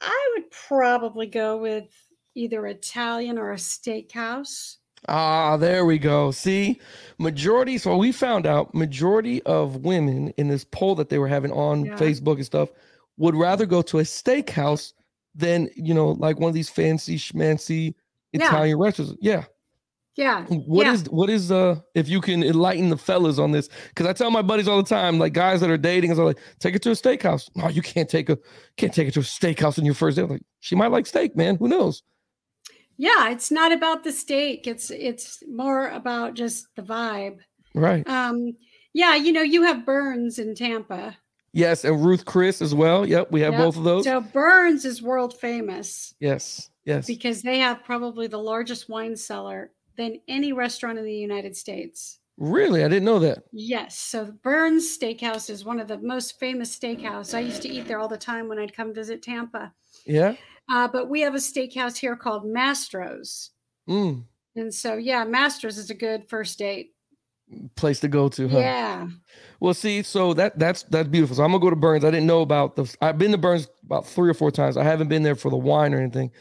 I 0.00 0.34
would 0.34 0.50
probably 0.50 1.26
go 1.26 1.56
with 1.56 1.88
either 2.36 2.66
Italian 2.66 3.36
or 3.36 3.50
a 3.50 3.56
steakhouse. 3.56 4.76
Ah, 5.08 5.56
there 5.56 5.84
we 5.84 5.98
go. 5.98 6.30
See, 6.30 6.80
majority. 7.18 7.78
So 7.78 7.96
we 7.96 8.12
found 8.12 8.46
out 8.46 8.74
majority 8.74 9.42
of 9.44 9.76
women 9.84 10.30
in 10.36 10.48
this 10.48 10.64
poll 10.64 10.94
that 10.96 11.08
they 11.08 11.18
were 11.18 11.28
having 11.28 11.52
on 11.52 11.84
Yeah. 11.84 11.96
Facebook 11.96 12.36
and 12.36 12.46
stuff 12.46 12.70
would 13.16 13.34
rather 13.34 13.66
go 13.66 13.82
to 13.82 13.98
a 13.98 14.02
steakhouse 14.02 14.92
than 15.34 15.68
you 15.76 15.94
know, 15.94 16.10
like 16.12 16.40
one 16.40 16.48
of 16.48 16.54
these 16.54 16.68
fancy 16.68 17.16
schmancy 17.18 17.94
Yeah. 18.32 18.46
Italian 18.46 18.78
restaurants. 18.78 19.14
Yeah. 19.20 19.44
Yeah. 20.16 20.44
What 20.46 20.86
yeah. 20.86 20.92
is 20.94 21.04
what 21.10 21.28
is 21.28 21.52
uh 21.52 21.76
if 21.94 22.08
you 22.08 22.22
can 22.22 22.42
enlighten 22.42 22.88
the 22.88 22.96
fellas 22.96 23.38
on 23.38 23.52
this? 23.52 23.68
Because 23.88 24.06
I 24.06 24.14
tell 24.14 24.30
my 24.30 24.40
buddies 24.42 24.66
all 24.66 24.82
the 24.82 24.88
time, 24.88 25.18
like 25.18 25.34
guys 25.34 25.60
that 25.60 25.70
are 25.70 25.76
dating, 25.76 26.10
is 26.10 26.18
like, 26.18 26.38
take 26.58 26.74
it 26.74 26.82
to 26.82 26.90
a 26.90 26.94
steakhouse. 26.94 27.50
No, 27.54 27.68
you 27.68 27.82
can't 27.82 28.08
take 28.08 28.30
a 28.30 28.38
can't 28.78 28.94
take 28.94 29.08
it 29.08 29.14
to 29.14 29.20
a 29.20 29.22
steakhouse 29.22 29.76
in 29.78 29.84
your 29.84 29.94
first 29.94 30.16
date. 30.16 30.22
I'm 30.24 30.30
like, 30.30 30.42
she 30.60 30.74
might 30.74 30.90
like 30.90 31.06
steak, 31.06 31.36
man. 31.36 31.56
Who 31.56 31.68
knows? 31.68 32.02
Yeah, 32.98 33.30
it's 33.30 33.50
not 33.50 33.72
about 33.72 34.04
the 34.04 34.12
steak. 34.12 34.66
It's 34.66 34.90
it's 34.90 35.42
more 35.48 35.88
about 35.90 36.34
just 36.34 36.74
the 36.76 36.82
vibe. 36.82 37.38
Right. 37.74 38.06
Um, 38.08 38.56
yeah, 38.94 39.14
you 39.14 39.32
know, 39.32 39.42
you 39.42 39.62
have 39.64 39.84
Bern's 39.84 40.38
in 40.38 40.54
Tampa. 40.54 41.16
Yes, 41.52 41.84
and 41.84 42.04
Ruth 42.04 42.24
Chris 42.24 42.60
as 42.60 42.74
well. 42.74 43.06
Yep, 43.06 43.32
we 43.32 43.40
have 43.40 43.54
Yep. 43.54 43.62
both 43.62 43.76
of 43.76 43.84
those. 43.84 44.04
So 44.04 44.20
Bern's 44.20 44.84
is 44.84 45.02
world 45.02 45.38
famous 45.38 46.14
yes, 46.20 46.70
yes. 46.84 47.06
because 47.06 47.42
they 47.42 47.58
have 47.58 47.82
probably 47.84 48.26
the 48.26 48.38
largest 48.38 48.88
wine 48.88 49.16
cellar 49.16 49.72
than 49.96 50.20
any 50.28 50.52
restaurant 50.52 50.98
in 50.98 51.04
the 51.04 51.14
United 51.14 51.56
States. 51.56 52.18
Really, 52.38 52.84
I 52.84 52.88
didn't 52.88 53.06
know 53.06 53.18
that. 53.20 53.44
Yes, 53.52 53.98
so 53.98 54.32
Bern's 54.42 54.98
Steakhouse 54.98 55.48
is 55.48 55.64
one 55.64 55.80
of 55.80 55.88
the 55.88 55.96
most 55.98 56.38
famous 56.38 56.78
steakhouse. 56.78 57.32
I 57.32 57.40
used 57.40 57.62
to 57.62 57.70
eat 57.70 57.88
there 57.88 57.98
all 57.98 58.08
the 58.08 58.18
time 58.18 58.48
when 58.48 58.58
I'd 58.58 58.76
come 58.76 58.92
visit 58.92 59.22
Tampa. 59.22 59.72
Yeah. 60.04 60.34
Uh, 60.68 60.88
but 60.88 61.08
we 61.08 61.20
have 61.20 61.34
a 61.34 61.38
steakhouse 61.38 61.96
here 61.96 62.16
called 62.16 62.44
Mastro's. 62.44 63.50
Mm, 63.88 64.24
And 64.56 64.74
so, 64.74 64.96
yeah, 64.96 65.24
Mastro's 65.24 65.78
is 65.78 65.90
a 65.90 65.94
good 65.94 66.28
first 66.28 66.58
date. 66.58 66.92
place 67.76 68.00
to 68.00 68.08
go 68.08 68.28
to, 68.28 68.48
huh? 68.48 68.58
Yeah. 68.58 69.08
Well, 69.60 69.74
see, 69.74 70.02
so 70.02 70.34
that 70.34 70.58
that's 70.58 70.82
that's 70.84 71.08
beautiful. 71.08 71.36
So 71.36 71.44
I'm 71.44 71.52
gonna 71.52 71.62
go 71.62 71.70
to 71.70 71.76
Bern's. 71.76 72.04
I 72.04 72.10
didn't 72.10 72.26
know 72.26 72.42
about 72.42 72.74
the. 72.76 72.92
I've 73.00 73.18
been 73.18 73.30
to 73.32 73.38
Bern's 73.38 73.68
about 73.84 74.06
three 74.06 74.28
or 74.28 74.34
four 74.34 74.50
times. 74.50 74.76
I 74.76 74.82
haven't 74.82 75.08
been 75.08 75.22
there 75.22 75.36
for 75.36 75.50
the 75.50 75.56
wine 75.56 75.94
or 75.94 76.00
anything, 76.00 76.32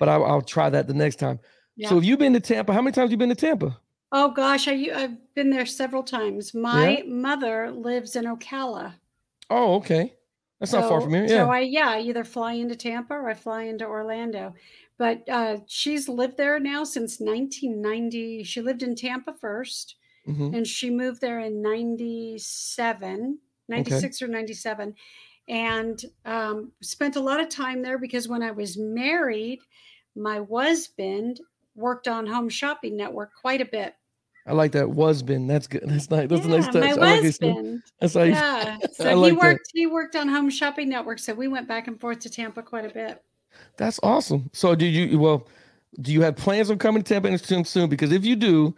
but 0.00 0.08
I, 0.08 0.16
I'll 0.16 0.42
try 0.42 0.68
that 0.70 0.88
the 0.88 0.94
next 0.94 1.16
time. 1.16 1.38
Yeah. 1.76 1.88
So 1.90 1.94
have 1.94 2.04
you 2.04 2.16
been 2.16 2.32
to 2.32 2.40
Tampa? 2.40 2.72
How 2.72 2.82
many 2.82 2.92
times 2.92 3.04
have 3.06 3.12
you 3.12 3.16
been 3.16 3.28
to 3.28 3.34
Tampa? 3.36 3.78
Oh 4.10 4.32
gosh, 4.32 4.66
I, 4.66 4.72
I've 4.94 5.34
been 5.34 5.50
there 5.50 5.66
several 5.66 6.02
times. 6.02 6.52
My 6.54 7.04
mother 7.06 7.70
lives 7.70 8.16
in 8.16 8.24
Ocala. 8.24 8.94
Oh, 9.50 9.76
okay. 9.76 10.14
That's 10.60 10.72
not 10.72 10.88
far 10.88 11.00
So- 11.00 11.04
from 11.04 11.14
here. 11.14 11.22
Yeah. 11.24 11.28
So 11.28 11.50
I 11.50 11.60
yeah, 11.60 11.88
I 11.90 12.00
either 12.00 12.24
fly 12.24 12.54
into 12.54 12.76
Tampa 12.76 13.14
or 13.14 13.28
I 13.28 13.34
fly 13.34 13.62
into 13.64 13.84
Orlando. 13.86 14.54
But 14.96 15.28
uh, 15.28 15.58
she's 15.66 16.08
lived 16.08 16.36
there 16.36 16.58
now 16.58 16.82
since 16.82 17.20
1990. 17.20 18.42
She 18.42 18.60
lived 18.60 18.82
in 18.82 18.96
Tampa 18.96 19.32
first, 19.32 19.94
Mhm. 20.26 20.56
and 20.56 20.66
she 20.66 20.90
moved 20.90 21.20
there 21.20 21.38
in 21.38 21.62
97, 21.62 23.38
96 23.68 24.20
or 24.22 24.28
97, 24.28 24.94
and 25.48 26.04
um, 26.24 26.72
spent 26.82 27.14
a 27.16 27.20
lot 27.20 27.40
of 27.40 27.48
time 27.48 27.82
there 27.82 27.98
because 27.98 28.28
when 28.28 28.42
I 28.42 28.50
was 28.50 28.76
married, 28.76 29.60
my 30.16 30.40
husband 30.50 31.40
worked 31.76 32.08
on 32.08 32.26
Home 32.26 32.48
Shopping 32.48 32.96
Network 32.96 33.30
quite 33.40 33.60
a 33.60 33.64
bit. 33.66 33.94
I 34.48 34.52
like 34.52 34.72
that. 34.72 34.88
Was 34.90 35.22
been. 35.22 35.46
That's 35.46 35.66
good. 35.66 35.82
That's 35.86 36.10
nice. 36.10 36.28
That's 36.28 36.44
a 36.46 36.48
nice 36.48 36.64
Yeah, 36.66 36.70
touch. 36.72 36.82
My 36.82 36.90
I 36.90 36.92
like 36.94 37.22
husband. 37.22 37.82
That's 38.00 38.14
you. 38.14 38.32
Yeah. 38.32 38.78
So 38.92 39.04
like 39.14 39.32
he 39.32 39.36
that. 39.36 39.42
worked 39.44 39.70
he 39.74 39.86
worked 39.86 40.16
on 40.16 40.28
Home 40.28 40.50
Shopping 40.50 40.88
Network. 40.88 41.18
So 41.18 41.34
we 41.34 41.48
went 41.48 41.68
back 41.68 41.86
and 41.86 42.00
forth 42.00 42.20
to 42.20 42.30
Tampa 42.30 42.62
quite 42.62 42.84
a 42.84 42.92
bit. 42.92 43.22
That's 43.76 44.00
awesome. 44.02 44.50
So 44.52 44.74
do 44.74 44.86
you? 44.86 45.18
Well, 45.18 45.46
do 46.00 46.12
you 46.12 46.22
have 46.22 46.36
plans 46.36 46.70
on 46.70 46.78
coming 46.78 47.02
to 47.02 47.08
Tampa 47.08 47.28
soon? 47.64 47.88
Because 47.88 48.12
if 48.12 48.24
you 48.24 48.36
do, 48.36 48.74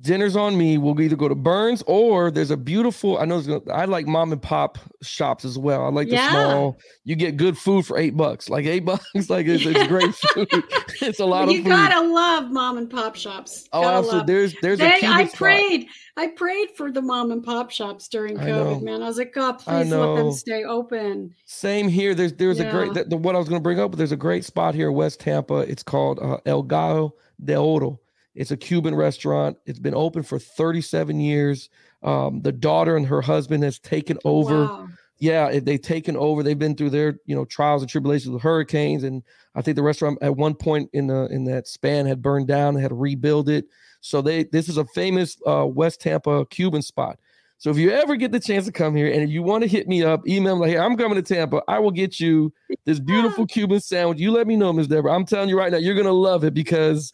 dinner's 0.00 0.36
on 0.36 0.56
me. 0.56 0.78
We'll 0.78 1.00
either 1.00 1.16
go 1.16 1.28
to 1.28 1.34
Bern's 1.34 1.82
or 1.86 2.30
there's 2.30 2.50
a 2.50 2.56
beautiful. 2.56 3.18
I 3.18 3.24
know 3.24 3.40
gonna, 3.42 3.60
I 3.72 3.84
like 3.84 4.06
mom 4.06 4.32
and 4.32 4.40
pop 4.40 4.78
shops 5.02 5.44
as 5.44 5.58
well. 5.58 5.84
I 5.84 5.88
like 5.90 6.08
the 6.08 6.14
Yeah. 6.14 6.30
small. 6.30 6.78
You 7.04 7.16
get 7.16 7.36
good 7.36 7.58
food 7.58 7.84
for 7.86 7.98
eight 7.98 8.16
bucks. 8.16 8.48
Like 8.48 8.64
eight 8.66 8.84
bucks. 8.84 9.04
Like 9.28 9.46
it's, 9.46 9.64
it's 9.66 9.86
great 9.88 10.14
food. 10.14 10.48
it's 11.02 11.20
a 11.20 11.24
lot 11.26 11.48
you 11.50 11.58
of 11.58 11.64
food. 11.64 11.70
gotta 11.70 12.06
love 12.06 12.50
mom 12.50 12.78
and 12.78 12.88
pop 12.90 13.16
shops. 13.16 13.68
oh, 13.72 13.82
Gotta 13.82 13.96
absolutely. 13.98 14.18
love. 14.18 14.26
There's 14.26 14.54
there's 14.62 14.80
a 14.80 14.82
They- 14.84 14.98
Cuban 15.00 15.16
I 15.16 15.24
spot. 15.26 15.36
prayed. 15.38 15.86
I 16.16 16.26
prayed 16.28 16.68
for 16.76 16.92
the 16.92 17.00
mom 17.00 17.30
and 17.30 17.42
pop 17.42 17.70
shops 17.70 18.06
during 18.08 18.38
I. 18.38 18.44
COVID, 18.50 18.82
man. 18.82 19.02
I 19.02 19.06
was 19.06 19.16
like, 19.16 19.32
God, 19.32 19.52
please 19.58 19.90
let 19.90 20.16
them 20.16 20.32
stay 20.32 20.62
open. 20.64 21.34
Same 21.46 21.88
here. 21.88 22.14
There's 22.14 22.34
there's 22.34 22.60
a 22.60 22.70
great 22.70 22.88
Yeah. 22.88 22.92
that, 22.94 23.10
the, 23.10 23.16
what 23.16 23.34
I 23.34 23.38
was 23.38 23.48
going 23.48 23.60
to 23.60 23.62
bring 23.62 23.80
up. 23.80 23.94
There's 23.96 24.12
a 24.12 24.16
great 24.16 24.44
spot 24.44 24.74
here 24.74 24.88
in 24.88 24.94
West 24.94 25.20
Tampa. 25.20 25.60
It's 25.60 25.82
called 25.82 26.18
uh, 26.20 26.36
El 26.44 26.62
Gallo 26.64 27.14
de 27.42 27.56
Oro. 27.56 27.98
It's 28.34 28.50
a 28.50 28.56
Cuban 28.56 28.94
restaurant. 28.94 29.58
It's 29.66 29.78
been 29.78 29.94
open 29.94 30.22
for 30.22 30.38
37 30.38 31.20
years. 31.20 31.68
Um, 32.02 32.40
the 32.42 32.52
daughter 32.52 32.96
and 32.96 33.06
her 33.06 33.20
husband 33.20 33.62
has 33.64 33.78
taken 33.78 34.18
over. 34.24 34.66
Wow. 34.66 34.88
Yeah, 35.18 35.60
they've 35.60 35.80
taken 35.80 36.16
over. 36.16 36.42
They've 36.42 36.58
been 36.58 36.74
through 36.74 36.90
their 36.90 37.18
you 37.26 37.36
know 37.36 37.44
trials 37.44 37.82
and 37.82 37.88
tribulations 37.88 38.32
with 38.32 38.42
hurricanes, 38.42 39.04
and 39.04 39.22
I 39.54 39.62
think 39.62 39.76
the 39.76 39.82
restaurant 39.82 40.18
at 40.20 40.36
one 40.36 40.54
point 40.54 40.90
in 40.92 41.06
the 41.06 41.26
in 41.26 41.44
that 41.44 41.68
span 41.68 42.06
had 42.06 42.22
burned 42.22 42.48
down. 42.48 42.74
They 42.74 42.80
had 42.80 42.88
to 42.88 42.96
rebuild 42.96 43.48
it. 43.48 43.66
So 44.00 44.20
they 44.20 44.44
this 44.44 44.68
is 44.68 44.78
a 44.78 44.84
famous 44.86 45.36
uh, 45.46 45.64
West 45.64 46.00
Tampa 46.00 46.44
Cuban 46.46 46.82
spot. 46.82 47.20
So 47.58 47.70
if 47.70 47.76
you 47.76 47.92
ever 47.92 48.16
get 48.16 48.32
the 48.32 48.40
chance 48.40 48.66
to 48.66 48.72
come 48.72 48.96
here, 48.96 49.12
and 49.12 49.22
if 49.22 49.30
you 49.30 49.44
want 49.44 49.62
to 49.62 49.68
hit 49.68 49.86
me 49.86 50.02
up, 50.02 50.26
email 50.26 50.56
me 50.56 50.62
like, 50.62 50.70
"Hey, 50.72 50.78
I'm 50.78 50.96
coming 50.96 51.22
to 51.22 51.34
Tampa. 51.34 51.62
I 51.68 51.78
will 51.78 51.92
get 51.92 52.18
you 52.18 52.52
this 52.84 52.98
beautiful 53.12 53.46
Cuban 53.46 53.78
sandwich. 53.78 54.18
You 54.18 54.32
let 54.32 54.48
me 54.48 54.56
know, 54.56 54.72
Ms. 54.72 54.88
Deborah. 54.88 55.14
I'm 55.14 55.24
telling 55.24 55.48
you 55.48 55.56
right 55.56 55.70
now, 55.70 55.78
you're 55.78 55.94
gonna 55.94 56.10
love 56.10 56.42
it 56.42 56.54
because 56.54 57.12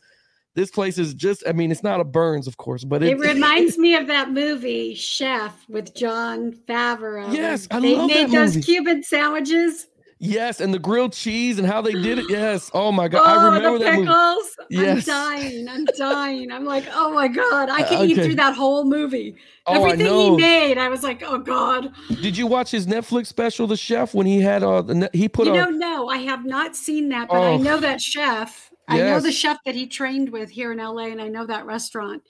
this 0.54 0.70
place 0.70 0.98
is 0.98 1.14
just. 1.14 1.42
I 1.46 1.52
mean, 1.52 1.70
it's 1.70 1.82
not 1.82 2.00
a 2.00 2.04
Bern's, 2.04 2.46
of 2.46 2.56
course, 2.56 2.84
but 2.84 3.02
It 3.02 3.10
it, 3.10 3.18
reminds 3.20 3.78
me 3.78 3.94
of 3.94 4.06
that 4.08 4.30
movie 4.32 4.94
Chef 4.94 5.54
with 5.68 5.94
Jon 5.94 6.52
Favreau. 6.68 7.32
Yes, 7.32 7.68
I 7.70 7.80
they 7.80 7.94
love 7.96 8.08
made 8.08 8.28
that 8.28 8.32
those 8.32 8.54
movie. 8.56 8.64
Cuban 8.66 9.02
sandwiches. 9.02 9.86
yes, 10.18 10.60
and 10.60 10.74
the 10.74 10.78
grilled 10.80 11.12
cheese 11.12 11.58
and 11.60 11.66
how 11.68 11.80
they 11.80 11.92
did 11.92 12.18
it. 12.18 12.24
Yes. 12.30 12.70
Oh 12.74 12.90
my 12.90 13.06
god, 13.08 13.22
oh, 13.24 13.40
I 13.40 13.54
remember 13.54 13.78
the 13.78 13.84
that 13.84 13.94
movie. 13.94 14.06
pickles! 14.08 14.56
Yes. 14.70 15.08
I'm 15.08 15.14
dying. 15.40 15.68
I'm 15.68 15.84
dying. 15.96 16.50
I'm 16.52 16.64
like, 16.64 16.84
oh 16.92 17.12
my 17.12 17.28
god, 17.28 17.70
I 17.70 17.82
could 17.84 18.08
eat 18.08 18.18
Okay. 18.18 18.24
through 18.26 18.34
that 18.36 18.54
whole 18.56 18.84
movie. 18.84 19.36
Oh, 19.66 19.74
I 19.84 19.90
Everything 19.92 20.06
he 20.34 20.36
made, 20.36 20.76
I 20.78 20.88
was 20.88 21.02
like, 21.04 21.22
oh 21.24 21.38
god. 21.38 21.92
Did 22.20 22.36
you 22.36 22.46
watch 22.48 22.70
his 22.72 22.86
Netflix 22.86 23.26
special, 23.28 23.66
The 23.68 23.76
Chef, 23.76 24.12
when 24.14 24.26
he 24.26 24.40
had 24.40 24.62
uh 24.64 24.82
the 24.82 24.94
ne- 24.94 25.08
he 25.12 25.28
put 25.28 25.46
you 25.46 25.52
a 25.54 25.56
know, 25.56 25.70
no, 25.70 26.08
I 26.08 26.18
have 26.18 26.44
not 26.44 26.74
seen 26.74 27.08
that, 27.10 27.28
but 27.28 27.36
I 27.40 27.50
Oh. 27.52 27.58
know 27.58 27.78
that 27.78 28.00
chef. 28.00 28.67
I 28.88 28.98
know 28.98 29.20
the 29.20 29.32
chef 29.32 29.58
that 29.66 29.74
he 29.74 29.86
trained 29.86 30.30
with 30.30 30.50
here 30.50 30.72
in 30.72 30.78
LA, 30.78 31.06
and 31.06 31.20
I 31.20 31.28
know 31.28 31.46
that 31.46 31.66
restaurant. 31.66 32.22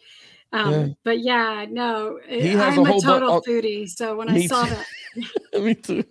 Um, 0.53 0.73
Yeah. 0.73 0.87
But 1.05 1.21
yeah, 1.21 1.67
no, 1.69 2.19
He 2.27 2.49
has 2.49 2.77
I'm 2.77 2.79
a 2.79 2.83
a, 2.83 2.85
whole 2.87 3.01
bu- 3.01 3.07
total 3.07 3.33
uh, 3.35 3.41
foodie. 3.47 3.89
So 3.89 4.17
when 4.17 4.29
I 4.29 4.47
saw 4.47 4.65
too. 4.65 4.75
that, 5.55 5.63
Me 5.63 5.75
too. 5.75 6.05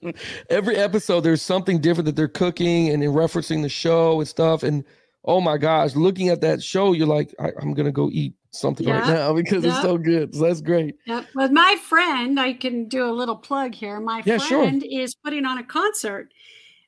Every 0.50 0.76
episode, 0.76 1.22
there's 1.22 1.42
something 1.42 1.80
different 1.80 2.06
that 2.06 2.16
they're 2.16 2.28
cooking 2.28 2.90
and 2.90 3.04
in 3.04 3.12
referencing 3.12 3.62
the 3.62 3.70
show 3.70 4.20
and 4.20 4.28
stuff. 4.28 4.64
And 4.64 4.84
oh 5.26 5.42
my 5.42 5.58
gosh, 5.58 5.96
looking 5.96 6.30
at 6.30 6.42
that 6.42 6.62
show, 6.64 6.94
you're 6.94 7.08
like, 7.08 7.34
I, 7.40 7.52
I'm 7.62 7.74
gonna 7.74 7.92
go 7.92 8.10
eat 8.12 8.34
something 8.52 8.88
right 8.88 9.08
now 9.08 9.34
because 9.42 9.66
it's 9.66 9.82
so 9.82 9.98
good. 9.98 10.34
So 10.36 10.44
that's 10.46 10.62
great. 10.62 10.96
Yep. 11.06 11.26
Well, 11.36 11.52
my 11.52 11.76
friend, 11.84 12.40
I 12.40 12.54
can 12.54 12.88
do 12.88 13.06
a 13.06 13.12
little 13.12 13.36
plug 13.36 13.74
here. 13.74 14.00
My 14.00 14.22
Yeah, 14.26 14.38
sure. 14.38 14.60
friend 14.64 14.84
is 14.84 15.16
putting 15.16 15.46
on 15.46 15.58
a 15.58 15.64
concert 15.64 16.32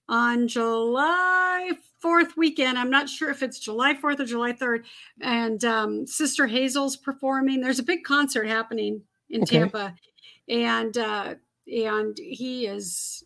on 0.07 0.47
July 0.47 1.71
4th 2.03 2.37
weekend. 2.37 2.77
I'm 2.77 2.89
not 2.89 3.09
sure 3.09 3.29
if 3.29 3.43
it's 3.43 3.59
July 3.59 3.93
4th 3.93 4.19
or 4.19 4.25
July 4.25 4.53
3rd. 4.53 4.85
And 5.21 5.63
um, 5.65 6.07
Sister 6.07 6.47
Hazel's 6.47 6.95
performing. 6.97 7.61
There's 7.61 7.79
a 7.79 7.83
big 7.83 8.03
concert 8.03 8.47
happening 8.47 9.01
in 9.29 9.43
Okay. 9.43 9.59
Tampa. 9.59 9.95
and 10.47 10.97
uh, 10.97 11.35
and 11.67 12.17
he 12.17 12.65
is 12.65 13.23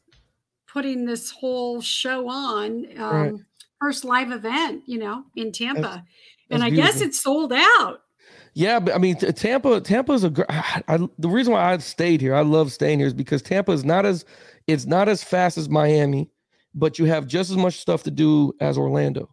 putting 0.67 1.05
this 1.05 1.31
whole 1.31 1.81
show 1.81 2.29
on. 2.29 2.85
Um, 2.97 3.11
Right. 3.13 3.33
First 3.81 4.05
live 4.05 4.31
event, 4.31 4.83
you 4.85 4.97
know, 4.97 5.25
in 5.35 5.51
Tampa, 5.51 5.81
That's- 5.81 6.03
and 6.51 6.61
that's 6.61 6.71
I 6.71 6.75
guess 6.75 7.01
it's 7.01 7.19
sold 7.19 7.51
out. 7.51 7.99
Yeah, 8.53 8.79
but 8.79 8.95
I 8.95 8.97
mean, 8.97 9.17
Tampa. 9.17 9.81
Tampa 9.81 10.13
is 10.13 10.23
a. 10.23 10.45
I, 10.87 10.99
the 11.19 11.27
reason 11.27 11.51
why 11.51 11.73
I 11.73 11.77
stayed 11.79 12.21
here, 12.21 12.33
I 12.33 12.43
love 12.43 12.71
staying 12.71 12.99
here, 12.99 13.07
is 13.07 13.13
because 13.13 13.41
Tampa 13.41 13.73
is 13.73 13.83
not 13.83 14.05
as 14.05 14.23
it's 14.67 14.85
not 14.85 15.09
as 15.09 15.21
fast 15.21 15.57
as 15.57 15.67
Miami, 15.67 16.29
but 16.73 16.97
you 16.99 17.05
have 17.05 17.27
just 17.27 17.49
as 17.51 17.57
much 17.57 17.79
stuff 17.79 18.03
to 18.03 18.11
do 18.11 18.53
as 18.59 18.77
Orlando. 18.77 19.29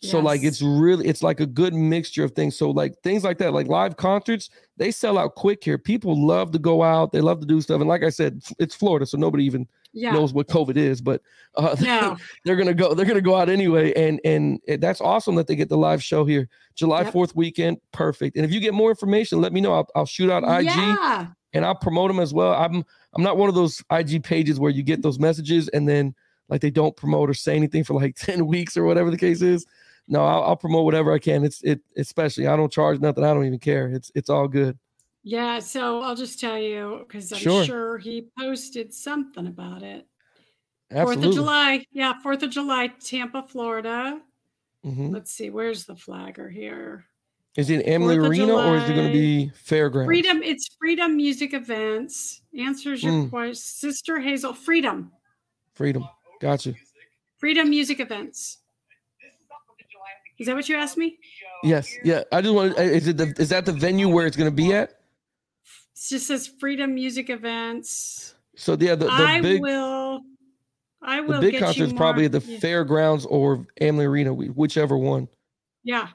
So 0.00 0.20
like 0.20 0.42
it's 0.42 0.60
really 0.60 1.06
it's 1.06 1.22
like 1.22 1.40
a 1.40 1.46
good 1.46 1.72
mixture 1.72 2.24
of 2.24 2.32
things. 2.32 2.58
So 2.58 2.70
like 2.70 2.94
things 3.02 3.24
like 3.24 3.38
that, 3.38 3.54
like 3.54 3.68
live 3.68 3.96
concerts, 3.96 4.50
they 4.76 4.90
sell 4.90 5.16
out 5.16 5.34
quick 5.34 5.64
here. 5.64 5.78
People 5.78 6.26
love 6.26 6.50
to 6.52 6.58
go 6.58 6.82
out, 6.82 7.12
they 7.12 7.22
love 7.22 7.40
to 7.40 7.46
do 7.46 7.60
stuff. 7.62 7.80
And 7.80 7.88
like 7.88 8.02
I 8.02 8.10
said, 8.10 8.42
it's 8.58 8.74
Florida, 8.74 9.06
so 9.06 9.16
nobody 9.16 9.44
even 9.44 9.66
Yeah, 9.94 10.12
knows 10.12 10.34
what 10.34 10.48
COVID 10.48 10.76
is, 10.76 11.00
but 11.00 11.22
uh, 11.54 11.74
no, 11.80 12.16
they're 12.44 12.56
gonna 12.56 12.74
go 12.74 12.92
they're 12.92 13.06
gonna 13.06 13.20
go 13.22 13.34
out 13.34 13.48
anyway 13.48 13.94
and 13.94 14.20
and 14.24 14.60
that's 14.78 15.00
awesome 15.00 15.36
that 15.36 15.46
they 15.46 15.56
get 15.56 15.68
the 15.68 15.76
live 15.78 16.02
show 16.02 16.24
here 16.24 16.48
july 16.74 17.02
Yep. 17.02 17.12
4th 17.14 17.34
weekend 17.36 17.78
perfect 17.92 18.36
and 18.36 18.44
if 18.44 18.52
you 18.52 18.58
get 18.60 18.74
more 18.74 18.90
information 18.90 19.40
let 19.40 19.52
me 19.52 19.60
know 19.60 19.72
i'll, 19.72 19.88
I'll 19.94 20.04
shoot 20.06 20.30
out 20.30 20.42
ig 20.60 20.66
yeah, 20.66 21.26
and 21.52 21.64
i'll 21.64 21.74
promote 21.76 22.10
them 22.10 22.18
as 22.18 22.34
well 22.34 22.52
i'm 22.54 22.84
i'm 23.14 23.22
not 23.22 23.36
one 23.36 23.48
of 23.48 23.54
those 23.54 23.82
ig 23.92 24.24
pages 24.24 24.58
where 24.58 24.72
you 24.72 24.82
get 24.82 25.02
those 25.02 25.18
messages 25.20 25.68
and 25.68 25.88
then 25.88 26.14
like 26.48 26.60
they 26.60 26.70
don't 26.70 26.96
promote 26.96 27.30
or 27.30 27.34
say 27.34 27.56
anything 27.56 27.84
for 27.84 27.94
like 27.94 28.14
10 28.18 28.46
weeks 28.46 28.76
or 28.76 28.84
whatever 28.84 29.10
the 29.10 29.16
case 29.18 29.42
is 29.42 29.64
no 30.08 30.24
i'll, 30.24 30.42
I'll 30.44 30.56
promote 30.56 30.84
whatever 30.84 31.12
i 31.12 31.18
can 31.18 31.44
it's 31.44 31.62
it 31.62 31.80
especially 31.96 32.46
i 32.46 32.56
don't 32.56 32.72
charge 32.72 33.00
nothing 33.00 33.24
i 33.24 33.32
don't 33.32 33.46
even 33.46 33.58
care 33.58 33.88
it's 33.88 34.10
it's 34.14 34.30
all 34.30 34.48
good 34.48 34.78
yeah. 35.26 35.58
So 35.60 36.02
I'll 36.02 36.14
just 36.14 36.38
tell 36.38 36.58
you 36.58 37.02
because 37.08 37.32
I'm 37.32 37.38
Sure. 37.38 37.64
sure 37.64 37.96
he 37.96 38.26
posted 38.38 38.92
something 38.92 39.46
about 39.46 39.82
it. 39.82 40.06
Fourth 40.92 41.24
of 41.24 41.32
July, 41.32 41.86
yeah, 41.92 42.12
Fourth 42.22 42.42
of 42.42 42.50
July, 42.50 42.88
Tampa, 42.88 43.42
Florida. 43.42 44.20
Mhm. 44.84 45.14
Let's 45.14 45.30
see, 45.30 45.48
where's 45.48 45.86
the 45.86 45.96
flagger 45.96 46.50
here? 46.50 47.06
is 47.56 47.70
it 47.70 47.86
Amalie 47.88 48.18
Arena 48.18 48.52
or 48.54 48.76
is 48.76 48.82
it 48.90 48.92
going 48.94 49.06
to 49.06 49.12
be 49.12 49.48
fairgrounds 49.54 50.08
Freedom, 50.08 50.42
it's 50.42 50.68
Freedom 50.78 51.16
Music 51.16 51.54
Events. 51.54 52.42
Answers 52.58 53.02
your 53.02 53.12
Mm. 53.14 53.30
question. 53.30 53.54
Sister 53.54 54.20
Hazel, 54.20 54.52
Freedom, 54.52 55.10
freedom 55.72 56.06
gotcha 56.40 56.74
Freedom 57.38 57.68
Music 57.68 58.00
Events. 58.00 58.58
Is 60.38 60.46
that 60.46 60.56
what 60.56 60.68
you 60.68 60.76
asked 60.76 60.96
me? 60.96 61.18
yes 61.62 61.94
yeah 62.04 62.22
i 62.32 62.42
just 62.42 62.52
want 62.54 62.76
uh, 62.78 62.82
is 62.82 63.08
it 63.08 63.16
the 63.16 63.34
is 63.38 63.48
that 63.48 63.64
the 63.64 63.72
venue 63.72 64.06
where 64.08 64.26
it's 64.26 64.36
going 64.36 64.50
to 64.50 64.54
be 64.54 64.74
at 64.74 64.90
It 64.90 64.96
just 66.10 66.26
says 66.26 66.46
Freedom 66.60 66.92
Music 66.94 67.30
Events. 67.30 68.34
So 68.56 68.76
yeah, 68.78 68.94
the, 68.96 69.06
the 69.06 69.10
I 69.12 69.40
big 69.40 69.62
will. 69.62 70.20
I 71.02 71.20
will. 71.20 71.40
the 71.40 71.50
big 71.50 71.60
concert 71.60 71.84
is 71.84 71.92
probably 71.92 72.26
at 72.26 72.32
the 72.32 72.40
yeah, 72.40 72.58
fairgrounds 72.58 73.24
or 73.26 73.66
Amalie 73.80 74.06
Arena, 74.06 74.32
whichever 74.34 74.96
one. 74.98 75.28
Yeah, 75.82 76.08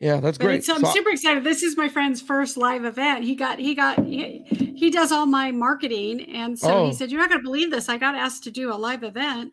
Yeah, 0.00 0.20
that's 0.20 0.38
but 0.38 0.44
great. 0.46 0.64
So 0.64 0.74
I'm 0.74 0.80
So 0.80 0.88
I- 0.88 0.92
super 0.92 1.10
excited. 1.10 1.44
This 1.44 1.62
is 1.62 1.76
my 1.76 1.88
friend's 1.88 2.20
first 2.20 2.56
live 2.56 2.84
event. 2.84 3.24
He 3.24 3.34
got. 3.36 3.58
He 3.58 3.74
got. 3.74 4.04
He, 4.04 4.44
he 4.76 4.90
does 4.90 5.12
all 5.12 5.26
my 5.26 5.50
marketing, 5.52 6.22
and 6.34 6.58
so 6.58 6.70
Oh. 6.72 6.86
he 6.86 6.92
said, 6.94 7.10
"You're 7.10 7.20
not 7.20 7.28
going 7.30 7.40
to 7.40 7.44
believe 7.44 7.70
this. 7.70 7.88
I 7.88 7.96
got 7.98 8.14
asked 8.16 8.42
to 8.44 8.50
do 8.50 8.72
a 8.72 8.76
live 8.76 9.02
event." 9.04 9.52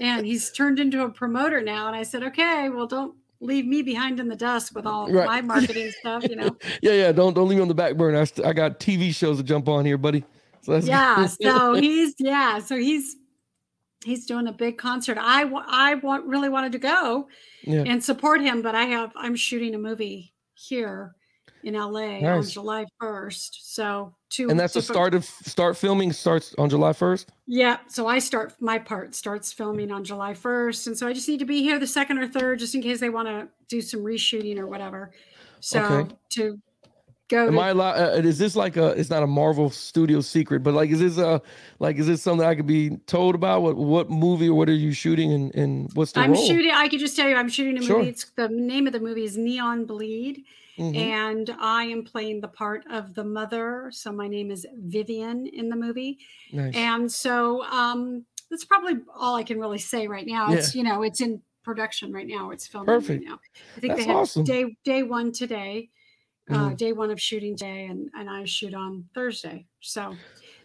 And 0.00 0.26
he's 0.26 0.50
turned 0.50 0.78
into 0.78 1.02
a 1.04 1.08
promoter 1.10 1.60
now. 1.60 1.86
And 1.86 1.96
I 1.96 2.02
said, 2.02 2.22
okay, 2.24 2.68
well, 2.68 2.86
don't 2.86 3.14
leave 3.40 3.66
me 3.66 3.82
behind 3.82 4.20
in 4.20 4.28
the 4.28 4.36
dust 4.36 4.74
with 4.74 4.86
all 4.86 5.10
Right. 5.10 5.26
my 5.26 5.40
marketing 5.40 5.92
stuff, 6.00 6.24
you 6.24 6.36
know. 6.36 6.56
yeah, 6.82 6.92
yeah. 6.92 7.12
Don't 7.12 7.34
don't 7.34 7.48
leave 7.48 7.56
me 7.58 7.62
on 7.62 7.68
the 7.68 7.74
back 7.74 7.96
burner. 7.96 8.20
I, 8.20 8.24
st- 8.24 8.46
I 8.46 8.52
got 8.52 8.80
TV 8.80 9.14
shows 9.14 9.36
to 9.38 9.42
jump 9.42 9.68
on 9.68 9.84
here, 9.84 9.98
buddy. 9.98 10.24
So 10.62 10.72
that's 10.72 10.86
yeah. 10.86 11.26
So 11.26 11.74
he's 11.74 12.14
yeah. 12.18 12.58
So 12.58 12.76
he's 12.76 13.16
he's 14.04 14.26
doing 14.26 14.46
a 14.46 14.52
big 14.52 14.78
concert. 14.78 15.18
I 15.20 15.42
I 15.66 15.94
want 15.96 16.24
really 16.26 16.48
wanted 16.48 16.72
to 16.72 16.78
go 16.78 17.28
yeah. 17.64 17.84
and 17.86 18.02
support 18.02 18.40
him, 18.40 18.62
but 18.62 18.74
I 18.74 18.84
have 18.84 19.12
I'm 19.16 19.36
shooting 19.36 19.74
a 19.74 19.78
movie 19.78 20.32
here 20.54 21.14
in 21.64 21.74
LA 21.74 22.20
on 22.20 22.44
July 22.44 22.84
1st. 23.02 23.50
So 23.74 24.14
two 24.30 24.48
And 24.50 24.58
that's 24.60 24.74
the 24.74 24.82
start 24.82 25.14
of 25.14 25.24
start 25.24 25.76
filming 25.76 26.12
starts 26.12 26.54
on 26.58 26.68
July 26.70 26.92
first. 26.92 27.30
Yeah, 27.46 27.78
so 27.88 28.06
I 28.06 28.18
start 28.18 28.54
my 28.60 28.78
part 28.78 29.14
starts 29.14 29.52
filming 29.52 29.90
on 29.90 30.04
July 30.04 30.34
1st, 30.34 30.86
and 30.88 30.98
so 30.98 31.06
I 31.06 31.12
just 31.12 31.28
need 31.28 31.38
to 31.38 31.44
be 31.44 31.62
here 31.62 31.78
the 31.78 31.86
second 31.86 32.18
or 32.18 32.28
third, 32.28 32.58
just 32.58 32.74
in 32.74 32.82
case 32.82 33.00
they 33.00 33.10
want 33.10 33.28
to 33.28 33.48
do 33.68 33.80
some 33.80 34.00
reshooting 34.00 34.58
or 34.58 34.66
whatever. 34.66 35.12
So 35.60 35.82
Okay. 35.82 36.14
to 36.30 36.60
go, 37.28 37.46
Am 37.48 37.58
I 37.58 37.70
allowed? 37.70 37.98
Uh, 37.98 38.26
is 38.28 38.38
this 38.38 38.54
like 38.56 38.76
a? 38.76 38.88
It's 38.88 39.10
not 39.10 39.22
a 39.22 39.26
Marvel 39.26 39.70
Studio 39.70 40.20
secret, 40.20 40.62
but 40.62 40.74
like, 40.74 40.90
is 40.90 41.00
this 41.00 41.18
a 41.18 41.40
like? 41.78 41.96
Is 41.96 42.06
this 42.06 42.22
something 42.22 42.46
I 42.46 42.54
could 42.54 42.66
be 42.66 42.96
told 43.06 43.34
about? 43.34 43.62
What 43.62 43.76
what 43.76 44.10
movie 44.10 44.48
or 44.48 44.54
what 44.54 44.68
are 44.68 44.74
you 44.74 44.92
shooting 44.92 45.32
and 45.32 45.54
and 45.54 45.90
what's 45.94 46.12
the 46.12 46.20
I'm 46.20 46.32
role? 46.32 46.46
shooting. 46.46 46.70
I 46.72 46.88
could 46.88 47.00
just 47.00 47.16
tell 47.16 47.28
you, 47.28 47.36
I'm 47.36 47.48
shooting 47.48 47.78
a 47.78 47.80
movie. 47.86 48.08
It's 48.08 48.30
the 48.36 48.48
name 48.48 48.86
of 48.86 48.92
the 48.92 49.00
movie 49.00 49.24
is 49.24 49.36
Neon 49.36 49.84
Bleed, 49.86 50.44
Mhm. 50.78 50.96
and 50.96 51.56
I 51.60 51.84
am 51.84 52.04
playing 52.04 52.40
the 52.40 52.48
part 52.48 52.84
of 52.90 53.14
the 53.14 53.24
mother. 53.24 53.90
So 53.92 54.12
my 54.12 54.28
name 54.28 54.50
is 54.50 54.66
Vivian 54.76 55.46
in 55.46 55.68
the 55.68 55.76
movie. 55.76 56.18
Nice. 56.52 56.74
And 56.74 57.10
so 57.12 57.64
um, 57.64 58.24
that's 58.50 58.64
probably 58.64 58.94
all 59.14 59.34
I 59.36 59.42
can 59.44 59.58
really 59.58 59.78
say 59.78 60.06
right 60.08 60.26
now. 60.26 60.52
It's 60.52 60.74
you 60.74 60.82
know 60.82 61.02
it's 61.02 61.20
in 61.20 61.42
production 61.62 62.12
right 62.12 62.26
now. 62.26 62.50
It's 62.50 62.66
filming 62.66 62.86
Perfect. 62.86 63.20
right 63.24 63.28
now. 63.30 63.38
I 63.76 63.80
think 63.80 63.92
That's 63.94 64.04
they 64.04 64.08
have 64.12 64.16
awesome. 64.18 64.44
day 64.44 64.76
day 64.84 65.02
one 65.02 65.32
today, 65.32 65.88
uh, 66.50 66.70
Mhm. 66.70 66.76
day 66.76 66.92
one 66.92 67.10
of 67.10 67.20
shooting 67.20 67.56
day, 67.56 67.86
and 67.86 68.10
and 68.14 68.28
I 68.30 68.44
shoot 68.44 68.74
on 68.74 69.08
Thursday. 69.14 69.66
So 69.80 70.18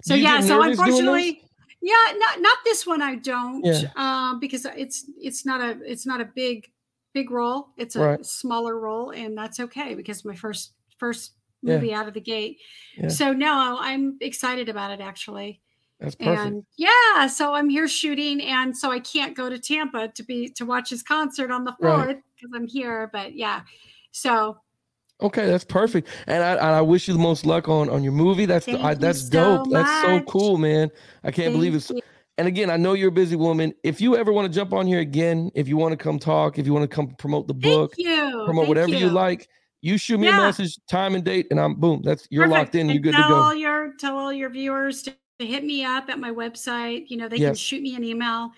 so 0.04 0.14
you 0.16 0.24
yeah. 0.24 0.42
So 0.42 0.60
nervous 0.60 0.78
doing 0.84 1.06
those? 1.06 1.26
unfortunately. 1.26 1.44
Yeah, 1.82 2.14
not 2.18 2.42
not 2.42 2.58
this 2.66 2.86
one. 2.86 3.02
I 3.02 3.16
don't, 3.16 3.64
Yeah. 3.64 3.92
um, 3.96 4.40
because 4.40 4.66
it's 4.66 5.10
it's 5.18 5.46
not 5.46 5.62
a 5.62 5.80
it's 5.90 6.06
not 6.06 6.20
a 6.22 6.26
big 6.26 6.72
big 7.14 7.32
role. 7.32 7.70
It's 7.78 7.96
a 7.96 8.00
Right. 8.02 8.26
smaller 8.26 8.78
role, 8.80 9.12
and 9.12 9.38
that's 9.38 9.60
okay 9.60 9.96
because 9.96 10.26
my 10.26 10.36
first 10.36 10.74
first 10.98 11.36
Yeah. 11.62 11.76
movie 11.76 11.94
out 11.94 12.08
of 12.08 12.14
the 12.14 12.22
gate. 12.22 12.60
Yeah. 12.98 13.08
So 13.10 13.34
no, 13.34 13.78
I'm 13.80 14.18
excited 14.22 14.68
about 14.70 14.92
it 14.92 15.00
actually. 15.02 15.62
That's 16.00 16.16
perfect. 16.16 16.46
And 16.46 16.66
yeah, 16.78 17.28
so 17.28 17.54
I'm 17.54 17.70
here 17.70 17.88
shooting, 17.88 18.42
and 18.42 18.76
so 18.78 18.92
I 18.92 19.00
can't 19.00 19.36
go 19.36 19.50
to 19.50 19.60
Tampa 19.60 20.10
to 20.10 20.24
be 20.24 20.50
to 20.58 20.66
watch 20.66 20.90
his 20.90 21.04
concert 21.04 21.52
on 21.52 21.64
the 21.66 21.76
fourth 21.82 22.18
because 22.36 22.52
I'm 22.54 22.68
here. 22.68 23.10
But 23.12 23.36
yeah, 23.36 23.64
so 24.12 24.60
Okay, 25.22 25.46
that's 25.48 25.66
perfect, 25.66 26.08
and 26.28 26.42
I 26.42 26.52
and 26.54 26.76
I 26.76 26.82
wish 26.82 27.08
you 27.08 27.14
the 27.14 27.20
most 27.20 27.46
luck 27.46 27.68
on 27.68 27.90
on 27.90 28.04
your 28.04 28.14
movie. 28.14 28.46
That's 28.46 28.66
the, 28.66 28.80
I, 28.82 28.94
that's 28.94 29.22
so 29.22 29.30
dope. 29.30 29.70
That's 29.70 30.02
so 30.02 30.22
cool, 30.22 30.58
man. 30.58 30.90
I 31.24 31.32
can't 31.32 31.54
believe 31.54 31.74
thank 31.74 31.82
it's. 31.82 31.90
you. 31.90 32.02
And 32.38 32.48
again, 32.48 32.70
I 32.70 32.78
know 32.78 32.94
you're 32.94 33.10
a 33.10 33.12
busy 33.12 33.36
woman. 33.36 33.74
If 33.84 34.00
you 34.00 34.16
ever 34.16 34.32
want 34.32 34.50
to 34.50 34.58
jump 34.58 34.72
on 34.72 34.88
here 34.88 35.02
again, 35.02 35.52
if 35.56 35.68
you 35.68 35.76
want 35.76 35.92
to 35.92 35.98
come 35.98 36.20
talk, 36.20 36.58
if 36.58 36.66
you 36.66 36.74
want 36.74 36.90
to 36.90 36.96
come 36.96 37.10
promote 37.18 37.48
the 37.48 37.54
book, 37.54 37.94
you. 37.98 38.44
promote 38.46 38.64
Thank 38.64 38.70
whatever 38.70 38.94
you. 38.94 39.10
like, 39.10 39.50
you 39.82 39.98
shoot 39.98 40.20
me 40.20 40.30
a 40.30 40.38
message, 40.38 40.80
time 40.88 41.16
and 41.16 41.24
date, 41.26 41.48
and 41.52 41.60
I'm 41.60 41.76
boom. 41.76 42.02
That's 42.02 42.26
you're 42.30 42.46
Perfect. 42.46 42.58
locked 42.58 42.76
in. 42.76 42.82
And 42.90 42.92
You're 42.92 43.02
good 43.02 43.12
to 43.18 43.22
tell 43.22 43.30
go. 43.30 43.36
All 43.44 43.56
your 43.56 43.94
tell 44.00 44.18
all 44.18 44.32
your 44.32 44.50
viewers 44.50 45.04
to, 45.04 45.16
hit 45.40 45.66
me 45.66 45.84
up 45.84 46.10
at 46.10 46.18
my 46.18 46.32
website. 46.32 47.10
You 47.10 47.18
know, 47.18 47.28
they 47.28 47.40
can 47.40 47.56
shoot 47.56 47.82
me 47.82 47.96
an 47.96 48.06
email. 48.06 48.52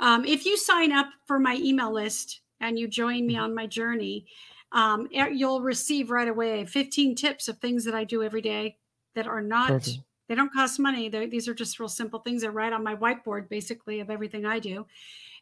Um, 0.00 0.24
if 0.24 0.44
you 0.44 0.56
sign 0.56 0.90
up 0.90 1.06
for 1.26 1.38
my 1.38 1.54
email 1.56 1.92
list 1.92 2.40
and 2.60 2.78
you 2.78 2.88
join 2.88 3.18
Mm-hmm. 3.18 3.26
me 3.26 3.36
on 3.36 3.54
my 3.54 3.66
journey, 3.66 4.26
um, 4.72 5.08
you'll 5.10 5.60
receive 5.62 6.10
right 6.10 6.28
away 6.28 6.64
15 6.64 7.14
tips 7.16 7.48
of 7.48 7.58
things 7.58 7.84
that 7.84 7.94
I 7.94 8.04
do 8.04 8.22
every 8.22 8.42
day 8.42 8.78
that 9.14 9.26
are 9.26 9.40
not. 9.42 9.68
Perfect. 9.68 9.98
They 10.28 10.34
don't 10.36 10.52
cost 10.52 10.78
money. 10.78 11.08
They're, 11.08 11.26
these 11.26 11.48
are 11.48 11.54
just 11.54 11.80
real 11.80 11.88
simple 11.88 12.20
things 12.20 12.42
that 12.42 12.52
write 12.52 12.72
on 12.72 12.84
my 12.84 12.94
whiteboard, 12.94 13.48
basically, 13.48 13.98
of 14.00 14.10
everything 14.10 14.46
I 14.46 14.60
do. 14.60 14.86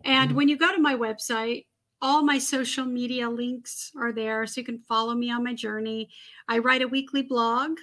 And 0.04 0.30
Mhm. 0.30 0.34
when 0.34 0.48
you 0.48 0.56
go 0.56 0.74
to 0.74 0.80
my 0.80 0.94
website, 0.94 1.66
all 2.00 2.22
my 2.22 2.38
social 2.38 2.86
media 2.86 3.28
links 3.28 3.92
are 3.96 4.12
there, 4.12 4.46
so 4.46 4.60
you 4.60 4.64
can 4.64 4.78
follow 4.78 5.14
me 5.14 5.30
on 5.30 5.44
my 5.44 5.54
journey. 5.54 6.08
I 6.48 6.58
write 6.58 6.82
a 6.82 6.88
weekly 6.88 7.22
blog, 7.22 7.78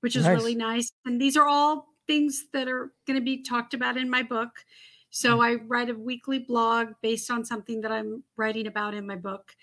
which 0.00 0.16
is 0.16 0.24
Nice. 0.24 0.36
really 0.36 0.54
nice. 0.54 0.90
And 1.04 1.20
these 1.20 1.36
are 1.36 1.46
all 1.46 1.88
things 2.06 2.46
that 2.52 2.68
are 2.68 2.92
going 3.06 3.18
to 3.18 3.24
be 3.24 3.42
talked 3.42 3.74
about 3.74 3.96
in 3.96 4.10
my 4.10 4.22
book. 4.22 4.64
So 5.10 5.38
Mm. 5.38 5.44
I 5.44 5.54
write 5.56 5.90
a 5.90 5.94
weekly 5.94 6.38
blog 6.38 6.94
based 7.02 7.30
on 7.30 7.44
something 7.44 7.82
that 7.82 7.92
I'm 7.92 8.24
writing 8.36 8.66
about 8.66 8.94
in 8.94 9.06
my 9.06 9.16
book. 9.16 9.54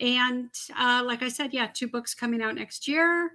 And 0.00 0.50
uh, 0.78 1.02
like 1.04 1.22
I 1.22 1.28
said, 1.28 1.52
yeah, 1.52 1.68
two 1.72 1.86
books 1.88 2.14
coming 2.14 2.42
out 2.42 2.54
next 2.54 2.88
year. 2.88 3.32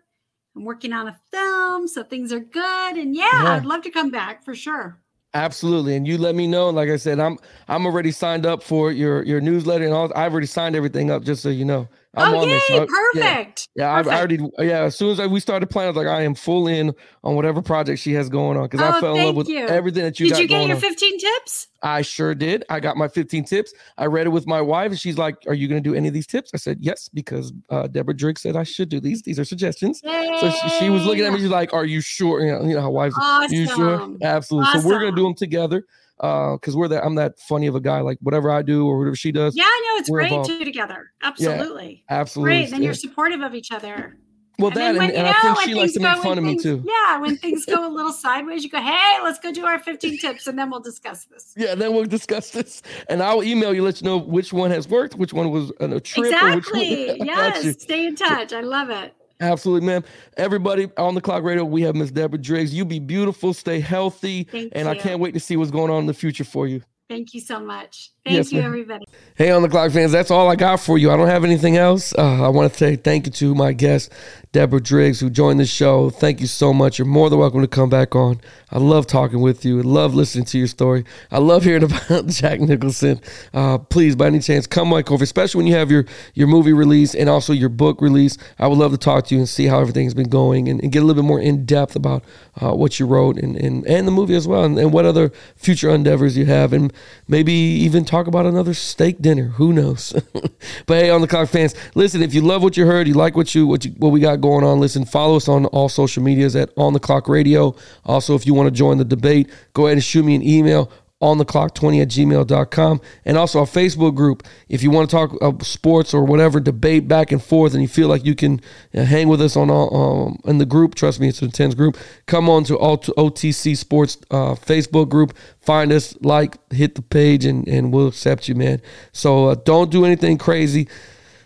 I'm 0.56 0.64
working 0.64 0.94
on 0.94 1.08
a 1.08 1.20
film, 1.32 1.88
so 1.88 2.04
things 2.04 2.32
are 2.34 2.40
good. 2.40 2.98
And 2.98 3.16
yeah, 3.16 3.44
Yeah. 3.44 3.54
I'd 3.54 3.66
love 3.66 3.82
to 3.84 3.92
come 3.92 4.10
back 4.10 4.44
for 4.44 4.56
sure. 4.56 5.00
Absolutely, 5.34 5.98
and 5.98 6.08
you 6.08 6.18
let 6.18 6.34
me 6.34 6.48
know. 6.48 6.70
Like 6.70 6.88
I 6.90 6.96
said, 6.96 7.20
I'm 7.20 7.38
I'm 7.68 7.86
already 7.86 8.12
signed 8.12 8.46
up 8.46 8.64
for 8.64 8.92
your 8.94 9.22
your 9.24 9.42
newsletter 9.42 9.84
and 9.84 9.94
all. 9.94 10.10
I've 10.16 10.32
already 10.32 10.48
signed 10.48 10.78
everything 10.78 11.12
up, 11.12 11.24
just 11.24 11.44
so 11.44 11.50
you 11.50 11.66
know. 11.66 11.90
I'm 12.18 12.34
oh, 12.34 12.40
on 12.40 12.48
yay, 12.50 12.60
this. 12.70 12.90
Perfect. 12.90 13.70
Yeah, 13.76 14.02
yeah 14.04 14.10
I, 14.10 14.16
I 14.16 14.18
already. 14.18 14.40
Yeah, 14.60 14.84
as 14.84 14.96
soon 14.98 15.12
as 15.12 15.20
I, 15.20 15.28
we 15.28 15.40
started 15.40 15.68
planning, 15.70 15.88
I 15.88 15.92
was 15.92 15.98
like, 15.98 16.08
I 16.08 16.22
am 16.24 16.36
full 16.36 16.68
in 16.68 16.94
on 17.24 17.36
whatever 17.36 17.62
project 17.62 18.00
she 18.00 18.14
has 18.14 18.30
going 18.30 18.58
on 18.58 18.66
because 18.66 18.82
I 18.82 18.98
Oh, 18.98 19.02
fell 19.02 19.16
in 19.16 19.26
love 19.26 19.36
with 19.36 19.50
you. 19.50 19.68
everything 19.68 20.04
that 20.04 20.20
you 20.20 20.30
Did 20.30 20.38
you 20.38 20.48
get 20.48 20.56
going 20.58 20.68
your 20.70 20.78
on. 20.78 20.82
15 20.82 21.20
tips? 21.20 21.68
I 21.82 22.02
sure 22.02 22.34
did. 22.34 22.64
I 22.70 22.80
got 22.80 22.98
my 22.98 23.08
15 23.08 23.44
tips. 23.46 23.74
I 23.98 24.06
read 24.08 24.26
it 24.26 24.32
with 24.32 24.48
my 24.48 24.60
wife, 24.62 24.92
and 24.92 25.00
she's 25.00 25.18
like, 25.18 25.36
"Are 25.48 25.54
you 25.54 25.68
going 25.68 25.82
to 25.84 25.88
do 25.90 25.96
any 25.96 26.08
of 26.08 26.14
these 26.14 26.26
tips?" 26.26 26.52
I 26.54 26.58
said, 26.58 26.78
"Yes," 26.82 27.10
because 27.10 27.54
uh, 27.70 27.88
Deborah 27.88 28.16
Driggs 28.16 28.42
said 28.42 28.56
I 28.56 28.64
should 28.64 28.90
do 28.90 29.00
these. 29.00 29.22
These 29.22 29.38
are 29.40 29.46
suggestions. 29.46 30.02
So 30.04 30.50
she, 30.50 30.70
she 30.80 30.90
was 30.90 31.06
looking 31.06 31.26
at 31.26 31.34
me. 31.34 31.40
She's 31.40 31.50
like, 31.50 31.74
"Are 31.74 31.86
you 31.86 32.02
sure?" 32.02 32.42
You 32.42 32.54
know, 32.54 32.64
you 32.66 32.74
know 32.76 32.82
how 32.82 32.90
wives. 32.90 33.16
Awesome. 33.20 33.56
You 33.56 33.68
sure? 33.68 34.18
Absolutely. 34.24 34.82
So 34.82 34.88
we're 34.88 35.00
gonna 35.00 35.16
do 35.16 35.24
them 35.24 35.36
together. 35.36 35.86
Uh, 36.22 36.54
because 36.54 36.76
we're 36.78 36.88
that 36.88 37.04
I'm 37.04 37.16
that 37.16 37.38
funny 37.40 37.68
of 37.68 37.76
a 37.76 37.82
guy. 37.82 38.00
Like 38.00 38.18
whatever 38.22 38.50
I 38.50 38.62
do 38.62 38.88
or 38.88 38.98
whatever 38.98 39.16
she 39.18 39.32
does. 39.34 39.56
Yeah, 39.56 39.66
I 39.66 39.84
know 39.88 40.00
it's 40.00 40.10
great 40.10 40.28
involved. 40.28 40.50
to 40.50 40.60
do 40.60 40.64
together. 40.66 41.12
Absolutely. 41.22 42.04
Absolutely. 42.10 42.50
Great. 42.60 42.72
Then 42.72 42.84
you're 42.84 42.94
supportive 42.94 43.42
of 43.42 43.54
each 43.54 43.72
other. 43.74 44.18
well 44.58 44.70
and 44.70 44.78
that 44.78 44.80
then 44.80 44.90
and, 44.92 44.98
when, 45.00 45.10
and 45.10 45.18
you 45.18 45.24
I 45.24 45.44
know, 45.44 45.56
think 45.56 45.68
she 45.68 45.74
likes 45.76 45.92
to 45.94 46.00
make 46.00 46.16
fun 46.20 46.28
when 46.30 46.38
of 46.38 46.44
me 46.46 46.58
too. 46.58 46.82
Yeah, 46.88 47.18
when 47.20 47.36
things 47.36 47.66
go 47.66 47.86
a 47.86 47.92
little 47.94 48.14
sideways, 48.14 48.64
you 48.64 48.70
go, 48.70 48.80
hey, 48.80 49.18
let's 49.24 49.40
go 49.40 49.52
do 49.52 49.66
our 49.66 49.78
15 49.78 50.18
tips 50.20 50.48
and 50.48 50.58
then 50.58 50.70
we'll 50.72 50.80
discuss 50.80 51.26
this. 51.26 51.54
Yeah, 51.58 51.76
then 51.76 51.94
we'll 51.94 52.06
discuss 52.06 52.52
this, 52.52 52.82
and 53.10 53.22
I'll 53.22 53.44
email 53.44 53.74
you, 53.74 53.84
let 53.84 54.00
you 54.00 54.06
know 54.06 54.18
which 54.18 54.54
one 54.54 54.72
has 54.72 54.88
worked, 54.88 55.16
which 55.16 55.34
one 55.34 55.52
was 55.52 55.74
a 55.82 56.00
trip, 56.00 56.42
or 56.42 56.56
which 56.56 56.72
one. 56.72 56.82
Exactly. 56.82 57.10
You. 57.20 57.26
yes. 57.26 57.82
Stay 57.84 58.08
in 58.08 58.16
touch. 58.16 58.54
I 58.54 58.62
love 58.62 58.90
it. 58.90 59.14
Absolutely, 59.40 59.86
man. 59.86 60.04
Everybody 60.38 60.90
on 60.98 61.16
the 61.16 61.22
clock 61.22 61.44
radio, 61.44 61.66
we 61.66 61.82
have 61.82 61.96
Miss 61.96 62.12
Deborah 62.12 62.40
Driggs. 62.40 62.74
You 62.74 62.86
be 62.86 63.00
beautiful, 63.00 63.54
stay 63.54 63.80
healthy, 63.80 64.44
Thank 64.44 64.72
and 64.76 64.88
I 64.88 64.96
can't 64.96 65.20
wait 65.20 65.34
to 65.34 65.40
see 65.40 65.58
what's 65.58 65.72
going 65.72 65.92
on 65.92 66.00
in 66.00 66.06
the 66.06 66.14
future 66.14 66.46
for 66.46 66.68
you. 66.68 66.82
Thank 67.10 67.34
you 67.34 67.42
so 67.42 67.60
much. 67.60 68.12
Thank 68.26 68.38
Yes, 68.38 68.52
you, 68.52 68.58
ma'am. 68.60 68.66
everybody. 68.72 69.06
Hey, 69.36 69.52
on 69.52 69.62
the 69.62 69.70
clock 69.70 69.92
fans, 69.92 70.12
that's 70.12 70.32
all 70.32 70.50
I 70.50 70.56
got 70.56 70.80
for 70.80 70.98
you. 70.98 71.12
I 71.12 71.18
don't 71.18 71.28
have 71.28 71.44
anything 71.44 71.78
else. 71.78 72.12
Uh, 72.18 72.44
I 72.44 72.48
want 72.50 72.72
to 72.72 72.76
say 72.78 72.96
thank 72.96 73.28
you 73.28 73.32
to 73.34 73.54
my 73.54 73.72
guest, 73.72 74.12
Deborah 74.52 74.82
Driggs, 74.82 75.20
who 75.20 75.30
joined 75.30 75.60
the 75.60 75.66
show. 75.68 76.10
Thank 76.10 76.42
you 76.42 76.48
so 76.48 76.74
much. 76.74 76.98
You're 76.98 77.06
more 77.06 77.30
than 77.30 77.38
welcome 77.38 77.62
to 77.62 77.68
come 77.68 77.90
back 77.90 78.16
on. 78.16 78.42
I 78.72 78.80
love 78.80 79.06
talking 79.06 79.42
with 79.42 79.64
you. 79.64 79.78
I 79.80 79.84
love 79.84 80.16
listening 80.16 80.46
to 80.46 80.58
your 80.58 80.68
story. 80.68 81.06
I 81.30 81.38
love 81.38 81.64
hearing 81.66 81.84
about 81.84 82.26
Jack 82.26 82.62
Nicholson. 82.62 83.22
Uh, 83.54 83.78
please, 83.78 84.16
by 84.16 84.26
any 84.28 84.40
chance, 84.40 84.66
come 84.66 84.90
like 84.90 85.12
over, 85.12 85.24
especially 85.24 85.60
when 85.60 85.68
you 85.68 85.76
have 85.76 85.92
your 85.92 86.06
your 86.34 86.48
movie 86.48 86.74
release 86.74 87.14
and 87.14 87.30
also 87.30 87.54
your 87.54 87.70
book 87.70 88.02
release. 88.02 88.40
I 88.58 88.68
would 88.68 88.80
love 88.80 88.92
to 88.92 88.98
talk 88.98 89.28
to 89.28 89.36
you 89.36 89.42
and 89.42 89.48
see 89.48 89.68
how 89.68 89.82
everything's 89.82 90.16
been 90.16 90.30
going 90.30 90.68
and, 90.68 90.82
and 90.82 90.92
get 90.92 91.04
a 91.04 91.06
little 91.06 91.22
bit 91.22 91.28
more 91.28 91.40
in 91.40 91.64
depth 91.66 91.96
about 91.96 92.24
uh, 92.60 92.74
what 92.74 93.00
you 93.00 93.06
wrote 93.06 93.38
and, 93.38 93.56
and, 93.58 93.86
and 93.86 94.08
the 94.08 94.12
movie 94.12 94.36
as 94.36 94.48
well 94.48 94.64
and, 94.64 94.80
and 94.80 94.92
what 94.94 95.06
other 95.06 95.32
future 95.58 95.90
endeavors 95.92 96.36
you 96.36 96.46
have 96.46 96.74
and 96.74 96.92
maybe 97.28 97.52
even 97.54 98.04
talk 98.06 98.15
about 98.28 98.46
another 98.46 98.74
steak 98.74 99.22
dinner. 99.22 99.46
Who 99.46 99.74
knows? 99.74 100.14
but 100.86 101.02
hey, 101.02 101.10
on 101.10 101.22
the 101.22 101.28
clock 101.28 101.50
fans, 101.50 101.76
listen, 101.96 102.22
if 102.24 102.34
you 102.34 102.42
love 102.42 102.64
what 102.64 102.78
you 102.78 102.86
heard, 102.86 103.08
you 103.08 103.14
like 103.14 103.36
what 103.36 103.54
you 103.54 103.68
what 103.68 103.86
you 103.86 103.92
what 103.92 104.10
we 104.10 104.20
got 104.20 104.42
going 104.42 104.64
on, 104.64 104.80
listen, 104.80 105.06
follow 105.06 105.36
us 105.36 105.48
on 105.48 105.66
all 105.68 105.90
social 105.90 106.24
medias 106.24 106.56
at 106.56 106.70
On 106.78 106.94
the 106.94 107.00
Clock 107.00 107.28
Radio. 107.28 107.76
Also, 108.06 108.36
if 108.36 108.46
you 108.46 108.54
want 108.54 108.68
to 108.68 108.72
join 108.72 108.98
the 108.98 109.06
debate, 109.06 109.50
go 109.74 109.88
ahead 109.88 109.98
and 109.98 110.04
shoot 110.04 110.24
me 110.24 110.36
an 110.36 110.42
email 110.42 110.92
on 111.22 111.38
the 111.38 111.46
clock 111.46 111.74
20 111.74 112.02
at 112.02 112.10
gmail.com 112.10 113.00
and 113.24 113.38
also 113.38 113.60
our 113.60 113.66
facebook 113.66 114.14
group 114.14 114.44
if 114.68 114.84
you 114.84 114.92
want 114.92 115.10
to 115.10 115.16
talk 115.16 115.34
uh, 115.42 115.52
sports 115.64 116.14
or 116.14 116.26
whatever 116.26 116.60
debate 116.60 117.08
back 117.08 117.32
and 117.32 117.42
forth 117.42 117.74
and 117.74 117.82
you 117.82 117.88
feel 117.88 118.10
like 118.10 118.26
you 118.26 118.36
can 118.36 118.60
uh, 118.94 119.04
hang 119.04 119.30
with 119.30 119.42
us 119.42 119.56
on 119.56 119.70
all, 119.70 120.28
um, 120.28 120.40
in 120.44 120.58
the 120.58 120.66
group 120.66 120.94
trust 120.94 121.22
me 121.22 121.30
it's 121.30 121.40
an 121.40 121.46
intense 121.46 121.74
group 121.74 121.98
come 122.26 122.50
on 122.50 122.66
to 122.66 122.78
Alt- 122.80 123.10
otc 123.18 123.78
sports 123.78 124.18
uh, 124.30 124.56
facebook 124.56 125.08
group 125.08 125.34
find 125.62 125.94
us 125.94 126.18
like 126.22 126.58
hit 126.74 126.96
the 126.96 127.02
page 127.02 127.46
and, 127.46 127.66
and 127.66 127.94
we'll 127.94 128.08
accept 128.08 128.50
you 128.50 128.56
man 128.56 128.82
so 129.14 129.48
uh, 129.48 129.56
don't 129.56 129.92
do 129.92 130.04
anything 130.04 130.38
crazy 130.38 130.88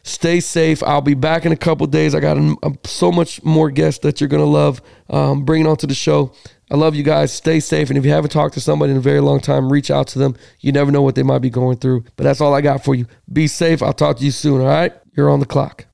Stay 0.04 0.40
safe. 0.40 0.82
I'll 0.84 1.02
be 1.02 1.14
back 1.14 1.46
in 1.46 1.52
a 1.52 1.58
couple 1.58 1.86
days. 1.86 2.16
I 2.16 2.20
got 2.20 2.38
um, 2.38 2.58
so 2.84 3.12
much 3.12 3.44
more 3.44 3.70
guests 3.70 4.00
that 4.04 4.20
you're 4.20 4.30
to 4.30 4.44
love 4.44 4.82
um, 5.10 5.44
bringing 5.44 5.68
onto 5.68 5.86
the 5.86 5.94
show. 5.94 6.32
I 6.72 6.76
love 6.76 6.96
you 6.96 7.04
guys. 7.04 7.34
Stay 7.34 7.60
safe. 7.60 7.90
And 7.90 7.98
if 7.98 8.06
you 8.06 8.12
haven't 8.12 8.32
talked 8.32 8.54
to 8.54 8.62
somebody 8.62 8.92
in 8.92 8.98
a 8.98 9.02
very 9.02 9.22
long 9.22 9.40
time, 9.40 9.72
reach 9.72 9.90
out 9.90 10.08
to 10.10 10.20
them. 10.20 10.36
You 10.60 10.72
never 10.72 10.92
know 10.92 11.02
what 11.02 11.16
they 11.16 11.24
might 11.24 11.40
be 11.40 11.50
going 11.50 11.78
through. 11.78 12.04
But 12.16 12.24
that's 12.26 12.42
all 12.42 12.54
I 12.54 12.62
got 12.62 12.84
for 12.84 12.94
you. 12.96 13.08
Be 13.32 13.48
safe. 13.48 13.82
I'll 13.82 13.94
talk 13.94 14.18
to 14.18 14.26
you 14.26 14.32
soon. 14.32 14.62
All 14.62 14.68
right? 14.68 14.94
You're 15.16 15.30
on 15.30 15.40
the 15.40 15.46
clock. 15.46 15.86